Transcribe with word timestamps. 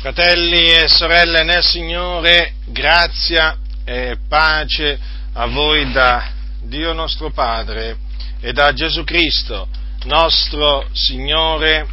Fratelli 0.00 0.72
e 0.72 0.88
sorelle 0.88 1.42
nel 1.44 1.62
Signore, 1.62 2.54
grazia 2.64 3.58
e 3.84 4.16
pace 4.26 4.98
a 5.34 5.44
voi 5.44 5.92
da 5.92 6.26
Dio 6.62 6.94
nostro 6.94 7.30
Padre 7.30 7.98
e 8.40 8.54
da 8.54 8.72
Gesù 8.72 9.04
Cristo, 9.04 9.68
nostro 10.04 10.88
Signore 10.94 11.86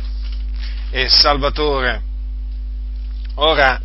e 0.90 1.10
Salvatore. 1.10 2.02
Ora, 3.36 3.78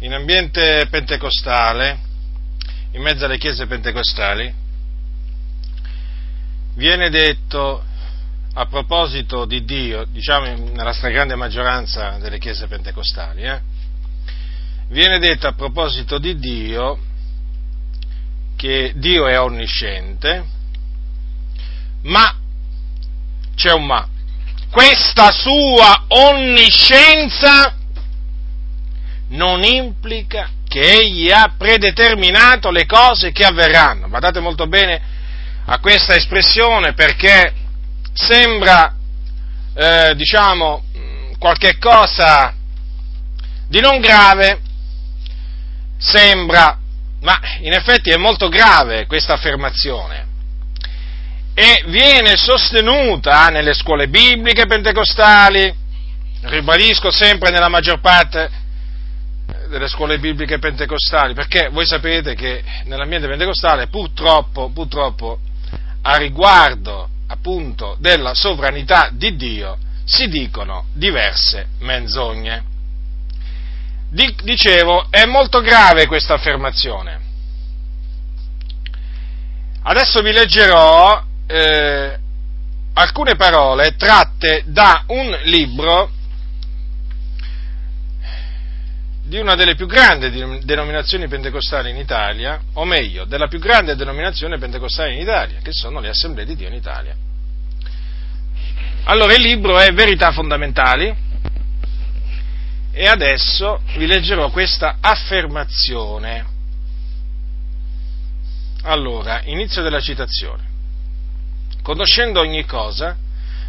in 0.00 0.12
ambiente 0.12 0.88
pentecostale, 0.90 1.98
in 2.90 3.02
mezzo 3.02 3.26
alle 3.26 3.38
chiese 3.38 3.68
pentecostali, 3.68 4.52
viene 6.74 7.08
detto 7.08 7.84
a 8.58 8.64
proposito 8.64 9.44
di 9.44 9.66
Dio, 9.66 10.06
diciamo 10.06 10.70
nella 10.72 10.94
stragrande 10.94 11.34
maggioranza 11.34 12.16
delle 12.18 12.38
chiese 12.38 12.66
pentecostali, 12.66 13.42
eh, 13.42 13.60
viene 14.88 15.18
detto 15.18 15.46
a 15.46 15.52
proposito 15.52 16.16
di 16.16 16.38
Dio 16.38 16.98
che 18.56 18.94
Dio 18.96 19.26
è 19.26 19.38
onnisciente, 19.38 20.44
ma 22.04 22.34
c'è 23.54 23.72
un 23.72 23.84
ma. 23.84 24.08
Questa 24.70 25.32
sua 25.32 26.04
onniscienza 26.08 27.74
non 29.28 29.64
implica 29.64 30.48
che 30.66 30.80
egli 30.80 31.30
ha 31.30 31.54
predeterminato 31.58 32.70
le 32.70 32.86
cose 32.86 33.32
che 33.32 33.44
avverranno. 33.44 34.08
Guardate 34.08 34.40
molto 34.40 34.66
bene 34.66 35.02
a 35.66 35.78
questa 35.78 36.14
espressione 36.14 36.94
perché 36.94 37.64
sembra, 38.16 38.94
eh, 39.74 40.14
diciamo, 40.16 40.82
qualche 41.38 41.76
cosa 41.78 42.54
di 43.68 43.80
non 43.80 44.00
grave, 44.00 44.60
sembra, 45.98 46.78
ma 47.20 47.38
in 47.60 47.72
effetti 47.72 48.10
è 48.10 48.16
molto 48.16 48.48
grave 48.48 49.06
questa 49.06 49.34
affermazione. 49.34 50.24
E 51.54 51.84
viene 51.86 52.36
sostenuta 52.36 53.48
nelle 53.48 53.74
scuole 53.74 54.08
bibliche 54.08 54.66
pentecostali, 54.66 55.74
ribadisco 56.42 57.10
sempre 57.10 57.50
nella 57.50 57.68
maggior 57.68 58.00
parte 58.00 58.50
delle 59.68 59.88
scuole 59.88 60.18
bibliche 60.18 60.58
pentecostali, 60.58 61.34
perché 61.34 61.68
voi 61.70 61.86
sapete 61.86 62.34
che 62.34 62.62
nell'ambiente 62.84 63.28
pentecostale 63.28 63.88
purtroppo, 63.88 64.70
purtroppo 64.70 65.38
a 66.02 66.16
riguardo 66.16 67.10
appunto 67.28 67.96
della 67.98 68.34
sovranità 68.34 69.10
di 69.12 69.36
Dio 69.36 69.78
si 70.04 70.28
dicono 70.28 70.86
diverse 70.92 71.68
menzogne. 71.80 72.74
Dicevo, 74.08 75.08
è 75.10 75.24
molto 75.24 75.60
grave 75.60 76.06
questa 76.06 76.34
affermazione. 76.34 77.20
Adesso 79.82 80.20
vi 80.20 80.32
leggerò 80.32 81.22
eh, 81.46 82.18
alcune 82.94 83.36
parole 83.36 83.94
tratte 83.96 84.62
da 84.66 85.04
un 85.08 85.36
libro 85.44 86.10
di 89.26 89.38
una 89.38 89.56
delle 89.56 89.74
più 89.74 89.86
grandi 89.86 90.30
denominazioni 90.62 91.26
pentecostali 91.26 91.90
in 91.90 91.96
Italia, 91.96 92.60
o 92.74 92.84
meglio, 92.84 93.24
della 93.24 93.48
più 93.48 93.58
grande 93.58 93.96
denominazione 93.96 94.56
pentecostale 94.56 95.14
in 95.14 95.20
Italia, 95.20 95.58
che 95.60 95.72
sono 95.72 95.98
le 95.98 96.10
Assemblee 96.10 96.44
di 96.44 96.54
Dio 96.54 96.68
in 96.68 96.74
Italia. 96.74 97.16
Allora, 99.04 99.34
il 99.34 99.42
libro 99.42 99.78
è 99.78 99.92
Verità 99.92 100.30
fondamentali 100.30 101.12
e 102.92 103.08
adesso 103.08 103.80
vi 103.96 104.06
leggerò 104.06 104.48
questa 104.50 104.98
affermazione. 105.00 106.46
Allora, 108.82 109.42
inizio 109.44 109.82
della 109.82 110.00
citazione. 110.00 110.62
Conoscendo 111.82 112.40
ogni 112.40 112.64
cosa, 112.64 113.16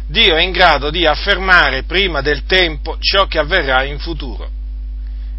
Dio 0.06 0.36
è 0.36 0.40
in 0.40 0.52
grado 0.52 0.90
di 0.90 1.04
affermare 1.04 1.82
prima 1.82 2.20
del 2.20 2.44
tempo 2.44 2.96
ciò 3.00 3.26
che 3.26 3.38
avverrà 3.40 3.82
in 3.82 3.98
futuro 3.98 4.56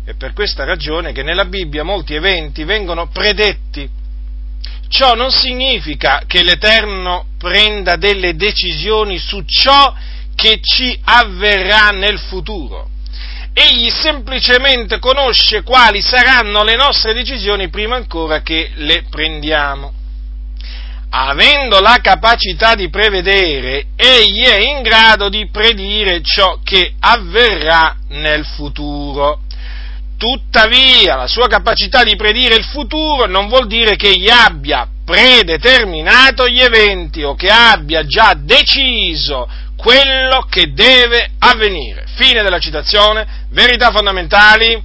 è 0.09 0.15
per 0.15 0.33
questa 0.33 0.63
ragione 0.63 1.11
che 1.11 1.21
nella 1.21 1.45
Bibbia 1.45 1.83
molti 1.83 2.15
eventi 2.15 2.63
vengono 2.63 3.09
predetti. 3.09 3.87
Ciò 4.87 5.13
non 5.13 5.29
significa 5.29 6.23
che 6.25 6.41
l'Eterno 6.41 7.27
prenda 7.37 7.95
delle 7.95 8.35
decisioni 8.35 9.19
su 9.19 9.43
ciò 9.45 9.93
che 10.33 10.61
ci 10.63 10.99
avverrà 11.03 11.89
nel 11.89 12.17
futuro. 12.17 12.89
Egli 13.53 13.91
semplicemente 13.91 14.97
conosce 14.97 15.61
quali 15.61 16.01
saranno 16.01 16.63
le 16.63 16.75
nostre 16.75 17.13
decisioni 17.13 17.69
prima 17.69 17.95
ancora 17.95 18.41
che 18.41 18.71
le 18.75 19.03
prendiamo. 19.11 19.93
Avendo 21.11 21.81
la 21.81 21.99
capacità 22.01 22.73
di 22.73 22.89
prevedere, 22.89 23.87
egli 23.95 24.43
è 24.43 24.59
in 24.59 24.81
grado 24.81 25.29
di 25.29 25.47
predire 25.49 26.21
ciò 26.23 26.59
che 26.63 26.93
avverrà 26.99 27.95
nel 28.09 28.43
futuro. 28.45 29.41
Tuttavia, 30.19 31.15
la 31.15 31.27
sua 31.27 31.47
capacità 31.47 32.03
di 32.03 32.17
predire 32.17 32.55
il 32.55 32.65
futuro 32.65 33.25
non 33.25 33.47
vuol 33.47 33.67
dire 33.67 33.95
che 33.95 34.09
egli 34.09 34.29
abbia 34.29 34.85
predeterminato 35.05 36.45
gli 36.45 36.59
eventi 36.59 37.23
o 37.23 37.35
che 37.35 37.49
abbia 37.49 38.05
già 38.05 38.33
deciso 38.37 39.49
quello 39.77 40.45
che 40.49 40.73
deve 40.73 41.31
avvenire. 41.39 42.03
Fine 42.17 42.43
della 42.43 42.59
citazione, 42.59 43.45
verità 43.51 43.91
fondamentali, 43.91 44.83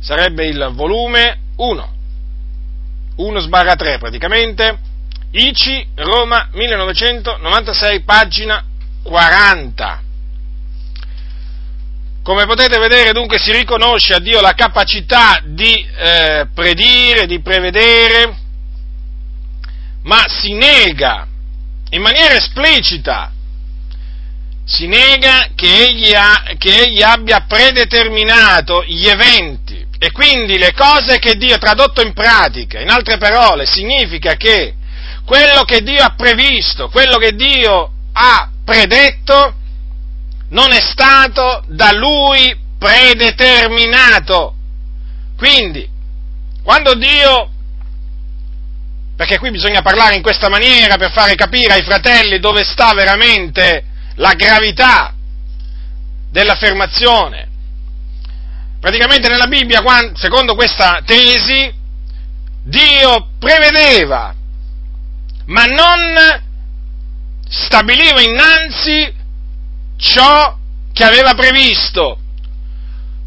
sarebbe 0.00 0.46
il 0.46 0.70
volume 0.72 1.40
1, 1.56 1.92
1 3.16 3.38
sbarra 3.40 3.74
3 3.74 3.98
praticamente, 3.98 4.78
ICI 5.32 5.86
Roma 5.96 6.48
1996, 6.52 8.00
pagina 8.04 8.64
40. 9.02 10.02
Come 12.28 12.44
potete 12.44 12.78
vedere 12.78 13.12
dunque 13.12 13.38
si 13.38 13.52
riconosce 13.52 14.12
a 14.12 14.18
Dio 14.18 14.42
la 14.42 14.52
capacità 14.52 15.40
di 15.42 15.82
eh, 15.96 16.46
predire, 16.54 17.24
di 17.24 17.40
prevedere, 17.40 18.36
ma 20.02 20.24
si 20.26 20.52
nega 20.52 21.26
in 21.88 22.02
maniera 22.02 22.34
esplicita, 22.34 23.32
si 24.62 24.86
nega 24.88 25.52
che 25.54 25.86
egli, 25.86 26.12
ha, 26.12 26.52
che 26.58 26.82
egli 26.82 27.00
abbia 27.00 27.46
predeterminato 27.48 28.84
gli 28.84 29.08
eventi. 29.08 29.86
E 29.98 30.12
quindi 30.12 30.58
le 30.58 30.74
cose 30.74 31.18
che 31.18 31.34
Dio 31.34 31.54
ha 31.54 31.58
tradotto 31.58 32.02
in 32.02 32.12
pratica, 32.12 32.78
in 32.78 32.90
altre 32.90 33.16
parole, 33.16 33.64
significa 33.64 34.34
che 34.34 34.74
quello 35.24 35.62
che 35.62 35.80
Dio 35.80 36.02
ha 36.02 36.12
previsto, 36.14 36.90
quello 36.90 37.16
che 37.16 37.32
Dio 37.34 37.90
ha 38.12 38.50
predetto, 38.66 39.54
non 40.50 40.72
è 40.72 40.80
stato 40.80 41.64
da 41.66 41.92
lui 41.92 42.56
predeterminato. 42.78 44.54
Quindi, 45.36 45.88
quando 46.62 46.94
Dio, 46.94 47.50
perché 49.16 49.38
qui 49.38 49.50
bisogna 49.50 49.82
parlare 49.82 50.14
in 50.14 50.22
questa 50.22 50.48
maniera 50.48 50.96
per 50.96 51.10
fare 51.10 51.34
capire 51.34 51.74
ai 51.74 51.82
fratelli 51.82 52.38
dove 52.38 52.64
sta 52.64 52.92
veramente 52.94 53.84
la 54.16 54.32
gravità 54.34 55.14
dell'affermazione. 56.30 57.46
Praticamente 58.80 59.28
nella 59.28 59.46
Bibbia, 59.46 59.82
secondo 60.14 60.54
questa 60.54 61.02
tesi, 61.04 61.72
Dio 62.62 63.30
prevedeva, 63.38 64.34
ma 65.46 65.64
non 65.64 66.44
stabiliva 67.48 68.20
innanzi 68.20 69.16
ciò 69.98 70.56
che 70.92 71.04
aveva 71.04 71.34
previsto. 71.34 72.18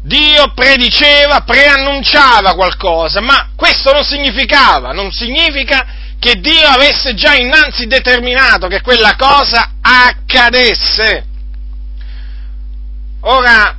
Dio 0.02 0.52
prediceva, 0.52 1.42
preannunciava 1.42 2.54
qualcosa, 2.54 3.20
ma 3.20 3.50
questo 3.54 3.92
non 3.92 4.02
significava, 4.02 4.90
non 4.90 5.12
significa 5.12 5.86
che 6.18 6.40
Dio 6.40 6.66
avesse 6.66 7.14
già 7.14 7.34
innanzi 7.34 7.86
determinato 7.86 8.66
che 8.66 8.80
quella 8.80 9.14
cosa 9.16 9.74
accadesse. 9.80 11.26
Ora, 13.20 13.76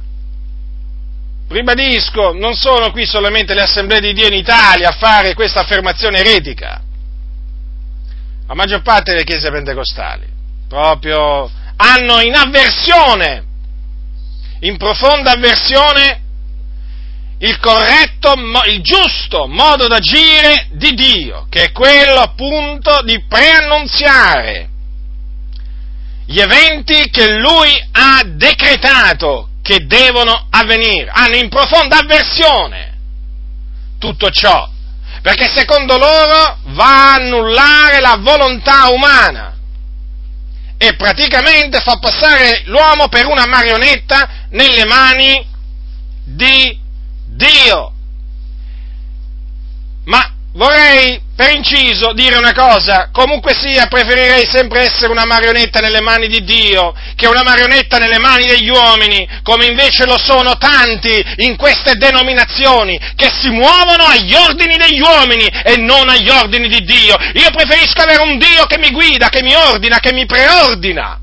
ribadisco, 1.50 2.32
non 2.34 2.54
sono 2.56 2.92
qui 2.92 3.06
solamente 3.06 3.54
le 3.54 3.62
assemblee 3.62 4.00
di 4.00 4.14
Dio 4.14 4.28
in 4.28 4.34
Italia 4.34 4.90
a 4.90 4.96
fare 4.98 5.34
questa 5.34 5.62
affermazione 5.62 6.20
eretica, 6.20 6.82
la 8.48 8.54
maggior 8.54 8.82
parte 8.82 9.12
delle 9.12 9.26
chiese 9.26 9.52
pentecostali, 9.52 10.26
proprio 10.70 11.52
hanno 11.78 12.22
in 12.22 12.36
avversione, 12.36 13.44
in 14.62 14.78
profonda 14.78 15.32
avversione, 15.32 16.22
il 17.40 17.60
corretto, 17.60 18.34
il 18.68 18.82
giusto 18.82 19.48
modo 19.48 19.88
d'agire 19.88 20.68
di 20.72 20.94
Dio, 20.94 21.48
che 21.50 21.66
è 21.66 21.72
quello 21.72 22.22
appunto 22.22 23.02
di 23.04 23.22
preannunziare 23.28 24.70
gli 26.26 26.40
eventi 26.40 27.10
che 27.10 27.38
Lui 27.38 27.70
ha 27.92 28.24
decretato, 28.26 29.50
che 29.62 29.86
devono 29.86 30.48
avvenire. 30.50 31.12
Hanno 31.14 31.36
in 31.36 31.50
profonda 31.50 31.98
avversione 31.98 32.92
tutto 34.00 34.30
ciò, 34.30 34.70
perché 35.22 35.50
secondo 35.54 35.98
loro 35.98 36.60
va 36.68 37.12
a 37.12 37.14
annullare 37.16 38.00
la 38.00 38.18
volontà 38.20 38.88
umana 38.90 39.53
e 40.84 40.96
praticamente 40.96 41.80
fa 41.80 41.98
passare 41.98 42.64
l'uomo 42.66 43.08
per 43.08 43.26
una 43.26 43.46
marionetta 43.46 44.48
nelle 44.50 44.84
mani 44.84 45.48
di 46.26 46.78
Dio. 47.26 47.94
Ma 50.04 50.30
vorrei 50.54 51.22
per 51.36 51.52
inciso 51.56 52.14
dire 52.14 52.38
una 52.38 52.54
cosa, 52.54 53.10
comunque 53.12 53.56
sia 53.56 53.88
preferirei 53.88 54.46
sempre 54.46 54.82
essere 54.82 55.12
una 55.12 55.26
marionetta 55.26 55.80
nelle 55.80 56.00
mani 56.00 56.28
di 56.28 56.44
Dio 56.44 56.94
che 57.16 57.28
una 57.28 57.42
marionetta 57.44 57.98
nelle 57.98 58.20
mani 58.20 58.46
degli 58.46 58.70
uomini, 58.70 59.28
come 59.42 59.66
invece 59.66 60.06
lo 60.06 60.18
sono 60.18 60.58
tanti 60.58 61.24
in 61.38 61.56
queste 61.56 61.96
denominazioni 61.96 63.00
che 63.16 63.32
si 63.32 63.50
muovono 63.50 64.06
agli 64.06 64.34
ordini 64.34 64.78
degli 64.78 65.02
uomini 65.02 65.48
e 65.48 65.78
non 65.78 66.08
agli 66.08 66.30
ordini 66.30 66.68
di 66.70 66.84
Dio. 66.84 67.16
Io 67.34 67.50
preferisco 67.50 68.02
avere 68.02 68.22
un 68.22 68.38
Dio 68.38 68.66
che 68.66 68.78
mi 68.78 68.92
guida, 68.92 69.30
che 69.30 69.42
mi 69.42 69.56
ordina, 69.56 70.00
che 70.00 70.14
mi 70.14 70.26
preordina 70.26 71.18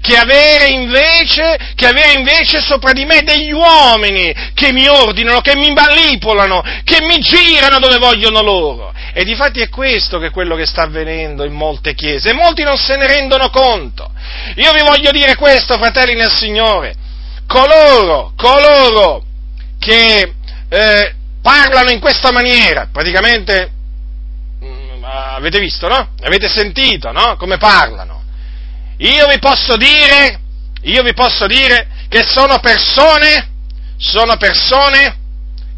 che 0.00 0.16
avere, 0.16 0.68
invece, 0.68 1.58
che 1.74 1.86
avere 1.86 2.18
invece 2.18 2.60
sopra 2.60 2.92
di 2.92 3.04
me 3.04 3.22
degli 3.22 3.52
uomini 3.52 4.34
che 4.54 4.72
mi 4.72 4.88
ordinano, 4.88 5.40
che 5.40 5.54
mi 5.56 5.72
manipolano, 5.72 6.62
che 6.84 7.02
mi 7.02 7.18
girano 7.20 7.78
dove 7.78 7.98
vogliono 7.98 8.40
loro. 8.40 8.92
E 9.12 9.24
difatti 9.24 9.60
è 9.60 9.68
questo 9.68 10.18
che 10.18 10.26
è 10.26 10.30
quello 10.30 10.56
che 10.56 10.66
sta 10.66 10.82
avvenendo 10.82 11.44
in 11.44 11.52
molte 11.52 11.94
chiese 11.94 12.30
e 12.30 12.32
molti 12.32 12.62
non 12.62 12.76
se 12.76 12.96
ne 12.96 13.06
rendono 13.06 13.50
conto. 13.50 14.10
Io 14.56 14.72
vi 14.72 14.82
voglio 14.82 15.10
dire 15.10 15.36
questo, 15.36 15.76
fratelli 15.76 16.14
nel 16.14 16.30
Signore, 16.30 16.94
coloro, 17.46 18.32
coloro 18.36 19.24
che 19.78 20.34
eh, 20.68 21.14
parlano 21.42 21.90
in 21.90 22.00
questa 22.00 22.30
maniera, 22.30 22.88
praticamente 22.90 23.70
mh, 24.60 24.66
mm, 24.66 25.04
avete 25.04 25.58
visto, 25.58 25.88
no? 25.88 26.10
Avete 26.22 26.48
sentito, 26.48 27.12
no? 27.12 27.36
Come 27.36 27.58
parlano 27.58 28.19
io 29.00 29.26
vi 29.28 29.38
posso 29.38 29.76
dire, 29.76 30.40
io 30.82 31.02
vi 31.02 31.14
posso 31.14 31.46
dire 31.46 31.88
che 32.08 32.22
sono 32.22 32.58
persone, 32.60 33.48
sono 33.96 34.36
persone 34.36 35.16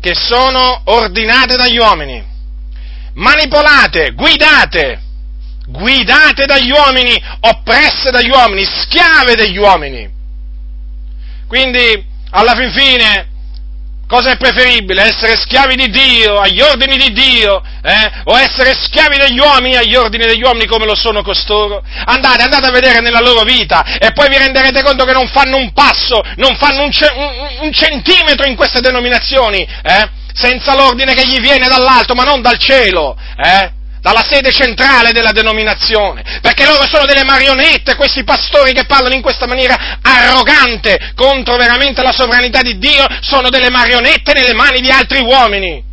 che 0.00 0.14
sono 0.14 0.80
ordinate 0.84 1.54
dagli 1.56 1.78
uomini, 1.78 2.24
manipolate, 3.14 4.12
guidate, 4.14 5.00
guidate 5.66 6.46
dagli 6.46 6.70
uomini, 6.72 7.22
oppresse 7.40 8.10
dagli 8.10 8.30
uomini, 8.30 8.64
schiave 8.64 9.34
degli 9.36 9.56
uomini. 9.56 10.10
Quindi, 11.46 12.04
alla 12.30 12.54
fin 12.54 12.72
fine, 12.72 13.28
Cosa 14.12 14.32
è 14.32 14.36
preferibile? 14.36 15.04
Essere 15.04 15.40
schiavi 15.40 15.74
di 15.74 15.88
Dio, 15.88 16.38
agli 16.38 16.60
ordini 16.60 16.98
di 16.98 17.14
Dio, 17.14 17.62
eh? 17.82 18.10
o 18.24 18.38
essere 18.38 18.74
schiavi 18.74 19.16
degli 19.16 19.38
uomini 19.38 19.76
agli 19.76 19.94
ordini 19.94 20.26
degli 20.26 20.42
uomini 20.42 20.66
come 20.66 20.84
lo 20.84 20.94
sono 20.94 21.22
costoro? 21.22 21.82
Andate, 22.04 22.42
andate 22.42 22.66
a 22.66 22.70
vedere 22.70 23.00
nella 23.00 23.20
loro 23.20 23.40
vita 23.40 23.96
e 23.98 24.12
poi 24.12 24.28
vi 24.28 24.36
renderete 24.36 24.82
conto 24.82 25.06
che 25.06 25.14
non 25.14 25.28
fanno 25.28 25.56
un 25.56 25.72
passo, 25.72 26.20
non 26.36 26.54
fanno 26.56 26.82
un, 26.82 26.92
ce- 26.92 27.10
un, 27.10 27.64
un 27.64 27.72
centimetro 27.72 28.46
in 28.46 28.54
queste 28.54 28.80
denominazioni, 28.80 29.66
eh? 29.82 30.10
senza 30.34 30.74
l'ordine 30.74 31.14
che 31.14 31.26
gli 31.26 31.40
viene 31.40 31.66
dall'alto, 31.66 32.14
ma 32.14 32.24
non 32.24 32.42
dal 32.42 32.58
cielo. 32.58 33.16
Eh? 33.42 33.80
Dalla 34.02 34.26
sede 34.28 34.50
centrale 34.50 35.12
della 35.12 35.30
denominazione, 35.30 36.40
perché 36.42 36.66
loro 36.66 36.84
sono 36.88 37.06
delle 37.06 37.22
marionette, 37.22 37.94
questi 37.94 38.24
pastori 38.24 38.72
che 38.72 38.84
parlano 38.84 39.14
in 39.14 39.22
questa 39.22 39.46
maniera 39.46 39.98
arrogante 40.02 41.12
contro 41.14 41.56
veramente 41.56 42.02
la 42.02 42.10
sovranità 42.10 42.62
di 42.62 42.78
Dio, 42.78 43.06
sono 43.20 43.48
delle 43.48 43.70
marionette 43.70 44.32
nelle 44.32 44.54
mani 44.54 44.80
di 44.80 44.90
altri 44.90 45.20
uomini. 45.20 45.90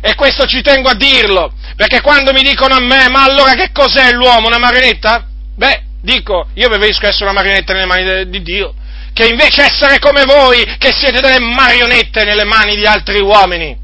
E 0.00 0.14
questo 0.16 0.44
ci 0.46 0.60
tengo 0.60 0.88
a 0.88 0.94
dirlo, 0.94 1.52
perché 1.76 2.00
quando 2.00 2.32
mi 2.32 2.42
dicono 2.42 2.74
a 2.74 2.80
me, 2.80 3.08
ma 3.08 3.22
allora 3.22 3.54
che 3.54 3.70
cos'è 3.72 4.10
l'uomo, 4.10 4.48
una 4.48 4.58
marionetta? 4.58 5.24
Beh, 5.54 5.82
dico, 6.02 6.48
io 6.54 6.68
preferisco 6.68 7.06
essere 7.06 7.26
una 7.26 7.34
marionetta 7.34 7.72
nelle 7.74 7.86
mani 7.86 8.28
di 8.28 8.42
Dio, 8.42 8.74
che 9.12 9.28
invece 9.28 9.62
essere 9.62 10.00
come 10.00 10.24
voi, 10.24 10.64
che 10.78 10.92
siete 10.92 11.20
delle 11.20 11.38
marionette 11.38 12.24
nelle 12.24 12.44
mani 12.44 12.74
di 12.74 12.84
altri 12.84 13.20
uomini 13.20 13.81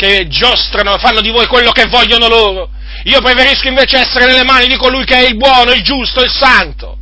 che 0.00 0.28
giostrano, 0.28 0.96
fanno 0.96 1.20
di 1.20 1.28
voi 1.28 1.46
quello 1.46 1.72
che 1.72 1.86
vogliono 1.86 2.26
loro. 2.26 2.70
Io 3.04 3.20
preferisco 3.20 3.68
invece 3.68 3.98
essere 3.98 4.24
nelle 4.24 4.44
mani 4.44 4.66
di 4.66 4.76
colui 4.76 5.04
che 5.04 5.14
è 5.14 5.28
il 5.28 5.36
buono, 5.36 5.72
il 5.72 5.82
giusto, 5.82 6.22
il 6.24 6.30
santo. 6.30 6.96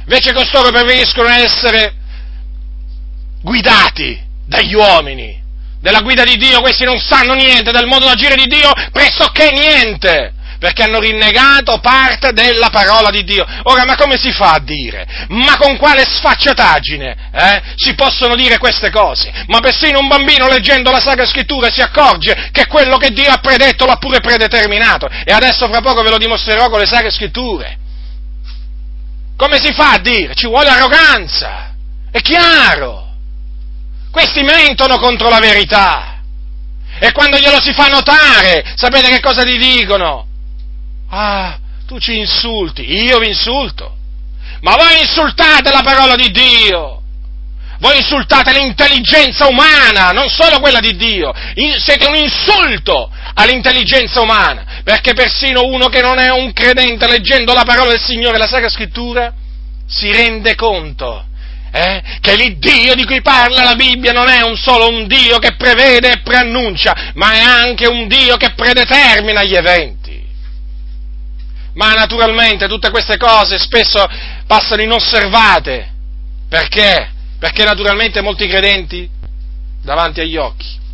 Invece 0.00 0.32
costoro 0.32 0.70
preferiscono 0.70 1.28
essere 1.28 1.94
guidati 3.42 4.18
dagli 4.46 4.74
uomini. 4.74 5.44
Della 5.78 6.00
guida 6.00 6.24
di 6.24 6.36
Dio 6.36 6.62
questi 6.62 6.84
non 6.84 6.98
sanno 6.98 7.34
niente, 7.34 7.72
del 7.72 7.86
modo 7.86 8.06
d'agire 8.06 8.36
di 8.36 8.46
Dio 8.46 8.72
pressoché 8.90 9.50
niente 9.50 10.32
perché 10.66 10.82
hanno 10.82 10.98
rinnegato 10.98 11.78
parte 11.78 12.32
della 12.32 12.70
parola 12.70 13.08
di 13.10 13.22
Dio. 13.22 13.46
Ora, 13.64 13.84
ma 13.84 13.94
come 13.94 14.16
si 14.16 14.32
fa 14.32 14.54
a 14.54 14.58
dire? 14.58 15.06
Ma 15.28 15.56
con 15.56 15.76
quale 15.76 16.04
sfacciataggine 16.04 17.30
eh, 17.32 17.62
si 17.76 17.94
possono 17.94 18.34
dire 18.34 18.58
queste 18.58 18.90
cose? 18.90 19.32
Ma 19.46 19.60
persino 19.60 20.00
un 20.00 20.08
bambino 20.08 20.48
leggendo 20.48 20.90
la 20.90 20.98
Sacra 20.98 21.24
Scrittura 21.24 21.70
si 21.70 21.82
accorge 21.82 22.48
che 22.50 22.66
quello 22.66 22.96
che 22.96 23.10
Dio 23.10 23.30
ha 23.30 23.38
predetto 23.38 23.86
l'ha 23.86 23.94
pure 23.94 24.18
predeterminato. 24.18 25.06
E 25.06 25.32
adesso 25.32 25.68
fra 25.68 25.80
poco 25.80 26.02
ve 26.02 26.10
lo 26.10 26.18
dimostrerò 26.18 26.68
con 26.68 26.80
le 26.80 26.86
Sacre 26.86 27.12
Scritture. 27.12 27.78
Come 29.36 29.60
si 29.60 29.72
fa 29.72 29.92
a 29.92 29.98
dire? 29.98 30.34
Ci 30.34 30.48
vuole 30.48 30.68
arroganza. 30.68 31.76
È 32.10 32.20
chiaro. 32.20 33.06
Questi 34.10 34.42
mentono 34.42 34.98
contro 34.98 35.28
la 35.28 35.38
verità. 35.38 36.22
E 36.98 37.12
quando 37.12 37.38
glielo 37.38 37.60
si 37.60 37.72
fa 37.72 37.86
notare, 37.86 38.64
sapete 38.74 39.10
che 39.10 39.20
cosa 39.20 39.44
ti 39.44 39.56
dicono? 39.58 40.25
Ah, 41.10 41.58
tu 41.86 41.98
ci 41.98 42.18
insulti, 42.18 42.82
io 42.82 43.18
vi 43.18 43.28
insulto. 43.28 43.96
Ma 44.60 44.74
voi 44.74 45.00
insultate 45.00 45.70
la 45.70 45.82
parola 45.82 46.14
di 46.16 46.30
Dio. 46.30 47.02
Voi 47.78 47.98
insultate 47.98 48.52
l'intelligenza 48.52 49.46
umana, 49.46 50.10
non 50.10 50.28
solo 50.28 50.60
quella 50.60 50.80
di 50.80 50.96
Dio. 50.96 51.32
Siete 51.78 52.06
un 52.06 52.16
insulto 52.16 53.10
all'intelligenza 53.34 54.20
umana, 54.20 54.80
perché 54.82 55.12
persino 55.12 55.64
uno 55.64 55.88
che 55.88 56.00
non 56.00 56.18
è 56.18 56.30
un 56.30 56.52
credente 56.52 57.06
leggendo 57.06 57.52
la 57.52 57.64
parola 57.64 57.90
del 57.90 58.00
Signore, 58.00 58.38
la 58.38 58.46
Sacra 58.46 58.70
Scrittura, 58.70 59.32
si 59.86 60.10
rende 60.10 60.54
conto 60.54 61.26
eh, 61.76 62.02
che 62.20 62.36
l'Iddio 62.36 62.94
di 62.94 63.04
cui 63.04 63.20
parla 63.20 63.62
la 63.62 63.74
Bibbia 63.74 64.12
non 64.12 64.28
è 64.28 64.40
un 64.42 64.56
solo 64.56 64.88
un 64.88 65.06
Dio 65.06 65.38
che 65.38 65.56
prevede 65.56 66.12
e 66.12 66.20
preannuncia, 66.22 67.12
ma 67.14 67.34
è 67.34 67.40
anche 67.40 67.86
un 67.86 68.08
Dio 68.08 68.36
che 68.36 68.54
predetermina 68.54 69.42
gli 69.42 69.54
eventi. 69.54 70.05
Ma 71.76 71.92
naturalmente 71.92 72.68
tutte 72.68 72.90
queste 72.90 73.16
cose 73.16 73.58
spesso 73.58 74.04
passano 74.46 74.82
inosservate. 74.82 75.92
Perché? 76.48 77.10
Perché 77.38 77.64
naturalmente 77.64 78.20
molti 78.20 78.46
credenti 78.48 79.08
davanti 79.82 80.20
agli 80.20 80.36
occhi 80.36 80.84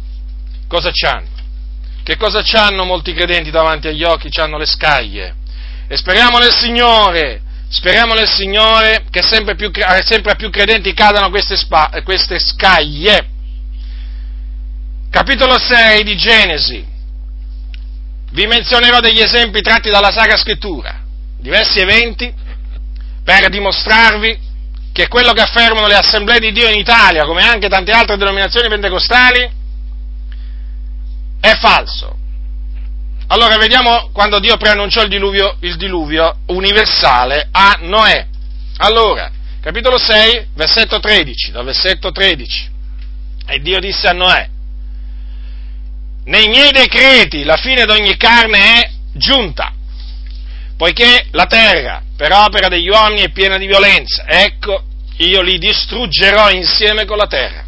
cosa 0.72 0.90
c'hanno? 0.90 1.28
Che 2.02 2.16
cosa 2.16 2.40
c'hanno 2.42 2.84
molti 2.84 3.12
credenti 3.12 3.50
davanti 3.50 3.88
agli 3.88 4.02
occhi? 4.02 4.30
C'hanno 4.30 4.56
le 4.56 4.64
scaglie. 4.64 5.34
E 5.86 5.96
speriamo 5.98 6.38
nel 6.38 6.52
Signore, 6.52 7.42
speriamo 7.68 8.14
nel 8.14 8.26
Signore 8.26 9.04
che 9.10 9.22
sempre, 9.22 9.54
più, 9.54 9.70
sempre 10.00 10.32
a 10.32 10.34
più 10.34 10.48
credenti 10.48 10.94
cadano 10.94 11.28
queste, 11.28 11.56
spa, 11.56 11.90
queste 12.02 12.38
scaglie. 12.38 13.28
Capitolo 15.10 15.58
6 15.58 16.02
di 16.04 16.16
Genesi 16.16 16.91
vi 18.32 18.46
menzionerò 18.46 19.00
degli 19.00 19.20
esempi 19.20 19.60
tratti 19.60 19.90
dalla 19.90 20.10
Sacra 20.10 20.36
Scrittura, 20.36 21.00
diversi 21.38 21.80
eventi, 21.80 22.32
per 23.22 23.48
dimostrarvi 23.48 24.50
che 24.92 25.08
quello 25.08 25.32
che 25.32 25.40
affermano 25.40 25.86
le 25.86 25.94
assemblee 25.94 26.38
di 26.38 26.52
Dio 26.52 26.68
in 26.68 26.78
Italia, 26.78 27.24
come 27.24 27.42
anche 27.42 27.68
tante 27.68 27.92
altre 27.92 28.16
denominazioni 28.16 28.68
pentecostali, 28.68 29.50
è 31.40 31.54
falso. 31.56 32.16
Allora 33.28 33.56
vediamo 33.56 34.10
quando 34.12 34.38
Dio 34.38 34.56
preannunciò 34.56 35.02
il 35.02 35.08
diluvio, 35.08 35.56
il 35.60 35.76
diluvio 35.76 36.40
universale 36.46 37.48
a 37.50 37.78
Noè. 37.80 38.26
Allora, 38.78 39.30
capitolo 39.60 39.98
6, 39.98 40.48
versetto 40.54 41.00
13, 41.00 41.50
dal 41.50 41.64
versetto 41.64 42.12
13. 42.12 42.70
E 43.46 43.60
Dio 43.60 43.78
disse 43.78 44.06
a 44.06 44.12
Noè, 44.12 44.48
nei 46.24 46.48
miei 46.48 46.70
decreti 46.70 47.44
la 47.44 47.56
fine 47.56 47.84
di 47.84 47.90
ogni 47.90 48.16
carne 48.16 48.58
è 48.58 48.90
giunta, 49.12 49.72
poiché 50.76 51.26
la 51.30 51.46
terra 51.46 52.02
per 52.16 52.32
opera 52.32 52.68
degli 52.68 52.88
uomini 52.88 53.22
è 53.22 53.30
piena 53.30 53.58
di 53.58 53.66
violenza, 53.66 54.24
ecco 54.26 54.84
io 55.18 55.42
li 55.42 55.58
distruggerò 55.58 56.50
insieme 56.50 57.04
con 57.04 57.16
la 57.16 57.26
terra. 57.26 57.64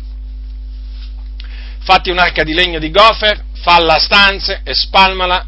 Fatti 1.80 2.11
un'arca 2.11 2.42
di 2.44 2.54
legno 2.54 2.78
di 2.78 2.90
gofer, 2.90 3.44
falla 3.61 3.94
a 3.94 3.99
stanze 3.99 4.61
e 4.64 4.73
spalmala 4.75 5.46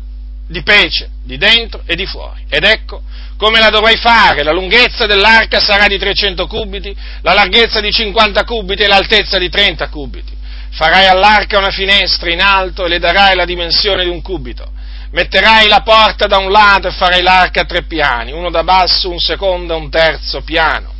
di 0.48 0.62
pece, 0.62 1.10
di 1.24 1.38
dentro 1.38 1.82
e 1.86 1.96
di 1.96 2.06
fuori. 2.06 2.44
Ed 2.48 2.64
ecco, 2.64 3.02
come 3.36 3.58
la 3.58 3.70
dovrai 3.70 3.96
fare? 3.96 4.42
La 4.42 4.52
lunghezza 4.52 5.06
dell'arca 5.06 5.60
sarà 5.60 5.86
di 5.86 5.98
300 5.98 6.46
cubiti, 6.46 6.94
la 7.22 7.32
larghezza 7.32 7.80
di 7.80 7.90
50 7.90 8.44
cubiti 8.44 8.82
e 8.82 8.86
l'altezza 8.86 9.38
di 9.38 9.48
30 9.48 9.88
cubiti. 9.88 10.35
Farai 10.76 11.06
all'arca 11.06 11.56
una 11.56 11.70
finestra 11.70 12.30
in 12.30 12.42
alto 12.42 12.84
e 12.84 12.88
le 12.88 12.98
darai 12.98 13.34
la 13.34 13.46
dimensione 13.46 14.04
di 14.04 14.10
un 14.10 14.20
cubito. 14.20 14.70
Metterai 15.10 15.68
la 15.68 15.80
porta 15.80 16.26
da 16.26 16.36
un 16.36 16.50
lato 16.50 16.88
e 16.88 16.90
farai 16.90 17.22
l'arca 17.22 17.62
a 17.62 17.64
tre 17.64 17.84
piani, 17.84 18.32
uno 18.32 18.50
da 18.50 18.62
basso, 18.62 19.08
un 19.08 19.18
secondo 19.18 19.72
e 19.72 19.78
un 19.78 19.88
terzo 19.88 20.42
piano. 20.42 20.92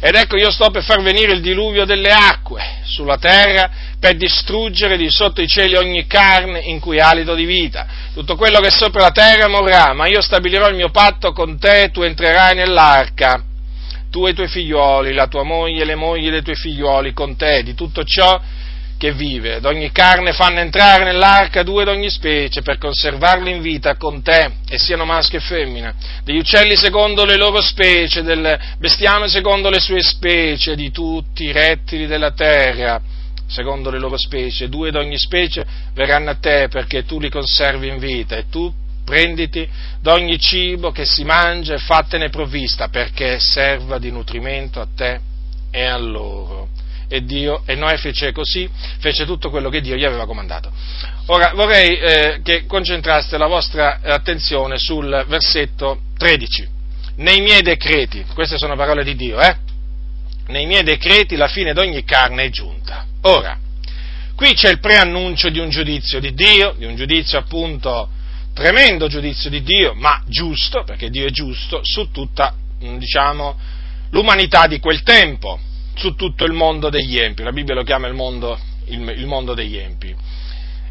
Ed 0.00 0.16
ecco 0.16 0.36
io 0.36 0.50
sto 0.50 0.68
per 0.70 0.82
far 0.82 1.00
venire 1.00 1.32
il 1.32 1.40
diluvio 1.40 1.86
delle 1.86 2.10
acque 2.10 2.80
sulla 2.84 3.16
terra 3.16 3.70
per 3.98 4.16
distruggere 4.16 4.98
di 4.98 5.08
sotto 5.08 5.40
i 5.40 5.48
cieli 5.48 5.76
ogni 5.76 6.06
carne 6.06 6.60
in 6.60 6.78
cui 6.78 7.00
alito 7.00 7.34
di 7.34 7.46
vita. 7.46 7.86
Tutto 8.12 8.36
quello 8.36 8.60
che 8.60 8.66
è 8.66 8.70
sopra 8.70 9.00
la 9.00 9.12
terra 9.12 9.48
morrà, 9.48 9.94
ma 9.94 10.08
io 10.08 10.20
stabilirò 10.20 10.68
il 10.68 10.76
mio 10.76 10.90
patto 10.90 11.32
con 11.32 11.58
te, 11.58 11.88
tu 11.90 12.02
entrerai 12.02 12.54
nell'arca, 12.54 13.42
tu 14.10 14.26
e 14.26 14.32
i 14.32 14.34
tuoi 14.34 14.48
figlioli, 14.48 15.14
la 15.14 15.26
tua 15.26 15.42
moglie 15.42 15.80
e 15.80 15.86
le 15.86 15.94
mogli 15.94 16.28
dei 16.28 16.42
tuoi 16.42 16.56
figlioli, 16.56 17.14
con 17.14 17.34
te, 17.34 17.62
di 17.62 17.72
tutto 17.72 18.04
ciò 18.04 18.38
che 19.02 19.10
vive, 19.10 19.58
d'ogni 19.58 19.90
carne 19.90 20.32
fanno 20.32 20.60
entrare 20.60 21.02
nell'arca 21.02 21.64
due 21.64 21.82
d'ogni 21.82 22.08
specie 22.08 22.62
per 22.62 22.78
conservarli 22.78 23.50
in 23.50 23.60
vita 23.60 23.96
con 23.96 24.22
te, 24.22 24.48
e 24.68 24.78
siano 24.78 25.04
maschio 25.04 25.38
e 25.38 25.40
femmina, 25.40 25.92
degli 26.22 26.38
uccelli 26.38 26.76
secondo 26.76 27.24
le 27.24 27.34
loro 27.34 27.60
specie, 27.60 28.22
del 28.22 28.56
bestiame 28.78 29.26
secondo 29.26 29.70
le 29.70 29.80
sue 29.80 30.00
specie, 30.02 30.76
di 30.76 30.92
tutti 30.92 31.46
i 31.46 31.50
rettili 31.50 32.06
della 32.06 32.30
terra, 32.30 33.02
secondo 33.48 33.90
le 33.90 33.98
loro 33.98 34.16
specie, 34.16 34.68
due 34.68 34.92
d'ogni 34.92 35.18
specie 35.18 35.66
verranno 35.94 36.30
a 36.30 36.36
te 36.36 36.68
perché 36.70 37.04
tu 37.04 37.18
li 37.18 37.28
conservi 37.28 37.88
in 37.88 37.98
vita, 37.98 38.36
e 38.36 38.44
tu 38.48 38.72
prenditi 39.04 39.68
d'ogni 40.00 40.38
cibo 40.38 40.92
che 40.92 41.06
si 41.06 41.24
mangia 41.24 41.74
e 41.74 41.78
fattene 41.78 42.28
provvista 42.28 42.86
perché 42.86 43.40
serva 43.40 43.98
di 43.98 44.12
nutrimento 44.12 44.80
a 44.80 44.86
te 44.94 45.18
e 45.72 45.84
a 45.86 45.98
loro 45.98 46.71
e 47.12 47.24
Dio, 47.24 47.62
e 47.66 47.74
Noè 47.74 47.98
fece 47.98 48.32
così, 48.32 48.66
fece 48.98 49.26
tutto 49.26 49.50
quello 49.50 49.68
che 49.68 49.82
Dio 49.82 49.96
gli 49.96 50.04
aveva 50.04 50.24
comandato. 50.24 50.72
Ora 51.26 51.52
vorrei 51.54 51.98
eh, 51.98 52.40
che 52.42 52.64
concentraste 52.64 53.36
la 53.36 53.46
vostra 53.46 54.00
attenzione 54.02 54.78
sul 54.78 55.26
versetto 55.28 56.04
13. 56.16 56.66
Nei 57.16 57.42
miei 57.42 57.60
decreti, 57.60 58.24
queste 58.32 58.56
sono 58.56 58.76
parole 58.76 59.04
di 59.04 59.14
Dio, 59.14 59.38
eh? 59.38 59.54
Nei 60.46 60.64
miei 60.64 60.82
decreti 60.84 61.36
la 61.36 61.48
fine 61.48 61.74
di 61.74 61.80
ogni 61.80 62.02
carne 62.02 62.44
è 62.44 62.48
giunta. 62.48 63.04
Ora, 63.24 63.58
qui 64.34 64.54
c'è 64.54 64.70
il 64.70 64.80
preannuncio 64.80 65.50
di 65.50 65.58
un 65.58 65.68
giudizio 65.68 66.18
di 66.18 66.32
Dio, 66.32 66.74
di 66.78 66.86
un 66.86 66.96
giudizio 66.96 67.38
appunto 67.38 68.08
tremendo 68.54 69.06
giudizio 69.06 69.50
di 69.50 69.62
Dio, 69.62 69.92
ma 69.92 70.22
giusto, 70.26 70.82
perché 70.84 71.10
Dio 71.10 71.26
è 71.26 71.30
giusto, 71.30 71.80
su 71.82 72.10
tutta, 72.10 72.54
diciamo, 72.78 73.54
l'umanità 74.12 74.66
di 74.66 74.78
quel 74.78 75.02
tempo 75.02 75.60
su 75.94 76.14
tutto 76.14 76.44
il 76.44 76.52
mondo 76.52 76.88
degli 76.88 77.18
empi, 77.18 77.42
la 77.42 77.52
Bibbia 77.52 77.74
lo 77.74 77.82
chiama 77.82 78.06
il 78.06 78.14
mondo, 78.14 78.58
il, 78.86 79.00
il 79.16 79.26
mondo 79.26 79.54
degli 79.54 79.76
empi. 79.76 80.14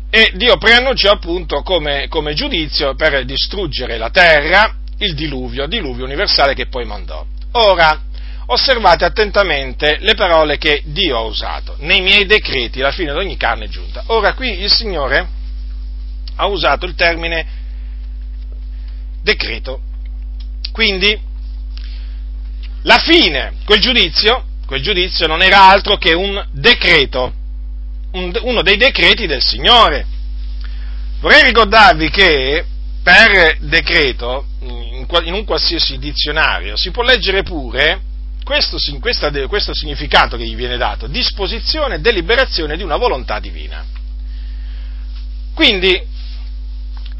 E 0.09 0.31
Dio 0.35 0.57
preannunciò 0.57 1.11
appunto 1.11 1.61
come, 1.61 2.07
come 2.09 2.33
giudizio 2.33 2.95
per 2.95 3.23
distruggere 3.23 3.97
la 3.97 4.09
terra 4.09 4.75
il 4.97 5.15
diluvio, 5.15 5.67
diluvio 5.67 6.05
universale 6.05 6.53
che 6.53 6.67
poi 6.67 6.85
mandò. 6.85 7.25
Ora, 7.53 7.99
osservate 8.47 9.05
attentamente 9.05 9.97
le 10.01 10.13
parole 10.13 10.57
che 10.57 10.81
Dio 10.85 11.17
ha 11.17 11.21
usato. 11.21 11.75
Nei 11.79 12.01
miei 12.01 12.25
decreti 12.25 12.79
la 12.79 12.91
fine 12.91 13.13
di 13.13 13.17
ogni 13.17 13.37
carne 13.37 13.65
è 13.65 13.69
giunta. 13.69 14.03
Ora 14.07 14.33
qui 14.33 14.59
il 14.59 14.71
Signore 14.71 15.27
ha 16.35 16.45
usato 16.47 16.85
il 16.85 16.95
termine 16.95 17.45
decreto. 19.23 19.81
Quindi 20.71 21.19
la 22.83 22.97
fine, 22.97 23.53
quel 23.65 23.79
giudizio, 23.79 24.45
quel 24.71 24.81
giudizio 24.81 25.27
non 25.27 25.41
era 25.41 25.67
altro 25.67 25.97
che 25.97 26.13
un 26.13 26.41
decreto, 26.49 27.33
un, 28.13 28.31
uno 28.43 28.61
dei 28.61 28.77
decreti 28.77 29.27
del 29.27 29.41
Signore. 29.41 30.05
Vorrei 31.19 31.43
ricordarvi 31.43 32.09
che 32.09 32.63
per 33.03 33.57
decreto, 33.59 34.45
in, 34.61 35.05
in 35.23 35.33
un 35.33 35.43
qualsiasi 35.43 35.97
dizionario, 35.97 36.77
si 36.77 36.89
può 36.89 37.03
leggere 37.03 37.43
pure 37.43 37.99
questo, 38.45 38.77
questa, 39.01 39.29
questo 39.47 39.75
significato 39.75 40.37
che 40.37 40.45
gli 40.45 40.55
viene 40.55 40.77
dato, 40.77 41.07
disposizione 41.07 41.95
e 41.95 41.99
deliberazione 41.99 42.77
di 42.77 42.83
una 42.83 42.95
volontà 42.95 43.41
divina. 43.41 43.83
Quindi, 45.53 46.01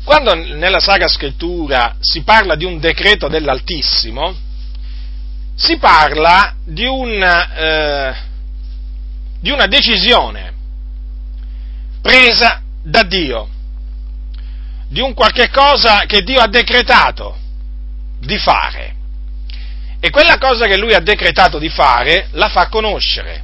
quando 0.05 0.35
nella 0.35 0.79
Sacra 0.79 1.09
Scrittura 1.09 1.97
si 1.99 2.23
parla 2.23 2.55
di 2.55 2.63
un 2.63 2.79
decreto 2.79 3.27
dell'Altissimo, 3.27 4.37
si 5.61 5.77
parla 5.77 6.55
di, 6.65 6.85
un, 6.85 7.21
eh, 7.21 8.15
di 9.39 9.51
una 9.51 9.67
decisione 9.67 10.53
presa 12.01 12.63
da 12.81 13.03
Dio, 13.03 13.47
di 14.87 15.01
un 15.01 15.13
qualche 15.13 15.49
cosa 15.49 16.05
che 16.07 16.23
Dio 16.23 16.41
ha 16.41 16.47
decretato 16.47 17.37
di 18.19 18.39
fare. 18.39 18.95
E 19.99 20.09
quella 20.09 20.39
cosa 20.39 20.65
che 20.65 20.77
lui 20.77 20.95
ha 20.95 20.99
decretato 20.99 21.59
di 21.59 21.69
fare 21.69 22.29
la 22.31 22.49
fa 22.49 22.67
conoscere. 22.67 23.43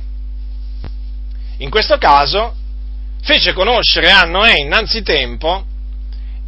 In 1.57 1.69
questo 1.69 1.99
caso 1.99 2.55
fece 3.21 3.53
conoscere 3.53 4.09
a 4.09 4.23
Noè 4.23 4.57
innanzitempo 4.57 5.65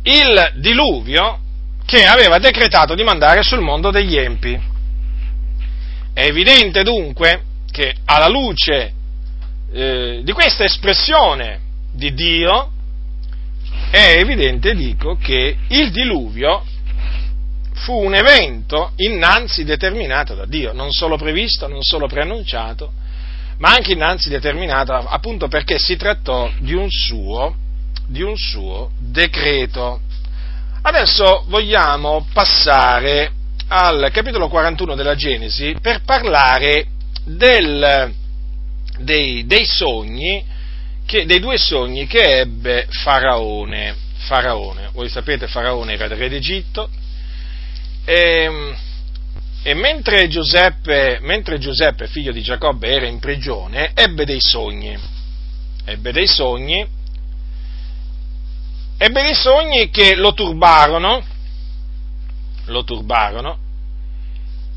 il 0.01 0.51
diluvio 0.55 1.41
che 1.85 2.05
aveva 2.05 2.39
decretato 2.39 2.95
di 2.95 3.03
mandare 3.03 3.43
sul 3.43 3.59
mondo 3.59 3.91
degli 3.91 4.17
empi. 4.17 4.68
È 6.19 6.25
evidente 6.25 6.83
dunque 6.83 7.43
che 7.71 7.95
alla 8.03 8.27
luce 8.27 8.91
eh, 9.71 10.19
di 10.21 10.31
questa 10.33 10.65
espressione 10.65 11.61
di 11.93 12.13
Dio, 12.13 12.71
è 13.89 14.17
evidente, 14.17 14.75
dico, 14.75 15.15
che 15.15 15.55
il 15.69 15.91
diluvio 15.91 16.65
fu 17.71 18.03
un 18.03 18.15
evento 18.15 18.91
innanzi 18.97 19.63
determinato 19.63 20.35
da 20.35 20.45
Dio, 20.45 20.73
non 20.73 20.91
solo 20.91 21.15
previsto, 21.15 21.69
non 21.69 21.83
solo 21.83 22.07
preannunciato, 22.07 22.91
ma 23.59 23.69
anche 23.69 23.93
innanzi 23.93 24.27
determinato 24.27 24.91
appunto 24.91 25.47
perché 25.47 25.79
si 25.79 25.95
trattò 25.95 26.51
di 26.59 26.73
un 26.73 26.89
suo, 26.89 27.55
di 28.07 28.23
un 28.23 28.35
suo 28.35 28.91
decreto. 28.97 30.01
Adesso 30.81 31.45
vogliamo 31.47 32.27
passare 32.33 33.37
al 33.71 34.09
capitolo 34.11 34.47
41 34.47 34.95
della 34.95 35.15
Genesi 35.15 35.75
per 35.79 36.01
parlare 36.03 36.87
del, 37.23 38.11
dei, 38.97 39.45
dei, 39.45 39.65
sogni, 39.65 40.43
che, 41.05 41.25
dei 41.25 41.39
due 41.39 41.57
sogni 41.57 42.07
che 42.07 42.39
ebbe 42.39 42.87
Faraone. 42.89 43.95
Faraone. 44.17 44.89
Voi 44.91 45.07
sapete, 45.07 45.47
Faraone 45.47 45.93
era 45.93 46.05
il 46.05 46.11
re 46.11 46.29
d'Egitto 46.29 46.89
e, 48.05 48.75
e 49.61 49.73
mentre, 49.75 50.27
Giuseppe, 50.27 51.19
mentre 51.21 51.59
Giuseppe, 51.59 52.07
figlio 52.07 52.31
di 52.31 52.41
Giacobbe, 52.41 52.87
era 52.87 53.05
in 53.05 53.19
prigione, 53.19 53.91
ebbe 53.93 54.25
dei 54.25 54.41
sogni. 54.41 54.97
Ebbe 55.85 56.11
dei 56.11 56.27
sogni, 56.27 56.85
ebbe 58.97 59.21
dei 59.21 59.33
sogni 59.33 59.89
che 59.89 60.15
lo 60.15 60.33
turbarono, 60.33 61.23
lo 62.69 62.83
turbarono 62.83 63.57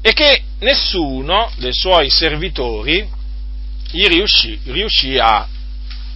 e 0.00 0.12
che 0.12 0.42
nessuno 0.58 1.50
dei 1.56 1.72
suoi 1.72 2.10
servitori 2.10 3.08
gli 3.90 4.06
riuscì, 4.06 4.58
riuscì 4.64 5.16
a, 5.16 5.46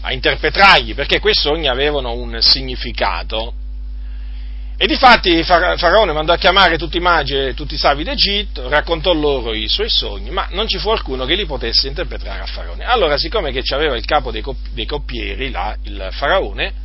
a 0.01 0.13
interpretargli, 0.13 0.95
perché 0.95 1.21
quei 1.21 1.35
sogni 1.35 1.69
avevano 1.69 2.13
un 2.13 2.39
significato. 2.41 3.55
E 4.79 4.87
difatti 4.87 5.43
Faraone 5.43 6.13
mandò 6.13 6.33
a 6.33 6.37
chiamare 6.37 6.77
tutti 6.77 6.99
i 6.99 7.01
magi 7.01 7.35
e 7.35 7.55
tutti 7.55 7.75
i 7.75 7.79
savi 7.79 8.05
d'Egitto, 8.05 8.69
raccontò 8.69 9.15
loro 9.15 9.55
i 9.55 9.69
suoi 9.69 9.89
sogni, 9.89 10.31
ma 10.31 10.49
non 10.51 10.69
ci 10.69 10.79
fu 10.79 10.91
alcuno 10.91 11.25
che 11.25 11.35
li 11.35 11.47
potesse 11.47 11.87
interpretare 11.89 12.41
a 12.43 12.47
Faraone. 12.47 12.85
Allora, 12.85 13.17
siccome 13.17 13.53
che 13.53 13.63
c'aveva 13.63 13.97
il 13.97 14.05
capo 14.05 14.31
dei, 14.31 14.43
coppieri, 14.43 15.51
là, 15.51 15.77
il 15.85 16.09
Faraone, 16.11 16.85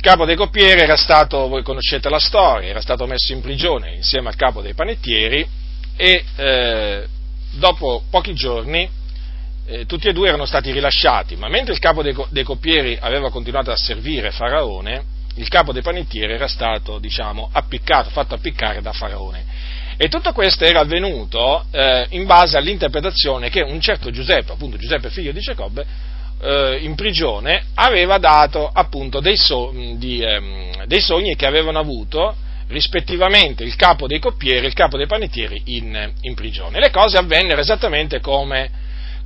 capo 0.00 0.24
dei 0.24 0.36
coppieri 0.36 0.80
era 0.80 0.96
stato, 0.96 1.48
voi 1.48 1.62
conoscete 1.62 2.08
la 2.08 2.18
storia, 2.18 2.68
era 2.68 2.80
stato 2.80 3.06
messo 3.06 3.32
in 3.32 3.40
prigione 3.40 3.94
insieme 3.94 4.28
al 4.28 4.36
capo 4.36 4.60
dei 4.60 4.74
panettieri 4.74 5.46
e 5.96 6.24
eh, 6.36 7.06
dopo 7.52 8.02
pochi 8.10 8.34
giorni 8.34 8.88
eh, 9.66 9.86
tutti 9.86 10.08
e 10.08 10.12
due 10.12 10.28
erano 10.28 10.44
stati 10.44 10.70
rilasciati, 10.70 11.36
ma 11.36 11.48
mentre 11.48 11.72
il 11.72 11.78
capo 11.78 12.02
dei, 12.02 12.14
dei, 12.28 12.44
coppieri 12.44 12.98
aveva 13.00 13.30
continuato 13.30 13.70
a 13.70 13.76
servire 13.76 14.30
Faraone, 14.30 15.12
il 15.36 15.48
capo 15.48 15.72
dei 15.72 15.82
panettieri 15.82 16.34
era 16.34 16.48
stato, 16.48 16.98
diciamo, 16.98 17.48
appiccato, 17.52 18.10
fatto 18.10 18.34
appiccare 18.34 18.82
da 18.82 18.92
Faraone. 18.92 19.44
E 19.96 20.08
tutto 20.08 20.32
questo 20.32 20.64
era 20.64 20.80
avvenuto 20.80 21.66
eh, 21.70 22.06
in 22.10 22.26
base 22.26 22.56
all'interpretazione 22.56 23.48
che 23.48 23.62
un 23.62 23.80
certo 23.80 24.10
Giuseppe, 24.10 24.52
appunto 24.52 24.76
Giuseppe 24.76 25.08
figlio 25.08 25.32
di 25.32 25.40
Giacobbe, 25.40 25.86
eh, 26.40 26.78
in 26.82 26.94
prigione 26.94 27.64
aveva 27.74 28.18
dato 28.18 28.70
appunto 28.72 29.20
dei, 29.20 29.36
so, 29.36 29.72
di, 29.96 30.20
ehm, 30.20 30.84
dei, 30.86 31.00
sogni 31.00 31.36
che 31.36 31.46
avevano 31.46 31.78
avuto 31.78 32.36
rispettivamente 32.68 33.62
il 33.62 33.76
capo 33.76 34.06
dei 34.06 34.18
coppieri 34.18 34.64
e 34.64 34.68
il 34.68 34.74
capo 34.74 34.96
dei 34.96 35.06
panettieri 35.06 35.62
in, 35.66 36.12
in 36.22 36.34
prigione. 36.34 36.80
Le 36.80 36.90
cose 36.90 37.16
avvennero 37.16 37.60
esattamente 37.60 38.20
come, 38.20 38.70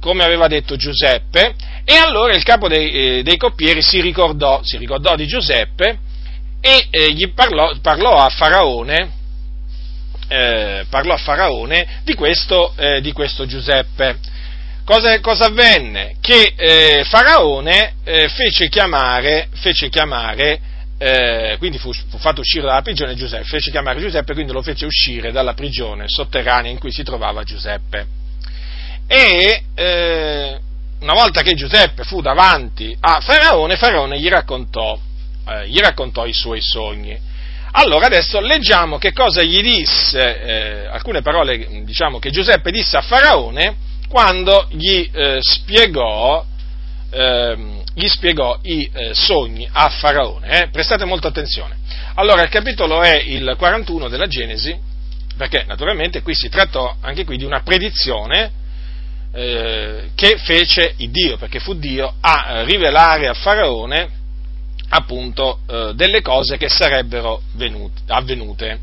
come, 0.01 0.25
aveva 0.25 0.49
detto 0.49 0.77
Giuseppe 0.77 1.55
e 1.85 1.95
allora 1.97 2.35
il 2.35 2.43
capo 2.43 2.69
dei, 2.69 2.91
eh, 2.91 3.23
dei 3.23 3.37
coppieri 3.37 3.83
si 3.83 4.01
ricordò, 4.01 4.61
si 4.63 4.77
ricordò, 4.77 5.15
di 5.17 5.27
Giuseppe 5.27 5.99
e 6.61 6.87
eh, 6.91 7.13
gli 7.13 7.33
parlò, 7.33 7.75
parlò, 7.81 8.17
a 8.17 8.29
Faraone, 8.29 9.11
eh, 10.29 10.85
parlò 10.91 11.15
a 11.15 11.19
Faraone 11.19 12.01
di 12.05 12.15
questo, 12.15 12.75
eh, 12.77 13.01
di 13.01 13.13
questo 13.13 13.47
Giuseppe. 13.47 14.37
Cosa, 14.89 15.21
cosa, 15.21 15.45
avvenne? 15.45 16.15
Che 16.19 16.55
eh, 16.57 17.05
Faraone 17.05 17.97
eh, 18.05 18.27
fece 18.31 18.71
chiamare, 18.71 19.49
fece 19.53 19.91
chiamare 19.91 20.59
eh, 20.97 21.57
quindi 21.59 21.77
fu, 21.77 21.93
fu, 21.93 22.17
fatto 22.17 22.41
uscire 22.41 22.65
dalla 22.65 22.81
prigione 22.81 23.15
Giuseppe, 23.15 23.45
fece 23.45 23.71
chiamare 23.71 24.01
Giuseppe, 24.01 24.33
quindi 24.33 24.51
lo 24.51 24.63
fece 24.63 24.87
uscire 24.87 25.31
dalla 25.31 25.53
prigione 25.53 26.05
sotterranea 26.07 26.71
in 26.71 26.79
cui 26.79 26.91
si 26.91 27.03
trovava 27.03 27.43
Giuseppe. 27.43 28.07
E 29.07 29.63
eh, 29.75 30.59
una 31.01 31.13
volta 31.13 31.43
che 31.43 31.53
Giuseppe 31.53 32.05
fu 32.05 32.23
davanti 32.23 32.97
a 32.99 33.21
Faraone, 33.21 33.77
Faraone 33.77 34.19
gli 34.19 34.29
raccontò, 34.29 34.99
eh, 35.49 35.69
gli 35.69 35.81
raccontò 35.81 36.25
i 36.25 36.33
suoi 36.33 36.63
sogni. 36.63 37.15
Allora 37.73 38.07
adesso 38.07 38.41
leggiamo 38.41 38.97
che 38.97 39.13
cosa 39.13 39.43
gli 39.43 39.61
disse, 39.61 40.41
eh, 40.41 40.87
alcune 40.87 41.21
parole 41.21 41.83
diciamo, 41.85 42.19
che 42.19 42.31
Giuseppe 42.31 42.71
disse 42.71 42.97
a 42.97 43.03
Faraone 43.03 43.85
quando 44.09 44.67
gli 44.71 45.09
eh, 45.13 45.39
spiegò 45.41 46.45
ehm, 47.11 47.83
gli 47.95 48.07
spiegò 48.07 48.59
i 48.63 48.89
eh, 48.93 49.13
sogni 49.13 49.69
a 49.71 49.89
Faraone. 49.89 50.63
Eh? 50.63 50.69
Prestate 50.69 51.05
molta 51.05 51.29
attenzione. 51.29 51.77
Allora, 52.15 52.43
il 52.43 52.49
capitolo 52.49 53.03
è 53.03 53.17
il 53.17 53.55
41 53.59 54.09
della 54.09 54.29
Genesi, 54.29 54.79
perché 55.37 55.65
naturalmente 55.67 56.23
qui 56.23 56.35
si 56.35 56.49
trattò 56.49 56.97
anche 57.01 57.25
qui 57.25 57.37
di 57.37 57.45
una 57.45 57.63
predizione 57.63 58.53
eh, 59.33 60.11
che 60.15 60.39
fece 60.39 60.95
Dio, 60.97 61.37
perché 61.39 61.59
fu 61.59 61.75
Dio 61.75 62.15
a 62.21 62.63
rivelare 62.63 63.27
a 63.27 63.35
Faraone 63.35 64.11
appunto 64.91 65.61
eh, 65.69 65.93
delle 65.95 66.23
cose 66.23 66.57
che 66.57 66.69
sarebbero 66.69 67.43
venute, 67.55 68.01
avvenute 68.07 68.79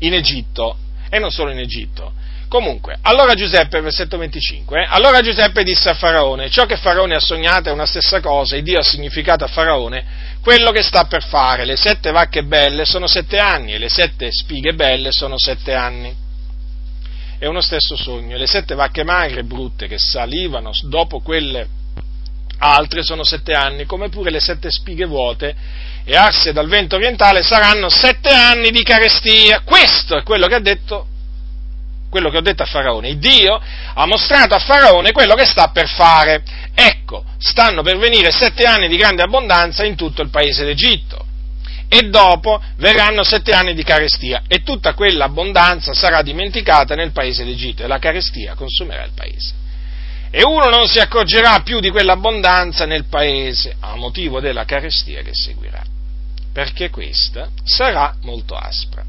in 0.00 0.12
Egitto 0.12 0.76
e 1.08 1.18
non 1.18 1.30
solo 1.30 1.50
in 1.50 1.58
Egitto. 1.58 2.12
Comunque, 2.50 2.98
allora 3.02 3.34
Giuseppe, 3.34 3.80
versetto 3.80 4.18
25, 4.18 4.80
eh, 4.80 4.86
allora 4.88 5.20
Giuseppe 5.20 5.62
disse 5.62 5.88
a 5.88 5.94
Faraone, 5.94 6.50
ciò 6.50 6.66
che 6.66 6.76
Faraone 6.76 7.14
ha 7.14 7.20
sognato 7.20 7.68
è 7.68 7.72
una 7.72 7.86
stessa 7.86 8.18
cosa, 8.18 8.56
e 8.56 8.62
Dio 8.62 8.80
ha 8.80 8.82
significato 8.82 9.44
a 9.44 9.46
Faraone 9.46 10.04
quello 10.42 10.72
che 10.72 10.82
sta 10.82 11.04
per 11.04 11.22
fare, 11.22 11.64
le 11.64 11.76
sette 11.76 12.10
vacche 12.10 12.42
belle 12.42 12.84
sono 12.84 13.06
sette 13.06 13.38
anni 13.38 13.74
e 13.74 13.78
le 13.78 13.88
sette 13.88 14.32
spighe 14.32 14.74
belle 14.74 15.12
sono 15.12 15.38
sette 15.38 15.74
anni. 15.74 16.12
È 17.38 17.46
uno 17.46 17.60
stesso 17.60 17.94
sogno, 17.94 18.36
le 18.36 18.48
sette 18.48 18.74
vacche 18.74 19.04
magre 19.04 19.40
e 19.40 19.44
brutte 19.44 19.86
che 19.86 19.98
salivano 20.00 20.72
dopo 20.88 21.20
quelle 21.20 21.68
altre 22.58 23.04
sono 23.04 23.22
sette 23.22 23.52
anni, 23.52 23.84
come 23.84 24.08
pure 24.08 24.32
le 24.32 24.40
sette 24.40 24.72
spighe 24.72 25.06
vuote 25.06 25.54
e 26.02 26.16
arse 26.16 26.52
dal 26.52 26.66
vento 26.66 26.96
orientale 26.96 27.44
saranno 27.44 27.88
sette 27.88 28.30
anni 28.30 28.72
di 28.72 28.82
carestia. 28.82 29.60
Questo 29.60 30.16
è 30.16 30.24
quello 30.24 30.48
che 30.48 30.54
ha 30.56 30.60
detto 30.60 31.09
quello 32.10 32.28
che 32.28 32.36
ho 32.36 32.42
detto 32.42 32.62
a 32.62 32.66
Faraone. 32.66 33.16
Dio 33.16 33.58
ha 33.94 34.06
mostrato 34.06 34.54
a 34.54 34.58
Faraone 34.58 35.12
quello 35.12 35.34
che 35.34 35.46
sta 35.46 35.68
per 35.68 35.88
fare. 35.88 36.42
Ecco, 36.74 37.24
stanno 37.38 37.82
per 37.82 37.96
venire 37.96 38.30
sette 38.30 38.64
anni 38.64 38.88
di 38.88 38.96
grande 38.96 39.22
abbondanza 39.22 39.84
in 39.84 39.96
tutto 39.96 40.20
il 40.20 40.28
paese 40.28 40.64
d'Egitto. 40.64 41.26
E 41.88 42.08
dopo 42.08 42.62
verranno 42.76 43.24
sette 43.24 43.52
anni 43.52 43.74
di 43.74 43.82
carestia 43.82 44.42
e 44.46 44.62
tutta 44.62 44.94
quell'abbondanza 44.94 45.92
sarà 45.92 46.22
dimenticata 46.22 46.94
nel 46.94 47.10
paese 47.10 47.44
d'Egitto 47.44 47.82
e 47.82 47.86
la 47.86 47.98
carestia 47.98 48.54
consumerà 48.54 49.04
il 49.04 49.12
paese. 49.14 49.54
E 50.30 50.44
uno 50.44 50.66
non 50.66 50.86
si 50.86 51.00
accorgerà 51.00 51.60
più 51.62 51.80
di 51.80 51.90
quell'abbondanza 51.90 52.86
nel 52.86 53.06
paese 53.06 53.74
a 53.80 53.96
motivo 53.96 54.38
della 54.38 54.64
carestia 54.64 55.22
che 55.22 55.32
seguirà, 55.32 55.82
perché 56.52 56.90
questa 56.90 57.48
sarà 57.64 58.14
molto 58.22 58.54
aspra 58.54 59.04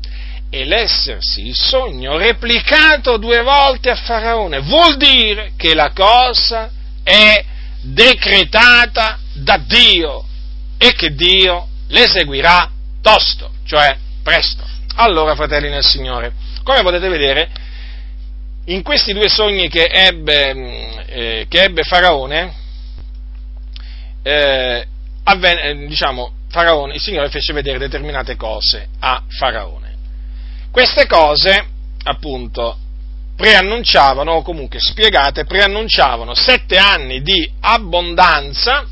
e 0.54 0.66
l'essersi 0.66 1.48
il 1.48 1.56
sogno 1.56 2.18
replicato 2.18 3.16
due 3.16 3.42
volte 3.42 3.90
a 3.90 3.96
Faraone 3.96 4.60
vuol 4.60 4.98
dire 4.98 5.54
che 5.56 5.74
la 5.74 5.92
cosa 5.92 6.70
è 7.04 7.44
decretata 7.82 9.18
da 9.34 9.58
Dio 9.66 10.26
e 10.78 10.94
che 10.94 11.16
Dio 11.16 11.68
l'eseguirà 11.88 12.70
tosto, 13.02 13.52
cioè 13.66 13.96
presto. 14.22 14.64
Allora, 14.96 15.36
fratelli 15.36 15.70
nel 15.70 15.86
Signore, 15.86 16.34
come 16.64 16.82
potete 16.82 17.08
vedere, 17.08 17.50
in 18.66 18.82
questi 18.84 19.14
due 19.14 19.30
sogni 19.30 19.70
che 19.70 19.86
ebbe, 19.86 20.54
mm, 20.54 21.00
eh, 21.08 21.46
che 21.48 21.62
ebbe 21.62 21.84
Faraone, 21.84 22.54
eh, 24.22 24.88
avvenne, 25.24 25.88
diciamo, 25.88 26.34
Faraone, 26.50 26.96
il 26.96 27.02
Signore 27.02 27.30
fece 27.30 27.54
vedere 27.54 27.78
determinate 27.78 28.36
cose 28.36 28.90
a 29.00 29.24
Faraone. 29.30 29.81
Queste 30.72 31.06
cose, 31.06 31.68
appunto, 32.04 32.78
preannunciavano, 33.36 34.32
o 34.32 34.42
comunque 34.42 34.80
spiegate, 34.80 35.44
preannunciavano 35.44 36.34
sette 36.34 36.78
anni 36.78 37.22
di 37.22 37.50
abbondanza, 37.60 38.88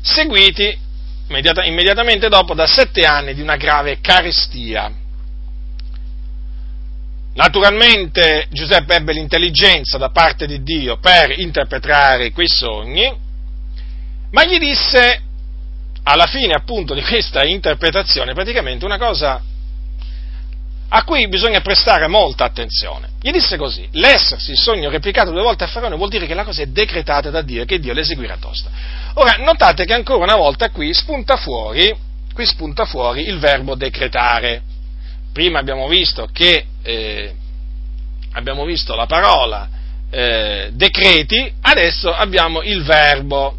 seguiti 0.00 0.78
immediatamente 1.28 2.28
dopo 2.28 2.54
da 2.54 2.66
sette 2.66 3.06
anni 3.06 3.34
di 3.34 3.40
una 3.40 3.56
grave 3.56 3.98
carestia. 4.00 4.92
Naturalmente 7.34 8.46
Giuseppe 8.50 8.94
ebbe 8.94 9.12
l'intelligenza 9.12 9.98
da 9.98 10.10
parte 10.10 10.46
di 10.46 10.62
Dio 10.62 10.98
per 10.98 11.36
interpretare 11.36 12.30
quei 12.30 12.46
sogni, 12.46 13.12
ma 14.30 14.44
gli 14.44 14.58
disse 14.58 15.22
alla 16.04 16.26
fine 16.26 16.54
appunto 16.54 16.94
di 16.94 17.02
questa 17.02 17.44
interpretazione 17.44 18.34
praticamente 18.34 18.84
una 18.84 18.98
cosa 18.98 19.42
a 20.96 21.02
cui 21.02 21.26
bisogna 21.26 21.60
prestare 21.60 22.06
molta 22.06 22.44
attenzione. 22.44 23.08
Gli 23.20 23.32
disse 23.32 23.56
così, 23.56 23.88
l'essersi 23.92 24.52
il 24.52 24.56
sogno 24.56 24.90
replicato 24.90 25.32
due 25.32 25.42
volte 25.42 25.64
a 25.64 25.66
Faraone 25.66 25.96
vuol 25.96 26.08
dire 26.08 26.24
che 26.24 26.34
la 26.34 26.44
cosa 26.44 26.62
è 26.62 26.66
decretata 26.66 27.30
da 27.30 27.42
Dio 27.42 27.62
e 27.62 27.64
che 27.64 27.80
Dio 27.80 27.92
l'eseguirà 27.92 28.36
tosta. 28.36 28.70
Ora, 29.14 29.34
notate 29.38 29.86
che 29.86 29.92
ancora 29.92 30.22
una 30.22 30.36
volta 30.36 30.70
qui 30.70 30.94
spunta 30.94 31.36
fuori, 31.36 31.92
qui 32.32 32.46
spunta 32.46 32.84
fuori 32.84 33.26
il 33.26 33.40
verbo 33.40 33.74
decretare. 33.74 34.62
Prima 35.32 35.58
abbiamo 35.58 35.88
visto 35.88 36.28
che, 36.32 36.64
eh, 36.82 37.34
abbiamo 38.34 38.64
visto 38.64 38.94
la 38.94 39.06
parola 39.06 39.68
eh, 40.10 40.70
decreti, 40.74 41.52
adesso 41.62 42.12
abbiamo 42.12 42.62
il 42.62 42.84
verbo 42.84 43.56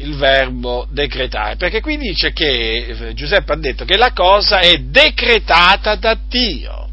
il 0.00 0.16
verbo 0.16 0.86
decretare, 0.90 1.56
perché 1.56 1.80
qui 1.80 1.96
dice 1.96 2.32
che 2.32 2.86
eh, 2.86 3.14
Giuseppe 3.14 3.52
ha 3.52 3.56
detto 3.56 3.84
che 3.84 3.96
la 3.96 4.12
cosa 4.12 4.60
è 4.60 4.76
decretata 4.78 5.94
da 5.96 6.16
Dio 6.28 6.88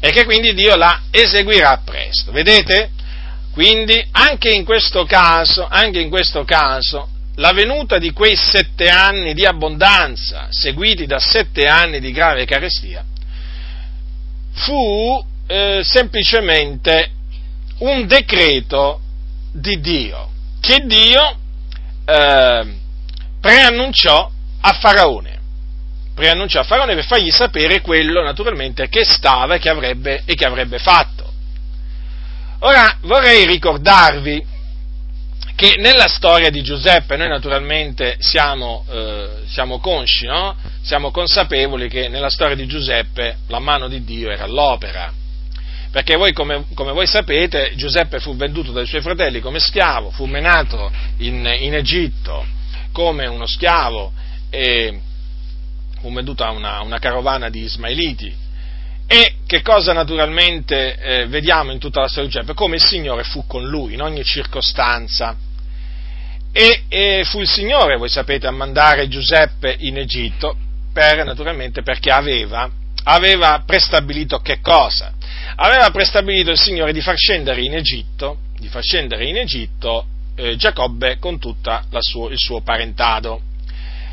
e 0.00 0.10
che 0.10 0.24
quindi 0.24 0.54
Dio 0.54 0.76
la 0.76 1.02
eseguirà 1.10 1.82
presto. 1.84 2.30
Vedete? 2.30 2.90
Quindi 3.52 4.06
anche 4.12 4.50
in 4.50 4.64
questo 4.64 5.04
caso, 5.04 5.66
anche 5.68 6.00
in 6.00 6.08
questo 6.08 6.44
caso, 6.44 7.08
la 7.36 7.52
venuta 7.52 7.98
di 7.98 8.12
quei 8.12 8.36
sette 8.36 8.88
anni 8.88 9.34
di 9.34 9.44
abbondanza, 9.44 10.46
seguiti 10.50 11.06
da 11.06 11.18
sette 11.18 11.66
anni 11.66 11.98
di 11.98 12.12
grave 12.12 12.44
carestia, 12.44 13.04
fu 14.52 15.24
eh, 15.46 15.80
semplicemente 15.82 17.10
un 17.78 18.06
decreto 18.06 19.00
di 19.52 19.80
Dio, 19.80 20.30
che 20.60 20.84
Dio 20.84 21.38
eh, 22.08 22.66
preannunciò 23.40 24.30
a 24.60 24.72
Faraone. 24.72 25.36
Preannunciò 26.14 26.60
a 26.60 26.64
Faraone 26.64 26.94
per 26.94 27.04
fargli 27.04 27.30
sapere 27.30 27.80
quello 27.80 28.22
naturalmente 28.22 28.88
che 28.88 29.04
stava 29.04 29.56
e 29.56 29.58
che 29.58 29.68
avrebbe, 29.68 30.22
e 30.24 30.34
che 30.34 30.46
avrebbe 30.46 30.78
fatto. 30.78 31.30
Ora 32.60 32.96
vorrei 33.02 33.46
ricordarvi 33.46 34.56
che 35.54 35.74
nella 35.78 36.08
storia 36.08 36.50
di 36.50 36.62
Giuseppe 36.62 37.16
noi 37.16 37.28
naturalmente 37.28 38.16
siamo, 38.20 38.84
eh, 38.90 39.28
siamo 39.46 39.78
consci, 39.78 40.26
no? 40.26 40.56
siamo 40.82 41.10
consapevoli 41.10 41.88
che 41.88 42.08
nella 42.08 42.30
storia 42.30 42.56
di 42.56 42.66
Giuseppe 42.66 43.38
la 43.48 43.58
mano 43.58 43.86
di 43.86 44.02
Dio 44.02 44.30
era 44.30 44.44
all'opera 44.44 45.12
perché 45.90 46.16
voi, 46.16 46.32
come, 46.32 46.66
come, 46.74 46.92
voi 46.92 47.06
sapete, 47.06 47.72
Giuseppe 47.76 48.20
fu 48.20 48.36
venduto 48.36 48.72
dai 48.72 48.86
suoi 48.86 49.00
fratelli 49.00 49.40
come 49.40 49.58
schiavo, 49.58 50.10
fu 50.10 50.26
menato 50.26 50.90
in, 51.18 51.46
in 51.60 51.74
Egitto 51.74 52.44
come 52.92 53.26
uno 53.26 53.46
schiavo 53.46 54.12
e 54.50 55.00
fu 56.00 56.12
venduto 56.12 56.44
a 56.44 56.50
una, 56.50 56.80
una 56.80 56.98
carovana 56.98 57.48
di 57.48 57.62
ismaeliti. 57.62 58.46
E 59.06 59.36
che 59.46 59.62
cosa 59.62 59.94
naturalmente 59.94 60.96
eh, 60.96 61.26
vediamo 61.28 61.72
in 61.72 61.78
tutta 61.78 62.00
la 62.00 62.08
storia 62.08 62.28
di 62.28 62.34
Giuseppe? 62.34 62.54
Come 62.54 62.76
il 62.76 62.82
Signore 62.82 63.24
fu 63.24 63.46
con 63.46 63.66
lui 63.66 63.94
in 63.94 64.02
ogni 64.02 64.22
circostanza. 64.22 65.34
E, 66.52 66.82
e 66.88 67.22
fu 67.24 67.40
il 67.40 67.48
Signore, 67.48 67.96
voi 67.96 68.08
sapete, 68.08 68.46
a 68.46 68.50
mandare 68.50 69.08
Giuseppe 69.08 69.74
in 69.78 69.96
Egitto 69.96 70.56
per, 70.92 71.24
naturalmente 71.24 71.82
perché 71.82 72.10
aveva, 72.10 72.68
aveva 73.04 73.62
prestabilito 73.64 74.40
che 74.40 74.60
cosa? 74.60 75.14
Aveva 75.60 75.90
prestabilito 75.90 76.50
il 76.50 76.58
Signore 76.58 76.92
di 76.92 77.00
far 77.00 77.16
scendere 77.16 77.62
in 77.62 77.74
Egitto, 77.74 78.38
scendere 78.80 79.26
in 79.26 79.36
Egitto 79.36 80.06
eh, 80.36 80.56
Giacobbe 80.56 81.18
con 81.18 81.38
tutto 81.38 81.80
il 82.30 82.38
suo 82.38 82.60
parentado 82.60 83.42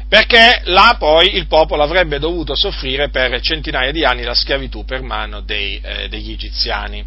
perché 0.07 0.61
là 0.65 0.95
poi 0.99 1.35
il 1.35 1.47
popolo 1.47 1.81
avrebbe 1.81 2.19
dovuto 2.19 2.55
soffrire 2.55 3.09
per 3.09 3.39
centinaia 3.41 3.91
di 3.91 4.05
anni 4.05 4.23
la 4.23 4.35
schiavitù 4.35 4.85
per 4.85 5.01
mano 5.01 5.41
dei, 5.41 5.79
eh, 5.81 6.07
degli 6.07 6.31
egiziani. 6.31 7.03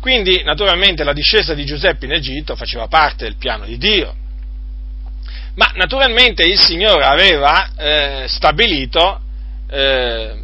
Quindi, 0.00 0.42
naturalmente, 0.44 1.04
la 1.04 1.12
discesa 1.12 1.54
di 1.54 1.64
Giuseppe 1.64 2.04
in 2.04 2.12
Egitto 2.12 2.54
faceva 2.54 2.86
parte 2.86 3.24
del 3.24 3.36
piano 3.36 3.64
di 3.64 3.78
Dio. 3.78 4.14
Ma 5.54 5.72
naturalmente 5.74 6.44
il 6.44 6.58
Signore 6.58 7.04
aveva 7.04 7.70
eh, 7.76 8.24
stabilito 8.28 9.20
eh, 9.68 10.36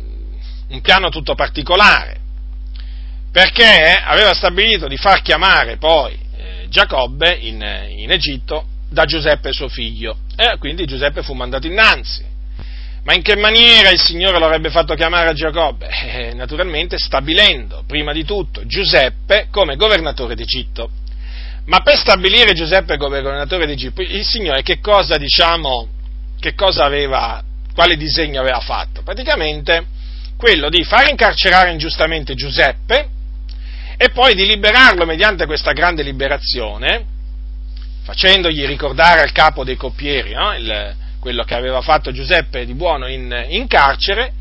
un 0.68 0.80
piano 0.80 1.10
tutto 1.10 1.34
particolare, 1.34 2.18
perché 3.35 4.01
aveva 4.01 4.33
stabilito 4.33 4.87
di 4.87 4.97
far 4.97 5.20
chiamare 5.20 5.77
poi 5.77 6.12
eh, 6.12 6.68
Giacobbe 6.68 7.37
in, 7.40 7.61
in 7.97 8.12
Egitto 8.12 8.64
da 8.88 9.07
Giuseppe 9.07 9.53
suo 9.53 9.66
figlio. 9.66 10.18
E 10.37 10.57
quindi 10.59 10.85
Giuseppe 10.85 11.25
fu 11.25 11.33
mandato 11.33 11.66
innanzi. 11.66 12.25
Ma 13.03 13.12
in 13.12 13.23
che 13.23 13.35
maniera 13.35 13.90
il 13.90 13.99
Signore 13.99 14.38
lo 14.38 14.44
avrebbe 14.44 14.70
fatto 14.70 14.94
chiamare 14.94 15.31
a 15.31 15.33
Giacobbe? 15.33 15.88
Eh, 16.14 16.35
naturalmente 16.35 16.97
stabilendo, 16.97 17.83
prima 17.88 18.12
di 18.12 18.25
tutto, 18.25 18.64
Giuseppe 18.66 19.49
come 19.51 19.75
governatore 19.75 20.37
d'Egitto. 20.37 20.88
Ma 21.66 21.81
per 21.81 21.97
stabilire 21.97 22.53
Giuseppe 22.53 22.97
come 22.97 23.20
governatore 23.20 23.66
d'Egitto, 23.66 24.01
il 24.01 24.25
Signore 24.25 24.62
che 24.62 24.79
cosa, 24.79 25.16
diciamo, 25.16 25.88
che 26.38 26.55
cosa 26.55 26.85
aveva, 26.85 27.42
quale 27.75 27.97
disegno 27.97 28.40
aveva 28.40 28.61
fatto? 28.61 29.03
Praticamente 29.03 29.87
quello 30.37 30.68
di 30.68 30.85
far 30.85 31.09
incarcerare 31.11 31.73
ingiustamente 31.73 32.35
Giuseppe 32.35 33.09
e 34.04 34.10
poi 34.10 34.34
di 34.34 34.44
liberarlo 34.44 35.06
mediante 35.06 35.46
questa 35.46 35.72
grande 35.72 36.02
liberazione, 36.02 37.06
facendogli 38.02 38.66
ricordare 38.66 39.22
al 39.22 39.32
capo 39.32 39.64
dei 39.64 39.76
coppieri 39.76 40.34
no? 40.34 40.54
Il, 40.54 40.94
quello 41.18 41.42
che 41.42 41.54
aveva 41.54 41.80
fatto 41.80 42.12
Giuseppe 42.12 42.66
di 42.66 42.74
buono 42.74 43.06
in, 43.06 43.46
in, 43.48 43.66
carcere, 43.66 44.32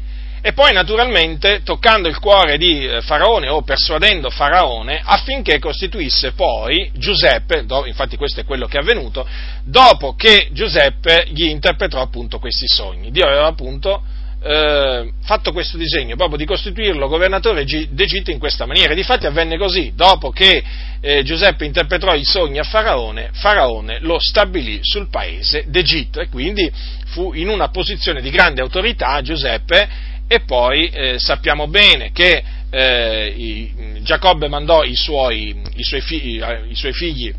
e 0.42 0.52
poi 0.52 0.74
naturalmente 0.74 1.62
toccando 1.64 2.10
il 2.10 2.20
cuore 2.20 2.58
di 2.58 2.86
eh, 2.86 3.02
Faraone 3.04 3.48
o 3.48 3.62
persuadendo 3.62 4.30
Faraone 4.30 5.02
affinché 5.02 5.60
costituisse 5.60 6.34
poi 6.34 6.92
Giuseppe, 6.96 7.66
infatti 7.86 8.18
questo 8.18 8.42
è 8.42 8.44
quello 8.44 8.68
che 8.68 8.80
è 8.80 8.82
avvenuto, 8.82 9.26
dopo 9.64 10.14
che 10.16 10.50
Giuseppe 10.52 11.28
gli 11.30 11.46
interpretò 11.46 12.02
appunto 12.02 12.38
questi 12.38 12.68
sogni. 12.68 13.12
Dio 13.12 13.26
aveva 13.26 13.48
appunto 13.48 14.04
eh, 14.44 15.10
fatto 15.24 15.54
questo 15.54 15.78
disegno, 15.78 16.16
proprio 16.16 16.38
di 16.38 16.46
costituirlo 16.46 17.08
governatore 17.08 17.64
d'Egitto 17.64 18.30
in 18.30 18.40
questa 18.40 18.66
maniera. 18.66 18.94
Difatti 18.94 19.26
avvenne 19.26 19.58
così, 19.58 19.94
dopo 19.96 20.32
che 20.32 20.62
eh, 21.00 21.24
Giuseppe 21.24 21.66
interpretò 21.66 22.14
i 22.14 22.26
sogni 22.26 22.60
a 22.60 22.64
Faraone, 22.64 23.30
Faraone 23.32 24.00
lo 24.02 24.20
stabilì 24.20 24.80
sul 24.82 25.10
paese 25.10 25.64
d'Egitto 25.68 26.20
e 26.20 26.28
quindi 26.28 26.70
fu 27.08 27.34
in 27.34 27.48
una 27.48 27.70
posizione 27.70 28.22
di 28.22 28.30
grande 28.30 28.62
autorità 28.62 29.22
Giuseppe 29.22 30.12
e 30.28 30.42
poi 30.42 30.88
eh, 30.88 31.20
sappiamo 31.20 31.68
bene 31.68 32.12
che 32.12 32.44
eh, 32.70 33.34
i, 33.36 34.02
Giacobbe 34.02 34.48
mandò 34.50 34.84
i 34.84 34.96
suoi, 34.96 35.56
i 35.76 35.84
suoi, 35.84 36.02
figli, 36.02 36.44
i 36.70 36.76
suoi 36.76 36.94
figli 36.94 37.34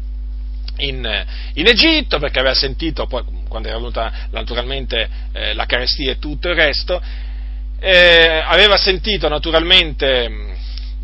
in, 0.79 1.25
in, 1.55 1.67
Egitto 1.67 2.19
perché 2.19 2.39
aveva 2.39 2.55
sentito 2.55 3.07
poi 3.07 3.23
quando 3.49 3.69
era 3.69 3.77
venuta 3.79 4.13
naturalmente 4.31 5.09
eh, 5.33 5.55
la 5.55 5.67
carestia 5.67 6.13
e 6.13 6.19
tutto 6.19 6.49
il 6.49 6.55
resto, 6.55 7.01
eh, 7.79 8.43
aveva 8.45 8.77
sentito 8.77 9.29
naturalmente, 9.29 10.29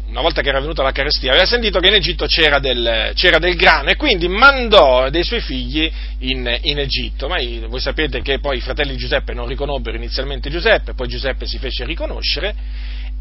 una 0.09 0.21
volta 0.21 0.41
che 0.41 0.49
era 0.49 0.61
venuta 0.61 0.83
la 0.83 0.93
carestia, 0.93 1.31
aveva 1.31 1.47
sentito 1.47 1.79
che 1.79 1.89
in 1.89 1.95
Egitto 1.95 2.27
c'era 2.27 2.59
del, 2.59 3.13
c'era 3.15 3.39
del 3.39 3.55
grano 3.55 3.91
e 3.91 3.97
quindi 3.97 4.27
mandò 4.29 5.09
dei 5.11 5.23
suoi 5.23 5.41
figli 5.41 5.91
in, 6.21 6.59
in 6.63 6.79
Egitto. 6.79 7.29
Ma 7.29 7.37
voi 7.69 7.81
sapete 7.81 8.23
che 8.23 8.41
poi 8.41 8.57
i 8.57 8.61
fratelli 8.63 8.93
di 8.93 8.99
Giuseppe 8.99 9.35
non 9.35 9.47
riconobbero 9.47 9.97
inizialmente 9.97 10.51
Giuseppe, 10.51 10.95
poi 10.95 11.07
Giuseppe 11.07 11.47
si 11.47 11.59
fece 11.59 11.85
riconoscere 11.85 12.55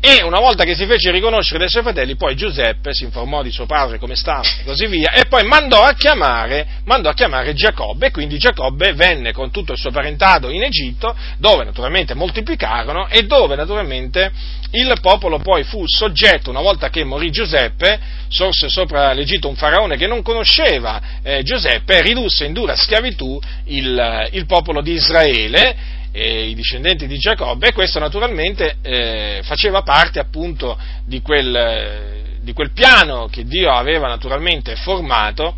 e 0.02 0.24
una 0.24 0.40
volta 0.40 0.64
che 0.64 0.76
si 0.76 0.86
fece 0.86 1.12
riconoscere 1.12 1.60
dai 1.60 1.70
suoi 1.70 1.84
fratelli, 1.84 2.16
poi 2.16 2.34
Giuseppe 2.34 2.94
si 2.94 3.04
informò 3.04 3.44
di 3.44 3.52
suo 3.52 3.66
padre 3.66 4.00
come 4.00 4.16
stava 4.16 4.48
e 4.60 4.64
così 4.64 4.88
via, 4.88 5.12
e 5.12 5.26
poi 5.26 5.44
mandò 5.44 5.84
a 5.84 5.94
chiamare, 5.94 6.66
mandò 6.86 7.10
a 7.10 7.14
chiamare 7.14 7.54
Giacobbe, 7.54 8.08
e 8.08 8.12
quindi 8.12 8.38
Giacobbe 8.38 8.94
venne 8.94 9.34
con 9.34 9.52
tutto 9.52 9.74
il 9.74 9.78
suo 9.78 9.92
parentato 9.92 10.50
in 10.50 10.64
Egitto, 10.64 11.14
dove 11.38 11.66
naturalmente 11.66 12.14
moltiplicarono 12.14 13.10
e 13.10 13.24
dove 13.24 13.56
naturalmente 13.56 14.32
il 14.72 14.94
popolo 15.02 15.40
poi 15.40 15.64
fu 15.64 15.84
soggetto, 15.86 16.50
una 16.50 16.62
volta 16.62 16.90
che 16.90 17.04
morì 17.04 17.30
Giuseppe, 17.30 18.00
sorse 18.30 18.70
sopra 18.70 19.12
l'Egitto 19.12 19.50
un 19.50 19.56
faraone 19.56 19.98
che 19.98 20.08
non 20.08 20.22
conosceva 20.22 21.02
eh, 21.24 21.44
Giuseppe 21.44 22.02
ridusse 22.02 22.46
in 22.46 22.54
dura 22.54 22.76
schiavitù 22.76 23.38
il, 23.66 24.30
il 24.32 24.46
popolo 24.46 24.82
di 24.82 24.94
Israele, 24.94 25.98
eh, 26.12 26.48
i 26.48 26.56
discendenti 26.56 27.08
di 27.08 27.18
Giacobbe 27.18 27.68
e 27.68 27.74
questo 27.74 28.00
naturalmente 28.00 28.78
eh, 28.82 29.42
faceva 29.44 29.82
parte 29.82 30.20
appunto 30.20 30.78
di 31.06 31.22
quel, 31.22 32.38
di 32.42 32.54
quel, 32.54 32.72
piano 32.72 33.28
che 33.28 33.46
Dio 33.46 33.72
aveva 33.72 34.08
naturalmente 34.08 34.76
formato 34.76 35.56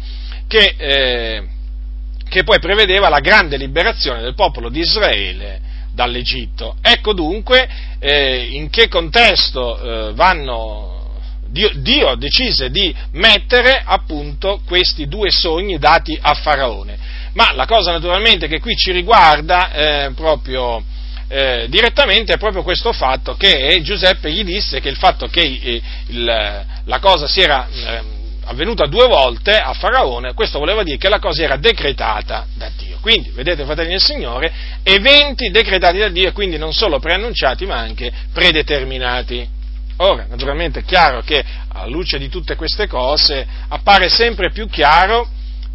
che, 0.47 0.75
eh, 0.77 1.47
che 2.27 2.43
poi 2.43 2.59
prevedeva 2.59 3.09
la 3.09 3.19
grande 3.19 3.57
liberazione 3.57 4.21
del 4.21 4.35
popolo 4.35 4.69
di 4.69 4.79
Israele 4.79 5.61
dall'Egitto. 5.93 6.77
Ecco 6.81 7.13
dunque 7.13 7.67
eh, 7.99 8.47
in 8.51 8.69
che 8.69 8.87
contesto 8.87 10.09
eh, 10.09 10.13
vanno 10.13 10.91
Dio, 11.51 11.69
Dio, 11.75 12.15
decise 12.15 12.71
di 12.71 12.95
mettere 13.11 13.81
appunto 13.83 14.61
questi 14.65 15.07
due 15.07 15.31
sogni 15.31 15.77
dati 15.77 16.17
a 16.19 16.33
Faraone. 16.33 16.97
Ma 17.33 17.53
la 17.53 17.65
cosa 17.65 17.91
naturalmente 17.91 18.47
che 18.47 18.59
qui 18.59 18.75
ci 18.75 18.91
riguarda 18.91 19.71
eh, 19.71 20.11
proprio 20.15 20.83
eh, 21.27 21.67
direttamente 21.69 22.33
è 22.33 22.37
proprio 22.37 22.61
questo 22.61 22.91
fatto 22.91 23.35
che 23.35 23.79
Giuseppe 23.83 24.31
gli 24.31 24.43
disse 24.43 24.81
che 24.81 24.89
il 24.89 24.97
fatto 24.97 25.27
che 25.27 25.39
eh, 25.39 25.81
il, 26.07 26.25
la 26.25 26.99
cosa 26.99 27.25
si 27.27 27.39
era 27.39 27.67
eh, 27.73 28.01
avvenuta 28.45 28.85
due 28.85 29.07
volte 29.07 29.57
a 29.57 29.71
Faraone, 29.73 30.33
questo 30.33 30.59
voleva 30.59 30.83
dire 30.83 30.97
che 30.97 31.07
la 31.07 31.19
cosa 31.19 31.41
era 31.41 31.55
decretata 31.55 32.47
da 32.53 32.69
Dio. 32.77 32.97
Quindi, 32.99 33.29
vedete, 33.29 33.63
fratelli 33.63 33.91
del 33.91 34.01
Signore, 34.01 34.51
eventi 34.83 35.49
decretati 35.49 35.99
da 35.99 36.09
Dio 36.09 36.27
e 36.27 36.31
quindi 36.33 36.57
non 36.57 36.73
solo 36.73 36.99
preannunciati 36.99 37.65
ma 37.65 37.77
anche 37.77 38.11
predeterminati. 38.33 39.47
Ora, 39.97 40.25
naturalmente 40.27 40.79
è 40.79 40.83
chiaro 40.83 41.21
che 41.21 41.43
alla 41.69 41.87
luce 41.87 42.17
di 42.17 42.27
tutte 42.27 42.55
queste 42.55 42.87
cose 42.87 43.47
appare 43.69 44.09
sempre 44.09 44.51
più 44.51 44.67
chiaro 44.67 45.29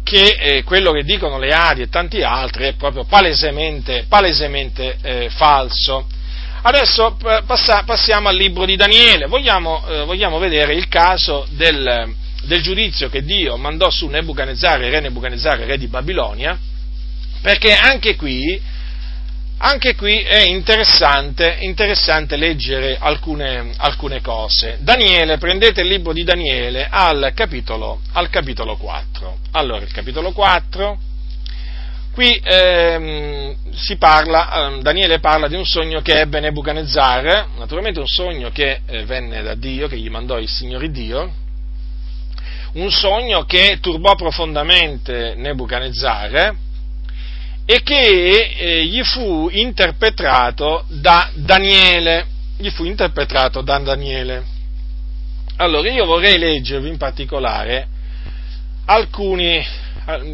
che 0.07 0.37
eh, 0.39 0.63
quello 0.63 0.93
che 0.93 1.03
dicono 1.03 1.37
le 1.37 1.51
Adi 1.51 1.81
e 1.81 1.89
tanti 1.89 2.21
altri 2.21 2.63
è 2.63 2.73
proprio 2.75 3.03
palesemente, 3.03 4.05
palesemente 4.07 4.97
eh, 5.01 5.29
falso. 5.29 6.07
Adesso 6.61 7.17
passa, 7.45 7.83
passiamo 7.83 8.29
al 8.29 8.37
libro 8.37 8.63
di 8.63 8.77
Daniele, 8.77 9.25
vogliamo, 9.27 9.85
eh, 9.85 10.05
vogliamo 10.05 10.39
vedere 10.39 10.75
il 10.75 10.87
caso 10.87 11.45
del, 11.49 12.15
del, 12.43 12.61
giudizio 12.61 13.09
che 13.09 13.23
Dio 13.23 13.57
mandò 13.57 13.89
su 13.89 14.07
Nebuchadnezzar, 14.07 14.79
re 14.79 14.99
Nebuchadnezzar, 15.01 15.59
re 15.59 15.77
di 15.77 15.87
Babilonia, 15.87 16.57
perché 17.41 17.73
anche 17.73 18.15
qui, 18.15 18.59
anche 19.59 19.95
qui 19.95 20.19
è 20.19 20.41
interessante, 20.41 21.57
interessante 21.61 22.35
leggere 22.35 22.97
alcune, 22.99 23.71
alcune, 23.77 24.21
cose. 24.21 24.77
Daniele, 24.81 25.37
prendete 25.39 25.81
il 25.81 25.87
libro 25.87 26.13
di 26.13 26.23
Daniele 26.23 26.87
al 26.89 27.31
capitolo, 27.33 28.01
al 28.13 28.29
capitolo 28.29 28.77
4. 28.77 29.37
Allora, 29.51 29.83
il 29.83 29.91
capitolo 29.91 30.31
4, 30.31 30.99
qui 32.13 32.39
ehm, 32.43 33.55
parla, 33.97 34.75
eh, 34.77 34.81
Daniele 34.81 35.19
parla 35.19 35.47
di 35.47 35.55
un 35.55 35.65
sogno 35.65 36.01
che 36.01 36.19
ebbe 36.19 36.39
Nebuchadnezzar, 36.39 37.47
naturalmente 37.57 37.99
un 37.99 38.07
sogno 38.07 38.51
che 38.51 38.81
eh, 38.85 39.05
venne 39.05 39.41
da 39.41 39.55
Dio, 39.55 39.87
che 39.87 39.97
gli 39.97 40.09
mandò 40.09 40.37
il 40.37 40.49
Signore 40.49 40.91
Dio, 40.91 41.33
un 42.73 42.91
sogno 42.91 43.43
che 43.45 43.79
turbò 43.81 44.13
profondamente 44.13 45.33
Nebuchadnezzar, 45.35 46.65
e 47.69 47.81
che 47.83 48.55
eh, 48.57 48.85
gli 48.85 49.03
fu 49.03 49.49
interpretato 49.51 50.85
da 50.87 51.29
Daniele. 51.33 52.25
Gli 52.57 52.69
fu 52.69 52.85
interpretato 52.85 53.61
da 53.61 53.77
Daniele. 53.79 54.45
Allora, 55.57 55.89
io 55.91 56.05
vorrei 56.05 56.37
leggervi 56.37 56.87
in 56.87 56.97
particolare 56.97 57.87
alcuni, 58.85 59.61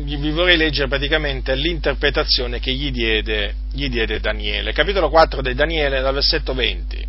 vi 0.04 0.30
vorrei 0.30 0.58
leggere 0.58 0.88
praticamente 0.88 1.56
l'interpretazione 1.56 2.60
che 2.60 2.72
gli 2.72 2.92
diede, 2.92 3.56
gli 3.72 3.90
diede 3.90 4.20
Daniele. 4.20 4.72
Capitolo 4.72 5.10
4 5.10 5.42
di 5.42 5.56
Daniele, 5.56 6.02
dal 6.02 6.14
versetto 6.14 6.54
20 6.54 7.08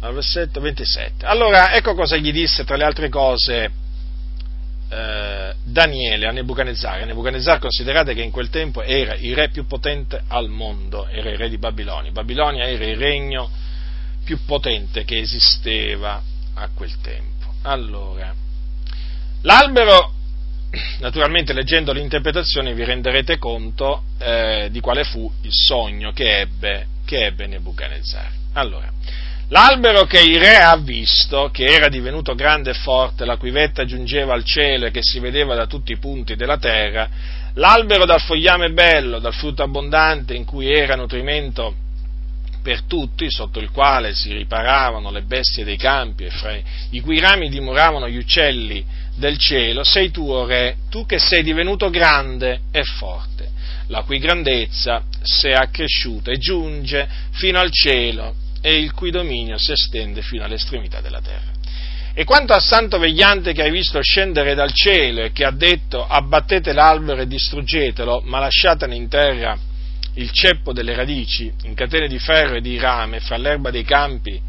al 0.00 0.14
versetto 0.14 0.60
27. 0.60 1.24
Allora, 1.24 1.72
ecco 1.72 1.94
cosa 1.94 2.16
gli 2.16 2.32
disse, 2.32 2.64
tra 2.64 2.76
le 2.76 2.84
altre 2.84 3.08
cose, 3.08 3.70
eh, 4.88 5.54
Daniele 5.62 6.26
a 6.26 6.32
Nebuchadnezzar. 6.32 7.04
Nebuchadnezzar 7.04 7.58
considerate 7.58 8.14
che 8.14 8.22
in 8.22 8.30
quel 8.30 8.50
tempo 8.50 8.82
era 8.82 9.14
il 9.14 9.34
re 9.34 9.48
più 9.50 9.66
potente 9.66 10.22
al 10.28 10.48
mondo, 10.48 11.06
era 11.08 11.30
il 11.30 11.36
re 11.36 11.48
di 11.48 11.58
Babilonia. 11.58 12.12
Babilonia 12.12 12.64
era 12.64 12.84
il 12.84 12.96
regno 12.96 13.50
più 14.24 14.44
potente 14.44 15.04
che 15.04 15.18
esisteva 15.18 16.22
a 16.54 16.68
quel 16.74 17.00
tempo. 17.00 17.54
Allora, 17.62 18.34
l'albero, 19.42 20.12
naturalmente 21.00 21.52
leggendo 21.52 21.92
l'interpretazione 21.92 22.74
vi 22.74 22.84
renderete 22.84 23.38
conto 23.38 24.02
eh, 24.18 24.68
di 24.70 24.80
quale 24.80 25.04
fu 25.04 25.30
il 25.42 25.52
sogno 25.52 26.12
che 26.12 26.40
ebbe, 26.40 26.86
che 27.04 27.26
ebbe 27.26 27.46
Nebuchadnezzar. 27.46 28.30
Allora, 28.54 28.90
L'albero 29.50 30.06
che 30.06 30.20
il 30.20 30.40
re 30.40 30.56
ha 30.56 30.76
visto, 30.76 31.50
che 31.52 31.66
era 31.66 31.88
divenuto 31.88 32.34
grande 32.34 32.70
e 32.70 32.74
forte, 32.74 33.24
la 33.24 33.36
cui 33.36 33.52
vetta 33.52 33.84
giungeva 33.84 34.34
al 34.34 34.42
cielo 34.42 34.86
e 34.86 34.90
che 34.90 35.02
si 35.02 35.20
vedeva 35.20 35.54
da 35.54 35.66
tutti 35.66 35.92
i 35.92 35.98
punti 35.98 36.34
della 36.34 36.58
terra, 36.58 37.08
l'albero 37.54 38.04
dal 38.06 38.20
fogliame 38.20 38.72
bello, 38.72 39.20
dal 39.20 39.32
frutto 39.32 39.62
abbondante, 39.62 40.34
in 40.34 40.44
cui 40.44 40.72
era 40.72 40.96
nutrimento 40.96 41.76
per 42.60 42.82
tutti, 42.82 43.30
sotto 43.30 43.60
il 43.60 43.70
quale 43.70 44.14
si 44.14 44.32
riparavano 44.32 45.12
le 45.12 45.22
bestie 45.22 45.62
dei 45.62 45.76
campi 45.76 46.24
e 46.24 46.30
fra 46.30 46.58
i 46.90 47.00
cui 47.00 47.20
rami 47.20 47.48
dimoravano 47.48 48.08
gli 48.08 48.16
uccelli 48.16 48.84
del 49.14 49.38
cielo, 49.38 49.84
sei 49.84 50.10
tu, 50.10 50.28
o 50.28 50.44
re, 50.44 50.78
tu 50.90 51.06
che 51.06 51.20
sei 51.20 51.44
divenuto 51.44 51.88
grande 51.88 52.62
e 52.72 52.82
forte, 52.82 53.48
la 53.86 54.02
cui 54.02 54.18
grandezza 54.18 55.04
si 55.22 55.46
è 55.46 55.52
accresciuta 55.52 56.32
e 56.32 56.38
giunge 56.38 57.08
fino 57.30 57.60
al 57.60 57.70
cielo 57.70 58.44
e 58.66 58.80
il 58.80 58.90
cui 58.90 59.12
dominio 59.12 59.58
si 59.58 59.70
estende 59.70 60.22
fino 60.22 60.42
all'estremità 60.42 61.00
della 61.00 61.20
terra. 61.20 61.52
E 62.12 62.24
quanto 62.24 62.52
al 62.52 62.62
santo 62.62 62.98
vegliante 62.98 63.52
che 63.52 63.62
hai 63.62 63.70
visto 63.70 64.02
scendere 64.02 64.56
dal 64.56 64.72
cielo 64.72 65.22
e 65.22 65.30
che 65.30 65.44
ha 65.44 65.52
detto 65.52 66.04
abbattete 66.04 66.72
l'albero 66.72 67.20
e 67.20 67.28
distruggetelo, 67.28 68.22
ma 68.24 68.40
lasciatene 68.40 68.96
in 68.96 69.08
terra 69.08 69.56
il 70.14 70.32
ceppo 70.32 70.72
delle 70.72 70.96
radici, 70.96 71.52
in 71.62 71.74
catene 71.74 72.08
di 72.08 72.18
ferro 72.18 72.56
e 72.56 72.60
di 72.60 72.76
rame, 72.76 73.20
fra 73.20 73.36
l'erba 73.36 73.70
dei 73.70 73.84
campi, 73.84 74.40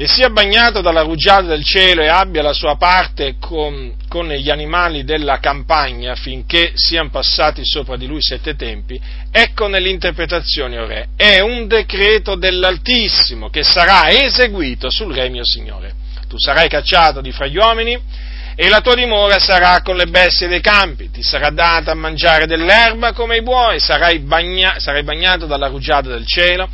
e 0.00 0.06
sia 0.08 0.30
bagnato 0.30 0.80
dalla 0.80 1.02
rugiada 1.02 1.48
del 1.48 1.62
cielo 1.62 2.00
e 2.00 2.08
abbia 2.08 2.40
la 2.40 2.54
sua 2.54 2.76
parte 2.76 3.34
con, 3.38 3.96
con, 4.08 4.28
gli 4.30 4.48
animali 4.48 5.04
della 5.04 5.40
campagna 5.40 6.14
finché 6.14 6.72
siano 6.74 7.10
passati 7.10 7.60
sopra 7.66 7.98
di 7.98 8.06
lui 8.06 8.22
sette 8.22 8.56
tempi, 8.56 8.98
ecco 9.30 9.66
nell'interpretazione, 9.66 10.78
o 10.78 10.86
re, 10.86 11.08
è 11.16 11.40
un 11.40 11.66
decreto 11.66 12.34
dell'Altissimo 12.34 13.50
che 13.50 13.62
sarà 13.62 14.08
eseguito 14.08 14.90
sul 14.90 15.12
re 15.12 15.28
mio 15.28 15.44
Signore. 15.44 15.92
Tu 16.26 16.38
sarai 16.38 16.70
cacciato 16.70 17.20
di 17.20 17.30
fra 17.30 17.46
gli 17.46 17.58
uomini 17.58 18.00
e 18.54 18.68
la 18.70 18.80
tua 18.80 18.94
dimora 18.94 19.38
sarà 19.38 19.82
con 19.82 19.96
le 19.96 20.06
bestie 20.06 20.48
dei 20.48 20.62
campi, 20.62 21.10
ti 21.10 21.22
sarà 21.22 21.50
data 21.50 21.90
a 21.90 21.94
mangiare 21.94 22.46
dell'erba 22.46 23.12
come 23.12 23.36
i 23.36 23.42
buoi, 23.42 23.78
sarai, 23.78 24.20
bagna, 24.20 24.78
sarai 24.78 25.02
bagnato 25.02 25.44
dalla 25.44 25.66
rugiada 25.66 26.08
del 26.08 26.24
cielo 26.24 26.70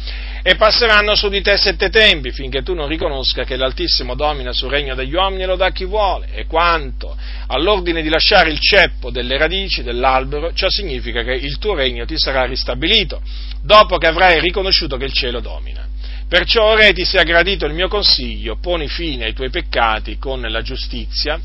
e 0.48 0.54
passeranno 0.54 1.16
su 1.16 1.28
di 1.28 1.42
te 1.42 1.56
sette 1.56 1.90
tempi, 1.90 2.30
finché 2.30 2.62
tu 2.62 2.72
non 2.72 2.86
riconosca 2.86 3.42
che 3.42 3.56
l'Altissimo 3.56 4.14
domina 4.14 4.52
sul 4.52 4.70
regno 4.70 4.94
degli 4.94 5.12
uomini 5.12 5.42
e 5.42 5.46
lo 5.46 5.56
dà 5.56 5.72
chi 5.72 5.84
vuole. 5.84 6.28
E 6.32 6.46
quanto 6.46 7.16
all'ordine 7.48 8.00
di 8.00 8.08
lasciare 8.08 8.50
il 8.50 8.60
ceppo 8.60 9.10
delle 9.10 9.38
radici 9.38 9.82
dell'albero, 9.82 10.52
ciò 10.52 10.68
significa 10.70 11.24
che 11.24 11.32
il 11.32 11.58
tuo 11.58 11.74
regno 11.74 12.04
ti 12.04 12.16
sarà 12.16 12.44
ristabilito, 12.44 13.20
dopo 13.60 13.96
che 13.96 14.06
avrai 14.06 14.38
riconosciuto 14.38 14.96
che 14.96 15.06
il 15.06 15.12
cielo 15.12 15.40
domina. 15.40 15.84
Perciò, 16.28 16.76
re, 16.76 16.92
ti 16.92 17.04
sia 17.04 17.24
gradito 17.24 17.66
il 17.66 17.74
mio 17.74 17.88
consiglio, 17.88 18.56
poni 18.60 18.86
fine 18.86 19.24
ai 19.24 19.34
tuoi 19.34 19.50
peccati 19.50 20.16
con 20.16 20.40
la 20.42 20.62
giustizia 20.62 21.40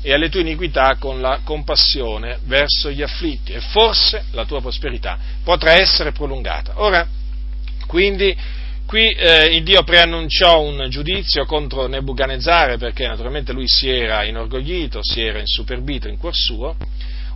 e 0.00 0.12
alle 0.12 0.28
tue 0.28 0.42
iniquità 0.42 0.94
con 1.00 1.20
la 1.20 1.40
compassione 1.42 2.38
verso 2.44 2.88
gli 2.92 3.02
afflitti, 3.02 3.52
e 3.52 3.58
forse 3.58 4.26
la 4.30 4.44
tua 4.44 4.60
prosperità 4.60 5.18
potrà 5.42 5.72
essere 5.72 6.12
prolungata. 6.12 6.74
Ora, 6.76 7.04
quindi 7.94 8.36
qui 8.86 9.08
eh, 9.12 9.54
il 9.54 9.62
Dio 9.62 9.84
preannunciò 9.84 10.60
un 10.60 10.86
giudizio 10.88 11.44
contro 11.44 11.86
Nebuchadnezzar 11.86 12.76
perché 12.76 13.06
naturalmente 13.06 13.52
lui 13.52 13.68
si 13.68 13.88
era 13.88 14.24
inorgoglito, 14.24 14.98
si 15.00 15.22
era 15.22 15.38
insuperbito 15.38 16.08
in 16.08 16.18
cuor 16.18 16.34
suo, 16.34 16.74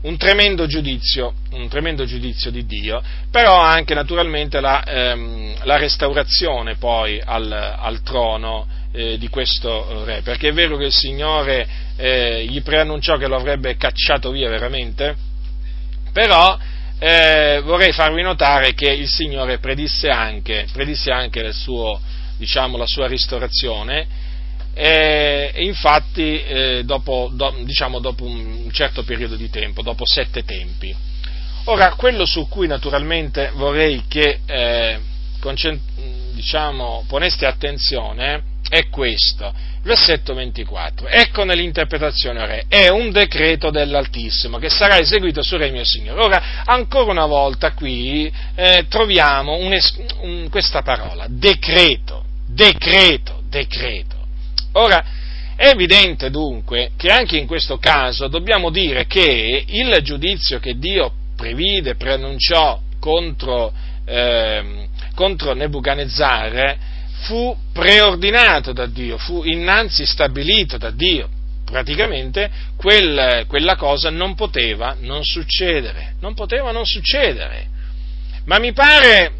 un 0.02 0.16
tremendo 0.16 0.66
giudizio, 0.66 1.34
un 1.52 1.68
tremendo 1.68 2.04
giudizio 2.06 2.50
di 2.50 2.66
Dio, 2.66 3.00
però 3.30 3.60
anche 3.60 3.94
naturalmente 3.94 4.60
la, 4.60 4.82
ehm, 4.82 5.58
la 5.62 5.76
restaurazione 5.76 6.74
poi 6.74 7.22
al, 7.24 7.52
al 7.52 8.02
trono 8.02 8.66
eh, 8.90 9.16
di 9.16 9.28
questo 9.28 10.02
re, 10.04 10.22
perché 10.22 10.48
è 10.48 10.52
vero 10.52 10.76
che 10.76 10.86
il 10.86 10.92
Signore 10.92 11.68
eh, 11.94 12.44
gli 12.48 12.62
preannunciò 12.62 13.16
che 13.16 13.28
lo 13.28 13.36
avrebbe 13.36 13.76
cacciato 13.76 14.32
via 14.32 14.48
veramente, 14.48 15.14
però 16.12 16.58
eh, 16.98 17.60
vorrei 17.64 17.92
farvi 17.92 18.22
notare 18.22 18.74
che 18.74 18.90
il 18.90 19.08
Signore 19.08 19.58
predisse 19.58 20.08
anche, 20.08 20.66
predisse 20.72 21.10
anche 21.10 21.52
suo, 21.52 22.00
diciamo, 22.36 22.76
la 22.76 22.86
sua 22.86 23.06
ristorazione, 23.06 24.26
e 24.74 25.52
infatti 25.56 26.40
eh, 26.40 26.82
dopo, 26.84 27.30
do, 27.32 27.56
diciamo, 27.62 27.98
dopo 27.98 28.24
un 28.24 28.70
certo 28.70 29.02
periodo 29.02 29.34
di 29.34 29.50
tempo, 29.50 29.82
dopo 29.82 30.04
sette 30.06 30.44
tempi. 30.44 30.94
Ora, 31.64 31.94
quello 31.94 32.24
su 32.24 32.48
cui 32.48 32.66
naturalmente 32.66 33.50
vorrei 33.54 34.04
che 34.06 34.40
eh, 34.46 34.98
diciamo, 36.32 37.04
poneste 37.08 37.46
attenzione 37.46 38.42
è 38.68 38.88
questo. 38.88 39.52
Versetto 39.82 40.34
24. 40.34 41.06
Ecco 41.06 41.44
nell'interpretazione 41.44 42.46
re, 42.46 42.64
è 42.68 42.88
un 42.88 43.10
decreto 43.10 43.70
dell'Altissimo 43.70 44.58
che 44.58 44.68
sarà 44.68 44.98
eseguito 44.98 45.42
su 45.42 45.56
re 45.56 45.70
mio 45.70 45.84
Signore. 45.84 46.20
Ora, 46.20 46.42
ancora 46.64 47.10
una 47.10 47.26
volta 47.26 47.72
qui 47.72 48.30
eh, 48.54 48.86
troviamo 48.88 49.56
un 49.56 49.72
es- 49.72 49.98
un, 50.20 50.48
questa 50.50 50.82
parola, 50.82 51.26
decreto, 51.28 52.24
decreto, 52.46 53.42
decreto. 53.48 54.16
Ora, 54.72 55.04
è 55.56 55.68
evidente 55.68 56.30
dunque 56.30 56.90
che 56.96 57.08
anche 57.08 57.36
in 57.36 57.46
questo 57.46 57.78
caso 57.78 58.28
dobbiamo 58.28 58.70
dire 58.70 59.06
che 59.06 59.64
il 59.66 59.98
giudizio 60.02 60.58
che 60.60 60.78
Dio 60.78 61.12
previde, 61.34 61.94
preannunciò 61.94 62.80
contro, 63.00 63.72
eh, 64.04 64.88
contro 65.14 65.54
Nebuchadnezzar 65.54 66.76
fu 67.20 67.56
preordinato 67.72 68.72
da 68.72 68.86
Dio, 68.86 69.18
fu 69.18 69.44
innanzi 69.44 70.06
stabilito 70.06 70.78
da 70.78 70.90
Dio. 70.90 71.28
Praticamente 71.64 72.50
quel, 72.76 73.44
quella 73.46 73.76
cosa 73.76 74.08
non 74.08 74.34
poteva 74.34 74.96
non 75.00 75.22
succedere, 75.24 76.14
non 76.20 76.34
poteva 76.34 76.72
non 76.72 76.86
succedere. 76.86 77.66
Ma 78.46 78.58
mi 78.58 78.72
pare, 78.72 79.32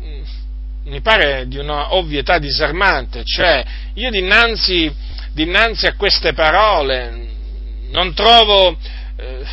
mi 0.85 1.01
pare 1.01 1.47
di 1.49 1.57
una 1.57 1.95
ovvietà 1.95 2.39
disarmante, 2.39 3.23
cioè 3.25 3.65
io 3.95 4.11
dinanzi, 4.11 4.93
dinanzi 5.33 5.87
a 5.87 5.95
queste 5.95 6.35
parole 6.35 7.29
non 7.91 8.13
trovo, 8.13 8.77
eh, 9.17 9.45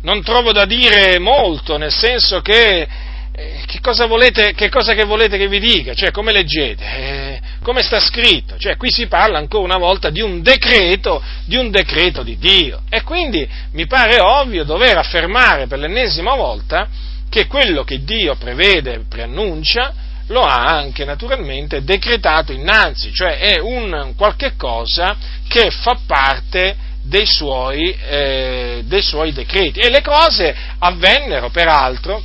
non 0.00 0.22
trovo 0.22 0.52
da 0.52 0.64
dire 0.64 1.18
molto, 1.18 1.76
nel 1.76 1.92
senso 1.92 2.40
che 2.40 2.88
eh, 3.34 3.62
che, 3.66 3.80
cosa 3.80 4.06
volete, 4.06 4.52
che 4.52 4.68
cosa 4.68 4.92
che 4.92 5.04
volete 5.04 5.38
che 5.38 5.48
vi 5.48 5.58
dica? 5.58 5.94
Cioè, 5.94 6.10
come 6.10 6.32
leggete? 6.32 6.84
Eh, 6.84 7.40
come 7.62 7.82
sta 7.82 7.98
scritto? 7.98 8.58
Cioè, 8.58 8.76
qui 8.76 8.90
si 8.90 9.06
parla 9.06 9.38
ancora 9.38 9.64
una 9.64 9.78
volta 9.78 10.10
di 10.10 10.20
un 10.20 10.42
decreto, 10.42 11.22
di 11.46 11.56
un 11.56 11.70
decreto 11.70 12.22
di 12.22 12.36
Dio. 12.36 12.82
E 12.90 13.02
quindi 13.02 13.48
mi 13.72 13.86
pare 13.86 14.20
ovvio 14.20 14.64
dover 14.64 14.98
affermare 14.98 15.66
per 15.66 15.78
l'ennesima 15.78 16.34
volta 16.34 16.88
che 17.30 17.46
quello 17.46 17.84
che 17.84 18.04
Dio 18.04 18.36
prevede, 18.36 19.04
preannuncia, 19.08 19.94
lo 20.26 20.42
ha 20.42 20.66
anche 20.66 21.04
naturalmente 21.04 21.82
decretato 21.82 22.52
innanzi, 22.52 23.12
cioè 23.12 23.38
è 23.38 23.58
un 23.58 24.12
qualche 24.16 24.54
cosa 24.56 25.16
che 25.48 25.70
fa 25.70 25.98
parte 26.06 26.76
dei 27.02 27.26
suoi, 27.26 27.96
eh, 28.08 28.82
dei 28.84 29.02
suoi 29.02 29.32
decreti. 29.32 29.80
E 29.80 29.88
le 29.88 30.02
cose 30.02 30.54
avvennero, 30.78 31.50
peraltro, 31.50 32.22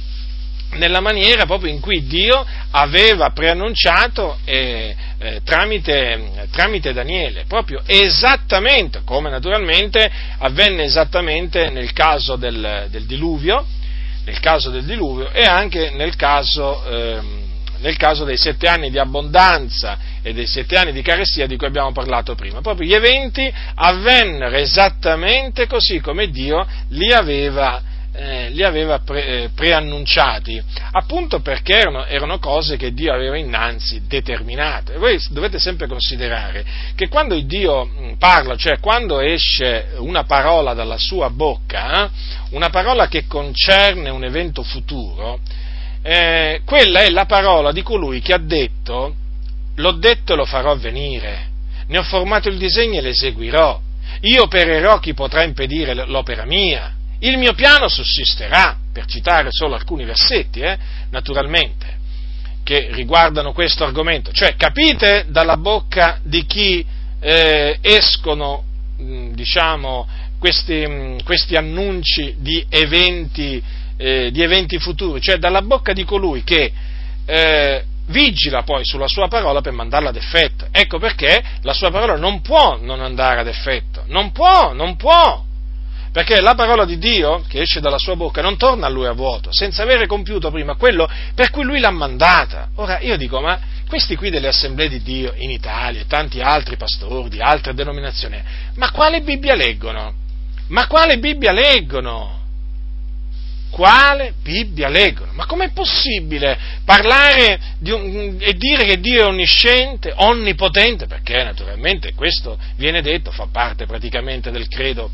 nella 0.72 1.00
maniera 1.00 1.46
proprio 1.46 1.72
in 1.72 1.80
cui 1.80 2.06
Dio 2.06 2.46
aveva 2.72 3.30
preannunciato 3.32 4.38
eh, 4.44 4.96
eh, 5.20 5.42
tramite, 5.44 6.48
tramite, 6.52 6.94
Daniele, 6.94 7.46
proprio 7.48 7.82
esattamente 7.86 9.02
come 9.04 9.30
naturalmente 9.30 10.10
avvenne 10.40 10.84
esattamente 10.84 11.70
nel 11.70 11.94
caso 11.94 12.36
del, 12.36 12.88
del, 12.90 13.06
diluvio, 13.06 13.66
nel 14.26 14.40
caso 14.40 14.70
del 14.70 14.84
diluvio 14.84 15.32
e 15.32 15.44
anche 15.44 15.92
nel 15.92 16.16
caso, 16.16 16.84
eh, 16.86 17.20
nel 17.80 17.98
caso 17.98 18.26
dei 18.26 18.38
sette 18.38 18.68
anni 18.68 18.92
di 18.92 19.00
abbondanza 19.00 19.98
e 20.22 20.34
dei 20.34 20.48
sette 20.48 20.76
anni 20.76 20.92
di 20.92 21.02
carestia 21.02 21.48
di 21.48 21.56
cui 21.56 21.68
abbiamo 21.68 21.94
parlato 21.94 22.36
prima. 22.36 22.62
Proprio 22.62 22.88
gli 22.88 22.94
eventi 22.94 23.52
avvennero 23.76 24.56
esattamente 24.58 25.66
così 25.66 26.02
come 26.02 26.30
Dio 26.30 26.68
li 26.90 27.14
aveva 27.14 27.96
eh, 28.18 28.50
li 28.50 28.64
aveva 28.64 29.00
pre, 29.00 29.26
eh, 29.26 29.50
preannunciati, 29.54 30.60
appunto 30.92 31.40
perché 31.40 31.78
erano, 31.78 32.06
erano, 32.06 32.40
cose 32.40 32.76
che 32.76 32.92
Dio 32.92 33.14
aveva 33.14 33.38
innanzi 33.38 34.08
determinate. 34.08 34.96
E 34.96 34.98
voi 34.98 35.22
dovete 35.30 35.60
sempre 35.60 35.86
considerare 35.86 36.66
che 36.96 37.10
quando 37.10 37.40
Dio 37.40 37.86
mm, 37.86 38.14
parla, 38.14 38.56
cioè 38.56 38.80
quando 38.80 39.20
esce 39.20 39.90
una 39.98 40.24
parola 40.24 40.74
dalla 40.74 40.98
sua 40.98 41.30
bocca, 41.30 42.06
eh, 42.06 42.10
una 42.52 42.70
parola 42.70 43.08
che 43.08 43.28
concerne 43.28 44.10
un 44.10 44.24
evento 44.24 44.64
futuro, 44.64 45.40
eh, 46.02 46.62
quella 46.66 47.02
è 47.02 47.10
la 47.10 47.26
parola 47.26 47.72
di 47.72 47.84
colui 47.84 48.20
che 48.20 48.34
ha 48.34 48.40
detto, 48.40 49.14
l'ho 49.76 49.92
detto 49.92 50.34
e 50.34 50.36
lo 50.36 50.46
farò 50.46 50.72
avvenire, 50.72 51.50
ne 51.86 52.00
ho 52.00 52.04
formato 52.04 52.50
il 52.50 52.58
disegno 52.58 52.98
e 52.98 53.02
l'eseguirò, 53.02 53.80
io 54.22 54.42
opererò 54.42 54.98
chi 54.98 55.14
potrà 55.14 55.44
impedire 55.44 55.94
l'opera 55.94 56.44
mia 56.44 56.96
il 57.20 57.38
mio 57.38 57.54
piano 57.54 57.88
sussisterà, 57.88 58.78
per 58.92 59.06
citare 59.06 59.50
solo 59.52 59.76
alcuni 59.76 60.06
versetti, 60.06 60.60
eh, 60.60 60.78
naturalmente, 61.10 61.98
che 62.64 62.90
riguardano 62.92 63.54
questo 63.54 63.84
argomento. 63.84 64.32
Cioè, 64.32 64.56
capite 64.56 65.26
dalla 65.30 65.58
bocca 65.58 66.20
di 66.24 66.46
chi 66.46 66.86
eh, 67.20 67.78
escono, 67.82 68.64
mh, 68.98 69.32
diciamo, 69.32 70.08
questi, 70.40 70.86
mh, 70.86 71.24
questi, 71.24 71.56
annunci 71.56 72.36
di 72.40 72.66
eventi, 72.70 73.62
eh, 73.98 74.32
di 74.32 74.42
eventi, 74.42 74.78
futuri, 74.80 75.22
cioè 75.22 75.38
dalla 75.38 75.62
bocca 75.62 75.94
di 75.94 76.04
colui 76.04 76.44
che 76.44 76.72
eh, 77.26 77.84
vigila 78.08 78.64
poi 78.64 78.86
sulla 78.86 79.08
sua 79.08 79.28
parola 79.28 79.62
per 79.62 79.74
mandarla 79.74 80.10
ad 80.10 80.16
effetto. 80.16 80.68
Ecco 80.72 81.00
perché 81.00 81.44
la 81.62 81.74
sua 81.74 81.90
parola 81.90 82.16
non 82.16 82.42
può 82.42 82.78
non 82.82 83.02
andare 83.02 83.40
ad 83.40 83.48
effetto, 83.48 84.04
non 84.08 84.32
può, 84.32 84.74
non 84.74 84.96
può. 84.96 85.46
Perché 86.18 86.42
la 86.42 86.56
parola 86.56 86.84
di 86.84 86.98
Dio 86.98 87.44
che 87.48 87.62
esce 87.62 87.80
dalla 87.80 88.00
sua 88.00 88.16
bocca 88.16 88.42
non 88.42 88.58
torna 88.58 88.88
a 88.88 88.90
lui 88.90 89.06
a 89.06 89.12
vuoto, 89.12 89.52
senza 89.54 89.84
avere 89.84 90.08
compiuto 90.08 90.50
prima 90.50 90.74
quello 90.74 91.08
per 91.36 91.52
cui 91.52 91.64
lui 91.64 91.80
l'ha 91.80 91.92
mandata. 91.92 92.70
Ora 92.78 93.00
io 93.02 93.18
dico, 93.18 93.40
ma 93.40 93.60
questi 93.88 94.16
qui 94.16 94.32
delle 94.32 94.48
assemblee 94.48 94.90
di 94.90 95.04
Dio 95.04 95.36
in 95.36 95.52
Italia 95.52 96.02
e 96.02 96.08
tanti 96.08 96.42
altri 96.42 96.76
pastori 96.76 97.30
di 97.30 97.40
altre 97.40 97.76
denominazioni, 97.76 98.42
ma 98.78 98.90
quale 98.90 99.22
Bibbia 99.22 99.54
leggono? 99.54 100.12
Ma 100.70 100.88
quale 100.88 101.20
Bibbia 101.20 101.52
leggono? 101.52 102.46
Quale 103.70 104.34
Bibbia 104.42 104.90
leggono? 104.90 105.34
Ma 105.34 105.46
com'è 105.46 105.70
possibile 105.70 106.58
parlare 106.84 107.60
un, 107.84 108.38
e 108.40 108.54
dire 108.54 108.86
che 108.86 109.00
Dio 109.00 109.22
è 109.22 109.28
onnisciente, 109.28 110.14
onnipotente? 110.16 111.06
Perché 111.06 111.44
naturalmente 111.44 112.16
questo 112.16 112.58
viene 112.76 113.04
detto, 113.04 113.30
fa 113.30 113.48
parte 113.52 113.86
praticamente 113.86 114.50
del 114.50 114.68
credo 114.68 115.12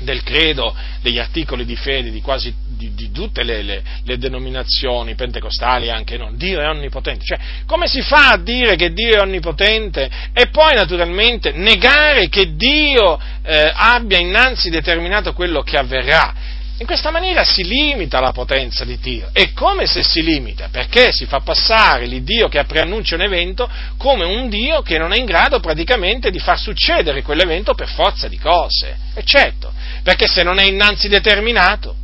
del 0.00 0.22
credo, 0.22 0.74
degli 1.00 1.18
articoli 1.18 1.64
di 1.64 1.76
fede 1.76 2.10
di 2.10 2.20
quasi 2.20 2.52
di, 2.66 2.94
di 2.94 3.10
tutte 3.12 3.42
le, 3.42 3.62
le, 3.62 3.82
le, 4.04 4.18
denominazioni 4.18 5.14
pentecostali 5.14 5.90
anche 5.90 6.16
non. 6.16 6.36
Dio 6.36 6.60
è 6.60 6.66
onnipotente. 6.66 7.24
Cioè, 7.24 7.38
come 7.66 7.86
si 7.86 8.02
fa 8.02 8.30
a 8.30 8.38
dire 8.38 8.76
che 8.76 8.92
Dio 8.92 9.16
è 9.16 9.20
onnipotente 9.20 10.10
e 10.32 10.48
poi 10.48 10.74
naturalmente 10.74 11.52
negare 11.52 12.28
che 12.28 12.56
Dio 12.56 13.20
eh, 13.42 13.72
abbia 13.74 14.18
innanzi 14.18 14.70
determinato 14.70 15.32
quello 15.32 15.62
che 15.62 15.76
avverrà? 15.76 16.34
In 16.82 16.88
questa 16.88 17.12
maniera 17.12 17.44
si 17.44 17.64
limita 17.64 18.18
la 18.18 18.32
potenza 18.32 18.84
di 18.84 18.98
Dio. 18.98 19.28
E 19.32 19.52
come 19.52 19.86
se 19.86 20.02
si 20.02 20.20
limita? 20.20 20.68
Perché 20.68 21.12
si 21.12 21.26
fa 21.26 21.38
passare 21.38 22.06
l'Iddio 22.06 22.48
che 22.48 22.64
preannuncia 22.64 23.14
un 23.14 23.22
evento 23.22 23.70
come 23.96 24.24
un 24.24 24.48
Dio 24.48 24.82
che 24.82 24.98
non 24.98 25.12
è 25.12 25.16
in 25.16 25.24
grado 25.24 25.60
praticamente 25.60 26.32
di 26.32 26.40
far 26.40 26.58
succedere 26.58 27.22
quell'evento 27.22 27.74
per 27.74 27.88
forza 27.88 28.26
di 28.26 28.36
cose. 28.36 28.96
E 29.14 29.22
certo, 29.22 29.72
perché 30.02 30.26
se 30.26 30.42
non 30.42 30.58
è 30.58 30.64
innanzi 30.64 31.08
determinato, 31.08 31.94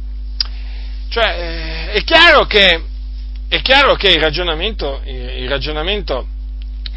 cioè 1.08 1.88
eh, 1.90 1.92
è 1.92 2.04
chiaro 2.04 2.46
che, 2.46 2.82
è 3.48 3.60
chiaro 3.60 3.94
che 3.94 4.10
il, 4.10 4.20
ragionamento, 4.20 5.00
il 5.04 5.48
ragionamento 5.48 6.26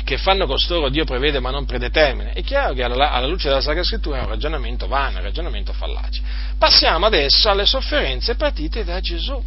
che 0.03 0.17
fanno 0.17 0.45
costoro 0.45 0.89
Dio 0.89 1.05
prevede 1.05 1.39
ma 1.39 1.51
non 1.51 1.65
predetermina. 1.65 2.31
È 2.31 2.43
chiaro 2.43 2.73
che 2.73 2.83
alla, 2.83 3.11
alla, 3.11 3.27
luce 3.27 3.47
della 3.47 3.61
Sacra 3.61 3.83
Scrittura 3.83 4.19
è 4.19 4.21
un 4.21 4.29
ragionamento 4.29 4.87
vano, 4.87 5.17
un 5.17 5.23
ragionamento 5.23 5.73
fallace. 5.73 6.21
Passiamo 6.57 7.05
adesso 7.05 7.49
alle 7.49 7.65
sofferenze 7.65 8.35
patite 8.35 8.83
da 8.83 8.99
Gesù, 8.99 9.41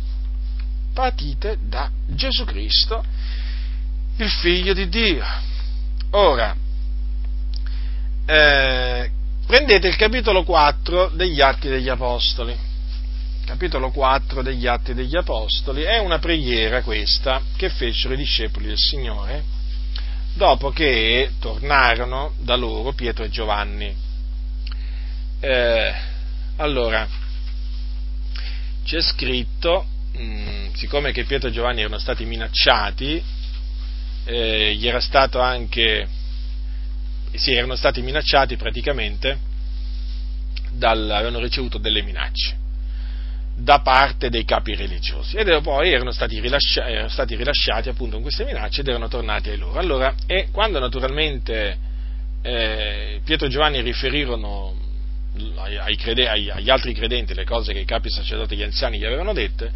patite 0.92 1.58
da 1.60 1.90
Gesù 2.06 2.44
Cristo, 2.44 3.04
il 4.16 4.30
Figlio 4.30 4.72
di 4.72 4.88
Dio. 4.88 5.24
Ora, 6.12 6.56
eh, 8.26 9.10
prendete 9.46 9.88
il 9.88 9.96
capitolo 9.96 10.44
4 10.44 11.10
degli 11.14 11.40
Atti 11.40 11.68
degli 11.68 11.88
Apostoli. 11.88 12.56
Capitolo 13.44 13.90
4 13.90 14.42
degli 14.42 14.66
Atti 14.66 14.94
degli 14.94 15.16
Apostoli 15.16 15.82
è 15.82 15.98
una 15.98 16.18
preghiera 16.18 16.82
questa 16.82 17.42
che 17.56 17.68
fecero 17.68 18.14
i 18.14 18.18
discepoli 18.18 18.66
del 18.66 18.78
Signore 18.78 19.54
dopo 20.34 20.70
che 20.70 21.30
tornarono 21.38 22.34
da 22.40 22.56
loro 22.56 22.92
Pietro 22.92 23.24
e 23.24 23.30
Giovanni. 23.30 23.94
Eh, 25.40 25.94
allora, 26.56 27.06
c'è 28.84 29.00
scritto, 29.00 29.86
mh, 30.12 30.22
mm, 30.22 30.72
siccome 30.74 31.12
che 31.12 31.24
Pietro 31.24 31.48
e 31.48 31.52
Giovanni 31.52 31.80
erano 31.80 31.98
stati 31.98 32.24
minacciati, 32.24 33.22
eh, 34.24 34.74
gli 34.74 34.86
era 34.86 35.00
stato 35.00 35.40
anche, 35.40 36.08
sì, 37.36 37.52
erano 37.54 37.76
stati 37.76 38.02
minacciati 38.02 38.56
praticamente, 38.56 39.38
dal, 40.70 41.10
avevano 41.10 41.38
ricevuto 41.38 41.78
delle 41.78 42.02
minacce 42.02 42.62
da 43.56 43.80
parte 43.80 44.30
dei 44.30 44.44
capi 44.44 44.74
religiosi 44.74 45.36
e 45.36 45.60
poi 45.60 45.92
erano 45.92 46.10
stati, 46.10 46.40
rilasciati, 46.40 46.90
erano 46.90 47.08
stati 47.08 47.36
rilasciati 47.36 47.88
appunto 47.88 48.14
con 48.14 48.22
queste 48.22 48.44
minacce 48.44 48.80
ed 48.80 48.88
erano 48.88 49.06
tornati 49.08 49.50
ai 49.50 49.58
loro. 49.58 49.78
Allora, 49.78 50.12
e 50.26 50.48
quando 50.50 50.80
naturalmente 50.80 51.78
eh, 52.42 53.20
Pietro 53.24 53.46
e 53.46 53.50
Giovanni 53.50 53.80
riferirono 53.80 54.74
ai, 55.56 55.96
crede, 55.96 56.28
agli 56.28 56.70
altri 56.70 56.94
credenti 56.94 57.34
le 57.34 57.44
cose 57.44 57.72
che 57.72 57.80
i 57.80 57.84
capi 57.84 58.10
sacerdoti 58.10 58.54
e 58.54 58.56
gli 58.56 58.62
anziani 58.62 58.98
gli 58.98 59.04
avevano 59.04 59.32
dette, 59.32 59.70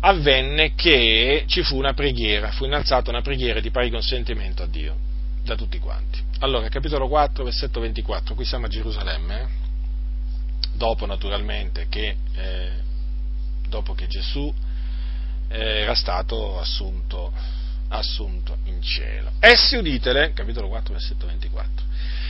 avvenne 0.00 0.74
che 0.74 1.44
ci 1.46 1.62
fu 1.62 1.76
una 1.76 1.94
preghiera, 1.94 2.50
fu 2.50 2.64
innalzata 2.64 3.10
una 3.10 3.22
preghiera 3.22 3.60
di 3.60 3.70
pari 3.70 3.90
consentimento 3.90 4.62
a 4.62 4.66
Dio 4.66 4.96
da 5.44 5.54
tutti 5.54 5.78
quanti. 5.78 6.27
Allora, 6.40 6.68
capitolo 6.68 7.08
4, 7.08 7.42
versetto 7.42 7.80
24, 7.80 8.36
qui 8.36 8.44
siamo 8.44 8.66
a 8.66 8.68
Gerusalemme, 8.68 9.40
eh? 9.40 9.46
dopo 10.74 11.04
naturalmente 11.04 11.86
che 11.88 12.14
eh, 12.36 12.70
dopo 13.68 13.92
che 13.94 14.06
Gesù 14.06 14.54
eh, 15.48 15.80
era 15.80 15.96
stato 15.96 16.60
assunto, 16.60 17.32
assunto 17.88 18.58
in 18.66 18.80
cielo. 18.80 19.32
Essi 19.40 19.74
uditele, 19.74 20.32
capitolo 20.32 20.68
4, 20.68 20.92
versetto 20.92 21.26
24. 21.26 21.86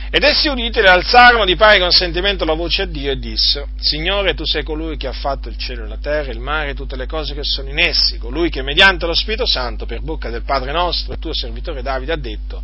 Ed 0.09 0.23
essi 0.23 0.47
uditele 0.47 0.89
alzarono 0.89 1.45
di 1.45 1.55
pari 1.55 1.79
consentimento 1.79 2.45
la 2.45 2.55
voce 2.55 2.81
a 2.81 2.85
Dio 2.87 3.11
e 3.11 3.19
dissero, 3.19 3.67
Signore, 3.77 4.33
tu 4.33 4.43
sei 4.43 4.63
colui 4.63 4.97
che 4.97 5.05
ha 5.05 5.13
fatto 5.13 5.49
il 5.49 5.57
cielo 5.57 5.85
e 5.85 5.87
la 5.87 5.97
terra, 5.97 6.31
il 6.31 6.39
mare 6.39 6.69
e 6.69 6.73
tutte 6.73 6.95
le 6.95 7.05
cose 7.05 7.35
che 7.35 7.43
sono 7.43 7.69
in 7.69 7.77
essi, 7.77 8.17
colui 8.17 8.49
che 8.49 8.63
mediante 8.63 9.05
lo 9.05 9.13
Spirito 9.13 9.45
Santo, 9.45 9.85
per 9.85 10.01
bocca 10.01 10.31
del 10.31 10.41
Padre 10.41 10.71
nostro, 10.71 11.13
il 11.13 11.19
tuo 11.19 11.35
servitore 11.35 11.83
Davide, 11.83 12.13
ha 12.13 12.17
detto, 12.17 12.63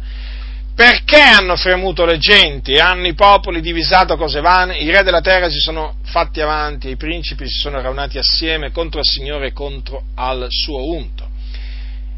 perché 0.76 1.22
hanno 1.22 1.56
fremuto 1.56 2.04
le 2.04 2.18
genti 2.18 2.74
e 2.74 2.80
hanno 2.80 3.08
i 3.08 3.14
popoli 3.14 3.62
divisato 3.62 4.18
cose 4.18 4.42
vane? 4.42 4.78
I 4.78 4.92
re 4.92 5.04
della 5.04 5.22
terra 5.22 5.50
si 5.50 5.60
sono 5.60 5.96
fatti 6.04 6.42
avanti 6.42 6.88
e 6.88 6.92
i 6.92 6.98
principi 6.98 7.48
si 7.48 7.58
sono 7.58 7.82
raunati 7.82 8.18
assieme 8.18 8.72
contro 8.72 9.00
il 9.00 9.06
Signore 9.06 9.48
e 9.48 9.54
contro 9.54 10.04
al 10.16 10.48
suo 10.50 10.92
unto. 10.92 11.30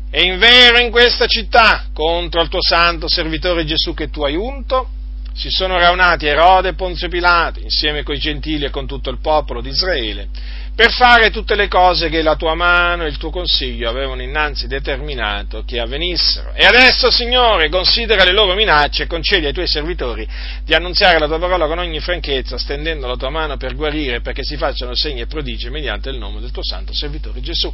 E 0.09 0.23
in 0.23 0.39
vero 0.39 0.79
in 0.79 0.89
questa 0.89 1.27
città, 1.27 1.85
contro 1.93 2.41
il 2.41 2.49
tuo 2.49 2.61
santo 2.61 3.07
servitore 3.07 3.63
Gesù 3.63 3.93
che 3.93 4.09
tu 4.09 4.23
hai 4.23 4.35
unto, 4.35 4.89
si 5.35 5.51
sono 5.51 5.77
raunati 5.77 6.25
Erode 6.25 6.69
e 6.69 6.73
Ponzio 6.73 7.09
Pilato, 7.09 7.59
insieme 7.59 8.01
coi 8.01 8.17
gentili 8.17 8.65
e 8.65 8.71
con 8.71 8.87
tutto 8.87 9.11
il 9.11 9.19
popolo 9.19 9.61
di 9.61 9.69
Israele, 9.69 10.29
per 10.77 10.91
fare 10.91 11.31
tutte 11.31 11.55
le 11.55 11.67
cose 11.67 12.07
che 12.07 12.21
la 12.21 12.35
tua 12.35 12.53
mano 12.53 13.03
e 13.03 13.07
il 13.07 13.17
tuo 13.17 13.31
consiglio 13.31 13.89
avevano 13.89 14.21
innanzi 14.21 14.67
determinato 14.67 15.63
che 15.65 15.79
avvenissero. 15.79 16.53
E 16.53 16.67
adesso, 16.67 17.09
Signore, 17.09 17.67
considera 17.67 18.23
le 18.23 18.31
loro 18.31 18.53
minacce 18.53 19.01
e 19.01 19.07
concedi 19.07 19.47
ai 19.47 19.53
tuoi 19.53 19.65
servitori 19.65 20.27
di 20.63 20.75
annunziare 20.75 21.17
la 21.17 21.25
tua 21.25 21.39
parola 21.39 21.65
con 21.65 21.79
ogni 21.79 21.99
franchezza, 21.99 22.59
stendendo 22.59 23.07
la 23.07 23.15
tua 23.15 23.31
mano 23.31 23.57
per 23.57 23.73
guarire, 23.73 24.21
perché 24.21 24.43
si 24.43 24.55
facciano 24.55 24.93
segni 24.93 25.21
e 25.21 25.25
prodigi 25.25 25.67
mediante 25.71 26.11
il 26.11 26.19
nome 26.19 26.41
del 26.41 26.51
tuo 26.51 26.63
santo 26.63 26.93
servitore 26.93 27.41
Gesù. 27.41 27.73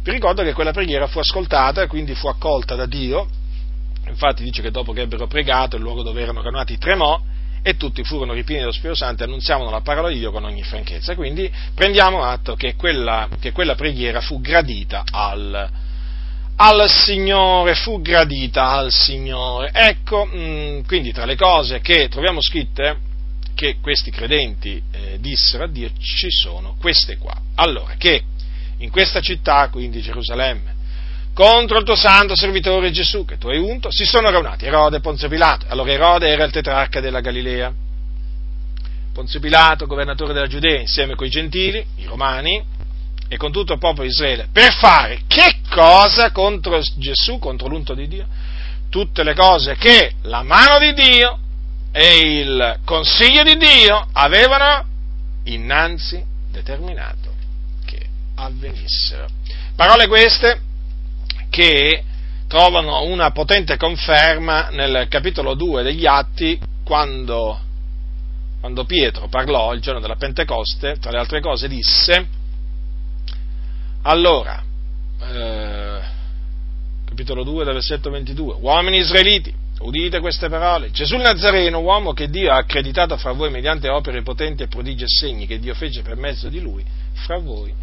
Vi 0.00 0.10
ricordo 0.12 0.44
che 0.44 0.52
quella 0.52 0.70
preghiera 0.70 1.08
fu 1.08 1.18
ascoltata 1.18 1.82
e 1.82 1.88
quindi 1.88 2.14
fu 2.14 2.28
accolta 2.28 2.76
da 2.76 2.86
Dio. 2.86 3.26
Infatti 4.06 4.44
dice 4.44 4.62
che 4.62 4.70
dopo 4.70 4.92
che 4.92 5.00
ebbero 5.00 5.26
pregato, 5.26 5.74
il 5.74 5.82
luogo 5.82 6.04
dove 6.04 6.22
erano 6.22 6.40
radunati 6.40 6.78
tremò 6.78 7.20
e 7.62 7.76
tutti 7.76 8.02
furono 8.02 8.32
ripieni 8.32 8.60
dello 8.60 8.72
Spirito 8.72 8.96
Santo 8.96 9.22
e 9.22 9.26
annunziavano 9.26 9.70
la 9.70 9.80
parola 9.80 10.08
di 10.08 10.18
Dio 10.18 10.32
con 10.32 10.44
ogni 10.44 10.62
franchezza. 10.64 11.14
Quindi 11.14 11.50
prendiamo 11.74 12.24
atto 12.24 12.54
che 12.54 12.74
quella, 12.74 13.28
che 13.40 13.52
quella 13.52 13.74
preghiera 13.74 14.20
fu 14.20 14.40
gradita 14.40 15.04
al, 15.08 15.70
al, 16.56 16.90
Signore, 16.90 17.74
fu 17.76 18.00
gradita 18.00 18.70
al 18.70 18.90
Signore. 18.90 19.70
Ecco, 19.72 20.24
mh, 20.26 20.38
mm, 20.38 20.80
quindi 20.82 21.12
tra 21.12 21.24
le 21.24 21.36
cose 21.36 21.80
che 21.80 22.08
troviamo 22.08 22.42
scritte 22.42 23.10
che 23.54 23.76
questi 23.80 24.10
credenti 24.10 24.82
eh, 24.90 25.18
dissero 25.20 25.64
a 25.64 25.68
Dio 25.68 25.90
ci 25.98 26.30
sono 26.30 26.74
queste 26.80 27.16
qua. 27.16 27.34
Allora, 27.54 27.94
che 27.96 28.24
in 28.78 28.90
questa 28.90 29.20
città, 29.20 29.68
quindi 29.68 30.00
Gerusalemme, 30.00 30.80
contro 31.34 31.78
il 31.78 31.84
tuo 31.84 31.96
santo 31.96 32.36
servitore 32.36 32.90
Gesù, 32.90 33.24
che 33.24 33.38
tu 33.38 33.48
hai 33.48 33.58
unto, 33.58 33.90
si 33.90 34.04
sono 34.04 34.30
raunati 34.30 34.66
Erode 34.66 34.98
e 34.98 35.00
Ponzio 35.00 35.28
Pilato. 35.28 35.66
Allora 35.68 35.90
Erode 35.90 36.28
era 36.28 36.44
il 36.44 36.52
tetrarca 36.52 37.00
della 37.00 37.20
Galilea, 37.20 37.72
Ponzio 39.12 39.40
Pilato, 39.40 39.86
governatore 39.86 40.32
della 40.32 40.46
Giudea, 40.46 40.80
insieme 40.80 41.14
con 41.14 41.26
i 41.26 41.30
gentili, 41.30 41.84
i 41.96 42.04
romani, 42.04 42.64
e 43.28 43.38
con 43.38 43.50
tutto 43.50 43.72
il 43.72 43.78
popolo 43.78 44.02
di 44.02 44.10
Israele, 44.10 44.48
per 44.52 44.74
fare 44.74 45.22
che 45.26 45.60
cosa 45.70 46.30
contro 46.32 46.78
Gesù, 46.96 47.38
contro 47.38 47.66
l'unto 47.66 47.94
di 47.94 48.06
Dio? 48.06 48.26
Tutte 48.90 49.22
le 49.22 49.32
cose 49.34 49.74
che 49.76 50.16
la 50.24 50.42
mano 50.42 50.78
di 50.78 50.92
Dio 50.92 51.38
e 51.92 52.40
il 52.40 52.80
consiglio 52.84 53.42
di 53.42 53.56
Dio 53.56 54.06
avevano 54.12 54.86
innanzi 55.44 56.22
determinato 56.50 57.32
che 57.86 58.06
avvenissero. 58.34 59.28
Parole 59.74 60.06
queste 60.08 60.60
che 61.52 62.02
trovano 62.48 63.02
una 63.02 63.30
potente 63.30 63.76
conferma 63.76 64.70
nel 64.70 65.06
capitolo 65.10 65.52
2 65.52 65.82
degli 65.82 66.06
Atti 66.06 66.58
quando, 66.82 67.60
quando 68.58 68.86
Pietro 68.86 69.28
parlò 69.28 69.74
il 69.74 69.82
giorno 69.82 70.00
della 70.00 70.16
Pentecoste, 70.16 70.96
tra 70.98 71.10
le 71.10 71.18
altre 71.18 71.42
cose 71.42 71.68
disse, 71.68 72.26
allora, 74.04 74.64
eh, 75.20 76.00
capitolo 77.04 77.44
2 77.44 77.64
del 77.64 77.74
versetto 77.74 78.08
22, 78.08 78.56
uomini 78.58 78.96
israeliti, 78.96 79.54
udite 79.80 80.20
queste 80.20 80.48
parole, 80.48 80.90
Gesù 80.90 81.18
Nazareno, 81.18 81.80
uomo 81.80 82.14
che 82.14 82.30
Dio 82.30 82.50
ha 82.50 82.56
accreditato 82.56 83.18
fra 83.18 83.32
voi 83.32 83.50
mediante 83.50 83.90
opere 83.90 84.22
potenti 84.22 84.62
e 84.62 84.68
prodigi 84.68 85.04
e 85.04 85.08
segni 85.08 85.46
che 85.46 85.58
Dio 85.58 85.74
fece 85.74 86.00
per 86.00 86.16
mezzo 86.16 86.48
di 86.48 86.60
lui, 86.60 86.82
fra 87.12 87.36
voi, 87.36 87.74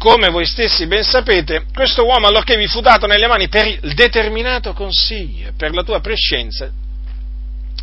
come 0.00 0.30
voi 0.30 0.46
stessi 0.46 0.86
ben 0.86 1.04
sapete, 1.04 1.66
questo 1.74 2.06
uomo 2.06 2.26
allorché 2.26 2.56
vi 2.56 2.66
fu 2.66 2.80
dato 2.80 3.06
nelle 3.06 3.26
mani 3.26 3.48
per 3.48 3.66
il 3.66 3.92
determinato 3.92 4.72
consiglio, 4.72 5.52
per 5.54 5.74
la 5.74 5.82
tua 5.82 6.00
prescenza 6.00 6.72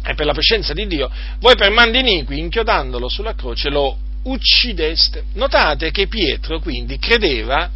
e 0.04 0.16
per 0.16 0.26
la 0.26 0.34
prescenza 0.34 0.74
di 0.74 0.88
Dio, 0.88 1.12
voi 1.40 1.56
per 1.56 1.70
mandi 1.70 2.00
iniqui, 2.00 2.40
inchiodandolo 2.40 3.08
sulla 3.08 3.36
croce, 3.36 3.70
lo 3.70 3.96
uccideste. 4.24 5.26
Notate 5.36 5.92
che 5.92 6.08
Pietro 6.08 6.60
quindi 6.60 6.98
credeva, 6.98 7.70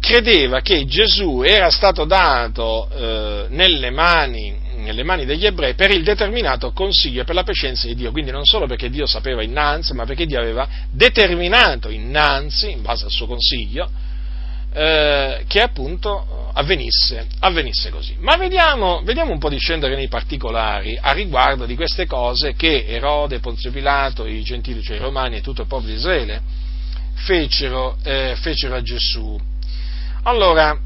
credeva 0.00 0.60
che 0.60 0.86
Gesù 0.86 1.42
era 1.42 1.70
stato 1.70 2.04
dato 2.04 2.88
eh, 2.90 3.46
nelle 3.50 3.90
mani 3.90 4.68
nelle 4.80 5.02
mani 5.02 5.26
degli 5.26 5.44
ebrei 5.44 5.74
per 5.74 5.90
il 5.90 6.02
determinato 6.02 6.72
consiglio 6.72 7.20
e 7.20 7.24
per 7.24 7.34
la 7.34 7.42
prescenza 7.42 7.86
di 7.86 7.94
Dio, 7.94 8.10
quindi 8.10 8.30
non 8.30 8.44
solo 8.44 8.66
perché 8.66 8.88
Dio 8.88 9.06
sapeva 9.06 9.42
innanzi, 9.42 9.92
ma 9.92 10.04
perché 10.06 10.24
Dio 10.24 10.40
aveva 10.40 10.66
determinato 10.90 11.90
innanzi, 11.90 12.70
in 12.70 12.80
base 12.80 13.04
al 13.04 13.10
suo 13.10 13.26
consiglio, 13.26 13.90
eh, 14.72 15.44
che 15.46 15.60
appunto 15.60 16.50
avvenisse, 16.54 17.26
avvenisse, 17.40 17.90
così. 17.90 18.16
Ma 18.20 18.36
vediamo, 18.36 19.02
vediamo, 19.04 19.32
un 19.32 19.38
po' 19.38 19.48
di 19.48 19.58
scendere 19.58 19.96
nei 19.96 20.08
particolari 20.08 20.98
a 21.00 21.12
riguardo 21.12 21.66
di 21.66 21.74
queste 21.74 22.06
cose 22.06 22.54
che 22.54 22.86
Erode, 22.86 23.40
Ponzio 23.40 23.70
Pilato, 23.70 24.26
i 24.26 24.42
gentili, 24.42 24.82
cioè 24.82 24.96
i 24.96 25.00
romani 25.00 25.36
e 25.36 25.40
tutto 25.40 25.62
il 25.62 25.68
popolo 25.68 25.88
di 25.88 25.96
Israele 25.96 26.40
fecero, 27.14 27.96
eh, 28.02 28.34
fecero 28.40 28.76
a 28.76 28.82
Gesù. 28.82 29.49
Allora, 30.24 30.78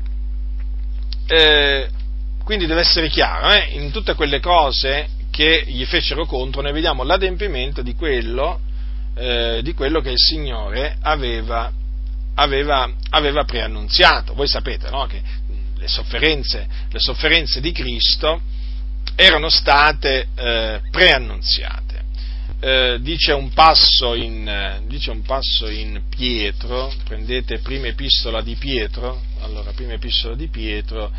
eh, 1.26 1.88
quindi 2.44 2.66
deve 2.66 2.80
essere 2.80 3.08
chiaro, 3.08 3.50
eh? 3.50 3.70
in 3.72 3.90
tutte 3.90 4.14
quelle 4.14 4.40
cose 4.40 5.08
che 5.30 5.64
gli 5.66 5.84
fecero 5.86 6.26
contro, 6.26 6.62
noi 6.62 6.72
vediamo 6.72 7.02
l'adempimento 7.02 7.82
di 7.82 7.94
quello, 7.94 8.60
eh, 9.16 9.60
di 9.62 9.74
quello 9.74 10.00
che 10.00 10.10
il 10.10 10.18
Signore 10.18 10.96
aveva, 11.00 11.72
aveva, 12.36 12.88
aveva 13.10 13.44
preannunziato. 13.44 14.34
Voi 14.34 14.46
sapete 14.46 14.90
no? 14.90 15.06
che 15.06 15.20
le 15.76 15.88
sofferenze, 15.88 16.66
le 16.88 17.00
sofferenze, 17.00 17.60
di 17.60 17.72
Cristo 17.72 18.40
erano 19.16 19.48
state 19.48 20.28
eh, 20.36 20.80
preannunziate. 20.90 21.93
Eh, 22.60 22.98
dice, 23.00 23.32
un 23.32 23.50
in, 24.14 24.82
dice, 24.86 25.10
un 25.10 25.22
passo 25.22 25.68
in, 25.68 26.02
Pietro, 26.08 26.92
prendete 27.04 27.58
prima 27.58 27.88
epistola 27.88 28.40
di 28.40 28.54
Pietro, 28.54 29.20
allora 29.40 29.72
prima 29.72 29.92
epistola 29.94 30.34
di 30.34 30.48
Pietro, 30.48 31.12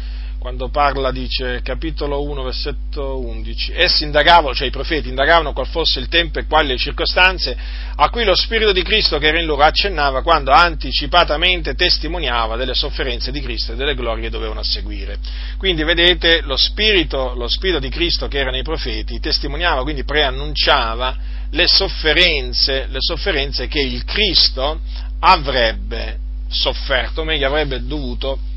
quando 0.46 0.70
parla, 0.70 1.10
dice, 1.10 1.62
capitolo 1.64 2.22
1, 2.22 2.44
versetto 2.44 3.20
11, 3.20 3.74
essi 3.74 4.04
indagavano, 4.04 4.54
cioè 4.54 4.68
i 4.68 4.70
profeti 4.70 5.10
indagavano 5.10 5.54
qual 5.54 5.66
fosse 5.66 5.98
il 5.98 6.08
tempo 6.08 6.38
e 6.38 6.46
quali 6.46 6.68
le 6.68 6.78
circostanze 6.78 7.58
a 7.96 8.10
cui 8.12 8.24
lo 8.24 8.36
Spirito 8.36 8.72
di 8.72 8.84
Cristo 8.84 9.18
che 9.18 9.30
era 9.30 9.40
in 9.40 9.48
loro 9.48 9.64
accennava 9.64 10.22
quando 10.22 10.52
anticipatamente 10.52 11.74
testimoniava 11.74 12.58
delle 12.58 12.76
sofferenze 12.76 13.32
di 13.32 13.42
Cristo 13.42 13.72
e 13.72 13.76
delle 13.76 13.96
glorie 13.96 14.26
che 14.26 14.30
dovevano 14.30 14.62
seguire. 14.62 15.18
Quindi 15.58 15.84
vedete, 15.84 16.42
lo 16.42 16.58
Spirito, 16.58 17.34
lo 17.34 17.48
Spirito 17.48 17.80
di 17.80 17.90
Cristo 17.90 18.28
che 18.28 18.38
era 18.38 18.52
nei 18.52 18.62
profeti 18.62 19.20
testimoniava, 19.20 19.82
quindi 19.82 20.04
preannunciava 20.04 21.18
le 21.50 21.66
sofferenze, 21.66 22.86
le 22.88 23.00
sofferenze 23.00 23.68
che 23.68 23.80
il 23.80 24.06
Cristo 24.06 24.80
avrebbe 25.22 26.20
sofferto, 26.50 27.22
o 27.22 27.24
meglio 27.24 27.48
avrebbe 27.48 27.84
dovuto 27.84 28.54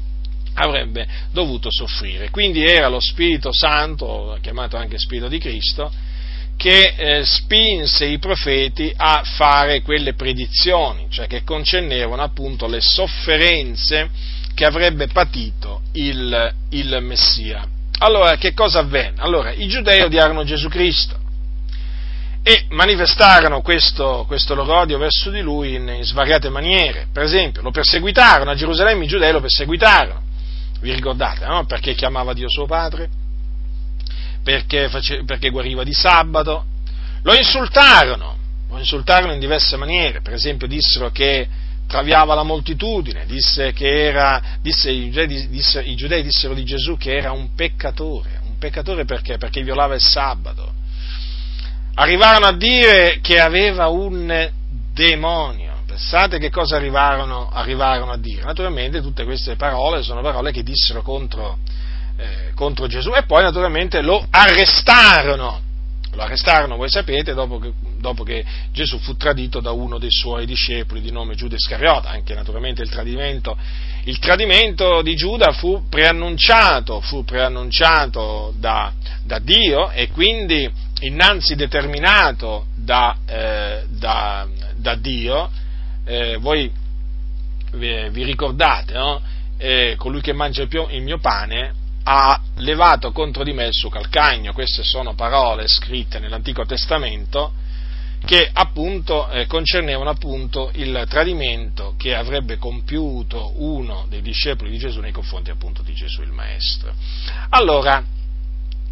avrebbe 0.58 1.06
dovuto 1.32 1.68
soffrire. 1.70 2.30
Quindi 2.30 2.64
era 2.64 2.88
lo 2.88 3.00
Spirito 3.00 3.52
Santo, 3.52 4.36
chiamato 4.40 4.76
anche 4.76 4.98
Spirito 4.98 5.28
di 5.28 5.38
Cristo, 5.38 5.90
che 6.56 6.94
eh, 6.96 7.24
spinse 7.24 8.04
i 8.04 8.18
profeti 8.18 8.92
a 8.96 9.22
fare 9.24 9.80
quelle 9.80 10.14
predizioni, 10.14 11.06
cioè 11.08 11.28
che 11.28 11.44
concernevano 11.44 12.20
appunto 12.20 12.66
le 12.66 12.80
sofferenze 12.80 14.10
che 14.54 14.64
avrebbe 14.64 15.06
patito 15.06 15.82
il, 15.92 16.52
il 16.70 16.98
Messia. 17.00 17.64
Allora, 17.98 18.36
che 18.36 18.54
cosa 18.54 18.80
avvenne? 18.80 19.20
Allora, 19.20 19.52
i 19.52 19.68
giudei 19.68 20.02
odiarono 20.02 20.42
Gesù 20.42 20.68
Cristo 20.68 21.16
e 22.42 22.66
manifestarono 22.70 23.60
questo, 23.60 24.24
questo 24.26 24.54
loro 24.54 24.78
odio 24.78 24.98
verso 24.98 25.30
di 25.30 25.40
lui 25.40 25.74
in, 25.74 25.88
in 25.88 26.04
svariate 26.04 26.48
maniere. 26.48 27.06
Per 27.12 27.22
esempio, 27.22 27.62
lo 27.62 27.70
perseguitarono 27.70 28.50
a 28.50 28.54
Gerusalemme, 28.56 29.04
i 29.04 29.08
giudei 29.08 29.30
lo 29.30 29.40
perseguitarono 29.40 30.26
vi 30.80 30.92
ricordate, 30.92 31.46
no? 31.46 31.64
Perché 31.66 31.94
chiamava 31.94 32.32
Dio 32.32 32.48
suo 32.48 32.66
padre? 32.66 33.08
Perché, 34.42 34.88
face, 34.88 35.24
perché 35.24 35.50
guariva 35.50 35.82
di 35.82 35.92
sabato? 35.92 36.64
Lo 37.22 37.34
insultarono, 37.34 38.36
lo 38.68 38.78
insultarono 38.78 39.32
in 39.32 39.40
diverse 39.40 39.76
maniere, 39.76 40.20
per 40.20 40.34
esempio 40.34 40.66
dissero 40.66 41.10
che 41.10 41.48
traviava 41.86 42.34
la 42.34 42.42
moltitudine, 42.42 43.26
disse 43.26 43.72
che 43.72 44.04
era, 44.04 44.58
disse, 44.60 44.90
i, 44.90 45.10
giudei, 45.10 45.48
disse, 45.48 45.80
i 45.80 45.96
giudei 45.96 46.22
dissero 46.22 46.54
di 46.54 46.64
Gesù 46.64 46.96
che 46.96 47.16
era 47.16 47.32
un 47.32 47.54
peccatore, 47.54 48.40
un 48.46 48.58
peccatore 48.58 49.04
perché? 49.04 49.38
Perché 49.38 49.62
violava 49.62 49.94
il 49.94 50.02
sabato. 50.02 50.74
Arrivarono 51.94 52.46
a 52.46 52.56
dire 52.56 53.18
che 53.20 53.40
aveva 53.40 53.88
un 53.88 54.50
demonio 54.92 55.67
Pensate 55.98 56.38
che 56.38 56.48
cosa 56.48 56.76
arrivarono, 56.76 57.50
arrivarono, 57.50 58.12
a 58.12 58.16
dire. 58.16 58.42
Naturalmente 58.42 59.02
tutte 59.02 59.24
queste 59.24 59.56
parole 59.56 60.04
sono 60.04 60.22
parole 60.22 60.52
che 60.52 60.62
dissero 60.62 61.02
contro, 61.02 61.58
eh, 62.16 62.52
contro 62.54 62.86
Gesù 62.86 63.10
e 63.14 63.24
poi 63.24 63.42
naturalmente 63.42 64.00
lo 64.00 64.24
arrestarono. 64.30 65.60
Lo 66.12 66.22
arrestarono, 66.22 66.76
voi 66.76 66.88
sapete, 66.88 67.34
dopo 67.34 67.58
che, 67.58 67.72
dopo 67.98 68.22
che, 68.22 68.44
Gesù 68.72 68.96
fu 69.00 69.16
tradito 69.16 69.58
da 69.58 69.72
uno 69.72 69.98
dei 69.98 70.12
suoi 70.12 70.46
discepoli 70.46 71.00
di 71.00 71.10
nome 71.10 71.34
Giuda 71.34 71.56
Iscariota, 71.56 72.10
anche 72.10 72.32
naturalmente 72.32 72.80
il 72.80 72.90
tradimento, 72.90 73.56
il 74.04 74.20
tradimento 74.20 75.02
di 75.02 75.16
Giuda 75.16 75.50
fu 75.50 75.88
preannunciato, 75.88 77.00
fu 77.00 77.24
preannunciato 77.24 78.54
da, 78.56 78.92
da 79.24 79.40
Dio 79.40 79.90
e 79.90 80.10
quindi 80.10 80.70
innanzi 81.00 81.56
determinato 81.56 82.66
da, 82.76 83.16
eh, 83.26 83.82
da, 83.88 84.46
da 84.76 84.94
Dio 84.94 85.66
eh, 86.08 86.36
voi 86.38 86.72
vi, 87.72 88.24
ricordate, 88.24 88.94
no? 88.94 89.20
eh, 89.58 89.94
colui 89.98 90.22
che 90.22 90.32
mangia 90.32 90.62
il 90.62 91.02
mio 91.02 91.18
pane 91.18 91.74
ha 92.04 92.40
levato 92.56 93.12
contro 93.12 93.44
di 93.44 93.52
me 93.52 93.66
il 93.66 93.74
suo 93.74 93.90
calcagno. 93.90 94.54
Queste 94.54 94.82
sono 94.82 95.14
parole 95.14 95.68
scritte 95.68 96.18
nell'Antico 96.18 96.64
Testamento 96.64 97.52
che 98.24 98.50
appunto 98.52 99.28
eh, 99.28 99.46
concernevano 99.46 100.10
appunto 100.10 100.70
il 100.74 101.04
tradimento 101.08 101.94
che 101.96 102.14
avrebbe 102.14 102.56
compiuto 102.56 103.52
uno 103.56 104.06
dei 104.08 104.22
discepoli 104.22 104.70
di 104.70 104.78
Gesù 104.78 105.00
nei 105.00 105.12
confronti 105.12 105.50
appunto 105.50 105.82
di 105.82 105.92
Gesù 105.92 106.22
il 106.22 106.32
Maestro. 106.32 106.92
Allora, 107.50 108.02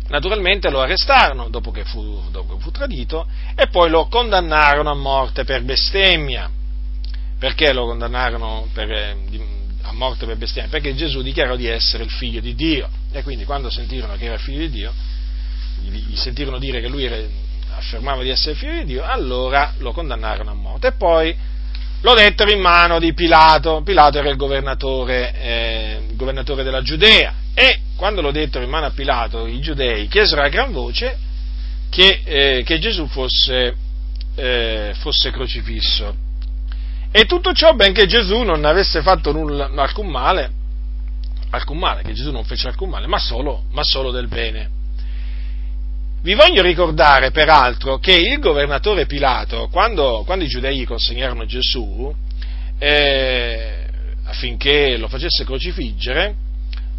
naturalmente 0.08 0.70
lo 0.70 0.80
arrestarono 0.80 1.48
dopo 1.48 1.70
che 1.70 1.84
fu, 1.84 2.22
dopo 2.30 2.56
che 2.56 2.62
fu 2.62 2.70
tradito 2.70 3.26
e 3.54 3.66
poi 3.68 3.88
lo 3.88 4.06
condannarono 4.06 4.90
a 4.90 4.94
morte 4.94 5.44
per 5.44 5.62
bestemmia. 5.64 6.50
Perché 7.38 7.72
lo 7.72 7.84
condannarono 7.84 8.68
per, 8.72 8.90
eh, 8.90 9.16
a 9.82 9.92
morte 9.92 10.24
per 10.24 10.36
bestemmia? 10.36 10.70
Perché 10.70 10.94
Gesù 10.94 11.20
dichiarò 11.22 11.54
di 11.56 11.66
essere 11.66 12.04
il 12.04 12.10
figlio 12.10 12.40
di 12.40 12.54
Dio 12.54 12.88
e 13.12 13.22
quindi 13.22 13.44
quando 13.44 13.70
sentirono 13.70 14.16
che 14.16 14.24
era 14.24 14.34
il 14.34 14.40
figlio 14.40 14.60
di 14.60 14.70
Dio, 14.70 14.92
gli, 15.82 16.16
sentirono 16.16 16.58
dire 16.58 16.80
che 16.80 16.88
lui 16.88 17.04
era, 17.04 17.16
affermava 17.74 18.22
di 18.22 18.30
essere 18.30 18.54
figlio 18.54 18.78
di 18.78 18.84
Dio, 18.84 19.04
allora 19.04 19.74
lo 19.78 19.92
condannarono 19.92 20.50
a 20.50 20.54
morte. 20.54 20.88
E 20.88 20.92
poi 20.92 21.34
lo 22.00 22.14
dettero 22.14 22.50
in 22.50 22.60
mano 22.60 22.98
di 22.98 23.12
Pilato. 23.12 23.82
Pilato 23.82 24.18
era 24.18 24.30
il 24.30 24.36
governatore, 24.36 25.34
eh, 25.38 26.00
il 26.08 26.16
governatore 26.16 26.62
della 26.62 26.82
Giudea. 26.82 27.34
E 27.54 27.80
quando 27.96 28.20
lo 28.20 28.30
dettero 28.30 28.64
in 28.64 28.70
mano 28.70 28.86
a 28.86 28.90
Pilato, 28.90 29.46
i 29.46 29.60
giudei 29.60 30.08
chiesero 30.08 30.42
a 30.42 30.48
gran 30.48 30.72
voce 30.72 31.18
che, 31.90 32.20
eh, 32.24 32.62
che 32.64 32.78
Gesù 32.78 33.06
fosse, 33.06 33.76
eh, 34.34 34.92
fosse 34.98 35.30
crocifisso. 35.30 36.24
E 37.10 37.24
tutto 37.24 37.52
ciò 37.52 37.72
benché 37.74 38.06
Gesù 38.06 38.42
non 38.42 38.64
avesse 38.64 39.00
fatto 39.02 39.32
nulla, 39.32 39.70
alcun 39.76 40.08
male, 40.08 40.50
alcun 41.50 41.78
male, 41.78 42.02
che 42.02 42.12
Gesù 42.12 42.30
non 42.30 42.44
fece 42.44 42.68
alcun 42.68 42.90
male, 42.90 43.06
ma 43.06 43.18
solo, 43.18 43.64
ma 43.72 43.82
solo 43.82 44.10
del 44.10 44.28
bene. 44.28 44.70
Vi 46.22 46.34
voglio 46.34 46.60
ricordare, 46.62 47.30
peraltro, 47.30 47.98
che 47.98 48.14
il 48.14 48.38
governatore 48.40 49.06
Pilato, 49.06 49.68
quando, 49.70 50.24
quando 50.26 50.44
i 50.44 50.48
giudei 50.48 50.76
gli 50.76 50.84
consegnarono 50.84 51.46
Gesù, 51.46 52.12
eh, 52.78 53.86
affinché 54.24 54.96
lo 54.96 55.08
facesse 55.08 55.44
crocifiggere, 55.44 56.34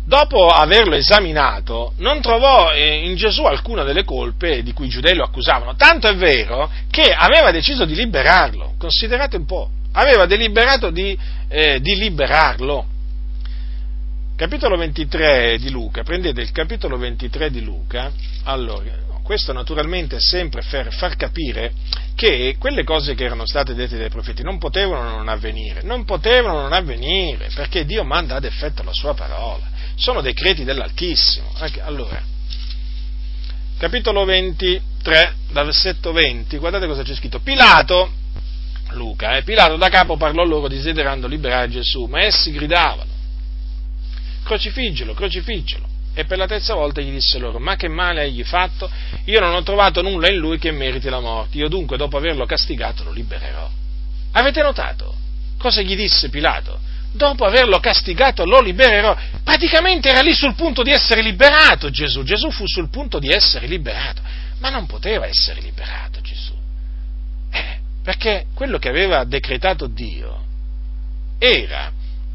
dopo 0.05 0.47
averlo 0.47 0.95
esaminato, 0.95 1.91
non 1.97 2.21
trovò 2.21 2.71
eh, 2.71 3.05
in 3.05 3.15
Gesù 3.17 3.43
alcuna 3.43 3.83
delle 3.83 4.05
colpe 4.05 4.63
di 4.63 4.71
cui 4.71 4.85
i 4.85 4.89
giudei 4.89 5.13
lo 5.13 5.25
accusavano. 5.25 5.75
Tanto 5.75 6.07
è 6.07 6.15
vero 6.15 6.71
che 6.89 7.11
aveva 7.11 7.51
deciso 7.51 7.83
di 7.83 7.95
liberarlo. 7.95 8.75
Considerate 8.77 9.35
un 9.35 9.45
po', 9.45 9.69
aveva 9.97 10.25
deliberato 10.25 10.89
di, 10.91 11.17
eh, 11.47 11.79
di 11.81 11.95
liberarlo. 11.95 12.95
Capitolo 14.35 14.77
23 14.77 15.57
di 15.59 15.71
Luca, 15.71 16.03
prendete 16.03 16.41
il 16.41 16.51
capitolo 16.51 16.97
23 16.97 17.49
di 17.49 17.63
Luca, 17.63 18.11
allora, 18.43 19.05
questo 19.23 19.51
naturalmente 19.51 20.17
sempre 20.19 20.61
per 20.69 20.93
far 20.93 21.15
capire 21.15 21.73
che 22.13 22.55
quelle 22.59 22.83
cose 22.83 23.15
che 23.15 23.25
erano 23.25 23.47
state 23.47 23.73
dette 23.73 23.97
dai 23.97 24.09
profeti 24.09 24.43
non 24.43 24.59
potevano 24.59 25.09
non 25.09 25.27
avvenire, 25.27 25.81
non 25.81 26.05
potevano 26.05 26.61
non 26.61 26.73
avvenire, 26.73 27.49
perché 27.55 27.83
Dio 27.83 28.03
manda 28.03 28.35
ad 28.35 28.45
effetto 28.45 28.83
la 28.83 28.93
sua 28.93 29.15
parola, 29.15 29.65
sono 29.95 30.21
decreti 30.21 30.63
dell'Altissimo. 30.63 31.51
Allora, 31.81 32.21
capitolo 33.79 34.23
23, 34.23 35.33
dal 35.49 35.65
versetto 35.65 36.11
20, 36.11 36.57
guardate 36.59 36.85
cosa 36.85 37.01
c'è 37.01 37.15
scritto. 37.15 37.39
Pilato, 37.39 38.11
Luca, 38.91 39.37
eh, 39.37 39.43
Pilato 39.43 39.75
da 39.75 39.89
capo 39.89 40.17
parlò 40.17 40.43
loro 40.43 40.67
desiderando 40.67 41.27
liberare 41.27 41.69
Gesù, 41.69 42.05
ma 42.05 42.21
essi 42.23 42.51
gridavano, 42.51 43.11
crocifiggelo, 44.43 45.13
crocifiggelo 45.13 45.95
e 46.17 46.25
per 46.25 46.39
la 46.39 46.47
terza 46.47 46.73
volta 46.73 46.99
gli 46.99 47.11
disse 47.11 47.37
loro, 47.37 47.59
ma 47.59 47.75
che 47.75 47.87
male 47.87 48.21
hai 48.21 48.43
fatto? 48.43 48.89
Io 49.25 49.39
non 49.39 49.53
ho 49.53 49.61
trovato 49.61 50.01
nulla 50.01 50.31
in 50.31 50.37
lui 50.37 50.57
che 50.57 50.71
meriti 50.71 51.09
la 51.09 51.19
morte, 51.19 51.59
io 51.59 51.67
dunque 51.67 51.95
dopo 51.95 52.17
averlo 52.17 52.45
castigato 52.47 53.03
lo 53.03 53.11
libererò. 53.11 53.69
Avete 54.31 54.63
notato 54.63 55.13
cosa 55.59 55.81
gli 55.81 55.95
disse 55.95 56.29
Pilato? 56.29 56.79
Dopo 57.11 57.45
averlo 57.45 57.79
castigato 57.79 58.45
lo 58.45 58.61
libererò. 58.61 59.15
Praticamente 59.43 60.09
era 60.09 60.21
lì 60.21 60.33
sul 60.33 60.55
punto 60.55 60.81
di 60.81 60.89
essere 60.91 61.21
liberato 61.21 61.91
Gesù, 61.91 62.23
Gesù 62.23 62.49
fu 62.49 62.65
sul 62.65 62.89
punto 62.89 63.19
di 63.19 63.29
essere 63.29 63.67
liberato, 63.67 64.21
ma 64.57 64.69
non 64.69 64.87
poteva 64.87 65.27
essere 65.27 65.61
liberato 65.61 66.19
perché 68.07 68.45
quello 68.53 68.77
che 68.77 68.87
aveva 68.87 69.25
decretato 69.25 69.87
Dio 69.87 70.41
era 71.37 71.91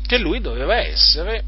che 0.06 0.18
lui 0.18 0.42
doveva 0.42 0.76
essere 0.76 1.44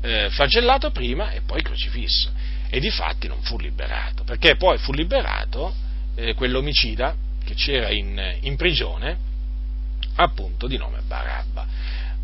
eh, 0.00 0.28
flagellato 0.30 0.90
prima 0.90 1.30
e 1.30 1.42
poi 1.42 1.62
crocifisso. 1.62 2.28
E 2.68 2.80
di 2.80 2.90
fatti 2.90 3.28
non 3.28 3.40
fu 3.42 3.56
liberato, 3.56 4.24
perché 4.24 4.56
poi 4.56 4.78
fu 4.78 4.92
liberato 4.92 5.72
eh, 6.16 6.34
quell'omicida 6.34 7.14
che 7.44 7.54
c'era 7.54 7.90
in, 7.90 8.20
in 8.40 8.56
prigione, 8.56 9.16
appunto 10.16 10.66
di 10.66 10.76
nome 10.76 11.02
Barabba. 11.06 11.64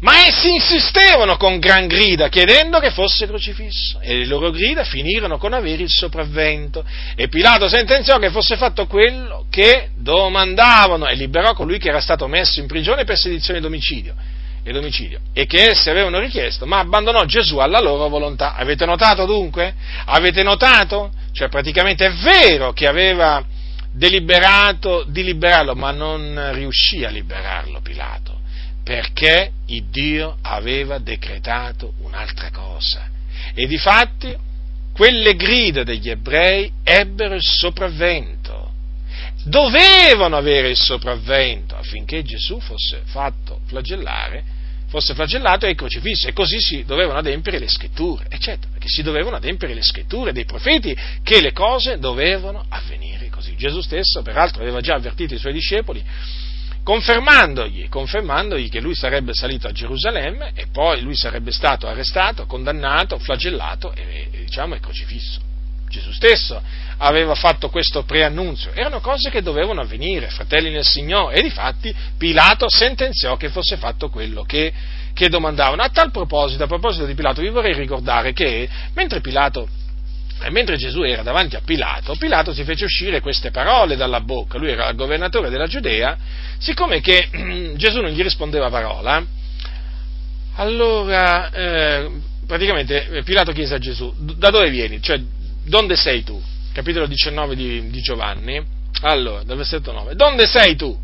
Ma 0.03 0.27
essi 0.27 0.53
insistevano 0.53 1.37
con 1.37 1.59
gran 1.61 1.87
grida 1.87 2.29
chiedendo 2.29 2.81
che 2.81 2.91
fosse 2.91 3.27
crocifisso 3.27 4.01
e 4.01 4.17
le 4.17 4.27
loro 4.27 4.51
grida 4.51 4.83
finirono 4.83 5.39
con 5.39 5.53
avere 5.53 5.83
il 5.83 5.91
sopravvento 5.91 6.85
e 7.15 7.29
Pilato 7.29 7.69
sentenziò 7.69 8.19
che 8.19 8.31
fosse 8.31 8.57
fatto 8.57 8.87
quello 8.87 9.47
che 9.49 9.91
domandavano 9.97 11.07
e 11.07 11.15
liberò 11.15 11.55
colui 11.55 11.79
che 11.79 11.89
era 11.89 12.01
stato 12.01 12.27
messo 12.27 12.59
in 12.59 12.67
prigione 12.67 13.05
per 13.05 13.17
sedizione 13.17 13.61
d'omicidio 13.61 14.15
ed 14.65 14.77
omicidio, 14.77 15.19
e 15.33 15.47
che 15.47 15.71
essi 15.71 15.91
avevano 15.91 16.21
richiesto, 16.21 16.67
ma 16.67 16.79
abbandonò 16.79 17.25
Gesù 17.25 17.59
alla 17.59 17.81
loro 17.81 18.09
volontà. 18.09 18.55
Avete 18.55 18.87
notato 18.87 19.27
dunque? 19.27 19.75
Avete 20.05 20.43
notato? 20.45 21.11
Cioè 21.33 21.49
praticamente 21.49 22.07
è 22.07 22.13
vero 22.13 22.73
che 22.73 22.87
aveva 22.87 23.45
deliberato 23.93 25.05
di 25.07 25.25
liberarlo, 25.25 25.75
ma 25.75 25.91
non 25.91 26.51
riuscì 26.53 27.05
a 27.05 27.11
liberarlo 27.11 27.81
Pilato, 27.83 28.32
perché 28.83 29.53
il 29.67 29.85
Dio 29.91 30.37
aveva 30.43 30.99
decretato 30.99 31.95
un'altra 32.01 32.51
cosa. 32.51 33.09
E 33.55 33.67
difatti 33.67 34.35
quelle 34.93 35.35
grida 35.37 35.83
degli 35.85 36.11
ebrei 36.11 36.71
ebbero 36.83 37.35
il 37.35 37.43
sopravvento 37.43 38.63
dovevano 39.45 40.37
avere 40.37 40.71
il 40.71 40.77
sopravvento 40.77 41.77
affinché 41.77 42.23
Gesù 42.23 42.61
fosse 42.61 43.03
fatto 43.07 43.61
flagellare, 43.67 44.45
fosse 44.89 45.15
flagellato 45.15 45.67
e 45.67 45.75
crocifisso, 45.75 46.29
e 46.29 46.33
così 46.33 46.61
si 46.61 46.85
dovevano 46.85 47.19
adempiere 47.19 47.59
le 47.59 47.69
scritture, 47.69 48.27
eccetera, 48.29 48.71
perché 48.71 48.89
si 48.89 49.03
dovevano 49.03 49.37
adempiere 49.37 49.75
le 49.75 49.83
scritture 49.83 50.33
dei 50.33 50.45
profeti 50.45 50.97
che 51.23 51.41
le 51.41 51.53
cose 51.53 51.99
dovevano 51.99 52.65
avvenire 52.69 53.31
così. 53.31 53.57
Gesù 53.57 53.81
stesso, 53.81 54.23
peraltro, 54.23 54.63
aveva 54.63 54.81
già 54.81 54.95
avvertito 54.95 55.35
i 55.35 55.39
suoi 55.39 55.55
discepoli, 55.55 56.05
confermandogli, 56.83 57.89
confermandogli 57.89 58.69
che 58.69 58.81
lui 58.81 58.95
sarebbe 58.95 59.35
salito 59.35 59.69
a 59.69 59.73
Gerusalemme 59.73 60.53
e 60.55 60.67
poi 60.73 61.01
lui 61.01 61.17
sarebbe 61.17 61.53
stato 61.53 61.87
arrestato, 61.87 62.47
condannato, 62.47 63.19
flagellato 63.19 63.93
e, 63.95 64.29
e 64.33 64.39
diciamo, 64.45 64.77
crocifisso. 64.81 65.51
Gesù 65.89 66.11
stesso 66.11 66.61
aveva 66.99 67.35
fatto 67.35 67.69
questo 67.69 68.03
preannunzio. 68.05 68.73
Erano 68.73 69.01
cose 69.01 69.29
che 69.29 69.43
dovevano 69.43 69.83
avvenire, 69.83 70.31
fratelli 70.31 70.71
nel 70.71 70.87
Signore, 70.87 71.37
e 71.37 71.43
difatti 71.43 71.95
Pilato 72.17 72.69
sentenziò 72.69 73.37
che 73.37 73.51
fosse 73.51 73.77
fatto 73.77 74.09
quello 74.09 74.43
che, 74.43 74.73
che 75.13 75.29
domandavano. 75.29 75.83
A 75.83 75.91
tal 75.91 76.11
proposito, 76.11 76.65
a 76.65 76.67
proposito 76.67 77.05
di 77.05 77.15
Pilato, 77.15 77.43
vi 77.43 77.51
vorrei 77.51 77.75
ricordare 77.75 78.33
che 78.33 78.67
mentre 78.95 79.21
Pilato 79.21 79.69
e 80.43 80.51
mentre 80.51 80.77
Gesù 80.77 81.03
era 81.03 81.23
davanti 81.23 81.57
a 81.57 81.61
Pilato, 81.65 82.15
Pilato 82.17 82.53
si 82.53 82.65
fece 82.65 82.85
uscire 82.85 83.21
queste 83.21 83.51
parole 83.51 83.97
dalla 83.97 84.21
bocca, 84.21 84.59
lui 84.59 84.71
era 84.71 84.89
il 84.89 84.97
governatore 84.97 85.51
della 85.51 85.67
Giudea, 85.67 86.17
siccome 86.59 87.01
che 87.01 87.29
Gesù 87.77 88.01
non 88.01 88.11
gli 88.11 88.23
rispondeva 88.23 88.69
parola, 88.69 89.25
allora 90.57 91.51
eh, 91.51 92.11
praticamente 92.47 93.23
Pilato 93.25 93.53
chiese 93.53 93.75
a 93.75 93.79
Gesù, 93.79 94.13
da 94.19 94.51
dove 94.51 94.71
vieni? 94.71 95.01
Cioè, 95.01 95.21
donde 95.65 95.97
sei 95.97 96.23
tu? 96.23 96.41
Capitolo 96.73 97.07
19 97.07 97.55
di, 97.55 97.91
di 97.91 98.01
Giovanni. 98.01 98.63
Allora, 99.03 99.43
dal 99.43 99.57
versetto 99.57 99.93
9. 99.93 100.15
Donde 100.15 100.47
sei 100.47 100.77
tu? 100.77 100.97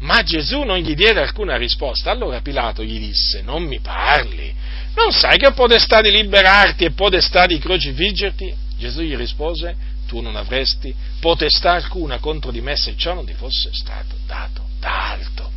Ma 0.00 0.22
Gesù 0.22 0.62
non 0.62 0.78
gli 0.78 0.94
diede 0.94 1.20
alcuna 1.20 1.56
risposta. 1.56 2.10
Allora 2.10 2.40
Pilato 2.40 2.82
gli 2.82 2.98
disse, 2.98 3.42
non 3.42 3.62
mi 3.64 3.80
parli. 3.80 4.52
Non 4.96 5.12
sai 5.12 5.38
che 5.38 5.46
ho 5.46 5.52
potestà 5.52 6.00
di 6.00 6.10
liberarti 6.10 6.84
e 6.84 6.92
potestà 6.92 7.46
di 7.46 7.58
crocifiggerti? 7.58 8.54
Gesù 8.78 9.00
gli 9.00 9.16
rispose, 9.16 9.76
tu 10.06 10.20
non 10.20 10.36
avresti 10.36 10.94
potestà 11.20 11.72
alcuna 11.72 12.18
contro 12.18 12.50
di 12.50 12.60
me 12.60 12.76
se 12.76 12.94
ciò 12.96 13.14
non 13.14 13.24
ti 13.24 13.34
fosse 13.34 13.70
stato 13.72 14.16
dato 14.26 14.66
da 14.78 15.10
alto. 15.12 15.50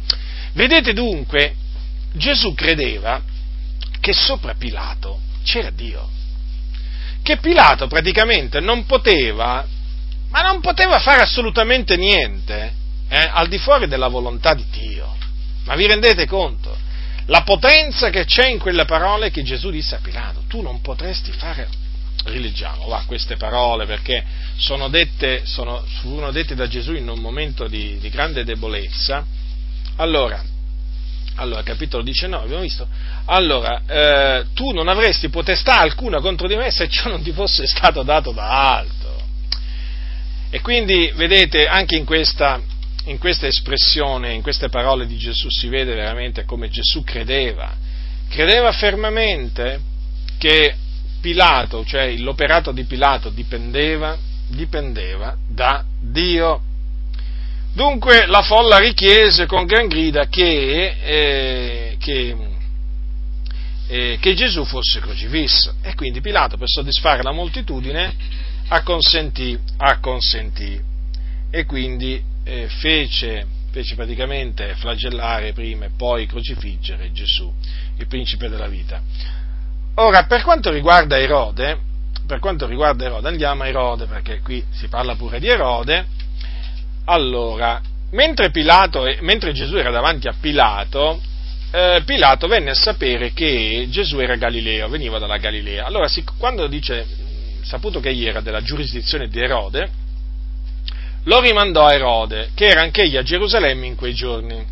Vedete 0.54 0.94
dunque, 0.94 1.56
Gesù 2.14 2.54
credeva 2.54 3.22
che 4.00 4.14
sopra 4.14 4.56
Pilato 4.56 5.20
c'era 5.44 5.70
Dio 5.70 6.16
che 7.28 7.40
Pilato 7.40 7.88
praticamente 7.88 8.62
non 8.62 8.86
poteva, 8.86 9.68
ma 10.30 10.42
non 10.44 10.62
poteva 10.62 10.98
fare 10.98 11.22
assolutamente 11.22 11.98
niente 11.98 12.72
eh, 13.10 13.30
al 13.34 13.50
di 13.50 13.58
fuori 13.58 13.90
della 13.90 14.08
volontà 14.08 14.54
di 14.54 14.64
Dio. 14.72 15.14
Ma 15.66 15.76
vi 15.76 15.88
rendete 15.88 16.26
conto? 16.26 16.74
La 17.26 17.42
potenza 17.42 18.10
che 18.12 18.24
c'è 18.24 18.48
in 18.48 18.60
quelle 18.60 18.86
parole 18.86 19.30
che 19.30 19.44
Gesù 19.44 19.70
disse 19.72 19.96
a 19.96 20.00
Pilato, 20.02 20.44
tu 20.48 20.62
non 20.62 20.80
potresti 20.80 21.34
fare, 21.34 21.68
rileggiamo 22.28 22.88
va, 22.88 23.04
queste 23.06 23.36
parole 23.38 23.86
perché 23.86 24.24
sono 24.58 24.90
dette, 24.90 25.42
sono, 25.46 25.84
furono 26.02 26.32
dette 26.32 26.56
da 26.56 26.68
Gesù 26.68 26.94
in 26.94 27.08
un 27.08 27.20
momento 27.20 27.68
di, 27.68 27.98
di 28.00 28.10
grande 28.10 28.44
debolezza. 28.44 29.26
Allora, 29.98 30.44
allora, 31.36 31.62
capitolo 31.62 32.04
19, 32.04 32.46
abbiamo 32.46 32.62
visto? 32.64 32.88
Allora, 33.26 33.82
eh, 33.86 34.46
tu 34.54 34.72
non 34.72 34.88
avresti 34.88 35.30
potestà 35.30 35.80
alcuna 35.80 36.20
contro 36.20 36.48
di 36.48 36.56
me 36.56 36.72
se 36.72 36.88
ciò 36.90 37.10
non 37.10 37.22
ti 37.22 37.32
fosse 37.32 37.68
stato 37.68 38.02
dato 38.04 38.32
da 38.32 38.78
alto. 38.78 39.22
E 40.50 40.62
quindi, 40.62 41.12
vedete, 41.16 41.68
anche 41.68 41.96
in 41.96 42.06
questa, 42.06 42.60
in 43.06 43.20
questa 43.20 43.46
espressione, 43.46 44.34
in 44.34 44.42
queste 44.42 44.70
parole 44.70 45.06
di 45.06 45.18
Gesù 45.18 45.48
si 45.50 45.68
vede 45.68 45.94
veramente 45.94 46.44
come 46.44 46.70
Gesù 46.70 47.04
credeva. 47.04 47.76
Credeva 48.30 48.72
fermamente 48.72 49.80
che 50.40 50.76
Pilato, 51.28 51.84
cioè 51.84 52.16
l'operato 52.16 52.72
di 52.72 52.86
Pilato 52.86 53.28
dipendeva, 53.28 54.18
dipendeva 54.48 55.36
da 55.46 55.84
Dio. 56.00 56.62
Dunque 57.74 58.26
la 58.28 58.42
folla 58.44 58.78
richiese 58.78 59.46
con 59.46 59.66
gran 59.66 59.88
grida 59.88 60.28
che, 60.28 60.96
eh, 61.04 61.98
che, 62.00 62.38
eh, 63.88 64.18
che, 64.22 64.34
Gesù 64.36 64.64
fosse 64.64 65.02
crocifisso. 65.02 65.74
E 65.82 65.96
quindi 65.96 66.22
Pilato 66.22 66.56
per 66.56 66.70
soddisfare 66.70 67.22
la 67.24 67.34
moltitudine 67.34 68.16
acconsentì, 68.70 69.60
acconsentì. 69.76 70.82
E 71.52 71.66
quindi 71.66 72.24
eh, 72.46 72.70
fece, 72.70 73.46
fece 73.72 73.96
praticamente 73.96 74.76
flagellare 74.76 75.52
prima 75.52 75.84
e 75.88 75.90
poi 75.90 76.26
crocifiggere 76.26 77.12
Gesù, 77.12 77.54
il 77.98 78.08
principe 78.08 78.48
della 78.48 78.68
vita. 78.68 79.04
Ora, 80.00 80.26
per 80.26 80.44
quanto 80.44 80.70
riguarda 80.70 81.18
Erode, 81.18 81.80
per 82.28 82.38
quanto 82.38 82.68
riguarda 82.68 83.06
Erode, 83.06 83.28
andiamo 83.30 83.64
a 83.64 83.68
Erode, 83.68 84.06
perché 84.06 84.42
qui 84.42 84.64
si 84.70 84.88
parla 84.90 85.16
pure 85.16 85.40
di 85.40 85.48
Erode, 85.48 86.06
allora, 87.06 87.82
mentre, 88.12 88.52
Pilato, 88.52 89.06
mentre 89.22 89.54
Gesù 89.54 89.76
era 89.76 89.90
davanti 89.90 90.28
a 90.28 90.36
Pilato, 90.40 91.20
eh, 91.72 92.04
Pilato 92.06 92.48
venne 92.48 92.70
a 92.72 92.76
sapere 92.76 93.34
che 93.34 93.88
Gesù 93.90 94.20
era 94.20 94.36
Galileo, 94.36 94.88
veniva 94.88 95.18
dalla 95.18 95.38
Galilea. 95.38 95.86
Allora, 95.88 96.08
quando 96.38 96.68
dice, 96.68 97.04
saputo 97.64 98.00
che 98.00 98.10
egli 98.10 98.28
era 98.28 98.42
della 98.42 98.62
giurisdizione 98.62 99.28
di 99.28 99.40
Erode, 99.40 99.90
lo 101.24 101.40
rimandò 101.40 101.88
a 101.88 101.94
Erode, 101.96 102.52
che 102.54 102.68
era 102.68 102.82
anch'egli 102.82 103.18
a 103.18 103.24
Gerusalemme 103.24 103.88
in 103.88 103.96
quei 103.96 104.14
giorni. 104.14 104.64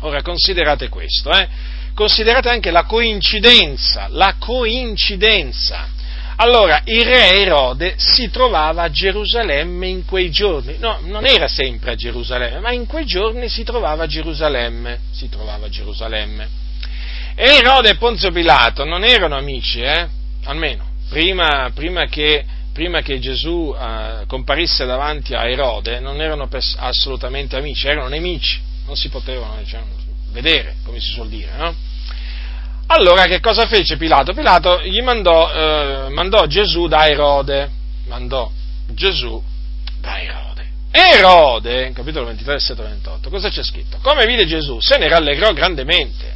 Ora, 0.00 0.20
considerate 0.20 0.90
questo, 0.90 1.30
eh? 1.30 1.48
Considerate 1.96 2.48
anche 2.48 2.70
la 2.70 2.84
coincidenza, 2.84 4.06
la 4.10 4.36
coincidenza 4.38 5.94
allora, 6.38 6.82
il 6.84 7.02
re 7.02 7.40
Erode 7.40 7.94
si 7.96 8.28
trovava 8.28 8.82
a 8.82 8.90
Gerusalemme 8.90 9.86
in 9.86 10.04
quei 10.04 10.30
giorni, 10.30 10.76
no, 10.78 10.98
non 11.04 11.24
era 11.24 11.48
sempre 11.48 11.92
a 11.92 11.94
Gerusalemme, 11.94 12.60
ma 12.60 12.72
in 12.72 12.84
quei 12.84 13.06
giorni 13.06 13.48
si 13.48 13.64
trovava 13.64 14.04
a 14.04 14.06
Gerusalemme, 14.06 15.00
si 15.12 15.30
trovava 15.30 15.66
a 15.66 15.68
Gerusalemme. 15.70 16.48
E 17.34 17.56
Erode 17.56 17.90
e 17.90 17.96
Ponzio 17.96 18.30
Pilato 18.32 18.84
non 18.84 19.02
erano 19.02 19.34
amici, 19.34 19.80
eh? 19.80 20.06
almeno, 20.44 20.84
prima, 21.08 21.70
prima, 21.74 22.04
che, 22.06 22.44
prima 22.70 23.00
che, 23.00 23.18
Gesù 23.18 23.74
uh, 23.74 24.26
comparisse 24.26 24.84
davanti 24.84 25.32
a 25.32 25.48
Erode, 25.48 26.00
non 26.00 26.20
erano 26.20 26.48
pers- 26.48 26.76
assolutamente 26.78 27.56
amici, 27.56 27.86
erano 27.86 28.08
nemici, 28.08 28.60
non 28.84 28.94
si 28.94 29.08
potevano 29.08 29.56
diciamo, 29.58 30.05
vedere, 30.40 30.76
come 30.84 31.00
si 31.00 31.12
suol 31.12 31.28
dire, 31.28 31.50
no? 31.56 31.74
Allora 32.88 33.24
che 33.24 33.40
cosa 33.40 33.66
fece 33.66 33.96
Pilato? 33.96 34.32
Pilato 34.32 34.82
gli 34.82 35.00
mandò, 35.00 35.50
eh, 35.52 36.08
mandò 36.10 36.46
Gesù 36.46 36.86
da 36.86 37.08
Erode, 37.08 37.70
mandò 38.06 38.50
Gesù 38.88 39.42
da 40.00 40.20
Erode. 40.20 40.44
Erode, 40.92 41.92
capitolo 41.92 42.26
23, 42.26 42.52
versetto 42.52 42.82
28, 42.82 43.28
cosa 43.28 43.48
c'è 43.48 43.62
scritto? 43.62 43.98
Come 44.02 44.24
vide 44.26 44.46
Gesù, 44.46 44.78
se 44.80 44.98
ne 44.98 45.08
rallegrò 45.08 45.52
grandemente, 45.52 46.35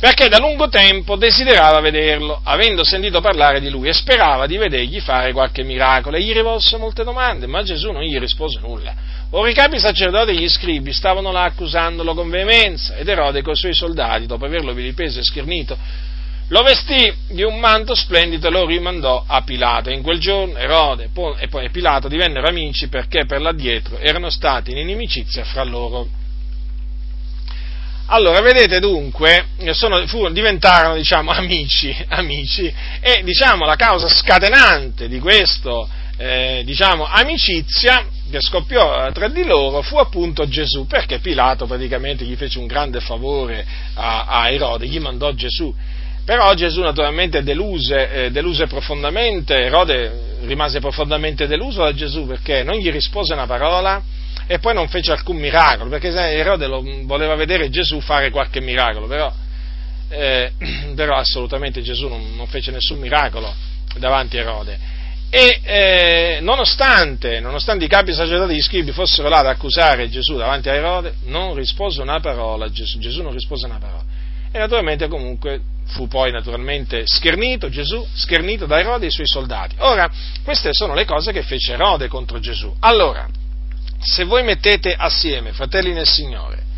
perché 0.00 0.28
da 0.28 0.38
lungo 0.38 0.70
tempo 0.70 1.16
desiderava 1.16 1.80
vederlo, 1.80 2.40
avendo 2.42 2.82
sentito 2.84 3.20
parlare 3.20 3.60
di 3.60 3.68
lui, 3.68 3.88
e 3.88 3.92
sperava 3.92 4.46
di 4.46 4.56
vedergli 4.56 4.98
fare 4.98 5.32
qualche 5.32 5.62
miracolo, 5.62 6.16
e 6.16 6.22
gli 6.22 6.32
rivolse 6.32 6.78
molte 6.78 7.04
domande, 7.04 7.46
ma 7.46 7.62
Gesù 7.62 7.90
non 7.90 8.02
gli 8.02 8.18
rispose 8.18 8.60
nulla. 8.60 8.94
Ora 9.32 9.50
i 9.50 9.54
capi 9.54 9.78
sacerdoti 9.78 10.30
e 10.30 10.34
gli 10.34 10.48
scribi 10.48 10.94
stavano 10.94 11.30
là 11.30 11.42
accusandolo 11.42 12.14
con 12.14 12.30
veemenza 12.30 12.96
ed 12.96 13.08
Erode 13.08 13.42
con 13.42 13.52
i 13.52 13.56
suoi 13.56 13.74
soldati, 13.74 14.24
dopo 14.24 14.46
averlo 14.46 14.72
vilipeso 14.72 15.20
e 15.20 15.22
schernito, 15.22 15.76
lo 16.48 16.62
vestì 16.62 17.12
di 17.28 17.42
un 17.42 17.60
manto 17.60 17.94
splendido 17.94 18.48
e 18.48 18.50
lo 18.50 18.64
rimandò 18.64 19.22
a 19.26 19.42
Pilato. 19.42 19.90
In 19.90 20.02
quel 20.02 20.18
giorno 20.18 20.56
Erode 20.56 21.10
e 21.38 21.70
Pilato 21.70 22.08
divennero 22.08 22.48
amici 22.48 22.88
perché 22.88 23.26
per 23.26 23.40
l'addietro 23.42 23.98
erano 23.98 24.30
stati 24.30 24.70
in 24.70 24.78
inimicizia 24.78 25.44
fra 25.44 25.62
loro. 25.62 26.19
Allora, 28.12 28.40
vedete 28.40 28.80
dunque, 28.80 29.50
sono, 29.70 30.04
furono, 30.08 30.34
diventarono 30.34 30.96
diciamo, 30.96 31.30
amici, 31.30 31.94
amici, 32.08 32.72
e 33.00 33.22
diciamo, 33.22 33.64
la 33.64 33.76
causa 33.76 34.08
scatenante 34.08 35.06
di 35.06 35.20
questo 35.20 35.88
eh, 36.16 36.62
diciamo, 36.64 37.06
amicizia 37.06 38.04
che 38.28 38.40
scoppiò 38.40 39.12
tra 39.12 39.28
di 39.28 39.44
loro 39.44 39.82
fu 39.82 39.96
appunto 39.98 40.48
Gesù, 40.48 40.86
perché 40.86 41.20
Pilato 41.20 41.66
praticamente 41.66 42.24
gli 42.24 42.34
fece 42.34 42.58
un 42.58 42.66
grande 42.66 42.98
favore 42.98 43.64
a, 43.94 44.24
a 44.24 44.50
Erode, 44.50 44.86
gli 44.86 44.98
mandò 44.98 45.32
Gesù. 45.32 45.72
Però 46.24 46.52
Gesù 46.54 46.80
naturalmente 46.80 47.44
deluse, 47.44 48.10
eh, 48.10 48.30
deluse 48.32 48.66
profondamente, 48.66 49.54
Erode 49.54 50.38
rimase 50.46 50.80
profondamente 50.80 51.46
deluso 51.46 51.82
da 51.82 51.94
Gesù 51.94 52.26
perché 52.26 52.64
non 52.64 52.74
gli 52.74 52.90
rispose 52.90 53.34
una 53.34 53.46
parola 53.46 54.02
e 54.50 54.58
poi 54.58 54.74
non 54.74 54.88
fece 54.88 55.12
alcun 55.12 55.36
miracolo, 55.36 55.88
perché 55.88 56.08
Erode 56.08 56.66
lo, 56.66 56.82
voleva 57.04 57.36
vedere 57.36 57.70
Gesù 57.70 58.00
fare 58.00 58.30
qualche 58.30 58.60
miracolo, 58.60 59.06
però, 59.06 59.32
eh, 60.08 60.50
però 60.96 61.14
assolutamente 61.14 61.82
Gesù 61.82 62.08
non, 62.08 62.34
non 62.34 62.48
fece 62.48 62.72
nessun 62.72 62.98
miracolo 62.98 63.54
davanti 63.98 64.38
a 64.38 64.40
Erode. 64.40 64.78
E 65.30 65.60
eh, 65.62 66.38
nonostante, 66.40 67.38
nonostante, 67.38 67.84
i 67.84 67.88
capi 67.88 68.12
sacerdoti 68.12 68.54
e 68.54 68.56
gli 68.56 68.60
scribi 68.60 68.90
fossero 68.90 69.28
là 69.28 69.38
ad 69.38 69.46
accusare 69.46 70.08
Gesù 70.08 70.36
davanti 70.36 70.68
a 70.68 70.74
Erode, 70.74 71.14
non 71.26 71.54
rispose 71.54 72.02
una 72.02 72.18
parola, 72.18 72.68
Gesù, 72.72 72.98
Gesù 72.98 73.22
non 73.22 73.32
rispose 73.32 73.66
una 73.66 73.78
parola. 73.78 74.02
E 74.50 74.58
naturalmente 74.58 75.06
comunque 75.06 75.60
fu 75.86 76.08
poi 76.08 76.32
naturalmente 76.32 77.04
schernito 77.06 77.68
Gesù, 77.68 78.04
schernito 78.14 78.66
da 78.66 78.80
Erode 78.80 79.04
e 79.04 79.08
i 79.10 79.12
suoi 79.12 79.28
soldati. 79.28 79.76
Ora, 79.78 80.10
queste 80.42 80.70
sono 80.72 80.94
le 80.94 81.04
cose 81.04 81.30
che 81.30 81.42
fece 81.44 81.74
Erode 81.74 82.08
contro 82.08 82.40
Gesù. 82.40 82.74
Allora, 82.80 83.28
se 84.00 84.24
voi 84.24 84.42
mettete 84.42 84.94
assieme, 84.96 85.52
fratelli 85.52 85.92
nel 85.92 86.06
Signore, 86.06 86.68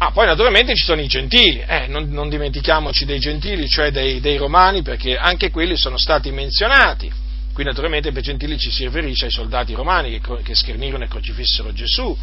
Ah, 0.00 0.12
poi 0.12 0.26
naturalmente 0.26 0.76
ci 0.76 0.84
sono 0.84 1.00
i 1.00 1.08
gentili, 1.08 1.60
eh, 1.66 1.88
non, 1.88 2.08
non, 2.10 2.28
dimentichiamoci 2.28 3.04
dei 3.04 3.18
gentili, 3.18 3.68
cioè 3.68 3.90
dei, 3.90 4.20
dei 4.20 4.36
romani, 4.36 4.80
perché 4.80 5.16
anche 5.16 5.50
quelli 5.50 5.76
sono 5.76 5.98
stati 5.98 6.30
menzionati 6.30 7.10
Qui 7.58 7.66
naturalmente 7.66 8.12
per 8.12 8.22
gentili 8.22 8.56
ci 8.56 8.70
si 8.70 8.84
riferisce 8.84 9.24
ai 9.24 9.32
soldati 9.32 9.74
romani 9.74 10.20
che, 10.20 10.42
che 10.44 10.54
schernirono 10.54 11.02
e 11.02 11.08
crocifissero 11.08 11.72
Gesù. 11.72 12.16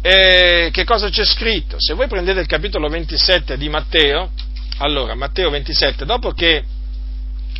E 0.00 0.70
che 0.72 0.84
cosa 0.84 1.10
c'è 1.10 1.22
scritto? 1.22 1.76
Se 1.78 1.92
voi 1.92 2.08
prendete 2.08 2.40
il 2.40 2.46
capitolo 2.46 2.88
27 2.88 3.58
di 3.58 3.68
Matteo, 3.68 4.30
allora 4.78 5.14
Matteo 5.14 5.50
27, 5.50 6.06
dopo 6.06 6.30
che, 6.30 6.64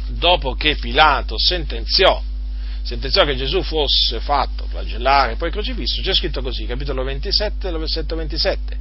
dopo 0.07 0.55
che 0.55 0.77
Pilato 0.77 1.35
sentenziò 1.37 2.23
sentenziò 2.85 3.24
che 3.24 3.35
Gesù 3.35 3.62
fosse 3.62 4.20
fatto 4.20 4.66
flagellare 4.68 5.32
e 5.32 5.37
poi 5.37 5.51
crocifisso, 5.51 6.03
c'è 6.03 6.12
scritto 6.12 6.43
così, 6.43 6.66
capitolo 6.66 7.03
27, 7.03 7.70
versetto 7.70 8.14
27. 8.14 8.76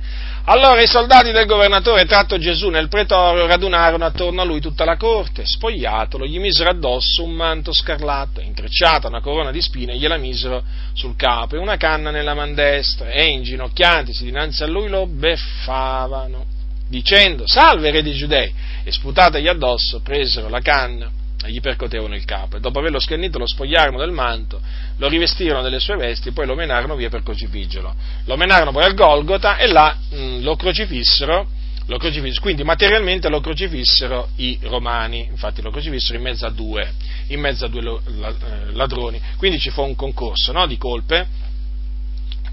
Allora 0.45 0.81
i 0.81 0.87
soldati 0.87 1.31
del 1.31 1.45
governatore, 1.45 2.05
tratto 2.05 2.37
Gesù 2.37 2.67
nel 2.67 2.89
pretorio, 2.89 3.45
radunarono 3.45 4.03
attorno 4.03 4.41
a 4.41 4.43
lui 4.43 4.59
tutta 4.59 4.83
la 4.83 4.97
corte, 4.97 5.45
spogliatolo, 5.45 6.25
gli 6.25 6.37
misero 6.37 6.69
addosso 6.69 7.23
un 7.23 7.31
manto 7.31 7.71
scarlatto, 7.71 8.41
intrecciata 8.41 9.07
una 9.07 9.21
corona 9.21 9.51
di 9.51 9.61
spine, 9.61 9.95
gliela 9.95 10.17
misero 10.17 10.63
sul 10.91 11.15
capo 11.15 11.55
e 11.55 11.59
una 11.59 11.77
canna 11.77 12.11
nella 12.11 12.33
man 12.33 12.53
destra, 12.53 13.09
e 13.09 13.27
inginocchiatisi 13.27 14.25
dinanzi 14.25 14.63
a 14.63 14.67
lui 14.67 14.89
lo 14.89 15.07
beffavano, 15.07 16.45
dicendo, 16.89 17.43
salve 17.47 17.89
re 17.89 18.03
dei 18.03 18.15
giudei, 18.15 18.53
e 18.83 18.91
sputategli 18.91 19.47
addosso, 19.47 20.01
presero 20.01 20.49
la 20.49 20.59
canna 20.59 21.21
gli 21.47 21.59
percotevano 21.59 22.15
il 22.15 22.25
capo 22.25 22.57
e 22.57 22.59
dopo 22.59 22.79
averlo 22.79 22.99
schernito 22.99 23.37
lo 23.37 23.47
spogliarono 23.47 23.97
del 23.97 24.11
manto, 24.11 24.61
lo 24.97 25.07
rivestirono 25.07 25.61
delle 25.61 25.79
sue 25.79 25.95
vesti 25.95 26.29
e 26.29 26.31
poi 26.31 26.45
lo 26.45 26.55
menarono 26.55 26.95
via 26.95 27.09
per 27.09 27.23
crocifiggerlo. 27.23 27.95
Lo 28.25 28.37
menarono 28.37 28.71
poi 28.71 28.83
al 28.83 28.93
Golgota 28.93 29.57
e 29.57 29.67
là 29.67 29.95
mh, 30.09 30.15
mm, 30.15 30.43
lo, 30.43 30.55
crocifissero, 30.55 31.47
lo 31.87 31.97
crocifissero, 31.97 32.41
quindi 32.41 32.63
materialmente 32.63 33.29
lo 33.29 33.41
crocifissero 33.41 34.29
i 34.37 34.57
romani, 34.63 35.27
infatti 35.29 35.61
lo 35.61 35.71
crocifissero 35.71 36.17
in 36.17 36.23
mezzo 36.23 36.45
a 36.45 36.49
due, 36.49 36.93
mezzo 37.29 37.65
a 37.65 37.67
due 37.67 37.81
eh, 37.81 38.73
ladroni, 38.73 39.21
quindi 39.37 39.59
ci 39.59 39.69
fu 39.69 39.83
un 39.83 39.95
concorso 39.95 40.51
no, 40.51 40.65
di 40.67 40.77
colpe 40.77 41.27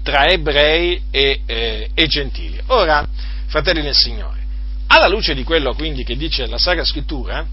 tra 0.03 0.27
ebrei 0.27 1.01
e, 1.11 1.41
eh, 1.45 1.89
e 1.93 2.07
gentili. 2.07 2.59
Ora, 2.67 3.07
fratelli 3.47 3.81
del 3.81 3.95
Signore, 3.95 4.39
alla 4.87 5.07
luce 5.07 5.33
di 5.33 5.43
quello 5.43 5.73
quindi 5.73 6.03
che 6.03 6.17
dice 6.17 6.47
la 6.47 6.57
Sacra 6.57 6.83
Scrittura, 6.83 7.45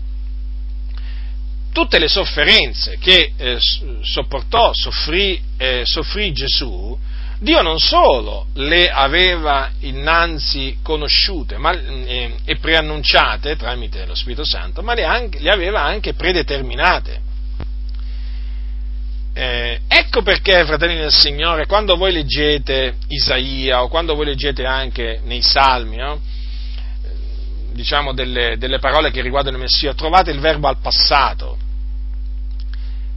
tutte 1.79 2.01
le 2.01 2.09
sofferenze 2.09 2.99
che 2.99 3.35
eh, 3.37 3.57
sopportò, 4.03 4.73
soffrì, 4.75 5.41
eh, 5.57 5.83
soffrì, 5.85 6.33
Gesù, 6.33 6.99
Dio 7.39 7.63
non 7.63 7.79
solo 7.79 8.47
le 8.55 8.91
aveva 8.91 9.71
innanzi 9.83 10.79
conosciute 10.83 11.57
ma, 11.57 11.71
eh, 11.71 12.35
e 12.45 12.57
preannunciate 12.57 13.55
tramite 13.55 14.07
lo 14.07 14.17
Spirito 14.17 14.45
Santo, 14.45 14.83
ma 14.83 14.95
le, 14.95 15.05
anche, 15.05 15.39
le 15.39 15.51
aveva 15.51 15.85
anche 15.85 16.15
predeterminate. 16.15 17.21
Eh, 19.35 19.79
ecco 19.87 20.23
perché, 20.23 20.65
fratelli 20.65 20.97
del 20.97 21.13
Signore, 21.13 21.67
quando 21.67 21.95
voi 21.95 22.11
leggete 22.11 22.97
Isaia 23.07 23.85
o 23.85 23.89
quando 23.89 24.17
voi 24.17 24.25
leggete 24.25 24.65
anche 24.65 25.21
nei 25.23 25.43
Salmi, 25.43 25.95
no? 25.95 26.21
diciamo 27.71 28.13
delle, 28.13 28.59
delle 28.59 28.81
parole 28.81 29.13
che 29.13 29.21
riguardano 29.21 29.59
il 29.59 29.63
Messia, 29.63 29.95
trovate 29.95 30.33
il 30.33 30.41
verbo 30.41 30.67
al 30.67 30.81
passato 30.81 31.67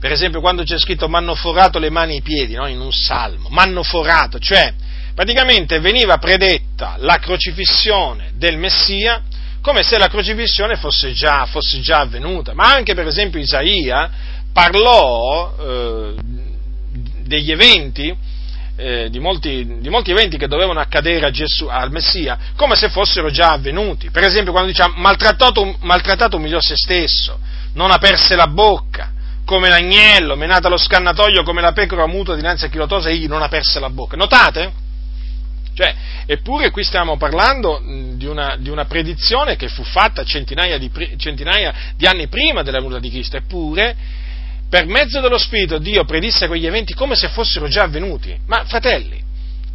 per 0.02 0.12
esempio 0.12 0.42
quando 0.42 0.64
c'è 0.64 0.80
scritto 0.80 1.08
m'hanno 1.08 1.36
forato 1.36 1.78
le 1.78 1.92
mani 1.92 2.14
e 2.14 2.18
i 2.18 2.22
piedi, 2.24 2.56
no? 2.56 2.66
in 2.66 2.80
un 2.80 2.92
salmo, 2.92 3.50
m'hanno 3.50 3.84
forato, 3.84 4.40
cioè 4.40 4.74
praticamente 5.14 5.80
veniva 5.80 6.18
predetta 6.18 6.96
la 6.98 7.18
crocifissione 7.18 8.32
del 8.34 8.58
Messia 8.58 9.22
come 9.62 9.84
se 9.84 10.00
la 10.00 10.08
crocifissione 10.08 10.76
fosse 10.76 11.12
già, 11.12 11.46
fosse 11.46 11.82
già 11.82 12.00
avvenuta, 12.00 12.56
ma 12.56 12.74
anche 12.74 12.96
per 12.96 13.06
esempio 13.06 13.40
Isaia 13.40 14.10
parlò 14.52 15.54
eh, 15.60 16.14
degli 17.22 17.52
eventi, 17.52 18.12
eh, 18.78 19.08
di, 19.12 19.20
molti, 19.20 19.78
di, 19.82 19.90
molti, 19.90 20.10
eventi 20.10 20.38
che 20.38 20.48
dovevano 20.48 20.80
accadere 20.80 21.30
Gesù, 21.30 21.68
al 21.68 21.92
Messia, 21.92 22.40
come 22.56 22.76
se 22.76 22.90
fossero 22.90 23.30
già 23.30 23.52
avvenuti. 23.52 24.10
Per 24.10 24.24
esempio 24.24 24.52
quando 24.52 24.72
dice 24.72 24.92
maltrattato, 24.96 25.78
maltrattato 25.82 26.38
umiliò 26.38 26.60
se 26.60 26.74
stesso, 26.76 27.38
non 27.74 27.92
aperse 27.92 28.36
la 28.36 28.48
bocca, 28.48 29.12
come 29.52 29.68
l'agnello, 29.68 30.38
menata 30.38 30.68
allo 30.68 30.78
scannatoio 30.78 31.44
come 31.44 31.60
la 31.60 31.74
pecora 31.74 32.08
muta 32.08 32.36
dinanzi 32.36 32.64
a 32.64 32.68
chi 32.70 32.78
lo 32.78 32.88
tose, 32.88 33.10
egli 33.10 33.28
non 33.28 33.42
aperse 33.42 33.82
la 33.82 33.90
bocca. 33.90 34.16
Notate? 34.16 34.72
Cioè, 35.74 35.94
eppure 36.26 36.72
qui 36.72 36.86
stiamo 36.86 37.18
parlando 37.18 37.82
di 38.16 38.26
una, 38.26 38.56
di 38.58 38.70
una 38.70 38.86
predizione 38.86 39.58
che 39.58 39.68
fu 39.68 39.84
fatta 39.84 40.24
centinaia 40.24 40.78
di, 40.78 40.90
centinaia 41.18 41.74
di 41.98 42.06
anni 42.06 42.30
prima 42.30 42.64
della 42.64 42.78
venuta 42.78 43.00
di 43.00 43.10
Cristo, 43.10 43.36
eppure 43.36 43.94
per 44.70 44.86
mezzo 44.86 45.20
dello 45.20 45.38
Spirito 45.38 45.80
Dio 45.80 46.06
predisse 46.06 46.48
quegli 46.48 46.66
eventi 46.66 46.94
come 46.94 47.16
se 47.16 47.28
fossero 47.28 47.68
già 47.68 47.84
avvenuti. 47.84 48.34
Ma 48.48 48.64
fratelli, 48.64 49.22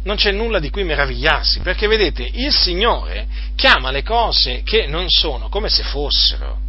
non 0.05 0.15
c'è 0.15 0.31
nulla 0.31 0.57
di 0.57 0.71
cui 0.71 0.85
meravigliarsi, 0.85 1.59
perché 1.59 1.85
vedete, 1.85 2.27
il 2.33 2.51
Signore 2.51 3.27
chiama 3.55 3.91
le 3.91 4.01
cose 4.01 4.63
che 4.63 4.87
non 4.87 5.07
sono 5.07 5.49
come 5.49 5.69
se 5.69 5.83
fossero 5.83 6.65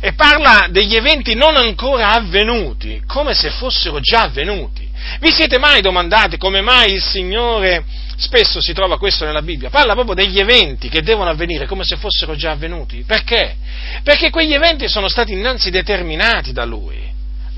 e 0.00 0.14
parla 0.14 0.68
degli 0.70 0.96
eventi 0.96 1.34
non 1.34 1.56
ancora 1.56 2.12
avvenuti 2.12 3.02
come 3.06 3.34
se 3.34 3.50
fossero 3.50 4.00
già 4.00 4.22
avvenuti. 4.22 4.88
Vi 5.20 5.30
siete 5.30 5.58
mai 5.58 5.80
domandati 5.80 6.36
come 6.36 6.60
mai 6.60 6.92
il 6.92 7.02
Signore, 7.02 7.84
spesso 8.16 8.60
si 8.60 8.72
trova 8.72 8.98
questo 8.98 9.24
nella 9.24 9.42
Bibbia, 9.42 9.70
parla 9.70 9.94
proprio 9.94 10.14
degli 10.14 10.38
eventi 10.38 10.88
che 10.88 11.02
devono 11.02 11.30
avvenire 11.30 11.66
come 11.66 11.84
se 11.84 11.96
fossero 11.96 12.34
già 12.34 12.50
avvenuti? 12.50 13.04
Perché? 13.06 13.56
Perché 14.02 14.30
quegli 14.30 14.52
eventi 14.52 14.88
sono 14.88 15.08
stati 15.08 15.32
innanzi 15.32 15.70
determinati 15.70 16.52
da 16.52 16.64
Lui 16.64 17.10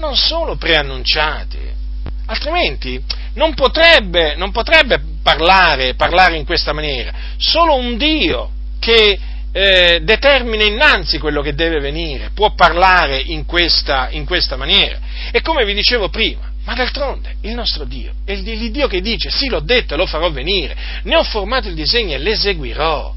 non 0.02 0.16
solo 0.16 0.56
preannunciati, 0.56 1.58
altrimenti 2.26 3.00
non 3.34 3.54
potrebbe, 3.54 4.34
non 4.34 4.50
potrebbe 4.50 5.00
parlare, 5.22 5.94
parlare, 5.94 6.36
in 6.36 6.44
questa 6.44 6.72
maniera. 6.72 7.12
Solo 7.36 7.76
un 7.76 7.96
Dio 7.96 8.50
che 8.80 9.18
eh, 9.52 10.00
determina 10.02 10.64
innanzi 10.64 11.18
quello 11.18 11.42
che 11.42 11.54
deve 11.54 11.78
venire 11.78 12.30
può 12.34 12.54
parlare 12.54 13.18
in 13.18 13.44
questa, 13.44 14.08
in 14.10 14.24
questa 14.24 14.56
maniera. 14.56 14.98
E 15.30 15.42
come 15.42 15.64
vi 15.64 15.74
dicevo 15.74 16.08
prima, 16.08 16.50
ma 16.64 16.74
d'altronde 16.74 17.36
il 17.42 17.54
nostro 17.54 17.84
Dio 17.84 18.12
è 18.24 18.32
il 18.32 18.70
Dio 18.70 18.86
che 18.86 19.00
dice 19.00 19.30
sì 19.30 19.48
l'ho 19.48 19.60
detto 19.60 19.94
e 19.94 19.96
lo 19.96 20.06
farò 20.06 20.30
venire, 20.30 20.76
ne 21.02 21.16
ho 21.16 21.24
formato 21.24 21.68
il 21.68 21.74
disegno 21.74 22.14
e 22.14 22.18
l'eseguirò. 22.18 23.14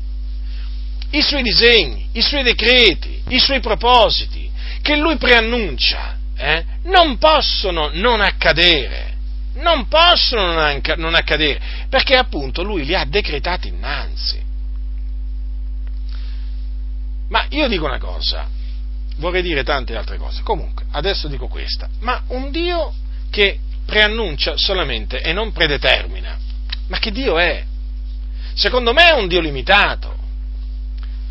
I 1.12 1.22
suoi 1.22 1.44
disegni, 1.44 2.08
i 2.14 2.22
suoi 2.22 2.44
decreti, 2.44 3.22
i 3.30 3.40
suoi 3.40 3.62
propositi, 3.62 4.50
che 4.82 4.98
lui 4.98 5.16
preannuncia, 5.18 6.18
eh, 6.38 6.66
non 6.84 7.18
possono 7.18 7.90
non 7.94 8.20
accadere, 8.20 9.14
non 9.54 9.88
possono 9.88 10.54
non 10.98 11.16
accadere, 11.16 11.62
perché 11.90 12.16
appunto 12.16 12.64
lui 12.64 12.84
li 12.84 12.96
ha 12.96 13.06
decretati 13.06 13.70
innanzi. 13.70 14.45
Ma 17.30 17.46
io 17.50 17.68
dico 17.68 17.86
una 17.86 17.98
cosa, 17.98 18.48
vorrei 19.18 19.42
dire 19.42 19.64
tante 19.64 19.96
altre 19.96 20.18
cose, 20.18 20.42
comunque, 20.44 20.86
adesso 20.92 21.28
dico 21.28 21.48
questa, 21.48 21.90
ma 22.00 22.24
un 22.28 22.52
Dio 22.52 22.94
che 23.30 23.60
preannuncia 23.86 24.58
solamente 24.58 25.22
e 25.22 25.34
non 25.34 25.52
predetermina, 25.52 26.38
ma 26.88 27.00
che 27.00 27.12
Dio 27.12 27.38
è? 27.38 27.64
Secondo 28.54 28.94
me 28.94 29.10
è 29.10 29.14
un 29.14 29.28
Dio 29.28 29.42
limitato, 29.42 30.16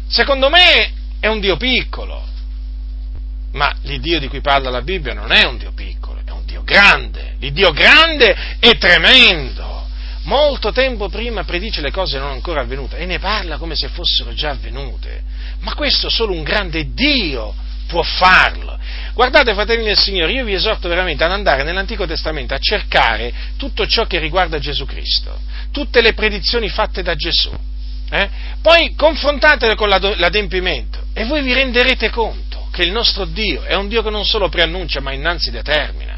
secondo 0.09 0.49
me 0.51 0.92
è 1.20 1.26
un 1.28 1.40
Dio 1.40 1.57
piccolo, 1.57 2.22
ma 3.53 3.72
l'Iddio 3.82 4.18
di 4.18 4.28
cui 4.28 4.40
parla 4.40 4.70
la 4.70 4.82
Bibbia 4.82 5.14
non 5.14 5.30
è 5.30 5.45
un 5.45 5.59
Dio 5.59 5.72
piccolo, 5.72 6.20
è 6.24 6.30
un 6.30 6.45
Dio 6.45 6.62
grande, 6.64 7.36
l'Iddio 7.38 7.70
grande 7.72 8.57
e 8.59 8.76
tremendo. 8.78 9.74
Molto 10.25 10.72
tempo 10.72 11.09
prima 11.09 11.45
predice 11.45 11.83
le 11.83 11.91
cose 11.91 12.18
non 12.18 12.31
ancora 12.31 12.62
avvenute 12.62 12.97
e 12.97 13.05
ne 13.05 13.18
parla 13.18 13.59
come 13.59 13.77
se 13.77 13.89
fossero 13.89 14.33
già 14.33 14.51
avvenute. 14.51 15.22
Ma 15.61 15.75
questo 15.75 16.09
solo 16.09 16.33
un 16.33 16.43
grande 16.43 16.93
Dio 16.95 17.55
può 17.87 18.03
farlo. 18.03 18.79
Guardate, 19.12 19.53
fratelli 19.53 19.85
del 19.85 19.99
Signore, 19.99 20.33
io 20.33 20.45
vi 20.45 20.55
esorto 20.55 20.89
veramente 20.89 21.25
ad 21.25 21.31
andare 21.31 21.62
nell'Antico 21.62 22.07
Testamento 22.07 22.55
a 22.55 22.59
cercare 22.59 23.33
tutto 23.57 23.87
ciò 23.87 24.07
che 24.07 24.18
riguarda 24.18 24.59
Gesù 24.59 24.87
Cristo, 24.87 25.39
tutte 25.70 26.01
le 26.01 26.14
predizioni 26.14 26.68
fatte 26.68 27.03
da 27.03 27.14
Gesù. 27.14 27.53
Eh? 28.11 28.29
Poi 28.62 28.95
confrontatele 28.95 29.75
con 29.75 29.89
l'adempimento 29.89 31.07
e 31.12 31.25
voi 31.25 31.43
vi 31.43 31.53
renderete 31.53 32.11
conto 32.11 32.68
che 32.70 32.83
il 32.83 32.93
nostro 32.93 33.25
Dio 33.25 33.62
è 33.62 33.75
un 33.75 33.89
Dio 33.89 34.03
che 34.03 34.11
non 34.11 34.25
solo 34.25 34.49
preannuncia, 34.49 35.01
ma 35.01 35.12
innanzi 35.12 35.51
determina. 35.51 36.13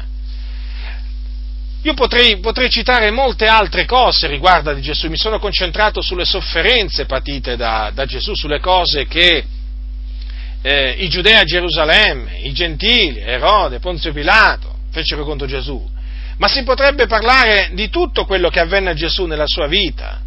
Io 1.83 1.93
potrei, 1.93 2.39
potrei, 2.39 2.69
citare 2.69 3.11
molte 3.11 3.45
altre 3.45 3.85
cose 3.85 4.27
riguardo 4.27 4.73
di 4.73 4.81
Gesù, 4.81 5.07
mi 5.09 5.17
sono 5.17 5.39
concentrato 5.39 6.01
sulle 6.01 6.25
sofferenze 6.25 7.05
patite 7.05 7.55
da, 7.55 7.91
da 7.93 8.05
Gesù, 8.05 8.33
sulle 8.33 8.59
cose 8.59 9.05
che 9.05 9.45
eh, 10.61 10.95
i 10.97 11.07
giudei 11.07 11.35
a 11.35 11.43
Gerusalemme, 11.43 12.39
i 12.39 12.51
gentili, 12.51 13.19
Erode, 13.19 13.79
Ponzio 13.79 14.11
Pilato 14.11 14.75
fecero 14.91 15.23
contro 15.23 15.45
Gesù, 15.45 15.87
ma 16.37 16.47
si 16.47 16.63
potrebbe 16.63 17.05
parlare 17.05 17.69
di 17.73 17.89
tutto 17.89 18.25
quello 18.25 18.49
che 18.49 18.59
avvenne 18.59 18.89
a 18.89 18.95
Gesù 18.95 19.25
nella 19.25 19.47
sua 19.47 19.67
vita, 19.67 20.19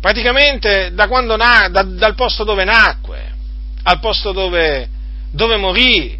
praticamente 0.00 0.92
da 0.94 1.06
na- 1.06 1.68
da, 1.68 1.82
dal 1.82 2.14
posto 2.14 2.44
dove 2.44 2.62
nacque, 2.62 3.32
al 3.82 3.98
posto 3.98 4.30
dove, 4.30 4.88
dove 5.32 5.56
morì, 5.56 6.16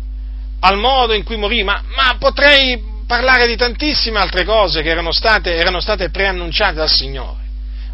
al 0.61 0.77
modo 0.77 1.13
in 1.15 1.23
cui 1.23 1.37
morì, 1.37 1.63
ma, 1.63 1.83
ma 1.95 2.17
potrei 2.19 2.95
parlare 3.07 3.47
di 3.47 3.57
tantissime 3.57 4.19
altre 4.19 4.45
cose 4.45 4.83
che 4.83 4.89
erano 4.89 5.13
state, 5.13 5.55
erano 5.55 5.81
state 5.81 6.11
preannunciate 6.11 6.75
dal 6.75 6.91
Signore 6.91 7.45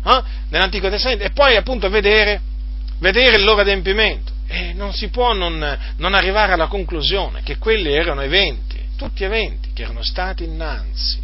eh? 0.04 0.22
nell'Antico 0.48 0.88
Testamento 0.88 1.24
e 1.24 1.30
poi 1.30 1.56
appunto 1.56 1.88
vedere, 1.88 2.40
vedere 2.98 3.36
il 3.36 3.44
loro 3.44 3.60
adempimento. 3.60 4.30
E 4.46 4.72
non 4.74 4.92
si 4.92 5.08
può 5.08 5.32
non, 5.32 5.78
non 5.96 6.14
arrivare 6.14 6.52
alla 6.52 6.66
conclusione 6.66 7.40
che 7.42 7.56
quelli 7.56 7.92
erano 7.92 8.20
eventi, 8.20 8.78
tutti 8.96 9.24
eventi 9.24 9.70
che 9.72 9.82
erano 9.82 10.02
stati 10.02 10.44
innanzi, 10.44 11.20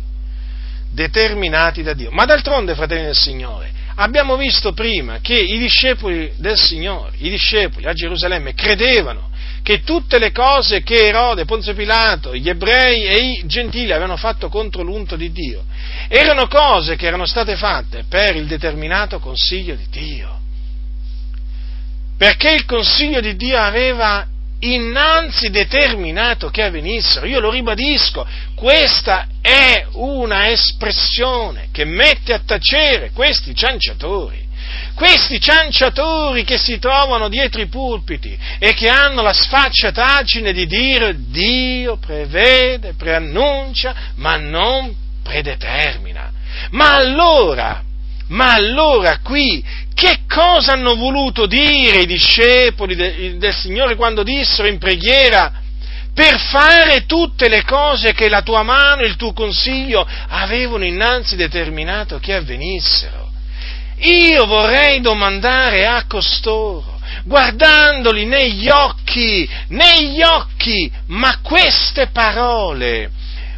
determinati 0.90 1.82
da 1.82 1.92
Dio. 1.92 2.10
Ma 2.10 2.24
d'altronde, 2.24 2.74
fratelli 2.74 3.04
del 3.04 3.16
Signore, 3.16 3.70
abbiamo 3.96 4.36
visto 4.36 4.72
prima 4.72 5.18
che 5.20 5.34
i 5.34 5.58
discepoli 5.58 6.32
del 6.36 6.56
Signore, 6.56 7.16
i 7.18 7.28
discepoli 7.28 7.86
a 7.86 7.92
Gerusalemme, 7.92 8.54
credevano 8.54 9.28
che 9.68 9.82
tutte 9.82 10.18
le 10.18 10.32
cose 10.32 10.82
che 10.82 11.08
Erode, 11.08 11.44
Ponzio 11.44 11.74
Pilato, 11.74 12.34
gli 12.34 12.48
ebrei 12.48 13.04
e 13.04 13.16
i 13.18 13.42
gentili 13.44 13.92
avevano 13.92 14.16
fatto 14.16 14.48
contro 14.48 14.82
l'unto 14.82 15.14
di 15.14 15.30
Dio 15.30 15.62
erano 16.08 16.46
cose 16.48 16.96
che 16.96 17.06
erano 17.06 17.26
state 17.26 17.54
fatte 17.54 18.04
per 18.08 18.34
il 18.34 18.46
determinato 18.46 19.18
consiglio 19.18 19.74
di 19.74 19.86
Dio. 19.90 20.40
Perché 22.16 22.52
il 22.52 22.64
consiglio 22.64 23.20
di 23.20 23.36
Dio 23.36 23.58
aveva 23.58 24.26
innanzi 24.60 25.50
determinato 25.50 26.48
che 26.48 26.62
avvenissero. 26.62 27.26
Io 27.26 27.38
lo 27.38 27.50
ribadisco, 27.50 28.26
questa 28.54 29.26
è 29.42 29.86
una 29.92 30.48
espressione 30.48 31.68
che 31.72 31.84
mette 31.84 32.32
a 32.32 32.40
tacere 32.42 33.10
questi 33.12 33.54
cianciatori 33.54 34.47
questi 34.94 35.40
cianciatori 35.40 36.44
che 36.44 36.58
si 36.58 36.78
trovano 36.78 37.28
dietro 37.28 37.60
i 37.60 37.68
pulpiti 37.68 38.36
e 38.58 38.74
che 38.74 38.88
hanno 38.88 39.22
la 39.22 39.32
sfacciataggine 39.32 40.52
di 40.52 40.66
dire 40.66 41.14
Dio 41.28 41.96
prevede, 41.98 42.94
preannuncia, 42.94 43.94
ma 44.16 44.36
non 44.36 44.94
predetermina. 45.22 46.32
Ma 46.70 46.94
allora, 46.94 47.82
ma 48.28 48.52
allora 48.52 49.18
qui 49.18 49.64
che 49.94 50.20
cosa 50.28 50.72
hanno 50.72 50.94
voluto 50.94 51.46
dire 51.46 52.00
i 52.00 52.06
discepoli 52.06 52.94
de, 52.94 53.36
del 53.36 53.54
Signore 53.54 53.94
quando 53.96 54.22
dissero 54.22 54.68
in 54.68 54.78
preghiera 54.78 55.66
per 56.14 56.38
fare 56.40 57.06
tutte 57.06 57.48
le 57.48 57.62
cose 57.62 58.12
che 58.12 58.28
la 58.28 58.42
tua 58.42 58.64
mano 58.64 59.02
e 59.02 59.06
il 59.06 59.14
tuo 59.16 59.32
consiglio 59.32 60.04
avevano 60.28 60.84
innanzi 60.84 61.36
determinato 61.36 62.18
che 62.18 62.34
avvenissero? 62.34 63.27
Io 64.00 64.46
vorrei 64.46 65.00
domandare 65.00 65.86
a 65.86 66.04
costoro, 66.06 67.00
guardandoli 67.24 68.26
negli 68.26 68.68
occhi, 68.68 69.48
negli 69.68 70.22
occhi, 70.22 70.90
ma 71.06 71.38
queste 71.42 72.08
parole, 72.08 73.10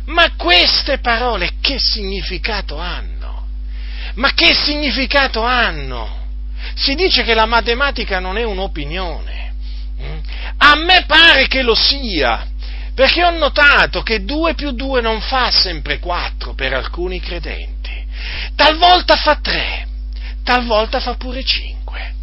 ma 0.07 0.33
queste 0.37 0.99
parole 0.99 1.53
che 1.61 1.79
significato 1.79 2.79
hanno? 2.79 3.47
Ma 4.15 4.33
che 4.33 4.55
significato 4.55 5.43
hanno? 5.43 6.19
Si 6.75 6.95
dice 6.95 7.23
che 7.23 7.35
la 7.35 7.47
matematica 7.47 8.19
non 8.19 8.39
è 8.39 8.43
un'opinione. 8.43 9.55
Mm? 10.03 10.19
A 10.59 10.75
me 10.77 11.05
pare 11.07 11.47
che 11.47 11.63
lo 11.63 11.75
sia, 11.75 12.47
Perché 13.01 13.25
ho 13.25 13.31
notato 13.31 14.03
che 14.03 14.25
2 14.25 14.53
più 14.53 14.73
2 14.73 15.01
non 15.01 15.23
fa 15.23 15.51
sempre 15.51 15.99
4 15.99 16.53
per 16.53 16.75
alcuni 16.75 17.19
credenti. 17.19 18.05
Talvolta 18.55 19.17
fa 19.17 19.37
3, 19.37 19.87
talvolta 20.43 21.01
fa 21.01 21.15
pure 21.15 21.45
5. 21.45 22.15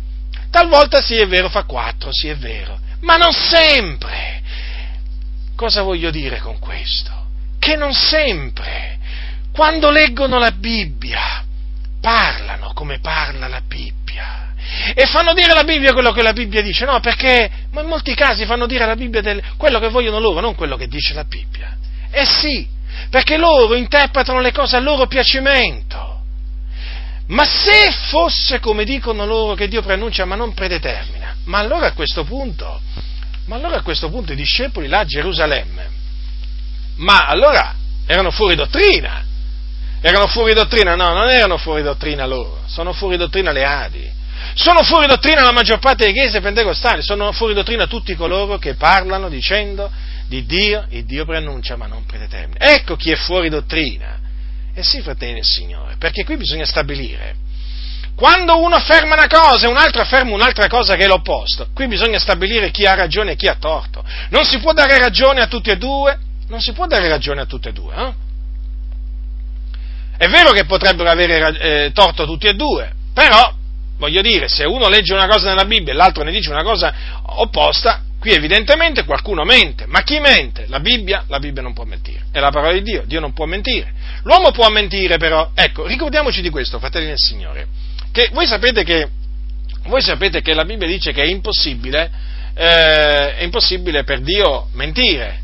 Talvolta 0.50 1.02
sì 1.02 1.16
è 1.16 1.28
vero 1.28 1.50
fa 1.50 1.64
4, 1.64 2.12
sì 2.12 2.30
è 2.30 2.36
vero, 2.36 2.80
ma 3.02 3.18
non 3.18 3.32
sempre. 3.32 4.42
Cosa 5.56 5.82
voglio 5.82 6.12
dire 6.12 6.40
con 6.40 6.60
questo? 6.60 7.12
Che 7.60 7.76
non 7.76 7.94
sempre, 7.94 8.98
quando 9.52 9.90
leggono 9.90 10.38
la 10.38 10.52
Bibbia, 10.52 11.44
parlano 12.00 12.72
come 12.74 13.00
parla 13.00 13.48
la 13.48 13.62
Bibbia 13.62 13.98
e 14.94 15.06
fanno 15.06 15.34
dire 15.34 15.52
alla 15.52 15.64
Bibbia 15.64 15.94
quello 15.94 16.12
che 16.12 16.22
la 16.22 16.34
Bibbia 16.34 16.62
dice, 16.62 16.86
no, 16.86 17.00
perché 17.00 17.50
ma 17.72 17.82
in 17.82 17.88
molti 17.88 18.14
casi 18.14 18.46
fanno 18.46 18.66
dire 18.66 18.84
alla 18.84 18.96
Bibbia 18.96 19.22
del, 19.22 19.42
quello 19.58 19.80
che 19.80 19.90
vogliono 19.90 20.20
loro, 20.20 20.40
non 20.40 20.56
quello 20.56 20.76
che 20.76 20.88
dice 20.88 21.14
la 21.14 21.24
Bibbia. 21.24 21.76
Eh 22.12 22.26
sì, 22.26 22.68
perché 23.10 23.38
loro 23.38 23.76
interpretano 23.76 24.40
le 24.42 24.52
cose 24.52 24.76
a 24.76 24.80
loro 24.80 25.08
piacimento. 25.08 26.17
Ma 27.28 27.44
se 27.44 27.92
fosse 28.10 28.60
come 28.60 28.86
dicono 28.86 29.26
loro 29.26 29.54
che 29.54 29.68
Dio 29.68 29.82
preannuncia 29.82 30.24
ma 30.26 30.36
non 30.36 30.54
predetermina, 30.54 31.36
ma 31.46 31.58
allora 31.60 31.88
a 31.88 31.94
questo 31.94 32.24
punto, 32.24 32.80
ma 33.46 33.56
allora 33.56 33.78
a 33.78 33.82
questo 33.82 34.10
punto 34.10 34.32
i 34.32 34.36
discepoli 34.36 34.88
là 34.88 35.00
a 35.00 35.06
Gerusalemme, 35.06 35.90
ma 36.98 37.28
allora 37.28 37.76
erano 38.06 38.32
fuori 38.32 38.56
dottrina, 38.56 39.26
erano 40.00 40.28
fuori 40.28 40.54
dottrina? 40.54 40.96
No, 40.96 41.14
non 41.14 41.30
erano 41.30 41.58
fuori 41.58 41.82
dottrina 41.82 42.26
loro, 42.26 42.62
sono 42.68 42.94
fuori 42.94 43.18
dottrina 43.18 43.52
le 43.52 43.64
Adi. 43.64 44.16
Sono 44.54 44.82
fuori 44.82 45.08
dottrina 45.08 45.44
la 45.44 45.52
maggior 45.52 45.78
parte 45.78 46.06
delle 46.06 46.18
chiese 46.18 46.42
pentecostali, 46.42 47.04
sono 47.04 47.32
fuori 47.32 47.54
dottrina 47.54 47.86
tutti 47.86 48.16
coloro 48.16 48.58
che 48.58 48.76
parlano 48.76 49.30
dicendo 49.30 49.92
di 50.28 50.46
Dio, 50.46 50.86
il 50.90 51.06
Dio 51.06 51.26
preannuncia 51.26 51.76
ma 51.76 51.86
non 51.86 52.06
predetermina. 52.06 52.58
Ecco 52.60 52.96
chi 52.96 53.12
è 53.12 53.16
fuori 53.16 53.50
dottrina. 53.50 54.27
E 54.78 54.84
sì, 54.84 55.02
fratelli 55.02 55.34
del 55.34 55.44
Signore, 55.44 55.96
perché 55.98 56.24
qui 56.24 56.38
bisogna 56.38 56.64
stabilire. 56.64 57.34
Quando 58.16 58.60
uno 58.62 58.76
afferma 58.76 59.16
una 59.16 59.26
cosa 59.26 59.66
e 59.66 59.70
un 59.70 59.76
altro 59.76 60.04
afferma 60.04 60.36
un'altra 60.36 60.68
cosa 60.68 60.96
che 60.96 61.06
è 61.06 61.08
l'opposto, 61.08 61.70
qui 61.74 61.88
bisogna 61.88 62.20
stabilire 62.20 62.70
chi 62.70 62.86
ha 62.86 62.94
ragione 62.94 63.32
e 63.32 63.36
chi 63.36 63.48
ha 63.48 63.56
torto. 63.56 64.06
Non 64.30 64.46
si 64.46 64.60
può 64.60 64.74
dare 64.74 65.00
ragione 65.00 65.42
a 65.42 65.48
tutti 65.48 65.72
e 65.72 65.78
due, 65.78 66.20
non 66.50 66.62
si 66.62 66.74
può 66.74 66.86
dare 66.86 67.10
ragione 67.10 67.42
a 67.42 67.48
tutti 67.48 67.70
e 67.70 67.74
due, 67.74 67.96
eh? 67.96 68.14
È 70.16 70.28
vero 70.28 70.52
che 70.52 70.66
potrebbero 70.66 71.10
avere 71.10 71.58
eh, 71.58 71.92
torto 71.92 72.26
tutti 72.26 72.46
e 72.46 72.54
due, 72.54 72.92
però, 73.16 73.52
voglio 73.98 74.22
dire, 74.22 74.48
se 74.48 74.64
uno 74.64 74.90
legge 74.90 75.12
una 75.12 75.28
cosa 75.28 75.50
nella 75.50 75.66
Bibbia 75.66 75.92
e 75.92 75.96
l'altro 75.96 76.24
ne 76.24 76.30
dice 76.30 76.52
una 76.52 76.62
cosa 76.62 76.94
opposta, 77.24 78.04
qui 78.20 78.32
evidentemente 78.32 79.04
qualcuno 79.04 79.44
mente. 79.44 79.86
Ma 79.88 80.02
chi 80.02 80.20
mente? 80.20 80.66
La 80.68 80.80
Bibbia? 80.80 81.26
La 81.28 81.40
Bibbia 81.40 81.62
non 81.62 81.74
può 81.74 81.84
mentire. 81.84 82.26
È 82.32 82.40
la 82.40 82.50
parola 82.50 82.74
di 82.74 82.82
Dio, 82.82 83.04
Dio 83.06 83.20
non 83.20 83.34
può 83.34 83.46
mentire. 83.46 83.94
L'uomo 84.24 84.52
può 84.52 84.70
mentire 84.70 85.18
però. 85.18 85.52
Ecco, 85.54 85.86
ricordiamoci 85.86 86.42
di 86.42 86.50
questo, 86.50 86.80
fratelli 86.80 87.08
del 87.08 87.18
Signore, 87.18 87.68
che 88.12 88.30
voi 88.34 88.48
sapete 88.48 88.84
che, 88.84 89.08
voi 89.86 90.02
sapete 90.02 90.42
che 90.42 90.54
la 90.54 90.66
Bibbia 90.66 90.88
dice 90.88 91.12
che 91.12 91.24
è 91.24 91.28
impossibile, 91.28 92.12
eh, 92.54 93.36
è 93.36 93.44
impossibile 93.44 94.04
per 94.04 94.22
Dio 94.22 94.68
mentire. 94.74 95.42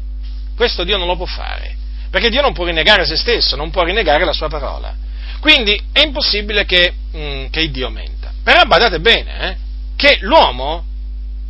Questo 0.55 0.83
Dio 0.83 0.97
non 0.97 1.07
lo 1.07 1.15
può 1.15 1.25
fare 1.25 1.81
perché 2.13 2.29
Dio 2.29 2.41
non 2.41 2.53
può 2.53 2.65
rinnegare 2.65 3.05
se 3.05 3.17
stesso, 3.17 3.55
non 3.55 3.71
può 3.71 3.83
rinnegare 3.83 4.23
la 4.23 4.33
sua 4.33 4.47
parola. 4.47 4.93
Quindi 5.39 5.81
è 5.91 6.01
impossibile 6.01 6.63
che, 6.63 6.93
mm, 7.17 7.45
che 7.47 7.71
Dio 7.71 7.89
menta. 7.89 8.31
Però 8.43 8.61
badate 8.65 8.99
bene, 8.99 9.49
eh, 9.49 9.55
che 9.95 10.19
l'uomo, 10.21 10.85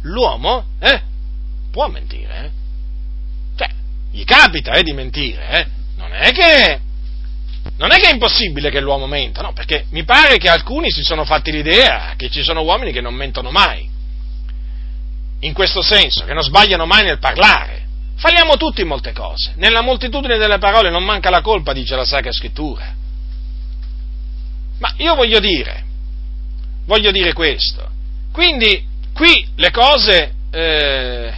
l'uomo, 0.04 0.68
eh, 0.80 1.02
può 1.74 1.88
mentire, 1.88 2.46
eh. 2.46 2.52
Cioè, 3.58 3.70
gli 4.12 4.24
capita 4.24 4.74
eh, 4.74 4.84
di 4.84 4.94
mentire, 4.94 5.60
eh. 5.60 5.68
Non 5.98 6.14
è 6.14 6.32
che 6.32 6.80
non 7.78 7.92
è 7.92 7.96
che 7.96 8.10
è 8.10 8.14
impossibile 8.14 8.70
che 8.70 8.80
l'uomo 8.80 9.08
menta, 9.08 9.42
no, 9.42 9.54
perché 9.54 9.86
mi 9.90 10.04
pare 10.04 10.38
che 10.38 10.50
alcuni 10.50 10.92
si 10.92 11.02
sono 11.02 11.26
fatti 11.26 11.52
l'idea 11.52 12.14
che 12.16 12.30
ci 12.30 12.44
sono 12.44 12.62
uomini 12.62 12.92
che 12.92 13.02
non 13.02 13.16
mentono 13.16 13.50
mai. 13.50 13.90
In 15.40 15.54
questo 15.54 15.82
senso, 15.82 16.26
che 16.26 16.34
non 16.34 16.44
sbagliano 16.44 16.86
mai 16.86 17.04
nel 17.04 17.20
parlare. 17.20 17.88
Falliamo 18.16 18.56
tutti 18.58 18.82
in 18.82 18.88
molte 18.88 19.12
cose. 19.12 19.54
Nella 19.56 19.82
moltitudine 19.82 20.38
delle 20.38 20.60
parole 20.60 20.92
non 20.92 21.04
manca 21.04 21.30
la 21.30 21.42
colpa, 21.42 21.74
dice 21.74 21.96
la 21.96 22.06
Sacra 22.06 22.32
Scrittura. 22.32 22.94
Ma 24.80 24.94
io 24.98 25.16
voglio 25.16 25.40
dire, 25.40 25.84
voglio 26.86 27.12
dire 27.12 27.34
questo. 27.34 27.90
Quindi 28.32 28.86
qui 29.14 29.48
le 29.56 29.72
cose 29.72 30.34
eh, 30.52 31.34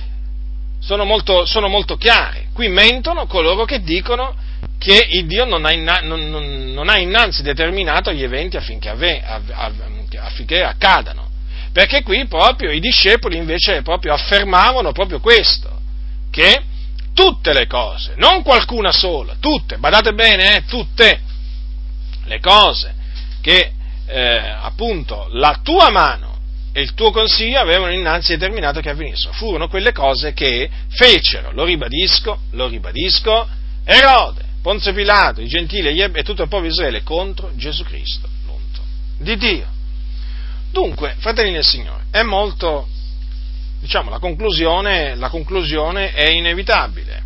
sono, 0.86 1.04
molto, 1.04 1.46
sono, 1.46 1.68
molto, 1.68 1.98
chiare. 1.98 2.48
Qui 2.54 2.68
mentono 2.68 3.26
coloro 3.26 3.66
che 3.66 3.82
dicono 3.82 4.36
che 4.78 5.08
il 5.12 5.26
Dio 5.26 5.46
non 5.46 5.66
ha, 5.66 5.72
inna, 5.74 6.02
non, 6.02 6.30
non, 6.30 6.72
non 6.74 6.90
ha 6.90 6.98
innanzi 6.98 7.42
determinato 7.42 8.12
gli 8.12 8.24
eventi 8.24 8.56
affinché, 8.56 8.90
ave, 8.90 9.24
affinché 10.20 10.64
accadano. 10.64 11.30
Perché 11.74 12.04
qui 12.04 12.26
proprio 12.28 12.72
i 12.72 12.80
discepoli 12.80 13.36
invece 13.36 13.82
proprio 13.82 14.14
affermavano 14.14 14.92
proprio 14.92 15.20
questo 15.20 15.82
che 16.30 16.62
tutte 17.14 17.52
le 17.54 17.66
cose, 17.66 18.14
non 18.18 18.44
qualcuna 18.44 18.92
sola, 18.92 19.36
tutte, 19.40 19.78
badate 19.78 20.14
bene, 20.14 20.58
eh, 20.58 20.66
tutte 20.66 21.20
le 22.26 22.40
cose 22.40 22.94
che 23.42 23.72
eh, 24.06 24.56
appunto 24.62 25.28
la 25.32 25.60
tua 25.64 25.90
mano 25.90 26.35
e 26.78 26.82
il 26.82 26.94
tuo 26.94 27.10
consiglio 27.12 27.62
avevano 27.62 27.94
innanzi 27.94 28.36
determinato 28.36 28.82
che 28.82 28.90
avvenissero, 28.90 29.32
furono 29.32 29.70
quelle 29.70 29.94
cose 29.94 30.34
che 30.34 30.70
fecero, 30.90 31.54
lo 31.54 31.64
ribadisco, 31.64 32.38
lo 32.52 32.68
ribadisco, 32.68 33.48
Erode, 33.86 34.44
Ponzio 34.62 34.92
Pilato, 34.92 35.40
i 35.40 35.48
gentili 35.48 35.98
e 35.98 36.24
tutto 36.24 36.42
il 36.42 36.50
popolo 36.50 36.64
di 36.64 36.74
Israele 36.74 37.02
contro 37.02 37.54
Gesù 37.56 37.86
Cristo, 37.86 38.28
l'unto 38.46 38.82
di 39.20 39.38
Dio. 39.38 39.68
Dunque, 40.70 41.16
fratelli 41.20 41.54
del 41.54 41.64
Signore, 41.64 42.08
è 42.12 42.24
molto 42.24 42.90
diciamo, 43.80 44.10
la 44.10 44.20
conclusione, 44.20 45.16
la 45.16 45.30
conclusione 45.30 46.12
è 46.12 46.30
inevitabile. 46.30 47.24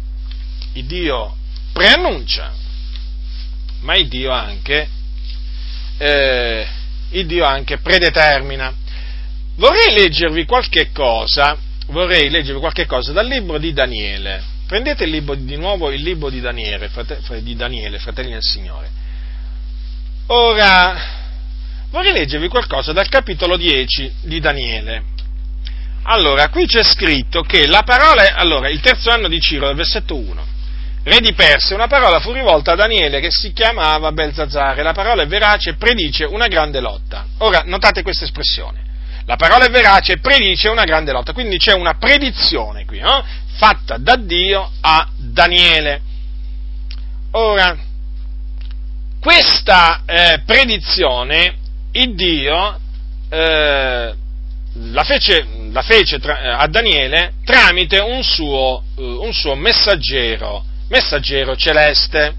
Il 0.74 0.86
Dio 0.86 1.36
preannuncia, 1.74 2.54
ma 3.80 3.96
il 3.96 4.08
Dio 4.10 4.30
anche, 4.30 4.88
eh, 5.98 6.68
il 7.10 7.26
Dio 7.26 7.46
anche 7.46 7.80
predetermina. 7.80 8.76
Vorrei 9.60 9.92
leggervi 9.94 10.46
qualche 10.46 10.90
cosa, 10.94 11.58
vorrei 11.88 12.30
leggervi 12.30 12.62
qualche 12.62 12.86
cosa 12.86 13.12
dal 13.12 13.28
libro 13.28 13.58
di 13.58 13.74
Daniele. 13.74 14.42
Prendete 14.66 15.06
libro, 15.06 15.36
di 15.36 15.58
nuovo 15.58 15.92
il 15.92 16.02
libro 16.02 16.30
di 16.30 16.40
Daniele, 16.40 16.88
frate, 16.88 17.20
di 17.44 17.56
Daniele, 17.58 18.00
fratelli 18.00 18.32
del 18.32 18.42
Signore. 18.42 18.90
Ora, 20.28 20.96
vorrei 21.90 22.14
leggervi 22.14 22.48
qualcosa 22.48 22.94
dal 22.94 23.10
capitolo 23.10 23.58
10 23.58 24.14
di 24.22 24.40
Daniele. 24.40 25.04
Allora, 26.04 26.48
qui 26.48 26.66
c'è 26.66 26.82
scritto 26.82 27.42
che 27.42 27.68
la 27.68 27.84
parola, 27.84 28.36
allora, 28.36 28.70
il 28.70 28.80
terzo 28.80 29.10
anno 29.10 29.28
di 29.28 29.42
Ciro, 29.42 29.74
versetto 29.74 30.16
1, 30.16 30.46
re 31.04 31.20
di 31.20 31.34
Persia, 31.34 31.76
una 31.76 31.88
parola 31.88 32.22
fu 32.22 32.32
rivolta 32.32 32.72
a 32.72 32.76
Daniele 32.76 33.20
che 33.20 33.30
si 33.30 33.52
chiamava 33.52 34.14
Belzazzare, 34.14 34.84
la 34.84 34.94
parola 34.94 35.24
è 35.24 35.28
verace 35.28 35.72
e 35.72 35.76
predice 35.76 36.24
una 36.24 36.48
grande 36.48 36.80
lotta. 36.80 37.26
Ora, 37.40 37.64
notate 37.66 38.04
questa 38.04 38.24
espressione, 38.24 38.88
la 39.30 39.36
parola 39.36 39.68
è 39.68 39.70
verace 39.70 40.14
e 40.14 40.20
predice 40.20 40.70
una 40.70 40.86
grande 40.86 41.12
lotta, 41.12 41.34
quindi 41.34 41.60
c'è 41.60 41.74
una 41.74 41.94
predizione 41.94 42.84
qui, 42.86 42.98
eh, 42.98 43.24
fatta 43.58 43.98
da 43.98 44.16
Dio 44.16 44.72
a 44.82 45.08
Daniele. 45.16 46.02
Ora, 47.34 47.78
questa 49.22 50.02
eh, 50.08 50.42
predizione, 50.44 51.58
il 51.92 52.16
Dio 52.16 52.80
eh, 53.30 54.16
la 54.74 55.04
fece, 55.04 55.46
la 55.72 55.84
fece 55.84 56.18
tra, 56.18 56.58
a 56.58 56.66
Daniele 56.66 57.34
tramite 57.46 58.00
un 58.00 58.24
suo, 58.24 58.82
uh, 58.96 59.04
un 59.04 59.32
suo 59.32 59.54
messaggero, 59.54 60.64
messaggero 60.88 61.56
celeste, 61.56 62.34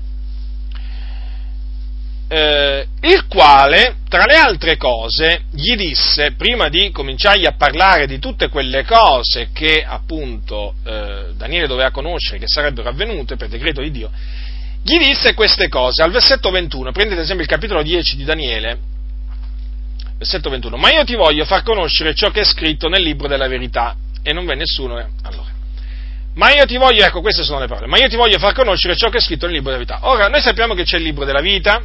eh, 2.33 2.87
il 3.01 3.27
quale, 3.27 3.97
tra 4.09 4.25
le 4.25 4.37
altre 4.37 4.77
cose, 4.77 5.47
gli 5.51 5.75
disse, 5.75 6.35
prima 6.37 6.69
di 6.69 6.93
cominciargli 6.93 7.45
a 7.45 7.57
parlare 7.57 8.07
di 8.07 8.21
tutte 8.21 8.49
quelle 8.49 8.85
cose 8.85 9.49
che 9.53 9.85
appunto 9.85 10.75
eh, 10.85 11.33
Daniele 11.37 11.67
doveva 11.67 11.91
conoscere, 11.91 12.39
che 12.39 12.47
sarebbero 12.47 12.89
avvenute 12.89 13.35
per 13.35 13.49
decreto 13.49 13.81
di 13.81 13.91
Dio, 13.91 14.11
gli 14.81 14.97
disse 14.99 15.35
queste 15.35 15.69
cose. 15.69 16.05
Al 16.05 16.13
versetto 16.13 16.51
21, 16.51 16.93
prendete 16.93 17.19
ad 17.19 17.25
esempio 17.25 17.45
il 17.45 17.51
capitolo 17.51 17.83
10 17.83 18.15
di 18.15 18.23
Daniele, 18.23 18.79
versetto 20.17 20.51
21, 20.51 20.77
ma 20.77 20.93
io 20.93 21.03
ti 21.03 21.17
voglio 21.17 21.45
far 21.45 21.65
conoscere 21.65 22.15
ciò 22.15 22.31
che 22.31 22.43
è 22.43 22.45
scritto 22.45 22.89
nel 22.89 23.03
libro 23.03 23.27
della 23.27 23.49
verità. 23.49 23.97
E 24.23 24.33
non 24.33 24.45
v'è 24.45 24.55
nessuno. 24.55 25.01
Eh? 25.01 25.07
Allora, 25.23 25.51
ma 26.35 26.53
io 26.55 26.65
ti 26.65 26.77
voglio, 26.77 27.05
ecco, 27.05 27.23
queste 27.23 27.43
sono 27.43 27.59
le 27.59 27.67
parole, 27.67 27.89
ma 27.89 27.99
io 27.99 28.07
ti 28.07 28.15
voglio 28.15 28.39
far 28.39 28.53
conoscere 28.53 28.95
ciò 28.95 29.09
che 29.09 29.19
è 29.19 29.21
scritto 29.21 29.47
nel 29.47 29.57
libro 29.57 29.73
della 29.73 29.85
verità. 29.85 30.09
Ora, 30.09 30.29
noi 30.29 30.41
sappiamo 30.41 30.75
che 30.75 30.85
c'è 30.85 30.99
il 30.99 31.03
libro 31.03 31.25
della 31.25 31.41
vita, 31.41 31.83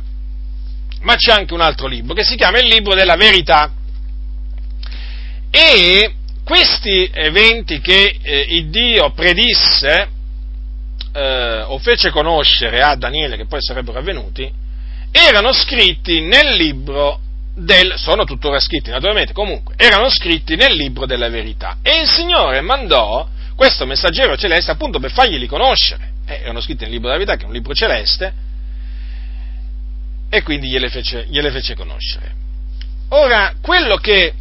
ma 1.05 1.15
c'è 1.15 1.31
anche 1.31 1.53
un 1.53 1.61
altro 1.61 1.87
libro 1.87 2.13
che 2.13 2.23
si 2.23 2.35
chiama 2.35 2.59
il 2.59 2.67
libro 2.67 2.95
della 2.95 3.15
verità. 3.15 3.71
E 5.51 6.13
questi 6.43 7.09
eventi 7.13 7.79
che 7.79 8.17
eh, 8.21 8.45
il 8.49 8.69
Dio 8.69 9.11
predisse 9.11 10.09
eh, 11.13 11.61
o 11.61 11.77
fece 11.77 12.09
conoscere 12.09 12.81
a 12.81 12.95
Daniele 12.95 13.37
che 13.37 13.45
poi 13.45 13.61
sarebbero 13.61 13.99
avvenuti, 13.99 14.51
erano 15.11 15.53
scritti 15.53 16.21
nel 16.21 16.55
libro 16.55 17.19
del, 17.55 17.93
sono 17.97 18.25
tuttora 18.25 18.59
scritti 18.59 18.89
naturalmente, 18.89 19.31
comunque, 19.31 19.75
erano 19.77 20.09
scritti 20.09 20.55
nel 20.55 20.75
libro 20.75 21.05
della 21.05 21.29
verità. 21.29 21.77
E 21.83 22.01
il 22.01 22.07
Signore 22.07 22.61
mandò 22.61 23.27
questo 23.55 23.85
messaggero 23.85 24.35
celeste 24.35 24.71
appunto 24.71 24.99
per 24.99 25.11
farglieli 25.11 25.45
conoscere. 25.45 26.13
Eh, 26.25 26.41
erano 26.41 26.61
scritti 26.61 26.83
nel 26.83 26.93
libro 26.93 27.09
della 27.09 27.23
verità, 27.23 27.37
che 27.37 27.43
è 27.43 27.47
un 27.47 27.53
libro 27.53 27.73
celeste, 27.73 28.33
e 30.30 30.43
quindi 30.43 30.67
gliele 30.69 30.89
fece, 30.89 31.26
gliele 31.30 31.51
fece 31.51 31.76
conoscere. 31.76 32.34
Ora, 33.09 33.55
quello 33.61 33.97
che 33.97 34.34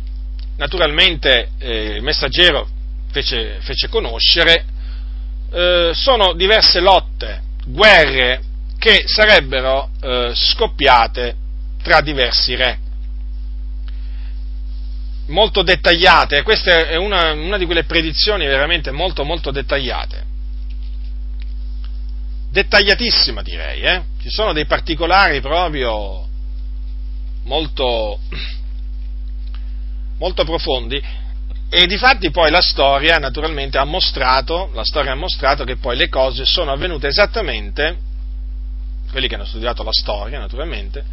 naturalmente 0.56 1.50
eh, 1.58 1.94
il 1.96 2.02
messaggero 2.02 2.68
fece, 3.10 3.58
fece 3.60 3.88
conoscere 3.88 4.64
eh, 5.52 5.90
sono 5.94 6.32
diverse 6.32 6.80
lotte, 6.80 7.42
guerre 7.66 8.42
che 8.78 9.04
sarebbero 9.06 9.90
eh, 10.00 10.32
scoppiate 10.34 11.36
tra 11.82 12.00
diversi 12.00 12.54
re. 12.54 12.78
Molto 15.28 15.62
dettagliate, 15.62 16.42
questa 16.42 16.88
è 16.88 16.96
una, 16.96 17.32
una 17.32 17.56
di 17.56 17.64
quelle 17.64 17.84
predizioni 17.84 18.46
veramente 18.46 18.90
molto 18.90 19.24
molto 19.24 19.50
dettagliate. 19.50 20.23
Dettagliatissima 22.54 23.42
direi, 23.42 23.80
eh? 23.80 24.02
ci 24.22 24.30
sono 24.30 24.52
dei 24.52 24.64
particolari 24.64 25.40
proprio 25.40 26.24
molto, 27.42 28.20
molto 30.18 30.44
profondi 30.44 31.02
e 31.68 31.86
difatti 31.86 32.30
poi 32.30 32.52
la 32.52 32.60
storia 32.60 33.16
naturalmente 33.16 33.76
ha 33.76 33.84
mostrato, 33.84 34.70
la 34.72 34.84
storia 34.84 35.10
ha 35.10 35.16
mostrato 35.16 35.64
che 35.64 35.78
poi 35.78 35.96
le 35.96 36.08
cose 36.08 36.44
sono 36.44 36.70
avvenute 36.70 37.08
esattamente, 37.08 37.98
quelli 39.10 39.26
che 39.26 39.34
hanno 39.34 39.46
studiato 39.46 39.82
la 39.82 39.90
storia 39.90 40.38
naturalmente, 40.38 41.04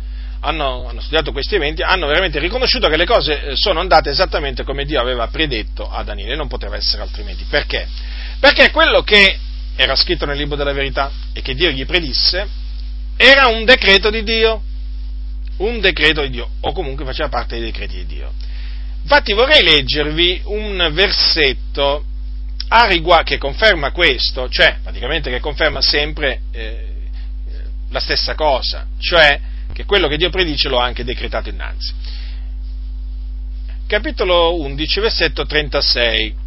hanno, 0.42 0.88
hanno, 0.90 1.02
studiato 1.02 1.32
questi 1.32 1.56
eventi, 1.56 1.82
hanno 1.82 2.06
veramente 2.06 2.38
riconosciuto 2.38 2.88
che 2.88 2.98
le 2.98 3.06
cose 3.06 3.46
eh, 3.46 3.56
sono 3.56 3.80
andate 3.80 4.12
esattamente 4.12 4.64
come 4.64 4.86
Dio 4.86 5.02
aveva 5.02 5.26
predetto 5.30 5.90
a 5.90 6.04
Daniele, 6.04 6.36
non 6.36 6.48
poteva 6.48 6.76
essere 6.76 7.02
altrimenti. 7.02 7.46
Perché? 7.50 7.88
Perché 8.40 8.70
quello 8.70 9.02
che 9.02 9.50
era 9.82 9.96
scritto 9.96 10.26
nel 10.26 10.38
libro 10.38 10.56
della 10.56 10.74
verità 10.74 11.12
e 11.34 11.42
che 11.42 11.56
Dio 11.56 11.72
gli 11.72 11.86
predisse 11.86 12.48
era 13.18 13.48
un 13.48 13.66
decreto 13.66 14.10
di 14.10 14.24
Dio, 14.24 14.62
un 15.58 15.80
decreto 15.80 16.22
di 16.22 16.30
Dio, 16.30 16.50
o 16.60 16.72
comunque 16.72 17.06
faceva 17.06 17.30
parte 17.30 17.56
dei 17.56 17.66
decreti 17.66 17.96
di 17.98 18.06
Dio. 18.06 18.32
Infatti 19.02 19.34
vorrei 19.34 19.64
leggervi 19.64 20.42
un 20.46 20.90
versetto 20.94 22.06
riguardo, 22.88 23.26
che 23.26 23.38
conferma 23.38 23.92
questo, 23.92 24.48
cioè 24.50 24.78
praticamente 24.82 25.30
che 25.30 25.40
conferma 25.40 25.82
sempre 25.82 26.42
eh, 26.52 26.88
la 27.90 28.00
stessa 28.00 28.36
cosa, 28.36 28.88
cioè 29.00 29.40
che 29.74 29.86
quello 29.86 30.08
che 30.08 30.18
Dio 30.18 30.30
predice 30.30 30.70
lo 30.70 30.80
ha 30.80 30.86
anche 30.86 31.04
decretato 31.04 31.50
innanzi. 31.50 31.94
Capitolo 33.88 34.60
11, 34.62 35.00
versetto 35.00 35.46
36. 35.46 36.41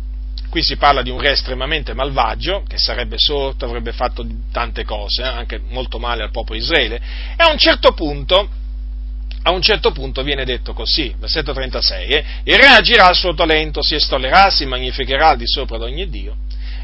Qui 0.55 0.63
si 0.63 0.77
parla 0.77 1.03
di 1.03 1.11
un 1.11 1.19
re 1.19 1.33
estremamente 1.33 1.95
malvagio, 1.95 2.63
che 2.69 2.79
sarebbe 2.79 3.17
sorto, 3.19 3.65
avrebbe 3.65 3.91
fatto 3.91 4.25
tante 4.53 4.85
cose, 4.85 5.23
eh, 5.23 5.27
anche 5.27 5.61
molto 5.71 5.99
male 5.99 6.23
al 6.23 6.31
popolo 6.31 6.57
Israele, 6.57 6.95
e 7.37 7.43
a 7.43 7.51
un 7.51 7.59
certo 7.59 7.91
punto 7.91 8.49
a 9.43 9.51
un 9.51 9.61
certo 9.61 9.91
punto 9.91 10.23
viene 10.23 10.45
detto 10.45 10.73
così, 10.73 11.13
versetto 11.19 11.53
36, 11.53 12.09
eh, 12.09 12.25
il 12.45 12.57
re 12.57 12.69
agirà 12.69 13.07
al 13.07 13.17
suo 13.17 13.35
talento, 13.35 13.83
si 13.83 13.97
estollerà, 13.97 14.49
si 14.51 14.65
magnificherà 14.65 15.31
al 15.31 15.39
di 15.39 15.49
sopra 15.49 15.77
di 15.77 15.83
ogni 15.83 16.09
Dio 16.09 16.37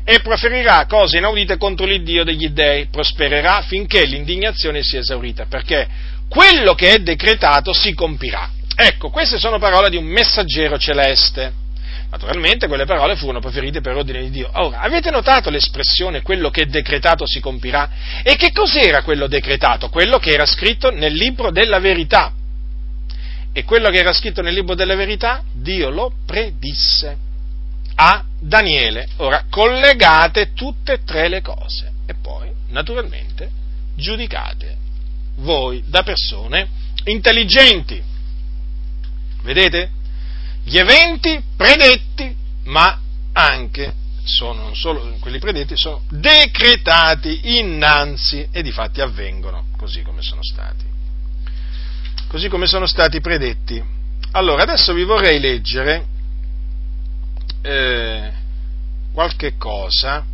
e 0.02 0.18
proferirà 0.18 0.84
cose 0.86 1.18
inaudite 1.18 1.56
contro 1.56 1.86
l'Iddio 1.86 2.24
degli 2.24 2.48
dei, 2.48 2.86
prospererà 2.86 3.62
finché 3.62 4.04
l'indignazione 4.04 4.82
sia 4.82 4.98
esaurita, 4.98 5.46
perché 5.48 5.88
quello 6.28 6.74
che 6.74 6.94
è 6.94 6.98
decretato 6.98 7.72
si 7.72 7.94
compirà. 7.94 8.50
Ecco, 8.74 9.10
queste 9.10 9.38
sono 9.38 9.60
parole 9.60 9.90
di 9.90 9.96
un 9.96 10.06
messaggero 10.06 10.76
celeste. 10.76 11.68
Naturalmente 12.10 12.66
quelle 12.66 12.86
parole 12.86 13.14
furono 13.14 13.38
preferite 13.38 13.80
per 13.80 13.96
ordine 13.96 14.20
di 14.22 14.30
Dio. 14.30 14.50
Ora, 14.54 14.80
avete 14.80 15.10
notato 15.10 15.48
l'espressione 15.48 16.22
quello 16.22 16.50
che 16.50 16.62
è 16.62 16.66
decretato 16.66 17.24
si 17.26 17.38
compirà? 17.38 17.88
E 18.22 18.34
che 18.34 18.50
cos'era 18.52 19.02
quello 19.02 19.28
decretato? 19.28 19.88
Quello 19.88 20.18
che 20.18 20.30
era 20.30 20.44
scritto 20.44 20.90
nel 20.90 21.14
libro 21.14 21.52
della 21.52 21.78
verità. 21.78 22.32
E 23.52 23.64
quello 23.64 23.90
che 23.90 23.98
era 23.98 24.12
scritto 24.12 24.42
nel 24.42 24.54
libro 24.54 24.74
della 24.74 24.96
verità, 24.96 25.42
Dio 25.52 25.90
lo 25.90 26.12
predisse 26.26 27.16
a 27.94 28.24
Daniele. 28.40 29.08
Ora, 29.18 29.44
collegate 29.48 30.52
tutte 30.52 30.94
e 30.94 31.04
tre 31.04 31.28
le 31.28 31.42
cose 31.42 31.92
e 32.06 32.14
poi, 32.20 32.50
naturalmente, 32.68 33.48
giudicate 33.94 34.76
voi 35.36 35.84
da 35.86 36.02
persone 36.02 36.68
intelligenti. 37.04 38.02
Vedete? 39.42 39.90
Gli 40.64 40.78
eventi 40.78 41.42
predetti, 41.56 42.34
ma 42.64 42.98
anche 43.32 43.94
sono 44.24 44.74
solo 44.74 45.16
quelli 45.20 45.38
predetti, 45.38 45.76
sono 45.76 46.02
decretati 46.08 47.58
innanzi 47.58 48.48
e 48.50 48.62
di 48.62 48.70
fatti 48.70 49.00
avvengono 49.00 49.66
così 49.76 50.02
come 50.02 50.22
sono 50.22 50.42
stati 50.42 50.90
così 52.30 52.48
come 52.48 52.68
sono 52.68 52.86
stati 52.86 53.20
predetti. 53.20 53.82
Allora, 54.32 54.62
adesso 54.62 54.92
vi 54.92 55.02
vorrei 55.02 55.40
leggere 55.40 56.06
eh, 57.60 58.32
qualche 59.12 59.56
cosa 59.56 60.24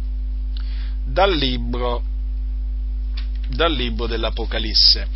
dal 1.03 1.35
libro, 1.35 2.03
dal 3.49 3.73
libro 3.73 4.07
dell'Apocalisse. 4.07 5.09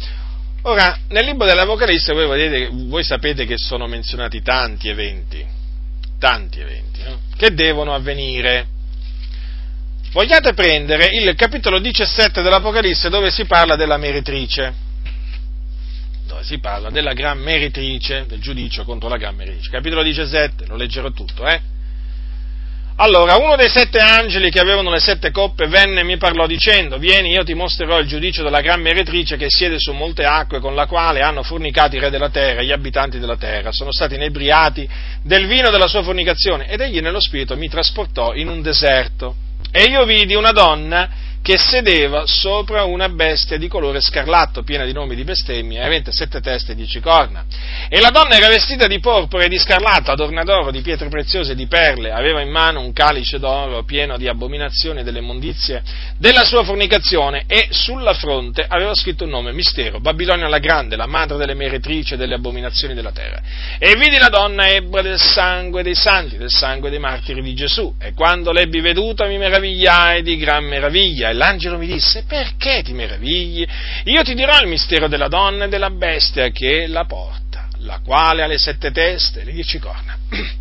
Ora, 0.62 0.98
nel 1.08 1.24
libro 1.24 1.46
dell'Apocalisse 1.46 2.12
voi, 2.12 2.28
vedete, 2.28 2.70
voi 2.70 3.02
sapete 3.02 3.46
che 3.46 3.56
sono 3.56 3.86
menzionati 3.86 4.42
tanti 4.42 4.88
eventi, 4.88 5.44
tanti 6.18 6.60
eventi, 6.60 7.02
no? 7.02 7.20
che 7.36 7.54
devono 7.54 7.94
avvenire. 7.94 8.66
Vogliate 10.12 10.52
prendere 10.52 11.08
il 11.12 11.34
capitolo 11.34 11.78
17 11.78 12.42
dell'Apocalisse 12.42 13.08
dove 13.08 13.30
si 13.30 13.46
parla 13.46 13.76
della 13.76 13.96
meretrice 13.96 14.88
dove 16.30 16.44
si 16.44 16.60
parla 16.60 16.90
della 16.90 17.12
gran 17.12 17.38
meritrice, 17.38 18.24
del 18.28 18.40
giudizio 18.40 18.84
contro 18.84 19.08
la 19.08 19.16
gran 19.16 19.34
meritrice. 19.34 19.68
Capitolo 19.68 20.04
17, 20.04 20.66
lo 20.66 20.76
leggerò 20.76 21.10
tutto, 21.10 21.44
eh? 21.44 21.60
Allora, 23.02 23.36
uno 23.36 23.56
dei 23.56 23.70
sette 23.70 23.98
angeli 23.98 24.50
che 24.50 24.60
avevano 24.60 24.90
le 24.90 25.00
sette 25.00 25.30
coppe 25.30 25.68
venne 25.68 26.00
e 26.00 26.04
mi 26.04 26.18
parlò 26.18 26.46
dicendo, 26.46 26.98
vieni, 26.98 27.30
io 27.30 27.42
ti 27.44 27.54
mostrerò 27.54 27.98
il 27.98 28.06
giudizio 28.06 28.42
della 28.42 28.60
gran 28.60 28.82
meretrice 28.82 29.38
che 29.38 29.48
siede 29.48 29.78
su 29.78 29.92
molte 29.92 30.24
acque, 30.24 30.60
con 30.60 30.74
la 30.74 30.84
quale 30.84 31.22
hanno 31.22 31.42
fornicato 31.42 31.96
i 31.96 31.98
re 31.98 32.10
della 32.10 32.28
terra, 32.28 32.60
gli 32.60 32.72
abitanti 32.72 33.18
della 33.18 33.38
terra, 33.38 33.72
sono 33.72 33.90
stati 33.90 34.16
inebriati 34.16 34.86
del 35.22 35.46
vino 35.46 35.70
della 35.70 35.88
sua 35.88 36.02
fornicazione, 36.02 36.68
ed 36.68 36.82
egli 36.82 37.00
nello 37.00 37.22
spirito 37.22 37.56
mi 37.56 37.70
trasportò 37.70 38.34
in 38.34 38.48
un 38.48 38.60
deserto, 38.60 39.34
e 39.72 39.84
io 39.84 40.04
vidi 40.04 40.34
una 40.34 40.52
donna 40.52 41.08
che 41.42 41.56
sedeva 41.56 42.24
sopra 42.26 42.84
una 42.84 43.08
bestia 43.08 43.56
di 43.56 43.66
colore 43.66 44.00
scarlatto, 44.00 44.62
piena 44.62 44.84
di 44.84 44.92
nomi 44.92 45.14
di 45.14 45.24
bestemmie, 45.24 45.82
avente 45.82 46.12
sette 46.12 46.40
teste 46.40 46.72
e 46.72 46.74
dieci 46.74 47.00
corna. 47.00 47.44
E 47.88 47.98
la 48.00 48.10
donna 48.10 48.36
era 48.36 48.48
vestita 48.48 48.86
di 48.86 49.00
porpora 49.00 49.44
e 49.44 49.48
di 49.48 49.58
scarlatto, 49.58 50.10
adorna 50.10 50.44
d'oro, 50.44 50.70
di 50.70 50.82
pietre 50.82 51.08
preziose 51.08 51.52
e 51.52 51.54
di 51.54 51.66
perle, 51.66 52.12
aveva 52.12 52.42
in 52.42 52.50
mano 52.50 52.80
un 52.80 52.92
calice 52.92 53.38
d'oro 53.38 53.84
pieno 53.84 54.18
di 54.18 54.28
abominazioni 54.28 55.00
e 55.00 55.02
delle 55.02 55.20
immondizie 55.20 55.82
della 56.18 56.44
sua 56.44 56.62
fornicazione, 56.62 57.44
e 57.46 57.68
sulla 57.70 58.12
fronte 58.12 58.64
aveva 58.68 58.94
scritto 58.94 59.24
un 59.24 59.30
nome, 59.30 59.52
mistero, 59.52 59.98
Babilonia 60.00 60.48
la 60.48 60.58
grande, 60.58 60.96
la 60.96 61.06
madre 61.06 61.38
delle 61.38 61.54
meretrici 61.54 62.14
e 62.14 62.16
delle 62.16 62.34
abominazioni 62.34 62.92
della 62.92 63.12
terra. 63.12 63.40
E 63.78 63.94
vidi 63.96 64.18
la 64.18 64.28
donna 64.28 64.68
ebba 64.68 65.00
del 65.00 65.18
sangue 65.18 65.82
dei 65.82 65.94
santi, 65.94 66.36
del 66.36 66.50
sangue 66.50 66.90
dei 66.90 66.98
martiri 66.98 67.40
di 67.40 67.54
Gesù, 67.54 67.94
e 67.98 68.12
quando 68.12 68.52
l'ebbi 68.52 68.80
veduta 68.80 69.26
mi 69.26 69.38
meravigliai 69.38 70.22
di 70.22 70.36
gran 70.36 70.64
meraviglia, 70.64 71.29
e 71.30 71.34
l'angelo 71.34 71.78
mi 71.78 71.86
disse, 71.86 72.24
perché 72.26 72.82
ti 72.82 72.92
meravigli? 72.92 73.66
Io 74.04 74.22
ti 74.22 74.34
dirò 74.34 74.60
il 74.60 74.68
mistero 74.68 75.08
della 75.08 75.28
donna 75.28 75.64
e 75.64 75.68
della 75.68 75.90
bestia 75.90 76.50
che 76.50 76.86
la 76.86 77.04
porta, 77.04 77.68
la 77.78 78.00
quale 78.04 78.42
ha 78.42 78.46
le 78.46 78.58
sette 78.58 78.90
teste 78.90 79.40
e 79.40 79.44
le 79.44 79.52
dieci 79.52 79.78
corna. 79.78 80.16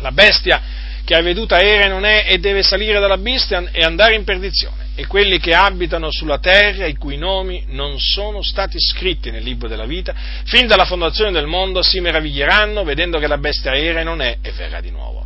La 0.00 0.12
bestia 0.12 0.60
che 1.06 1.14
hai 1.14 1.22
veduta 1.22 1.58
era 1.58 1.84
e 1.84 1.88
non 1.88 2.04
è 2.04 2.26
e 2.28 2.38
deve 2.38 2.62
salire 2.62 3.00
dalla 3.00 3.16
bestia 3.16 3.70
e 3.70 3.82
andare 3.82 4.14
in 4.14 4.24
perdizione. 4.24 4.88
E 4.94 5.06
quelli 5.06 5.38
che 5.38 5.54
abitano 5.54 6.10
sulla 6.10 6.38
terra, 6.38 6.84
i 6.84 6.96
cui 6.96 7.16
nomi 7.16 7.64
non 7.68 7.98
sono 7.98 8.42
stati 8.42 8.78
scritti 8.78 9.30
nel 9.30 9.42
libro 9.42 9.68
della 9.68 9.86
vita, 9.86 10.14
fin 10.44 10.66
dalla 10.66 10.84
fondazione 10.84 11.30
del 11.30 11.46
mondo 11.46 11.80
si 11.80 12.00
meraviglieranno 12.00 12.84
vedendo 12.84 13.18
che 13.18 13.26
la 13.26 13.38
bestia 13.38 13.74
era 13.74 14.00
e 14.00 14.04
non 14.04 14.20
è 14.20 14.36
e 14.42 14.50
verrà 14.50 14.80
di 14.80 14.90
nuovo 14.90 15.25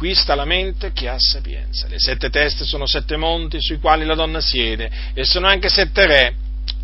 qui 0.00 0.14
sta 0.14 0.34
la 0.34 0.46
mente 0.46 0.92
che 0.92 1.10
ha 1.10 1.16
sapienza. 1.18 1.86
Le 1.86 1.98
sette 1.98 2.30
teste 2.30 2.64
sono 2.64 2.86
sette 2.86 3.18
monti 3.18 3.60
sui 3.60 3.78
quali 3.78 4.06
la 4.06 4.14
donna 4.14 4.40
siede 4.40 4.90
e 5.12 5.26
sono 5.26 5.46
anche 5.46 5.68
sette 5.68 6.06
re. 6.06 6.34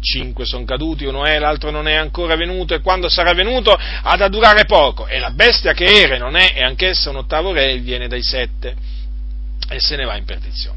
Cinque 0.01 0.45
sono 0.45 0.67
caduti, 0.67 1.07
uno 1.07 1.25
è, 1.25 1.39
l'altro 1.39 1.71
non 1.71 1.89
è 1.89 1.95
ancora 1.95 2.37
venuto 2.37 2.75
e 2.75 2.83
quando 2.83 3.09
sarà 3.09 3.33
venuto 3.33 3.73
ha 3.73 4.17
da 4.19 4.29
durare 4.29 4.67
poco. 4.67 5.07
E 5.07 5.19
la 5.19 5.31
bestia 5.31 5.73
che 5.73 5.87
era 5.87 6.17
e 6.17 6.19
non 6.19 6.37
è, 6.37 6.53
e 6.57 6.63
anch'essa 6.63 7.09
un 7.09 7.17
ottavo 7.17 7.53
re, 7.53 7.79
viene 7.79 8.07
dai 8.07 8.23
sette 8.23 8.77
e 9.71 9.81
se 9.81 9.97
ne 9.97 10.05
va 10.05 10.19
in 10.19 10.27
perdizione. 10.27 10.76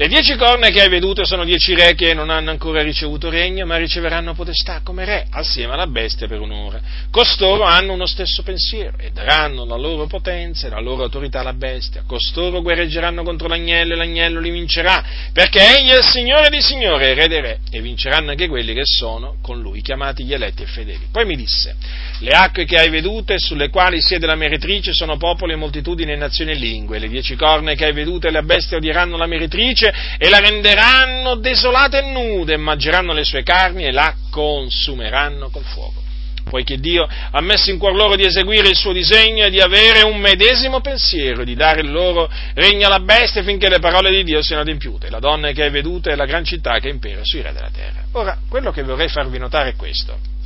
Le 0.00 0.08
dieci 0.08 0.34
corna 0.36 0.70
che 0.70 0.80
hai 0.80 0.88
vedute 0.88 1.26
sono 1.26 1.44
dieci 1.44 1.74
re 1.74 1.94
che 1.94 2.14
non 2.14 2.30
hanno 2.30 2.48
ancora 2.48 2.80
ricevuto 2.80 3.28
regno, 3.28 3.66
ma 3.66 3.76
riceveranno 3.76 4.32
potestà 4.32 4.80
come 4.82 5.04
re, 5.04 5.26
assieme 5.28 5.74
alla 5.74 5.86
bestia 5.86 6.26
per 6.26 6.40
un'ora. 6.40 6.80
Costoro 7.10 7.64
hanno 7.64 7.92
uno 7.92 8.06
stesso 8.06 8.42
pensiero 8.42 8.96
e 8.96 9.10
daranno 9.12 9.66
la 9.66 9.76
loro 9.76 10.06
potenza 10.06 10.66
e 10.68 10.70
la 10.70 10.80
loro 10.80 11.02
autorità 11.02 11.40
alla 11.40 11.52
bestia. 11.52 12.04
Costoro 12.06 12.62
guerreggeranno 12.62 13.22
contro 13.22 13.46
l'agnello 13.46 13.92
e 13.92 13.96
l'agnello 13.98 14.40
li 14.40 14.48
vincerà, 14.48 15.04
perché 15.34 15.60
egli 15.60 15.90
è 15.90 15.98
il 15.98 16.04
Signore 16.04 16.48
di 16.48 16.62
Signore 16.62 17.10
e 17.10 17.12
re 17.12 17.28
dei 17.28 17.42
re, 17.42 17.58
e 17.70 17.82
vinceranno 17.82 18.30
anche 18.30 18.48
quelli 18.48 18.72
che 18.72 18.86
sono 18.86 19.36
con 19.42 19.60
lui, 19.60 19.82
chiamati 19.82 20.24
gli 20.24 20.32
eletti 20.32 20.62
e 20.62 20.66
fedeli. 20.66 21.08
Poi 21.12 21.26
mi 21.26 21.36
disse, 21.36 21.76
le 22.20 22.30
acque 22.30 22.64
che 22.64 22.78
hai 22.78 22.88
vedute, 22.88 23.34
sulle 23.36 23.68
quali 23.68 24.00
siede 24.00 24.24
la 24.24 24.34
meretrice, 24.34 24.94
sono 24.94 25.18
popoli 25.18 25.52
e 25.52 25.56
moltitudini 25.56 26.12
e 26.12 26.16
nazioni 26.16 26.52
e 26.52 26.54
lingue. 26.54 26.98
Le 26.98 27.08
dieci 27.08 27.36
corna 27.36 27.74
che 27.74 27.84
hai 27.84 27.92
vedute 27.92 28.30
le 28.30 28.42
bestie 28.44 28.78
odieranno 28.78 29.18
la 29.18 29.26
meretrice 29.26 29.88
e 30.18 30.28
la 30.28 30.38
renderanno 30.38 31.36
desolata 31.36 31.98
e 31.98 32.10
nuda 32.10 32.52
e 32.52 32.56
mangeranno 32.56 33.12
le 33.12 33.24
sue 33.24 33.42
carni 33.42 33.84
e 33.84 33.92
la 33.92 34.14
consumeranno 34.30 35.50
col 35.50 35.64
fuoco. 35.64 36.02
Poiché 36.48 36.78
Dio 36.78 37.06
ha 37.06 37.40
messo 37.40 37.70
in 37.70 37.78
cuor 37.78 37.94
loro 37.94 38.16
di 38.16 38.24
eseguire 38.24 38.68
il 38.68 38.76
suo 38.76 38.92
disegno 38.92 39.44
e 39.44 39.50
di 39.50 39.60
avere 39.60 40.02
un 40.02 40.18
medesimo 40.18 40.80
pensiero, 40.80 41.44
di 41.44 41.54
dare 41.54 41.80
il 41.80 41.92
loro 41.92 42.28
regno 42.54 42.86
alla 42.86 42.98
bestia 42.98 43.42
finché 43.44 43.68
le 43.68 43.78
parole 43.78 44.10
di 44.10 44.24
Dio 44.24 44.42
siano 44.42 44.62
adempiute. 44.62 45.10
La 45.10 45.20
donna 45.20 45.52
che 45.52 45.62
hai 45.62 45.70
veduta 45.70 46.10
è 46.10 46.16
la 46.16 46.24
gran 46.24 46.44
città 46.44 46.80
che 46.80 46.88
impera 46.88 47.20
sui 47.22 47.40
re 47.40 47.52
della 47.52 47.70
terra. 47.72 48.04
Ora, 48.12 48.36
quello 48.48 48.72
che 48.72 48.82
vorrei 48.82 49.08
farvi 49.08 49.38
notare 49.38 49.70
è 49.70 49.76
questo 49.76 50.38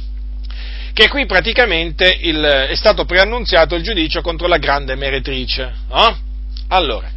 che 0.95 1.09
qui 1.09 1.27
praticamente 1.27 2.19
il, 2.21 2.41
è 2.41 2.75
stato 2.77 3.05
preannunziato 3.05 3.75
il 3.75 3.83
giudizio 3.83 4.23
contro 4.23 4.47
la 4.47 4.59
grande 4.59 4.95
meretrice. 4.95 5.75
No? 5.89 6.17
Allora, 6.69 7.11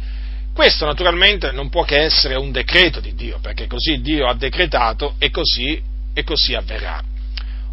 questo 0.58 0.86
naturalmente 0.86 1.52
non 1.52 1.68
può 1.68 1.84
che 1.84 2.00
essere 2.00 2.34
un 2.34 2.50
decreto 2.50 2.98
di 2.98 3.14
Dio, 3.14 3.38
perché 3.40 3.68
così 3.68 4.00
Dio 4.00 4.26
ha 4.26 4.34
decretato 4.34 5.14
e 5.20 5.30
così, 5.30 5.80
e 6.12 6.24
così 6.24 6.52
avverrà. 6.54 7.00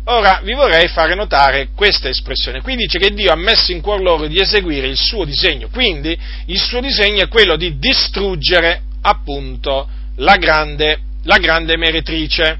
Ora 0.03 0.41
vi 0.43 0.53
vorrei 0.53 0.87
fare 0.87 1.15
notare 1.15 1.69
questa 1.75 2.09
espressione. 2.09 2.61
Qui 2.61 2.75
dice 2.75 2.99
che 2.99 3.11
Dio 3.11 3.31
ha 3.31 3.35
messo 3.35 3.71
in 3.71 3.81
cuor 3.81 4.01
loro 4.01 4.27
di 4.27 4.39
eseguire 4.39 4.85
il 4.85 4.97
suo 4.97 5.25
disegno, 5.25 5.69
quindi 5.69 6.15
il 6.45 6.59
suo 6.59 6.79
disegno 6.79 7.23
è 7.23 7.27
quello 7.27 7.55
di 7.55 7.79
distruggere 7.79 8.83
appunto 9.01 9.89
la 10.17 10.35
grande, 10.35 10.99
la 11.23 11.39
grande 11.39 11.77
meretrice. 11.77 12.59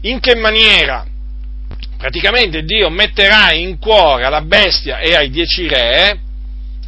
In 0.00 0.18
che 0.18 0.34
maniera? 0.34 1.06
Praticamente 1.96 2.64
Dio 2.64 2.90
metterà 2.90 3.52
in 3.52 3.78
cuore 3.78 4.24
alla 4.24 4.42
bestia 4.42 4.98
e 4.98 5.14
ai 5.14 5.30
dieci 5.30 5.68
re 5.68 6.18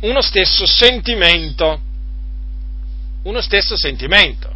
uno 0.00 0.20
stesso 0.20 0.66
sentimento 0.66 1.83
uno 3.24 3.40
stesso 3.40 3.76
sentimento. 3.76 4.52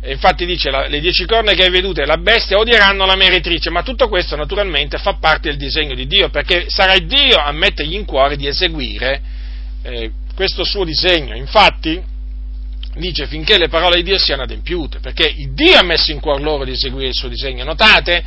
E 0.00 0.12
infatti 0.12 0.46
dice, 0.46 0.70
le 0.70 1.00
dieci 1.00 1.24
corna 1.24 1.52
che 1.52 1.64
hai 1.64 1.70
vedute 1.70 2.06
la 2.06 2.18
bestia 2.18 2.58
odieranno 2.58 3.06
la 3.06 3.16
meretrice, 3.16 3.70
ma 3.70 3.82
tutto 3.82 4.08
questo 4.08 4.36
naturalmente 4.36 4.98
fa 4.98 5.14
parte 5.14 5.48
del 5.48 5.58
disegno 5.58 5.94
di 5.94 6.06
Dio, 6.06 6.28
perché 6.28 6.66
sarà 6.68 6.96
Dio 6.98 7.38
a 7.38 7.50
mettergli 7.50 7.94
in 7.94 8.04
cuore 8.04 8.36
di 8.36 8.46
eseguire 8.46 9.20
eh, 9.82 10.10
questo 10.34 10.62
suo 10.64 10.84
disegno. 10.84 11.34
Infatti, 11.34 12.00
dice 12.94 13.26
finché 13.26 13.58
le 13.58 13.68
parole 13.68 13.96
di 13.96 14.04
Dio 14.04 14.18
siano 14.18 14.42
adempiute, 14.42 15.00
perché 15.00 15.34
Dio 15.50 15.76
ha 15.76 15.82
messo 15.82 16.12
in 16.12 16.20
cuore 16.20 16.42
loro 16.42 16.64
di 16.64 16.72
eseguire 16.72 17.08
il 17.08 17.14
suo 17.14 17.28
disegno. 17.28 17.64
Notate? 17.64 18.22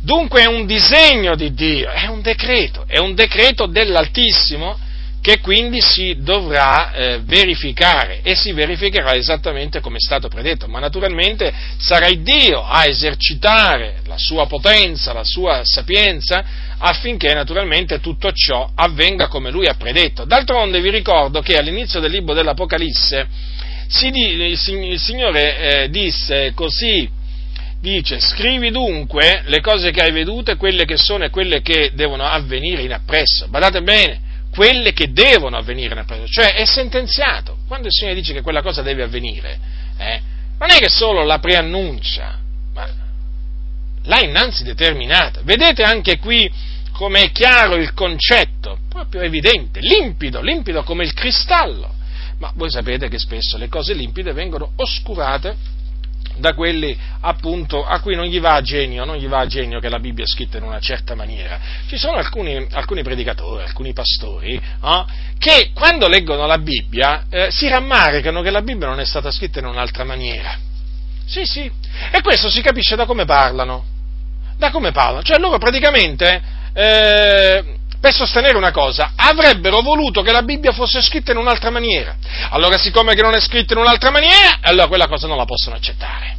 Dunque 0.00 0.42
è 0.42 0.46
un 0.46 0.66
disegno 0.66 1.34
di 1.34 1.52
Dio, 1.52 1.90
è 1.90 2.06
un 2.06 2.20
decreto, 2.20 2.84
è 2.86 2.98
un 2.98 3.14
decreto 3.14 3.66
dell'Altissimo 3.66 4.78
che 5.24 5.40
quindi 5.40 5.80
si 5.80 6.16
dovrà 6.18 6.92
eh, 6.92 7.20
verificare 7.24 8.20
e 8.22 8.34
si 8.34 8.52
verificherà 8.52 9.14
esattamente 9.14 9.80
come 9.80 9.96
è 9.96 10.00
stato 10.00 10.28
predetto, 10.28 10.68
ma 10.68 10.80
naturalmente 10.80 11.50
sarà 11.78 12.10
Dio 12.10 12.62
a 12.62 12.84
esercitare 12.86 14.02
la 14.04 14.18
sua 14.18 14.46
potenza, 14.46 15.14
la 15.14 15.24
sua 15.24 15.62
sapienza 15.64 16.44
affinché 16.76 17.32
naturalmente 17.32 18.00
tutto 18.00 18.32
ciò 18.32 18.70
avvenga 18.74 19.28
come 19.28 19.50
lui 19.50 19.66
ha 19.66 19.76
predetto. 19.78 20.26
D'altronde 20.26 20.82
vi 20.82 20.90
ricordo 20.90 21.40
che 21.40 21.56
all'inizio 21.56 22.00
del 22.00 22.10
libro 22.10 22.34
dell'Apocalisse 22.34 23.26
il 24.02 24.98
Signore 24.98 25.56
eh, 25.84 25.88
disse 25.88 26.52
così, 26.54 27.08
dice, 27.80 28.20
scrivi 28.20 28.70
dunque 28.70 29.42
le 29.46 29.62
cose 29.62 29.90
che 29.90 30.02
hai 30.02 30.12
vedute, 30.12 30.56
quelle 30.56 30.84
che 30.84 30.98
sono 30.98 31.24
e 31.24 31.30
quelle 31.30 31.62
che 31.62 31.92
devono 31.94 32.24
avvenire 32.24 32.82
in 32.82 32.92
appresso. 32.92 33.48
Badate 33.48 33.80
bene, 33.80 34.23
quelle 34.54 34.92
che 34.92 35.12
devono 35.12 35.56
avvenire 35.56 35.94
nel 35.94 36.04
presente, 36.04 36.30
cioè 36.30 36.54
è 36.54 36.64
sentenziato. 36.64 37.58
Quando 37.66 37.88
il 37.88 37.92
Signore 37.92 38.14
dice 38.14 38.32
che 38.32 38.40
quella 38.40 38.62
cosa 38.62 38.82
deve 38.82 39.02
avvenire, 39.02 39.58
eh, 39.98 40.20
non 40.58 40.70
è 40.70 40.78
che 40.78 40.88
solo 40.88 41.24
la 41.24 41.40
preannuncia, 41.40 42.38
ma 42.72 42.88
l'ha 44.04 44.20
innanzi 44.20 44.62
determinata. 44.62 45.40
Vedete 45.42 45.82
anche 45.82 46.18
qui 46.18 46.50
come 46.92 47.24
è 47.24 47.32
chiaro 47.32 47.74
il 47.74 47.92
concetto, 47.92 48.78
proprio 48.88 49.22
evidente, 49.22 49.80
limpido, 49.80 50.40
limpido 50.40 50.84
come 50.84 51.02
il 51.02 51.12
cristallo. 51.12 51.92
Ma 52.38 52.52
voi 52.54 52.70
sapete 52.70 53.08
che 53.08 53.18
spesso 53.18 53.58
le 53.58 53.68
cose 53.68 53.94
limpide 53.94 54.32
vengono 54.32 54.72
oscurate 54.76 55.56
da 56.36 56.54
quelli 56.54 56.96
appunto 57.20 57.84
a 57.84 58.00
cui 58.00 58.14
non 58.14 58.26
gli 58.26 58.40
va 58.40 58.54
a 58.54 58.60
genio, 58.62 59.04
non 59.04 59.16
gli 59.16 59.28
va 59.28 59.40
a 59.40 59.46
genio 59.46 59.80
che 59.80 59.88
la 59.88 59.98
Bibbia 59.98 60.24
è 60.24 60.26
scritta 60.26 60.58
in 60.58 60.64
una 60.64 60.80
certa 60.80 61.14
maniera. 61.14 61.58
Ci 61.86 61.96
sono 61.96 62.16
alcuni, 62.16 62.66
alcuni 62.72 63.02
predicatori, 63.02 63.62
alcuni 63.62 63.92
pastori, 63.92 64.54
eh, 64.54 65.04
che 65.38 65.70
quando 65.74 66.08
leggono 66.08 66.46
la 66.46 66.58
Bibbia 66.58 67.26
eh, 67.28 67.50
si 67.50 67.68
rammaricano 67.68 68.42
che 68.42 68.50
la 68.50 68.62
Bibbia 68.62 68.86
non 68.86 69.00
è 69.00 69.04
stata 69.04 69.30
scritta 69.30 69.58
in 69.58 69.66
un'altra 69.66 70.04
maniera. 70.04 70.58
Sì, 71.26 71.44
sì, 71.44 71.70
e 72.10 72.20
questo 72.20 72.50
si 72.50 72.60
capisce 72.60 72.96
da 72.96 73.06
come 73.06 73.24
parlano. 73.24 73.92
Da 74.56 74.70
come 74.70 74.92
parlano, 74.92 75.22
cioè 75.22 75.38
loro 75.38 75.58
praticamente 75.58 76.40
eh, 76.72 77.64
per 78.04 78.12
sostenere 78.12 78.58
una 78.58 78.70
cosa, 78.70 79.12
avrebbero 79.16 79.80
voluto 79.80 80.20
che 80.20 80.30
la 80.30 80.42
Bibbia 80.42 80.72
fosse 80.72 81.00
scritta 81.00 81.32
in 81.32 81.38
un'altra 81.38 81.70
maniera. 81.70 82.14
Allora, 82.50 82.76
siccome 82.76 83.14
che 83.14 83.22
non 83.22 83.32
è 83.32 83.40
scritta 83.40 83.72
in 83.72 83.78
un'altra 83.78 84.10
maniera, 84.10 84.58
allora 84.60 84.88
quella 84.88 85.06
cosa 85.06 85.26
non 85.26 85.38
la 85.38 85.46
possono 85.46 85.76
accettare. 85.76 86.36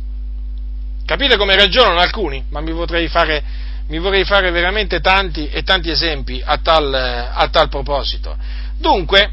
Capite 1.07 1.37
come 1.37 1.55
ragionano 1.55 1.97
alcuni? 1.97 2.43
Ma 2.51 2.61
mi 2.61 2.71
vorrei 2.71 3.07
fare, 3.07 3.43
mi 3.87 3.97
vorrei 3.97 4.25
fare 4.25 4.51
veramente 4.51 4.99
tanti 4.99 5.49
e 5.49 5.63
tanti 5.63 5.89
esempi 5.89 6.39
a 6.45 6.57
tal, 6.57 6.93
a 6.93 7.47
tal 7.47 7.67
proposito. 7.67 8.37
Dunque, 8.77 9.31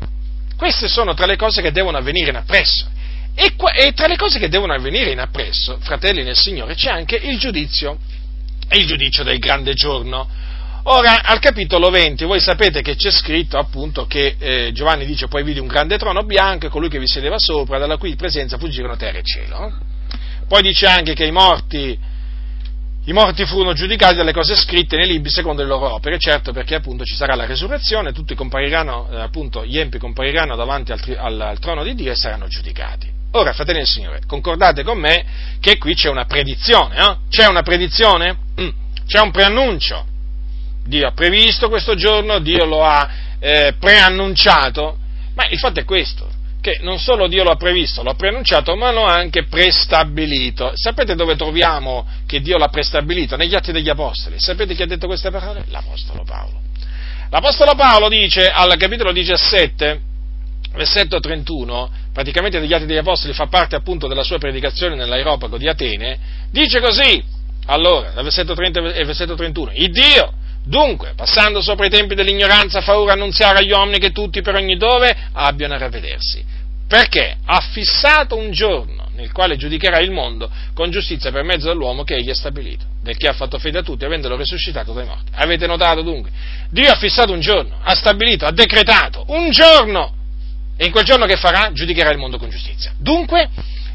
queste 0.57 0.89
sono 0.89 1.13
tra 1.13 1.27
le 1.27 1.37
cose 1.37 1.61
che 1.61 1.71
devono 1.71 1.99
avvenire 1.99 2.31
in 2.31 2.37
appresso. 2.37 2.87
E, 3.35 3.57
qua, 3.57 3.73
e, 3.73 3.93
tra 3.93 4.07
le 4.07 4.17
cose 4.17 4.39
che 4.39 4.49
devono 4.49 4.73
avvenire 4.73 5.11
in 5.11 5.21
appresso, 5.21 5.77
fratelli 5.83 6.23
nel 6.23 6.37
Signore, 6.37 6.77
c'è 6.77 6.89
anche 6.89 7.17
il 7.17 7.39
giudizio, 7.39 7.99
il 8.71 8.87
giudizio 8.87 9.23
del 9.23 9.39
grande 9.39 9.75
giorno. 9.75 10.41
Ora, 10.85 11.23
al 11.23 11.39
capitolo 11.39 11.91
20, 11.91 12.25
voi 12.25 12.41
sapete 12.41 12.83
che 12.83 12.97
c'è 12.97 13.13
scritto 13.13 13.57
appunto 13.57 14.07
che 14.07 14.35
eh, 14.37 14.71
Giovanni 14.73 15.07
dice 15.07 15.29
poi 15.29 15.45
vidi 15.45 15.61
un 15.61 15.69
grande 15.69 15.97
trono 15.97 16.25
bianco 16.25 16.67
e 16.67 16.71
colui 16.71 16.89
che 16.89 16.99
vi 16.99 17.07
sedeva 17.07 17.37
sopra, 17.39 17.79
dalla 17.79 17.99
cui 17.99 18.17
presenza 18.17 18.59
fuggirono 18.59 18.97
terra 18.97 19.19
e 19.19 19.23
cielo. 19.23 19.73
Poi 20.49 20.61
dice 20.61 20.87
anche 20.87 21.15
che 21.15 21.25
i 21.25 21.31
morti, 21.31 21.97
i 23.05 23.13
morti 23.13 23.47
furono 23.47 23.75
giudicati 23.75 24.17
dalle 24.17 24.33
cose 24.33 24.57
scritte 24.57 24.97
nei 24.97 25.07
libri 25.07 25.31
secondo 25.31 25.63
le 25.63 25.69
loro 25.69 25.95
opere, 25.95 26.19
certo 26.19 26.53
perché 26.53 26.75
appunto 26.75 27.05
ci 27.05 27.15
sarà 27.15 27.37
la 27.37 27.47
resurrezione, 27.47 28.13
tutti 28.13 28.35
compariranno, 28.35 29.09
eh, 29.13 29.21
appunto 29.21 29.65
gli 29.65 29.79
empi 29.79 29.99
compariranno 29.99 30.57
davanti 30.57 30.91
al, 30.91 31.01
al, 31.17 31.41
al 31.41 31.59
trono 31.61 31.85
di 31.85 31.95
Dio 31.95 32.11
e 32.11 32.17
saranno 32.17 32.49
giudicati. 32.49 33.09
Ora, 33.35 33.53
fratelli 33.53 33.79
del 33.79 33.87
Signore, 33.87 34.21
concordate 34.27 34.83
con 34.83 34.99
me 34.99 35.25
che 35.61 35.79
qui 35.79 35.95
c'è 35.95 36.09
una 36.09 36.25
predizione, 36.25 36.97
eh? 36.97 37.17
C'è 37.31 37.47
una 37.47 37.63
predizione? 37.63 38.37
Mm. 38.61 38.69
C'è 39.07 39.21
un 39.21 39.31
preannuncio. 39.31 40.11
Dio 40.85 41.07
ha 41.07 41.13
previsto 41.13 41.69
questo 41.69 41.95
giorno, 41.95 42.39
Dio 42.41 42.65
lo 42.65 42.85
ha 42.85 43.09
eh, 43.39 43.75
preannunciato, 43.79 44.99
ma 45.35 45.47
il 45.49 45.59
fatto 45.59 45.81
è 45.81 45.85
questo, 45.85 46.29
che 46.61 46.79
non 46.83 46.99
solo 46.99 47.27
Dio 47.27 47.43
lo 47.43 47.51
ha 47.51 47.57
previsto, 47.57 48.03
lo 48.03 48.11
ha 48.11 48.15
preannunciato, 48.15 48.77
ma 48.77 48.93
lo 48.93 49.05
ha 49.05 49.15
anche 49.15 49.47
prestabilito. 49.47 50.73
Sapete 50.75 51.15
dove 51.15 51.37
troviamo 51.37 52.07
che 52.27 52.41
Dio 52.41 52.57
l'ha 52.57 52.69
prestabilito? 52.69 53.37
Negli 53.37 53.55
Atti 53.55 53.73
degli 53.73 53.89
Apostoli. 53.89 54.37
Sapete 54.39 54.75
chi 54.75 54.83
ha 54.83 54.87
detto 54.87 55.07
queste 55.07 55.31
parole? 55.31 55.65
L'Apostolo 55.69 56.25
Paolo. 56.25 56.61
L'Apostolo 57.31 57.75
Paolo 57.75 58.09
dice 58.09 58.49
al 58.49 58.77
capitolo 58.77 59.11
17, 59.11 60.01
versetto 60.75 61.19
31, 61.19 61.91
praticamente 62.13 62.61
degli 62.61 62.73
Atti 62.73 62.87
degli 62.87 62.99
Apostoli 62.99 63.33
fa 63.33 63.47
parte 63.47 63.75
appunto 63.75 64.07
della 64.07 64.23
sua 64.23 64.39
predicazione 64.39 64.95
nell'aeropago 64.95 65.57
di 65.57 65.69
Atene, 65.69 66.19
dice 66.51 66.81
così, 66.81 67.23
allora, 67.67 68.11
dal 68.11 68.25
versetto 68.25 68.55
30 68.55 68.93
e 68.93 69.05
versetto 69.05 69.35
31, 69.35 69.73
il 69.75 69.91
Dio 69.91 70.33
Dunque, 70.65 71.15
passando 71.17 71.61
sopra 71.61 71.87
i 71.87 71.91
tempi 71.91 72.15
dell'ignoranza, 72.15 72.81
fa 72.81 72.99
ora 72.99 73.15
annunziare 73.15 73.59
agli 73.59 73.73
uomini 73.73 73.99
che 73.99 74.13
tutti 74.13 74.43
per 74.43 74.55
ogni 74.55 74.77
dove 74.77 75.15
abbiano 75.33 75.75
a 75.75 75.79
ravvedersi. 75.79 76.45
Perché 76.87 77.37
ha 77.45 77.61
fissato 77.61 78.37
un 78.37 78.53
giorno 78.53 79.09
nel 79.15 79.33
quale 79.33 79.57
giudicherà 79.57 79.99
il 79.99 80.11
mondo 80.11 80.51
con 80.75 80.91
giustizia 80.91 81.31
per 81.31 81.43
mezzo 81.43 81.69
dell'uomo 81.69 82.05
che 82.05 82.15
egli 82.15 82.31
ha 82.31 82.35
stabilito, 82.35 82.85
del 83.03 83.17
che 83.17 83.29
ha 83.29 83.33
fatto 83.33 83.59
fede 83.59 83.79
a 83.79 83.83
tutti, 83.83 84.05
avendolo 84.05 84.37
risuscitato 84.37 84.93
dai 84.93 85.07
morti. 85.07 85.31
Avete 85.35 85.67
notato 85.67 86.03
dunque? 86.03 86.31
Dio 86.71 86.91
ha 86.91 86.97
fissato 86.97 87.33
un 87.33 87.41
giorno, 87.41 87.79
ha 87.83 87.95
stabilito, 87.95 88.47
ha 88.47 88.53
decretato 88.53 89.25
un 89.29 89.51
giorno, 89.51 90.15
e 90.77 90.87
in 90.87 90.93
quel 90.93 91.05
giorno 91.05 91.27
che 91.27 91.37
farà? 91.37 91.73
Giudicherà 91.73 92.11
il 92.11 92.19
mondo 92.19 92.39
con 92.39 92.51
giustizia. 92.51 92.93
Dunque, 92.99 93.49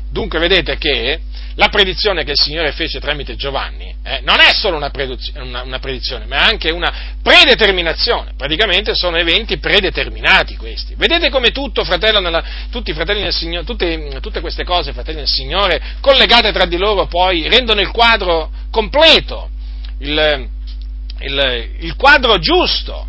Dunque 0.09 0.39
vedete 0.39 0.77
che 0.77 1.19
la 1.57 1.69
predizione 1.69 2.23
che 2.23 2.31
il 2.31 2.39
Signore 2.39 2.71
fece 2.71 2.99
tramite 2.99 3.35
Giovanni 3.35 3.91
eh, 4.03 4.19
non 4.21 4.39
è 4.39 4.53
solo 4.53 4.77
una, 4.77 4.91
una, 5.37 5.63
una, 5.63 5.79
predizione, 5.79 6.25
ma 6.25 6.37
è 6.37 6.51
anche 6.51 6.69
una 6.69 7.15
predeterminazione. 7.21 8.33
Praticamente 8.37 8.93
sono 8.93 9.17
eventi 9.17 9.57
predeterminati 9.57 10.55
questi. 10.55 10.93
Vedete 10.95 11.31
come 11.31 11.49
tutto, 11.49 11.83
fratello, 11.83 12.19
nella, 12.19 12.43
tutti 12.69 12.93
fratelli 12.93 13.23
nel 13.23 13.33
Signore, 13.33 13.65
tutte, 13.65 14.19
tutte 14.21 14.39
queste 14.39 14.63
cose, 14.63 14.93
fratelli 14.93 15.17
nel 15.17 15.27
Signore, 15.27 15.81
collegate 15.99 16.51
tra 16.51 16.65
di 16.65 16.77
loro 16.77 17.07
poi 17.07 17.47
rendono 17.49 17.81
il 17.81 17.89
quadro 17.89 18.51
completo, 18.69 19.49
il, 19.99 20.47
il, 21.21 21.69
il 21.79 21.95
quadro 21.95 22.37
giusto. 22.37 23.07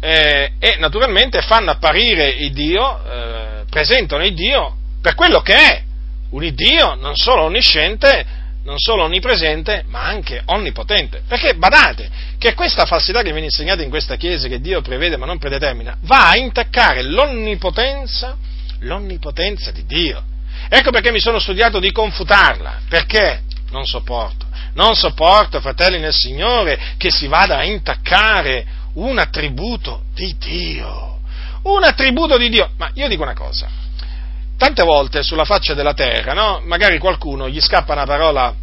Eh, 0.00 0.50
e 0.58 0.76
naturalmente 0.78 1.40
fanno 1.42 1.70
apparire 1.70 2.28
il 2.28 2.52
Dio, 2.52 3.00
eh, 3.04 3.64
presentano 3.70 4.24
il 4.24 4.34
Dio 4.34 4.76
per 5.00 5.14
quello 5.14 5.40
che 5.40 5.54
è, 5.54 5.82
un 6.34 6.52
Dio 6.54 6.94
non 6.94 7.14
solo 7.14 7.42
onnisciente, 7.44 8.42
non 8.64 8.78
solo 8.78 9.04
onnipresente, 9.04 9.84
ma 9.86 10.04
anche 10.04 10.42
onnipotente. 10.46 11.22
Perché 11.28 11.54
badate 11.54 12.10
che 12.38 12.54
questa 12.54 12.86
falsità 12.86 13.22
che 13.22 13.30
viene 13.30 13.46
insegnata 13.46 13.82
in 13.82 13.90
questa 13.90 14.16
Chiesa, 14.16 14.48
che 14.48 14.60
Dio 14.60 14.80
prevede 14.80 15.16
ma 15.16 15.26
non 15.26 15.38
predetermina, 15.38 15.96
va 16.02 16.30
a 16.30 16.36
intaccare 16.36 17.02
l'onnipotenza, 17.02 18.36
l'onnipotenza 18.80 19.70
di 19.70 19.84
Dio. 19.86 20.22
Ecco 20.68 20.90
perché 20.90 21.12
mi 21.12 21.20
sono 21.20 21.38
studiato 21.38 21.78
di 21.78 21.92
confutarla, 21.92 22.80
perché 22.88 23.42
non 23.70 23.84
sopporto, 23.84 24.46
non 24.74 24.94
sopporto, 24.94 25.60
fratelli 25.60 26.00
nel 26.00 26.12
Signore, 26.12 26.94
che 26.96 27.10
si 27.10 27.28
vada 27.28 27.58
a 27.58 27.64
intaccare 27.64 28.64
un 28.94 29.18
attributo 29.18 30.04
di 30.14 30.34
Dio. 30.38 31.20
Un 31.64 31.84
attributo 31.84 32.36
di 32.36 32.48
Dio. 32.48 32.70
Ma 32.76 32.90
io 32.94 33.08
dico 33.08 33.22
una 33.22 33.34
cosa, 33.34 33.68
tante 34.56 34.82
volte 34.82 35.22
sulla 35.22 35.44
faccia 35.44 35.74
della 35.74 35.94
terra, 35.94 36.32
no? 36.32 36.60
magari 36.64 36.98
qualcuno 36.98 37.48
gli 37.48 37.60
scappa 37.60 37.92
una 37.92 38.06
parola, 38.06 38.54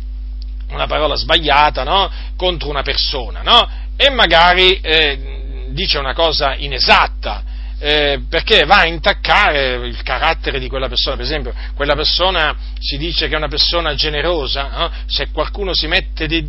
una 0.70 0.88
parola 0.88 1.16
sbagliata 1.16 1.84
no? 1.84 2.10
contro 2.36 2.70
una 2.70 2.82
persona 2.82 3.42
no? 3.42 3.70
e 3.96 4.10
magari 4.10 4.80
eh, 4.82 5.68
dice 5.70 5.98
una 5.98 6.14
cosa 6.14 6.56
inesatta. 6.56 7.44
Eh, 7.84 8.22
perché 8.30 8.64
va 8.66 8.82
a 8.82 8.86
intaccare 8.86 9.88
il 9.88 10.04
carattere 10.04 10.60
di 10.60 10.70
quella 10.70 10.88
persona. 10.88 11.16
Per 11.16 11.26
esempio, 11.26 11.52
quella 11.74 11.96
persona 11.96 12.56
si 12.78 12.96
dice 12.98 13.28
che 13.28 13.34
è 13.34 13.38
una 13.38 13.48
persona 13.48 13.96
generosa, 13.96 14.70
no? 14.70 14.92
se 15.08 15.32
qualcuno 15.32 15.74
si 15.74 15.88
mette 15.88 16.28
di, 16.28 16.48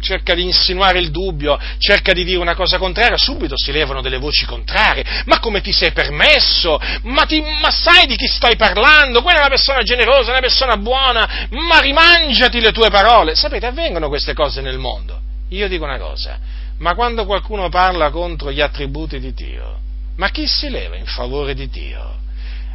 cerca 0.00 0.34
di 0.34 0.42
insinuare 0.42 0.98
il 0.98 1.10
dubbio, 1.10 1.58
cerca 1.78 2.12
di 2.12 2.24
dire 2.24 2.36
una 2.36 2.54
cosa 2.54 2.76
contraria, 2.76 3.16
subito 3.16 3.56
si 3.56 3.72
levano 3.72 4.02
delle 4.02 4.18
voci 4.18 4.44
contrarie. 4.44 5.22
Ma 5.24 5.38
come 5.40 5.62
ti 5.62 5.72
sei 5.72 5.92
permesso? 5.92 6.78
Ma, 7.04 7.24
ti, 7.24 7.40
ma 7.40 7.70
sai 7.70 8.06
di 8.06 8.16
chi 8.16 8.26
stai 8.26 8.56
parlando? 8.56 9.22
Quella 9.22 9.38
è 9.38 9.40
una 9.40 9.48
persona 9.48 9.82
generosa, 9.82 10.32
una 10.32 10.40
persona 10.40 10.76
buona, 10.76 11.48
ma 11.52 11.80
rimangiati 11.80 12.60
le 12.60 12.72
tue 12.72 12.90
parole. 12.90 13.34
Sapete, 13.34 13.64
avvengono 13.64 14.08
queste 14.08 14.34
cose 14.34 14.60
nel 14.60 14.76
mondo. 14.76 15.18
Io 15.48 15.68
dico 15.68 15.84
una 15.84 15.98
cosa, 15.98 16.38
ma 16.78 16.94
quando 16.94 17.24
qualcuno 17.24 17.70
parla 17.70 18.10
contro 18.10 18.52
gli 18.52 18.60
attributi 18.60 19.18
di 19.18 19.32
Dio, 19.32 19.78
ma 20.16 20.28
chi 20.30 20.46
si 20.46 20.68
leva 20.68 20.96
in 20.96 21.06
favore 21.06 21.54
di 21.54 21.68
Dio? 21.68 22.22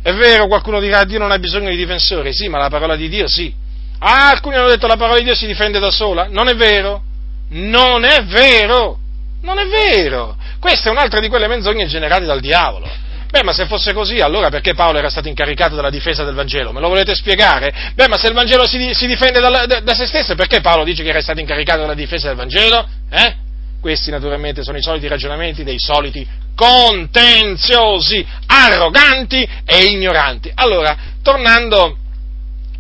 È 0.02 0.14
vero, 0.14 0.48
qualcuno 0.48 0.80
dirà 0.80 1.04
Dio 1.04 1.20
non 1.20 1.32
ha 1.32 1.40
bisogno 1.40 1.70
di 1.70 1.76
difensori, 1.76 2.34
sì, 2.34 2.48
ma 2.48 2.58
la 2.58 2.70
parola 2.70 2.96
di 2.96 3.10
Dio 3.10 3.28
sì. 3.28 3.54
Ah, 4.00 4.30
alcuni 4.30 4.56
hanno 4.56 4.70
detto 4.70 4.88
la 4.88 4.96
parola 4.96 5.18
di 5.18 5.26
Dio 5.26 5.36
si 5.36 5.46
difende 5.46 5.80
da 5.80 5.92
sola. 5.92 6.28
Non 6.30 6.48
è 6.48 6.56
vero. 6.56 7.04
Non 7.50 8.04
è 8.06 8.24
vero! 8.24 8.98
Non 9.42 9.58
è 9.58 9.66
vero! 9.68 10.38
Questa 10.60 10.90
è 10.90 10.92
un'altra 10.92 11.20
di 11.20 11.30
quelle 11.30 11.48
menzogne 11.48 11.88
generate 11.88 12.26
dal 12.26 12.40
diavolo. 12.40 12.88
Beh, 13.30 13.44
ma 13.44 13.54
se 13.54 13.66
fosse 13.66 13.94
così, 13.94 14.20
allora 14.20 14.50
perché 14.50 14.74
Paolo 14.74 14.98
era 14.98 15.10
stato 15.10 15.28
incaricato 15.28 15.76
della 15.76 15.92
difesa 15.92 16.24
del 16.24 16.34
Vangelo? 16.34 16.72
Me 16.72 16.80
lo 16.80 16.88
volete 16.88 17.14
spiegare? 17.14 17.72
Beh, 17.94 18.08
ma 18.08 18.18
se 18.18 18.28
il 18.28 18.34
Vangelo 18.34 18.68
si, 18.68 18.92
si 18.94 19.06
difende 19.06 19.40
da, 19.40 19.66
da, 19.66 19.80
da, 19.82 19.94
se 19.94 20.08
stesso, 20.08 20.36
perché 20.36 20.62
Paolo 20.62 20.84
dice 20.84 21.04
che 21.04 21.10
era 21.10 21.22
stato 21.22 21.40
incaricato 21.40 21.82
della 21.82 21.94
difesa 21.94 22.28
del 22.28 22.38
Vangelo? 22.38 22.88
Eh? 23.10 23.36
Questi 23.80 24.10
naturalmente 24.10 24.64
sono 24.64 24.78
i 24.78 24.82
soliti 24.82 25.08
ragionamenti 25.08 25.64
dei 25.64 25.80
soliti 25.80 26.28
contenziosi, 26.60 28.26
arroganti 28.48 29.48
e 29.64 29.86
ignoranti. 29.86 30.52
Allora, 30.54 30.98
tornando 31.24 31.96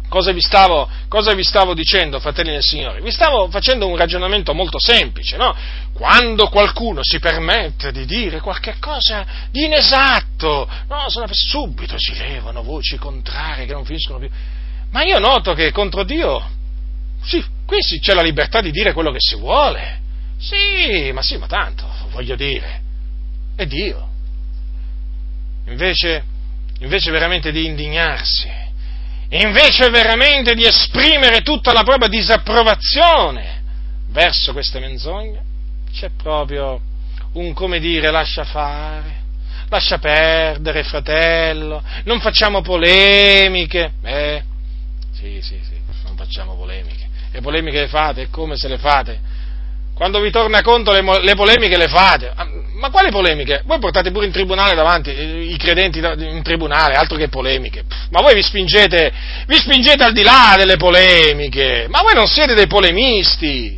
Cosa 0.10 0.32
vi, 0.32 0.42
stavo, 0.42 0.90
cosa 1.08 1.36
vi 1.36 1.44
stavo, 1.44 1.76
dicendo, 1.76 2.20
fratelli 2.20 2.50
del 2.50 2.64
Signore? 2.64 3.00
Vi 3.00 3.12
stavo 3.12 3.48
facendo 3.52 3.86
un 3.86 3.96
ragionamento 3.96 4.56
molto 4.56 4.80
semplice, 4.80 5.38
no? 5.38 5.56
Quando 5.94 6.48
qualcuno 6.48 7.02
si 7.04 7.20
permette 7.20 7.92
di 7.92 8.06
dire 8.06 8.40
qualche 8.40 8.78
cosa 8.80 9.24
di 9.52 9.66
inesatto, 9.66 10.68
no? 10.88 11.06
subito 11.30 11.94
si 12.00 12.18
levano 12.18 12.64
voci 12.64 12.98
contrarie 12.98 13.68
che 13.68 13.74
non 13.74 13.86
finiscono 13.86 14.18
più. 14.18 14.30
Ma 14.90 15.04
io 15.04 15.20
noto 15.20 15.54
che 15.54 15.72
contro 15.72 16.04
Dio, 16.04 16.44
sì, 17.24 17.46
qui 17.68 17.78
c'è 17.78 18.16
la 18.16 18.24
libertà 18.24 18.62
di 18.62 18.72
dire 18.72 18.94
quello 18.94 19.12
che 19.12 19.20
si 19.20 19.36
vuole. 19.36 20.00
Sì, 20.40 21.12
ma 21.12 21.22
sì, 21.22 21.38
ma 21.38 21.46
tanto, 21.46 21.86
voglio 22.10 22.36
dire, 22.36 22.82
è 23.60 23.66
Dio. 23.66 24.08
Invece, 25.66 26.24
invece 26.80 27.12
veramente 27.12 27.52
di 27.52 27.66
indignarsi, 27.66 28.50
invece 29.32 29.90
veramente 29.90 30.56
di 30.56 30.64
esprimere 30.64 31.42
tutta 31.42 31.74
la 31.74 31.84
propria 31.84 32.08
disapprovazione 32.08 33.62
verso 34.08 34.54
queste 34.54 34.80
menzogne, 34.80 35.44
c'è 35.92 36.10
proprio 36.16 36.80
un 37.34 37.54
come 37.54 37.80
dire 37.80 38.10
lascia 38.12 38.46
fare, 38.46 39.24
lascia 39.68 39.98
perdere 40.00 40.84
fratello, 40.84 41.84
non 42.06 42.22
facciamo 42.22 42.62
polemiche, 42.62 43.92
eh, 44.04 44.42
sì, 45.12 45.42
sì, 45.42 45.60
sì, 45.62 45.78
non 46.06 46.16
facciamo 46.16 46.56
polemiche, 46.56 47.10
le 47.30 47.42
polemiche 47.42 47.82
le 47.82 47.88
fate 47.88 48.22
e 48.22 48.30
come 48.30 48.56
se 48.56 48.70
le 48.70 48.78
fate? 48.78 49.20
Quando 50.00 50.22
vi 50.22 50.32
torna 50.32 50.62
conto 50.62 50.94
le, 50.94 51.04
le 51.24 51.36
polemiche 51.36 51.76
le 51.76 51.90
fate, 51.90 52.32
ah, 52.34 52.48
ma 52.76 52.90
quali 52.90 53.12
polemiche? 53.12 53.64
Voi 53.66 53.80
portate 53.80 54.12
pure 54.12 54.28
in 54.28 54.32
tribunale 54.32 54.74
davanti 54.74 55.10
i 55.12 55.58
credenti 55.58 56.00
in 56.00 56.40
tribunale, 56.42 56.94
altro 56.94 57.18
che 57.18 57.28
polemiche. 57.28 57.84
Ma 58.10 58.22
voi 58.22 58.34
vi 58.34 58.42
spingete, 58.42 59.12
vi 59.46 59.56
spingete 59.58 60.02
al 60.02 60.14
di 60.14 60.24
là 60.24 60.56
delle 60.56 60.78
polemiche. 60.78 61.88
Ma 61.90 62.00
voi 62.00 62.14
non 62.14 62.28
siete 62.28 62.54
dei 62.54 62.68
polemisti. 62.68 63.78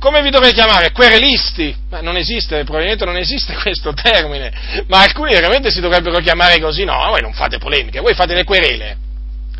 Come 0.00 0.20
vi 0.20 0.30
dovrei 0.30 0.52
chiamare? 0.52 0.90
Querelisti? 0.90 1.72
Ma 1.90 2.00
non 2.00 2.16
esiste, 2.16 2.64
probabilmente 2.64 3.04
non 3.04 3.16
esiste 3.16 3.54
questo 3.62 3.92
termine. 3.92 4.52
Ma 4.88 5.02
alcuni 5.02 5.32
veramente 5.32 5.70
si 5.70 5.80
dovrebbero 5.80 6.18
chiamare 6.18 6.58
così. 6.58 6.82
No, 6.82 7.06
voi 7.10 7.20
non 7.20 7.32
fate 7.32 7.58
polemiche, 7.58 8.00
voi 8.00 8.14
fate 8.14 8.34
le 8.34 8.42
querele. 8.42 8.96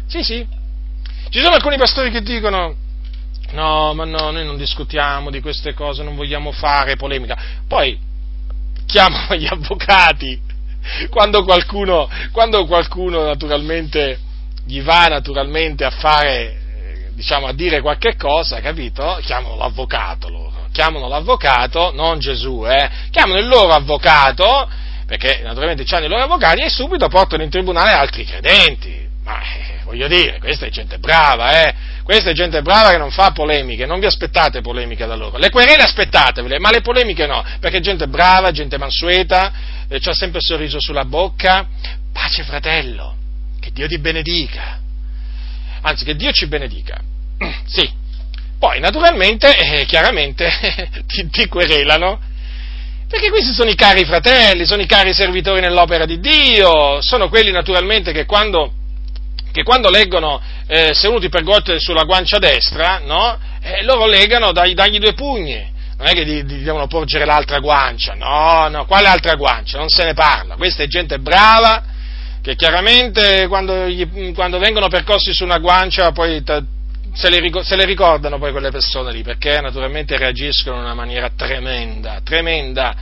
Sì, 0.08 0.24
sì. 0.24 0.44
Ci 1.28 1.40
sono 1.40 1.54
alcuni 1.54 1.76
pastori 1.76 2.10
che 2.10 2.22
dicono 2.22 2.82
no, 3.54 3.94
ma 3.94 4.04
no, 4.04 4.30
noi 4.30 4.44
non 4.44 4.56
discutiamo 4.56 5.30
di 5.30 5.40
queste 5.40 5.72
cose, 5.72 6.02
non 6.02 6.16
vogliamo 6.16 6.52
fare 6.52 6.96
polemica. 6.96 7.36
Poi 7.66 7.98
chiamano 8.86 9.34
gli 9.34 9.46
avvocati 9.46 10.40
quando 11.08 11.44
qualcuno, 11.44 12.08
quando 12.30 12.66
qualcuno 12.66 13.24
naturalmente 13.24 14.18
gli 14.66 14.82
va 14.82 15.06
naturalmente 15.06 15.84
a 15.84 15.90
fare, 15.90 16.32
eh, 16.32 17.10
diciamo, 17.14 17.46
a 17.46 17.52
dire 17.52 17.80
qualche 17.80 18.16
cosa, 18.16 18.60
capito? 18.60 19.18
Chiamano 19.22 19.56
l'avvocato 19.56 20.28
loro, 20.28 20.66
chiamano 20.72 21.08
l'avvocato, 21.08 21.92
non 21.94 22.18
Gesù, 22.18 22.64
eh, 22.66 22.90
chiamano 23.10 23.38
il 23.38 23.46
loro 23.46 23.72
avvocato, 23.72 24.68
perché 25.06 25.40
naturalmente 25.42 25.84
hanno 25.94 26.06
i 26.06 26.08
loro 26.08 26.22
avvocati 26.22 26.62
e 26.62 26.70
subito 26.70 27.08
portano 27.08 27.42
in 27.42 27.50
tribunale 27.50 27.92
altri 27.92 28.24
credenti. 28.24 29.06
Ma 29.22 29.38
eh, 29.40 29.73
voglio 29.94 30.08
dire, 30.08 30.38
questa 30.40 30.66
è 30.66 30.70
gente 30.70 30.98
brava, 30.98 31.62
eh? 31.62 31.74
Questa 32.02 32.30
è 32.30 32.32
gente 32.34 32.60
brava 32.60 32.90
che 32.90 32.98
non 32.98 33.10
fa 33.10 33.30
polemiche, 33.30 33.86
non 33.86 34.00
vi 34.00 34.06
aspettate 34.06 34.60
polemiche 34.60 35.06
da 35.06 35.14
loro. 35.14 35.38
Le 35.38 35.50
querele 35.50 35.82
aspettatevele, 35.82 36.58
ma 36.58 36.70
le 36.70 36.82
polemiche 36.82 37.26
no, 37.26 37.42
perché 37.60 37.80
gente 37.80 38.08
brava, 38.08 38.50
gente 38.50 38.76
mansueta, 38.76 39.52
eh, 39.88 40.00
ha 40.02 40.12
sempre 40.12 40.38
il 40.38 40.44
sorriso 40.44 40.80
sulla 40.80 41.04
bocca. 41.04 41.66
Pace 42.12 42.42
fratello, 42.42 43.16
che 43.60 43.70
Dio 43.72 43.86
ti 43.86 43.98
benedica. 43.98 44.80
Anzi, 45.82 46.04
che 46.04 46.16
Dio 46.16 46.32
ci 46.32 46.46
benedica. 46.46 47.00
Sì. 47.66 48.02
Poi, 48.58 48.78
naturalmente, 48.80 49.54
eh, 49.56 49.84
chiaramente, 49.84 50.48
ti, 51.06 51.28
ti 51.28 51.48
querelano, 51.48 52.18
perché 53.08 53.28
questi 53.30 53.52
sono 53.52 53.68
i 53.68 53.74
cari 53.74 54.04
fratelli, 54.04 54.64
sono 54.64 54.80
i 54.80 54.86
cari 54.86 55.12
servitori 55.12 55.60
nell'opera 55.60 56.06
di 56.06 56.20
Dio, 56.20 57.00
sono 57.00 57.28
quelli 57.28 57.50
naturalmente 57.50 58.12
che 58.12 58.24
quando 58.24 58.72
che 59.54 59.62
quando 59.62 59.88
leggono 59.88 60.40
eh, 60.66 60.92
se 60.94 61.06
uno 61.06 61.20
ti 61.20 61.28
pergotte 61.28 61.78
sulla 61.78 62.02
guancia 62.02 62.38
destra, 62.40 62.98
no? 63.04 63.38
Eh, 63.62 63.84
loro 63.84 64.04
legano, 64.04 64.50
dai, 64.50 64.74
dagli 64.74 64.98
due 64.98 65.14
pugni, 65.14 65.64
non 65.96 66.08
è 66.08 66.12
che 66.12 66.26
gli, 66.26 66.42
gli, 66.42 66.64
devono 66.64 66.88
porgere 66.88 67.24
l'altra 67.24 67.60
guancia, 67.60 68.14
no, 68.14 68.66
no, 68.66 68.84
quale 68.84 69.06
altra 69.06 69.36
guancia? 69.36 69.78
Non 69.78 69.88
se 69.88 70.02
ne 70.02 70.12
parla, 70.12 70.56
questa 70.56 70.82
è 70.82 70.88
gente 70.88 71.20
brava, 71.20 71.84
che 72.42 72.56
chiaramente 72.56 73.46
quando, 73.46 73.86
gli, 73.86 74.34
quando 74.34 74.58
vengono 74.58 74.88
percossi 74.88 75.32
su 75.32 75.44
una 75.44 75.58
guancia 75.58 76.10
poi 76.10 76.42
t- 76.42 76.64
se, 77.12 77.30
le, 77.30 77.62
se 77.62 77.76
le 77.76 77.84
ricordano 77.84 78.40
poi 78.40 78.50
quelle 78.50 78.72
persone 78.72 79.12
lì, 79.12 79.22
perché 79.22 79.60
naturalmente 79.60 80.16
reagiscono 80.16 80.78
in 80.78 80.82
una 80.82 80.94
maniera 80.94 81.30
tremenda, 81.30 82.20
tremenda 82.24 82.92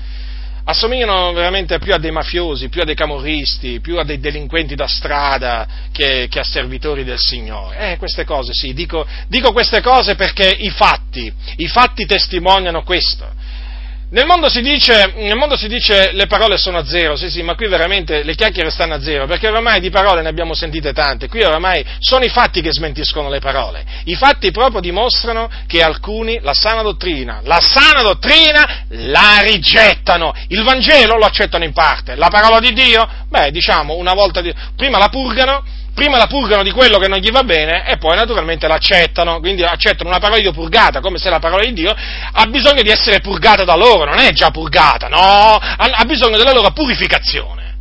assomigliano 0.65 1.33
veramente 1.33 1.79
più 1.79 1.93
a 1.93 1.99
dei 1.99 2.11
mafiosi, 2.11 2.69
più 2.69 2.83
a 2.83 2.85
dei 2.85 2.95
camorristi, 2.95 3.81
più 3.81 3.99
a 3.99 4.05
dei 4.05 4.21
delinquenti 4.21 4.75
da 4.75 4.87
strada 4.87 5.67
che, 5.93 6.29
che 6.31 6.39
a 6.39 6.45
servitori 6.45 7.05
del 7.05 7.19
Signore. 7.19 7.93
Eh, 7.93 7.97
queste 7.99 8.25
cose 8.25 8.53
sì, 8.53 8.73
dico, 8.73 9.07
dico 9.29 9.53
queste 9.53 9.81
cose 9.81 10.15
perché 10.15 10.49
i 10.49 10.71
fatti, 10.71 11.33
i 11.57 11.69
fatti 11.69 12.07
testimoniano 12.07 12.83
questo. 12.83 13.41
Nel 14.13 14.27
mondo, 14.27 14.49
dice, 14.61 15.15
nel 15.17 15.37
mondo, 15.37 15.57
si 15.57 15.69
dice, 15.69 16.13
le 16.13 16.27
parole 16.27 16.59
sono 16.59 16.77
a 16.77 16.85
zero, 16.85 17.17
sì 17.17 17.31
sì, 17.31 17.41
ma 17.41 17.55
qui 17.55 17.67
veramente 17.67 18.23
le 18.25 18.35
chiacchiere 18.35 18.69
stanno 18.69 18.93
a 18.93 19.01
zero, 19.01 19.25
perché 19.25 19.49
oramai 19.49 19.81
di 19.81 19.89
parole 19.89 20.21
ne 20.21 20.29
abbiamo 20.29 20.53
sentite 20.53 20.93
tante, 20.93 21.29
qui 21.29 21.43
oramai 21.43 21.83
sono 21.99 22.23
i 22.23 22.29
fatti 22.29 22.61
che 22.61 22.73
smentiscono 22.73 23.31
le 23.31 23.39
parole. 23.39 23.83
I 24.05 24.15
fatti 24.15 24.51
proprio 24.51 24.83
dimostrano 24.83 25.49
che 25.67 25.83
alcuni 25.83 26.41
la 26.43 26.53
sana 26.53 26.83
dottrina, 26.83 27.41
la 27.45 27.59
sana 27.63 28.03
dottrina 28.03 28.85
la 28.89 29.41
rigettano, 29.41 30.35
il 30.49 30.63
Vangelo 30.63 31.17
lo 31.17 31.25
accettano 31.25 31.65
in 31.65 31.73
parte, 31.73 32.15
la 32.15 32.29
parola 32.29 32.61
di 32.61 32.75
Dio, 32.75 33.09
beh 33.31 33.51
diciamo 33.51 33.95
una 33.95 34.13
volta, 34.13 34.43
di, 34.43 34.53
prima 34.77 34.99
la 34.99 35.09
purgano, 35.09 35.65
prima 35.94 36.16
la 36.16 36.27
purgano 36.27 36.62
di 36.62 36.70
quello 36.70 36.98
che 36.98 37.09
non 37.09 37.19
gli 37.19 37.31
va 37.31 37.43
bene 37.43 37.86
e 37.86 37.97
poi 37.98 38.16
naturalmente 38.16 38.66
l'accettano, 38.66 39.40
quindi 39.40 39.62
accettano 39.62 40.09
una 40.09 40.19
parola 40.19 40.36
di 40.36 40.43
Dio 40.43 40.52
purgata, 40.52 41.01
come 41.01 41.19
se 41.19 41.31
la 41.31 41.39
parola 41.39 41.64
di 41.64 41.73
Dio 41.73 41.94
ha 41.94 42.47
bisogno 42.47 42.82
di 42.82 42.90
essere 42.90 43.20
purgata 43.20 43.64
da 43.64 43.77
loro, 43.77 44.05
non 44.05 44.19
è 44.19 44.32
già 44.32 44.51
purgata, 44.51 45.09
no, 45.09 45.59
ha 45.59 46.05
bisogno 46.05 46.36
della 46.36 46.52
loro 46.52 46.73
purificazione. 46.73 47.77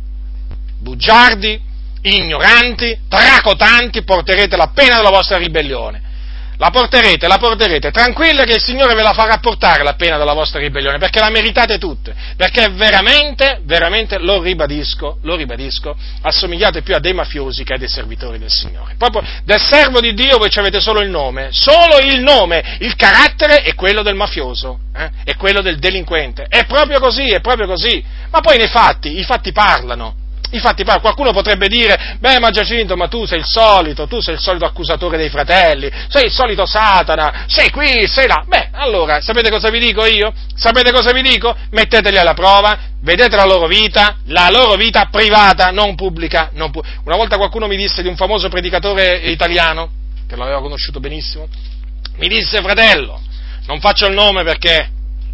Bugiardi, 0.78 1.60
ignoranti, 2.02 2.98
tracotanti, 3.08 4.02
porterete 4.02 4.56
la 4.56 4.70
pena 4.74 4.96
della 4.96 5.10
vostra 5.10 5.38
ribellione 5.38 6.10
la 6.58 6.70
porterete, 6.70 7.26
la 7.26 7.38
porterete, 7.38 7.90
tranquilla 7.90 8.44
che 8.44 8.54
il 8.54 8.62
Signore 8.62 8.94
ve 8.94 9.02
la 9.02 9.12
farà 9.12 9.38
portare 9.38 9.82
la 9.82 9.94
pena 9.94 10.18
della 10.18 10.32
vostra 10.32 10.60
ribellione, 10.60 10.98
perché 10.98 11.18
la 11.18 11.30
meritate 11.30 11.78
tutte, 11.78 12.14
perché 12.36 12.68
veramente, 12.70 13.60
veramente, 13.64 14.18
lo 14.18 14.40
ribadisco, 14.40 15.18
lo 15.22 15.34
ribadisco, 15.34 15.96
assomigliate 16.22 16.82
più 16.82 16.94
a 16.94 16.98
dei 16.98 17.14
mafiosi 17.14 17.64
che 17.64 17.74
a 17.74 17.78
dei 17.78 17.88
servitori 17.88 18.38
del 18.38 18.50
Signore. 18.50 18.94
Proprio 18.96 19.22
del 19.44 19.60
servo 19.60 20.00
di 20.00 20.14
Dio 20.14 20.38
voi 20.38 20.50
avete 20.54 20.80
solo 20.80 21.00
il 21.00 21.10
nome, 21.10 21.48
solo 21.50 21.98
il 21.98 22.20
nome, 22.20 22.76
il 22.80 22.94
carattere 22.94 23.62
è 23.62 23.74
quello 23.74 24.02
del 24.02 24.14
mafioso, 24.14 24.78
eh? 24.94 25.10
è 25.24 25.36
quello 25.36 25.62
del 25.62 25.78
delinquente, 25.78 26.46
è 26.48 26.64
proprio 26.66 27.00
così, 27.00 27.28
è 27.28 27.40
proprio 27.40 27.66
così, 27.66 28.04
ma 28.30 28.40
poi 28.40 28.58
nei 28.58 28.68
fatti, 28.68 29.18
i 29.18 29.24
fatti 29.24 29.52
parlano, 29.52 30.21
Infatti 30.52 30.84
qualcuno 30.84 31.32
potrebbe 31.32 31.68
dire, 31.68 32.16
beh 32.18 32.38
ma 32.38 32.50
Giacinto, 32.50 32.96
ma 32.96 33.08
tu 33.08 33.24
sei 33.24 33.38
il 33.38 33.46
solito, 33.46 34.06
tu 34.06 34.20
sei 34.20 34.34
il 34.34 34.40
solito 34.40 34.66
accusatore 34.66 35.16
dei 35.16 35.30
fratelli, 35.30 35.90
sei 36.08 36.26
il 36.26 36.30
solito 36.30 36.66
Satana, 36.66 37.44
sei 37.46 37.70
qui, 37.70 38.06
sei 38.06 38.26
là. 38.26 38.44
Beh, 38.46 38.68
allora, 38.72 39.20
sapete 39.20 39.50
cosa 39.50 39.70
vi 39.70 39.78
dico 39.78 40.04
io? 40.04 40.32
Sapete 40.54 40.92
cosa 40.92 41.12
vi 41.12 41.22
dico? 41.22 41.56
Metteteli 41.70 42.18
alla 42.18 42.34
prova, 42.34 42.78
vedete 43.00 43.34
la 43.34 43.46
loro 43.46 43.66
vita, 43.66 44.18
la 44.26 44.48
loro 44.50 44.74
vita 44.74 45.06
privata, 45.10 45.70
non 45.70 45.94
pubblica. 45.94 46.50
Non 46.52 46.70
pu- 46.70 46.82
Una 47.04 47.16
volta 47.16 47.36
qualcuno 47.36 47.66
mi 47.66 47.76
disse 47.76 48.02
di 48.02 48.08
un 48.08 48.16
famoso 48.16 48.48
predicatore 48.48 49.16
italiano, 49.24 49.90
che 50.28 50.36
l'aveva 50.36 50.60
conosciuto 50.60 51.00
benissimo, 51.00 51.48
mi 52.16 52.28
disse, 52.28 52.60
fratello, 52.60 53.20
non 53.66 53.80
faccio 53.80 54.06
il 54.06 54.12
nome 54.12 54.44
perché 54.44 54.90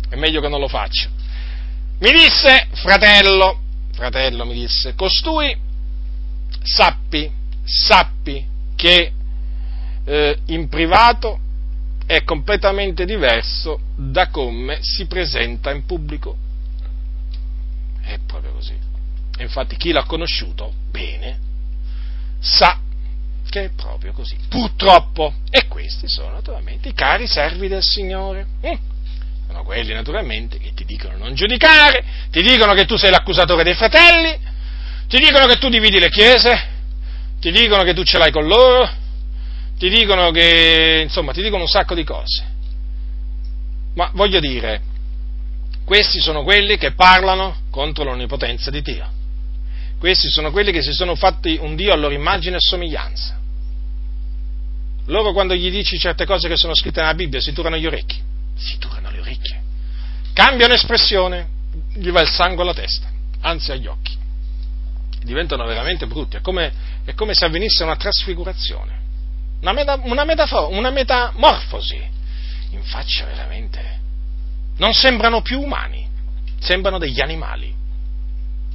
è 0.08 0.14
meglio 0.14 0.40
che 0.40 0.48
non 0.48 0.60
lo 0.60 0.68
faccio. 0.68 1.08
Mi 1.98 2.12
disse, 2.12 2.68
fratello, 2.74 3.62
fratello 3.98 4.44
mi 4.44 4.54
disse, 4.54 4.94
costui 4.94 5.56
sappi, 6.62 7.28
sappi 7.64 8.46
che 8.76 9.12
eh, 10.04 10.38
in 10.46 10.68
privato 10.68 11.40
è 12.06 12.22
completamente 12.22 13.04
diverso 13.04 13.80
da 13.96 14.28
come 14.28 14.78
si 14.82 15.06
presenta 15.06 15.72
in 15.72 15.84
pubblico. 15.84 16.36
È 18.00 18.18
proprio 18.24 18.52
così. 18.52 18.78
Infatti 19.40 19.76
chi 19.76 19.90
l'ha 19.90 20.04
conosciuto 20.04 20.72
bene 20.90 21.38
sa 22.38 22.80
che 23.50 23.64
è 23.64 23.70
proprio 23.70 24.12
così. 24.12 24.36
Purtroppo. 24.48 25.34
E 25.50 25.66
questi 25.66 26.08
sono 26.08 26.30
naturalmente 26.30 26.90
i 26.90 26.94
cari 26.94 27.26
servi 27.26 27.66
del 27.66 27.82
Signore. 27.82 28.46
Mm 28.64 28.96
sono 29.48 29.64
quelli 29.64 29.94
naturalmente 29.94 30.58
che 30.58 30.72
ti 30.74 30.84
dicono 30.84 31.16
non 31.16 31.34
giudicare, 31.34 32.04
ti 32.30 32.42
dicono 32.42 32.74
che 32.74 32.84
tu 32.84 32.96
sei 32.96 33.10
l'accusatore 33.10 33.64
dei 33.64 33.74
fratelli, 33.74 34.38
ti 35.08 35.18
dicono 35.18 35.46
che 35.46 35.56
tu 35.56 35.70
dividi 35.70 35.98
le 35.98 36.10
chiese, 36.10 36.66
ti 37.40 37.50
dicono 37.50 37.82
che 37.82 37.94
tu 37.94 38.02
ce 38.02 38.18
l'hai 38.18 38.30
con 38.30 38.46
loro, 38.46 38.88
ti 39.78 39.88
dicono 39.88 40.30
che, 40.30 41.00
insomma, 41.04 41.32
ti 41.32 41.40
dicono 41.40 41.62
un 41.62 41.68
sacco 41.68 41.94
di 41.94 42.04
cose. 42.04 42.44
Ma 43.94 44.10
voglio 44.12 44.38
dire, 44.38 44.82
questi 45.84 46.20
sono 46.20 46.42
quelli 46.42 46.76
che 46.76 46.92
parlano 46.92 47.56
contro 47.70 48.04
l'onnipotenza 48.04 48.70
di 48.70 48.82
Dio. 48.82 49.16
Questi 49.98 50.28
sono 50.28 50.50
quelli 50.50 50.72
che 50.72 50.82
si 50.82 50.92
sono 50.92 51.14
fatti 51.14 51.56
un 51.58 51.74
Dio 51.74 51.92
a 51.92 51.96
loro 51.96 52.12
immagine 52.12 52.56
e 52.56 52.60
somiglianza. 52.60 53.36
Loro 55.06 55.32
quando 55.32 55.54
gli 55.54 55.70
dici 55.70 55.98
certe 55.98 56.26
cose 56.26 56.48
che 56.48 56.56
sono 56.56 56.74
scritte 56.74 57.00
nella 57.00 57.14
Bibbia 57.14 57.40
si 57.40 57.52
turano 57.52 57.78
gli 57.78 57.86
orecchi 57.86 58.27
si 58.58 58.78
turano 58.78 59.10
le 59.10 59.20
orecchie, 59.20 59.62
cambiano 60.32 60.74
espressione, 60.74 61.48
gli 61.94 62.10
va 62.10 62.20
il 62.20 62.28
sangue 62.28 62.62
alla 62.62 62.74
testa, 62.74 63.08
anzi 63.40 63.72
agli 63.72 63.86
occhi. 63.86 64.16
Diventano 65.22 65.64
veramente 65.66 66.06
brutti, 66.06 66.36
è 66.36 66.40
come, 66.40 66.72
è 67.04 67.14
come 67.14 67.34
se 67.34 67.44
avvenisse 67.44 67.82
una 67.82 67.96
trasfigurazione, 67.96 69.00
una, 69.60 69.72
meta, 69.72 70.00
una, 70.02 70.24
metafo- 70.24 70.70
una 70.70 70.90
metamorfosi 70.90 72.16
in 72.70 72.82
faccia 72.82 73.24
veramente. 73.24 73.96
Non 74.76 74.92
sembrano 74.94 75.42
più 75.42 75.60
umani, 75.60 76.08
sembrano 76.60 76.98
degli 76.98 77.20
animali. 77.20 77.74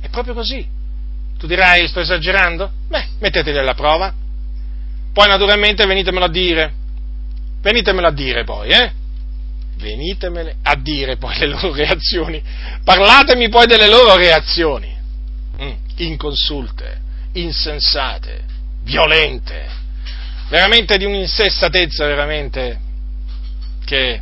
È 0.02 0.10
proprio 0.10 0.34
così. 0.34 0.68
Tu 1.38 1.48
dirai, 1.48 1.88
sto 1.88 2.02
esagerando? 2.02 2.72
Beh, 2.90 3.08
metteteli 3.20 3.58
alla 3.58 3.74
prova. 3.74 4.14
Poi 5.14 5.28
naturalmente 5.28 5.86
venitemelo 5.86 6.26
a 6.26 6.30
dire. 6.30 6.74
Venitemelo 7.62 8.08
a 8.08 8.12
dire 8.12 8.44
poi, 8.44 8.70
eh? 8.70 8.92
Venitemele 9.84 10.56
a 10.64 10.76
dire 10.76 11.18
poi 11.18 11.38
le 11.38 11.48
loro 11.48 11.74
reazioni, 11.74 12.42
parlatemi 12.84 13.50
poi 13.50 13.68
delle 13.68 13.88
loro 13.88 14.16
reazioni, 14.16 14.96
mm, 15.62 15.72
inconsulte, 15.98 17.02
insensate, 17.34 18.44
violente, 18.84 19.68
veramente 20.50 20.98
di 20.98 21.06
un'insensatezza 21.06 22.06
veramente 22.06 22.80
che 23.86 24.22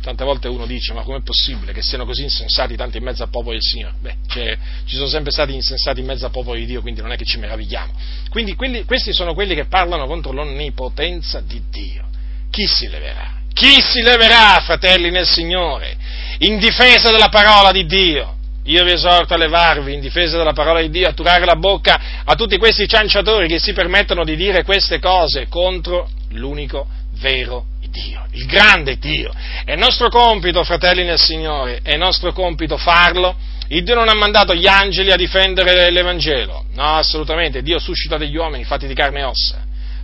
tante 0.00 0.24
volte 0.24 0.48
uno 0.48 0.66
dice 0.66 0.92
ma 0.92 1.02
com'è 1.02 1.22
possibile 1.22 1.72
che 1.72 1.82
siano 1.82 2.04
così 2.04 2.22
insensati 2.22 2.74
tanti 2.74 2.96
in 2.96 3.04
mezzo 3.04 3.22
al 3.22 3.30
popolo 3.30 3.52
del 3.52 3.62
Signore? 3.62 3.94
Beh, 4.00 4.16
cioè, 4.26 4.58
ci 4.84 4.96
sono 4.96 5.08
sempre 5.08 5.30
stati 5.30 5.54
insensati 5.54 6.00
in 6.00 6.06
mezzo 6.06 6.24
al 6.24 6.32
popolo 6.32 6.58
di 6.58 6.66
Dio, 6.66 6.80
quindi 6.80 7.00
non 7.00 7.12
è 7.12 7.16
che 7.16 7.24
ci 7.24 7.38
meravigliamo. 7.38 7.92
Quindi 8.28 8.54
quelli, 8.54 8.84
questi 8.84 9.12
sono 9.12 9.34
quelli 9.34 9.54
che 9.54 9.66
parlano 9.66 10.06
contro 10.06 10.32
l'onnipotenza 10.32 11.40
di 11.40 11.62
Dio. 11.70 12.08
Chi 12.50 12.66
si 12.66 12.88
leverà? 12.88 13.41
Chi 13.62 13.80
si 13.80 14.02
leverà, 14.02 14.60
fratelli 14.64 15.10
nel 15.10 15.24
Signore, 15.24 15.96
in 16.38 16.58
difesa 16.58 17.12
della 17.12 17.28
parola 17.28 17.70
di 17.70 17.86
Dio? 17.86 18.34
Io 18.64 18.82
vi 18.82 18.90
esorto 18.90 19.34
a 19.34 19.36
levarvi 19.36 19.94
in 19.94 20.00
difesa 20.00 20.36
della 20.36 20.52
parola 20.52 20.80
di 20.80 20.90
Dio, 20.90 21.08
a 21.08 21.12
turare 21.12 21.44
la 21.44 21.54
bocca 21.54 22.24
a 22.24 22.34
tutti 22.34 22.58
questi 22.58 22.88
cianciatori 22.88 23.46
che 23.46 23.60
si 23.60 23.72
permettono 23.72 24.24
di 24.24 24.34
dire 24.34 24.64
queste 24.64 24.98
cose 24.98 25.46
contro 25.46 26.08
l'unico 26.30 26.88
vero 27.20 27.66
Dio, 27.88 28.26
il 28.32 28.46
grande 28.46 28.98
Dio. 28.98 29.30
È 29.64 29.76
nostro 29.76 30.08
compito, 30.08 30.64
fratelli 30.64 31.04
nel 31.04 31.20
Signore, 31.20 31.82
è 31.84 31.96
nostro 31.96 32.32
compito 32.32 32.76
farlo. 32.76 33.36
Il 33.68 33.84
Dio 33.84 33.94
non 33.94 34.08
ha 34.08 34.14
mandato 34.14 34.54
gli 34.54 34.66
angeli 34.66 35.12
a 35.12 35.16
difendere 35.16 35.88
l'Evangelo, 35.92 36.64
no, 36.74 36.96
assolutamente, 36.96 37.62
Dio 37.62 37.78
suscita 37.78 38.16
degli 38.16 38.34
uomini 38.34 38.64
fatti 38.64 38.88
di 38.88 38.94
carne 38.94 39.20
e 39.20 39.24
ossa 39.24 39.61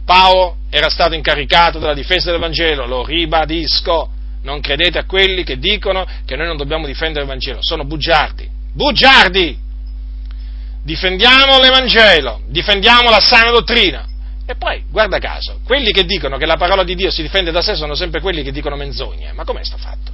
Paolo 0.08 0.56
era 0.70 0.88
stato 0.88 1.14
incaricato 1.14 1.78
della 1.78 1.92
difesa 1.92 2.30
del 2.30 2.40
Vangelo, 2.40 2.86
lo 2.86 3.04
ribadisco, 3.04 4.08
non 4.40 4.62
credete 4.62 4.96
a 4.96 5.04
quelli 5.04 5.44
che 5.44 5.58
dicono 5.58 6.06
che 6.24 6.34
noi 6.34 6.46
non 6.46 6.56
dobbiamo 6.56 6.86
difendere 6.86 7.24
il 7.24 7.28
Vangelo, 7.28 7.58
sono 7.60 7.84
bugiardi, 7.84 8.48
bugiardi! 8.72 9.58
Difendiamo 10.82 11.58
l'Evangelo, 11.60 12.40
difendiamo 12.46 13.10
la 13.10 13.20
sana 13.20 13.50
dottrina. 13.50 14.08
E 14.46 14.54
poi, 14.54 14.82
guarda 14.88 15.18
caso, 15.18 15.60
quelli 15.62 15.92
che 15.92 16.06
dicono 16.06 16.38
che 16.38 16.46
la 16.46 16.56
parola 16.56 16.84
di 16.84 16.94
Dio 16.94 17.10
si 17.10 17.20
difende 17.20 17.50
da 17.50 17.60
sé 17.60 17.76
sono 17.76 17.94
sempre 17.94 18.22
quelli 18.22 18.42
che 18.42 18.50
dicono 18.50 18.76
menzogne. 18.76 19.34
Ma 19.34 19.44
com'è 19.44 19.62
sta 19.62 19.76
fatto? 19.76 20.12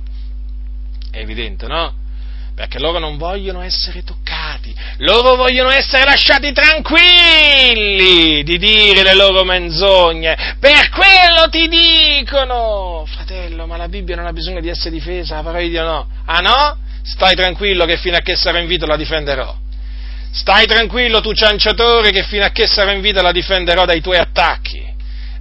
È 1.12 1.18
evidente, 1.18 1.68
no? 1.68 2.02
perché 2.54 2.78
loro 2.78 2.98
non 2.98 3.16
vogliono 3.16 3.62
essere 3.62 4.04
toccati, 4.04 4.33
loro 4.98 5.34
vogliono 5.34 5.70
essere 5.70 6.04
lasciati 6.04 6.52
tranquilli 6.52 8.42
di 8.42 8.58
dire 8.58 9.02
le 9.02 9.14
loro 9.14 9.44
menzogne, 9.44 10.56
per 10.60 10.88
quello 10.90 11.48
ti 11.50 11.68
dicono, 11.68 13.06
fratello, 13.06 13.66
ma 13.66 13.76
la 13.76 13.88
Bibbia 13.88 14.16
non 14.16 14.26
ha 14.26 14.32
bisogno 14.32 14.60
di 14.60 14.68
essere 14.68 14.90
difesa, 14.90 15.36
la 15.36 15.42
parola 15.42 15.62
di 15.62 15.70
Dio 15.70 15.84
no, 15.84 16.08
ah 16.24 16.40
no? 16.40 16.78
Stai 17.02 17.34
tranquillo 17.34 17.84
che 17.84 17.96
fino 17.96 18.16
a 18.16 18.20
che 18.20 18.36
sarò 18.36 18.58
in 18.58 18.66
vita 18.66 18.86
la 18.86 18.96
difenderò. 18.96 19.54
Stai 20.30 20.66
tranquillo 20.66 21.20
tu 21.20 21.32
cianciatore 21.32 22.10
che 22.10 22.24
fino 22.24 22.44
a 22.44 22.50
che 22.50 22.66
sarò 22.66 22.90
in 22.90 23.00
vita 23.00 23.22
la 23.22 23.30
difenderò 23.30 23.84
dai 23.84 24.00
tuoi 24.00 24.16
attacchi. 24.16 24.83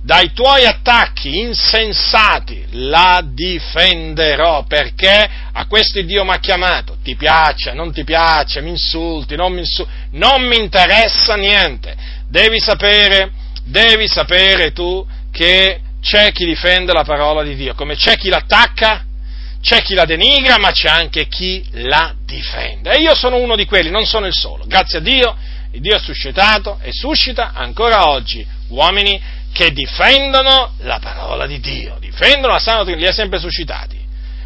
Dai 0.06 0.34
tuoi 0.34 0.66
attacchi 0.66 1.40
insensati 1.40 2.66
la 2.72 3.24
difenderò 3.26 4.66
perché 4.66 5.30
a 5.54 5.66
questo 5.66 6.02
Dio 6.02 6.26
mi 6.26 6.32
ha 6.32 6.40
chiamato. 6.40 6.98
Ti 7.02 7.16
piace, 7.16 7.72
non 7.72 7.94
ti 7.94 8.04
piace, 8.04 8.60
mi 8.60 8.72
insulti, 8.72 9.38
non 9.38 9.54
mi 9.54 9.60
insulti, 9.60 9.92
non 10.12 10.46
mi 10.46 10.58
interessa 10.58 11.36
niente. 11.36 11.96
Devi 12.28 12.60
sapere, 12.60 13.32
devi 13.64 14.10
sapere 14.10 14.74
tu 14.74 15.08
che 15.32 15.80
c'è 16.02 16.34
chi 16.34 16.44
difende 16.44 16.92
la 16.92 17.06
parola 17.06 17.42
di 17.42 17.56
Dio, 17.56 17.74
come 17.74 17.96
c'è 17.96 18.18
chi 18.18 18.28
l'attacca, 18.28 19.06
c'è 19.62 19.82
chi 19.82 19.94
la 19.94 20.04
denigra, 20.04 20.58
ma 20.58 20.72
c'è 20.72 20.90
anche 20.90 21.30
chi 21.30 21.66
la 21.72 22.14
difende. 22.26 22.92
E 22.92 23.02
io 23.02 23.16
sono 23.16 23.38
uno 23.38 23.56
di 23.56 23.64
quelli, 23.64 23.90
non 23.90 24.06
sono 24.06 24.26
il 24.26 24.34
solo. 24.36 24.66
Grazie 24.68 24.98
a 24.98 25.02
Dio, 25.02 25.38
Dio 25.72 25.96
ha 25.96 26.00
suscitato 26.00 26.78
e 26.82 26.90
suscita 26.92 27.54
ancora 27.54 28.10
oggi 28.10 28.46
uomini 28.68 29.22
che 29.54 29.72
difendono 29.72 30.74
la 30.80 31.00
parola 31.00 31.46
di 31.46 31.60
Dio, 31.60 31.98
difendono 32.00 32.54
la 32.54 32.60
sana 32.60 32.82
li 32.84 33.06
ha 33.06 33.14
sempre 33.14 33.40
suscitati. 33.40 34.02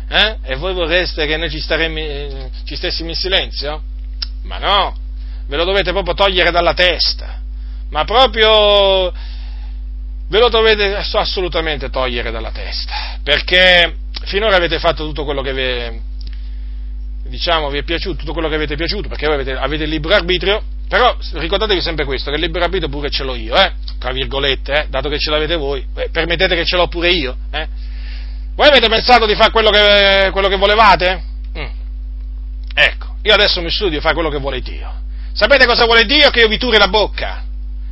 Eh? 0.10 0.38
E 0.44 0.56
voi 0.56 0.74
vorreste 0.74 1.26
che 1.26 1.38
noi 1.38 1.50
ci, 1.50 1.60
staremmo, 1.60 2.50
ci 2.66 2.76
stessimo 2.76 3.10
in 3.10 3.16
silenzio? 3.16 3.82
Ma 4.44 4.58
no, 4.58 4.96
ve 5.48 5.58
lo 5.58 5.64
dovete 5.64 5.92
proprio 5.92 6.14
togliere 6.14 6.52
dalla 6.52 6.74
testa, 6.74 7.40
ma 7.90 8.04
proprio 8.04 9.12
ve 10.30 10.40
lo 10.40 10.50
dovete 10.50 10.96
assolutamente 10.96 11.90
togliere 11.90 12.32
dalla 12.32 12.52
testa, 12.52 13.18
perché 13.24 13.96
finora 14.26 14.58
avete 14.58 14.78
fatto 14.78 15.06
tutto 15.06 15.24
quello 15.24 15.42
che 15.42 15.54
vi, 15.54 16.02
diciamo, 17.30 17.70
vi 17.70 17.80
è 17.80 17.84
piaciuto, 17.84 18.18
tutto 18.18 18.34
quello 18.34 18.50
che 18.50 18.56
avete 18.56 18.76
piaciuto, 18.76 19.08
perché 19.08 19.26
voi 19.26 19.36
avete, 19.36 19.54
avete 19.54 19.84
il 19.84 19.90
libero 19.90 20.16
arbitrio, 20.16 20.64
però 20.88 21.16
ricordatevi 21.34 21.82
sempre 21.82 22.06
questo, 22.06 22.30
che 22.30 22.36
il 22.38 22.44
libero 22.44 22.66
arbitrio 22.66 22.90
pure 22.90 23.10
ce 23.10 23.24
l'ho 23.24 23.36
io, 23.36 23.56
eh? 23.56 23.72
Tra 24.00 24.12
virgolette, 24.12 24.74
eh? 24.74 24.86
dato 24.90 25.10
che 25.10 25.20
ce 25.20 25.30
l'avete 25.30 25.56
voi, 25.56 25.86
eh, 25.96 26.10
permettete 26.12 26.56
che 26.56 26.66
ce 26.66 26.76
l'ho 26.76 26.88
pure 26.88 27.10
io. 27.10 27.36
Eh? 27.52 27.68
Voi 28.56 28.68
avete 28.68 28.88
pensato 28.88 29.26
di 29.26 29.36
fare 29.36 29.52
quello 29.52 29.70
che, 29.70 30.30
quello 30.32 30.48
che 30.48 30.58
volevate? 30.58 31.24
Mm. 31.58 31.66
Ecco, 32.74 33.16
io 33.22 33.34
adesso 33.34 33.62
mi 33.62 33.70
studio 33.70 34.02
fare 34.02 34.14
quello 34.14 34.30
che 34.30 34.40
vuole 34.40 34.62
Dio. 34.62 34.92
Sapete 35.34 35.66
cosa 35.66 35.86
vuole 35.86 36.06
Dio? 36.06 36.30
Che 36.30 36.40
io 36.40 36.48
vi 36.48 36.58
turi 36.58 36.78
la 36.78 36.88
bocca, 36.88 37.44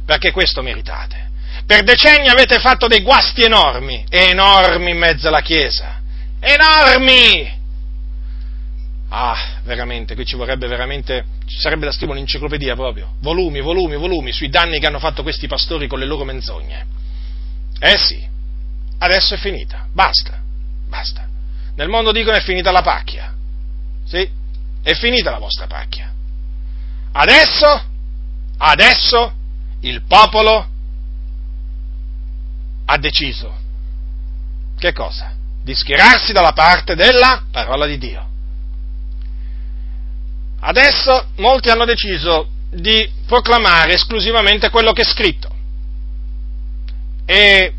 perché 0.06 0.32
questo 0.32 0.62
meritate. 0.62 1.30
Per 1.66 1.84
decenni 1.84 2.28
avete 2.28 2.60
fatto 2.60 2.88
dei 2.88 3.02
guasti 3.02 3.44
enormi, 3.44 4.06
enormi 4.10 4.92
in 4.92 4.98
mezzo 4.98 5.28
alla 5.28 5.42
Chiesa, 5.42 6.02
enormi! 6.40 7.64
Ah, 9.10 9.60
veramente, 9.64 10.16
qui 10.16 10.26
ci 10.26 10.36
vorrebbe 10.36 10.68
veramente, 10.68 11.26
ci 11.46 11.60
sarebbe 11.60 11.86
da 11.86 11.92
scrivere 11.92 12.18
un'enciclopedia 12.18 12.76
proprio, 12.76 13.14
volumi, 13.20 13.62
volumi, 13.62 13.96
volumi, 13.96 14.32
sui 14.32 14.50
danni 14.50 14.80
che 14.80 14.88
hanno 14.88 15.00
fatto 15.00 15.22
questi 15.22 15.48
pastori 15.48 15.88
con 15.88 16.00
le 16.00 16.06
loro 16.06 16.24
menzogne. 16.24 16.86
Eh 17.80 17.98
sì, 17.98 18.22
adesso 18.98 19.36
è 19.36 19.38
finita, 19.38 19.88
basta, 19.92 20.42
basta. 20.88 21.28
Nel 21.76 21.88
mondo 21.88 22.12
dicono 22.12 22.36
è 22.36 22.42
finita 22.42 22.72
la 22.72 22.82
pacchia, 22.82 23.34
sì, 24.06 24.28
è 24.82 24.94
finita 24.94 25.30
la 25.30 25.40
vostra 25.40 25.68
pacchia. 25.68 26.12
Adesso, 27.12 27.84
adesso, 28.58 29.34
il 29.82 30.02
popolo 30.02 30.68
ha 32.86 32.98
deciso, 32.98 33.56
che 34.78 34.92
cosa? 34.94 35.34
Di 35.64 35.74
schierarsi 35.74 36.34
dalla 36.34 36.54
parte 36.54 36.96
della 36.96 37.44
parola 37.52 37.86
di 37.86 37.98
Dio. 37.98 38.34
Adesso 40.68 41.28
molti 41.38 41.70
hanno 41.70 41.86
deciso 41.86 42.50
di 42.72 43.08
proclamare 43.28 43.94
esclusivamente 43.94 44.70
quello 44.70 44.92
che 44.94 45.04
è 45.04 45.06
scritto 45.06 45.54
e 47.26 47.74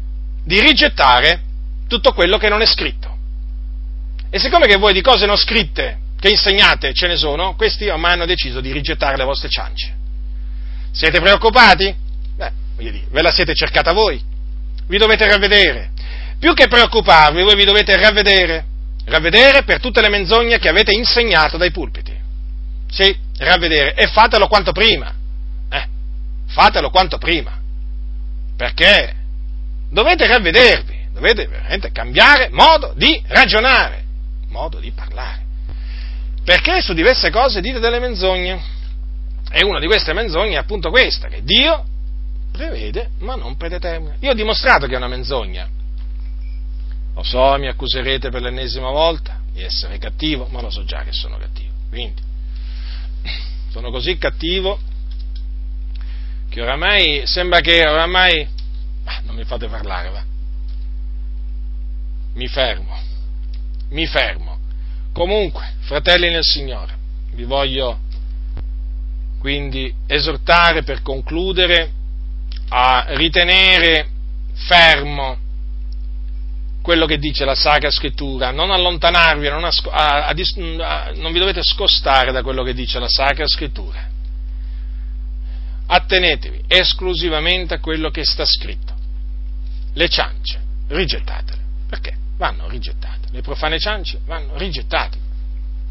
di 0.45 0.61
rigettare 0.61 1.43
tutto 1.89 2.13
quello 2.13 2.39
che 2.39 2.49
non 2.49 2.63
è 2.63 2.67
scritto. 2.67 3.15
E 4.31 4.39
siccome 4.39 4.67
che 4.67 4.77
voi 4.77 4.93
di 4.93 5.01
cose 5.01 5.27
non 5.27 5.37
scritte 5.37 5.99
che 6.19 6.29
insegnate 6.29 6.93
ce 6.93 7.09
ne 7.09 7.17
sono, 7.17 7.57
questi 7.57 7.89
ormai 7.89 8.13
hanno 8.13 8.27
deciso 8.27 8.61
di 8.61 8.73
rigettare 8.73 9.17
le 9.17 9.25
vostre 9.25 9.49
ciance. 9.49 9.95
Siete 10.93 11.21
preoccupati? 11.21 11.95
Beh, 12.37 12.53
voglio 12.77 12.91
dire, 12.91 13.07
ve 13.11 13.23
la 13.23 13.33
siete 13.33 13.55
cercata 13.55 13.93
voi 13.93 14.35
vi 14.87 14.99
dovete 14.99 15.27
ravvedere. 15.27 15.91
Più 16.39 16.55
che 16.55 16.69
preoccuparvi, 16.69 17.43
voi 17.43 17.57
vi 17.57 17.65
dovete 17.65 17.97
ravvedere. 17.97 18.65
Ravvedere 19.07 19.63
per 19.65 19.81
tutte 19.81 20.01
le 20.01 20.09
menzogne 20.09 20.59
che 20.59 20.69
avete 20.69 20.93
insegnato 20.93 21.57
dai 21.57 21.71
pulpiti. 21.71 22.16
Sì, 22.91 23.17
ravvedere. 23.39 23.95
E 23.95 24.07
fatelo 24.07 24.49
quanto 24.49 24.73
prima. 24.73 25.13
Eh, 25.69 25.87
fatelo 26.47 26.91
quanto 26.91 27.19
prima. 27.19 27.59
Perché 28.57 29.15
dovete 29.91 30.27
ravvedervi, 30.27 31.09
dovete 31.13 31.47
veramente 31.47 31.93
cambiare 31.93 32.49
modo 32.51 32.93
di 32.97 33.23
ragionare, 33.27 34.05
modo 34.49 34.79
di 34.79 34.91
parlare. 34.93 35.45
Perché 36.45 36.81
su 36.81 36.95
diverse 36.95 37.31
cose 37.31 37.61
dite 37.61 37.81
delle 37.81 37.99
menzogne. 37.99 38.75
E 39.51 39.65
una 39.65 39.79
di 39.79 39.87
queste 39.87 40.13
menzogne 40.13 40.55
è 40.55 40.59
appunto 40.59 40.91
questa, 40.91 41.29
che 41.29 41.43
Dio 41.43 41.85
prevede 42.53 43.11
ma 43.19 43.35
non 43.35 43.57
predetermina. 43.57 44.17
Io 44.21 44.31
ho 44.31 44.35
dimostrato 44.35 44.87
che 44.87 44.95
è 44.95 44.97
una 44.97 45.09
menzogna. 45.09 45.69
Lo 47.15 47.23
so, 47.23 47.57
mi 47.59 47.67
accuserete 47.67 48.31
per 48.31 48.43
l'ennesima 48.43 48.91
volta 48.91 49.41
di 49.53 49.63
essere 49.63 49.99
cattivo, 49.99 50.49
ma 50.51 50.61
lo 50.61 50.71
so 50.71 50.85
già 50.85 51.03
che 51.03 51.13
sono 51.13 51.39
cattivo. 51.39 51.73
Quindi, 51.89 52.21
sono 53.71 53.91
così 53.91 54.17
cattivo 54.19 54.79
che 56.49 56.63
oramai 56.63 57.23
sembra 57.27 57.61
che 57.61 57.87
oramai... 57.87 58.49
Ah, 59.05 59.21
non 59.25 59.35
mi 59.35 59.45
fate 59.45 59.69
parlare, 59.69 60.11
va. 60.11 60.25
Mi 62.35 62.49
fermo, 62.49 62.99
mi 63.91 64.07
fermo. 64.07 64.59
Comunque, 65.13 65.75
fratelli 65.81 66.31
nel 66.31 66.45
Signore, 66.45 66.97
vi 67.33 67.45
voglio 67.45 68.01
quindi 69.39 69.95
esortare 70.07 70.83
per 70.83 71.03
concludere 71.03 71.91
a 72.69 73.07
ritenere 73.11 74.09
fermo 74.55 75.39
quello 76.87 77.07
che 77.07 77.19
dice 77.19 77.45
la 77.45 77.57
Sacra 77.57 77.91
Scrittura, 77.91 78.53
non 78.53 78.71
allontanarvi, 78.71 79.49
non, 79.49 79.65
a, 79.65 79.73
a, 79.91 80.27
a, 80.29 81.13
non 81.17 81.33
vi 81.33 81.41
dovete 81.41 81.61
scostare 81.65 82.31
da 82.31 82.45
quello 82.45 82.63
che 82.63 82.75
dice 82.75 83.01
la 83.01 83.09
Sacra 83.09 83.45
Scrittura. 83.49 84.09
Attenetevi 85.89 86.63
esclusivamente 86.69 87.75
a 87.75 87.81
quello 87.81 88.11
che 88.11 88.25
sta 88.25 88.45
scritto. 88.45 88.95
Le 89.95 90.09
ciance, 90.09 90.61
rigettatele. 90.87 91.59
Perché? 91.89 92.15
Vanno 92.37 92.69
rigettate. 92.69 93.31
Le 93.33 93.41
profane 93.41 93.81
ciance 93.81 94.21
vanno 94.25 94.57
rigettate. 94.57 95.19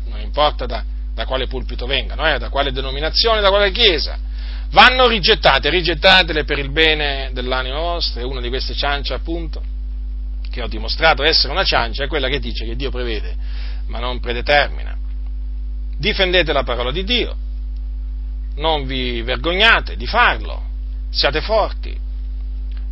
Non 0.07 0.21
importa 0.21 0.65
da, 0.65 0.81
da 1.13 1.25
quale 1.25 1.47
pulpito 1.47 1.85
vengano, 1.87 2.25
eh, 2.25 2.39
da 2.39 2.47
quale 2.47 2.71
denominazione, 2.71 3.41
da 3.41 3.49
quale 3.49 3.71
chiesa 3.71 4.17
vanno 4.71 5.07
rigettate, 5.07 5.69
rigettatele 5.69 6.45
per 6.45 6.57
il 6.57 6.71
bene 6.71 7.31
dell'anima 7.33 7.79
vostra, 7.79 8.21
e 8.21 8.23
una 8.23 8.39
di 8.39 8.47
queste 8.47 8.73
ciance 8.73 9.13
appunto, 9.13 9.73
che 10.55 10.61
ho 10.61 10.67
dimostrato 10.67 11.21
essere 11.21 11.51
una 11.51 11.65
ciancia, 11.65 12.05
è 12.05 12.07
quella 12.07 12.29
che 12.29 12.39
dice 12.39 12.63
che 12.63 12.77
Dio 12.77 12.89
prevede, 12.89 13.35
ma 13.87 13.99
non 13.99 14.21
predetermina. 14.21 14.95
Difendete 15.97 16.53
la 16.53 16.63
parola 16.63 16.91
di 16.91 17.03
Dio, 17.03 17.35
non 18.55 18.85
vi 18.85 19.21
vergognate 19.21 19.97
di 19.97 20.07
farlo, 20.07 20.63
siate 21.09 21.41
forti, 21.41 21.93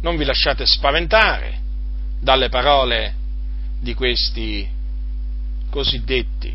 non 0.02 0.18
vi 0.18 0.26
lasciate 0.26 0.66
spaventare 0.66 1.62
dalle 2.20 2.50
parole 2.50 3.16
di 3.80 3.94
questi 3.94 4.68
cosiddetti 5.70 6.54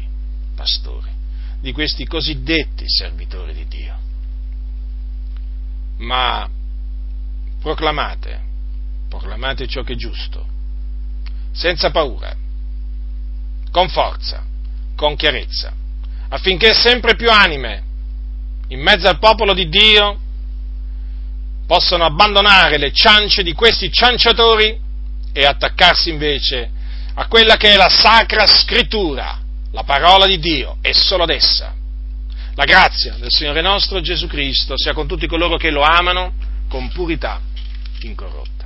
pastori, 0.54 1.10
di 1.58 1.72
questi 1.72 2.06
cosiddetti 2.06 2.84
servitori 2.86 3.54
di 3.54 3.66
Dio 3.66 4.06
ma 5.98 6.48
proclamate, 7.60 8.40
proclamate 9.08 9.66
ciò 9.66 9.82
che 9.82 9.94
è 9.94 9.96
giusto, 9.96 10.46
senza 11.58 11.90
paura, 11.90 12.32
con 13.72 13.88
forza, 13.88 14.44
con 14.94 15.16
chiarezza, 15.16 15.72
affinché 16.28 16.72
sempre 16.72 17.16
più 17.16 17.28
anime 17.30 17.82
in 18.68 18.80
mezzo 18.80 19.08
al 19.08 19.18
popolo 19.18 19.54
di 19.54 19.68
Dio 19.68 20.20
possano 21.66 22.04
abbandonare 22.04 22.78
le 22.78 22.92
ciance 22.92 23.42
di 23.42 23.54
questi 23.54 23.90
cianciatori 23.90 24.78
e 25.32 25.44
attaccarsi 25.44 26.10
invece 26.10 26.70
a 27.14 27.26
quella 27.26 27.56
che 27.56 27.72
è 27.72 27.76
la 27.76 27.88
sacra 27.88 28.46
scrittura, 28.46 29.40
la 29.72 29.82
parola 29.82 30.26
di 30.26 30.38
Dio 30.38 30.76
e 30.80 30.94
solo 30.94 31.24
ad 31.24 31.30
essa. 31.30 31.74
La 32.54 32.64
grazia 32.64 33.14
del 33.14 33.30
Signore 33.30 33.62
nostro 33.62 34.00
Gesù 34.00 34.28
Cristo 34.28 34.74
sia 34.76 34.92
con 34.92 35.08
tutti 35.08 35.26
coloro 35.26 35.56
che 35.56 35.70
lo 35.70 35.82
amano 35.82 36.34
con 36.68 36.88
purità 36.90 37.40
incorrotta. 38.00 38.57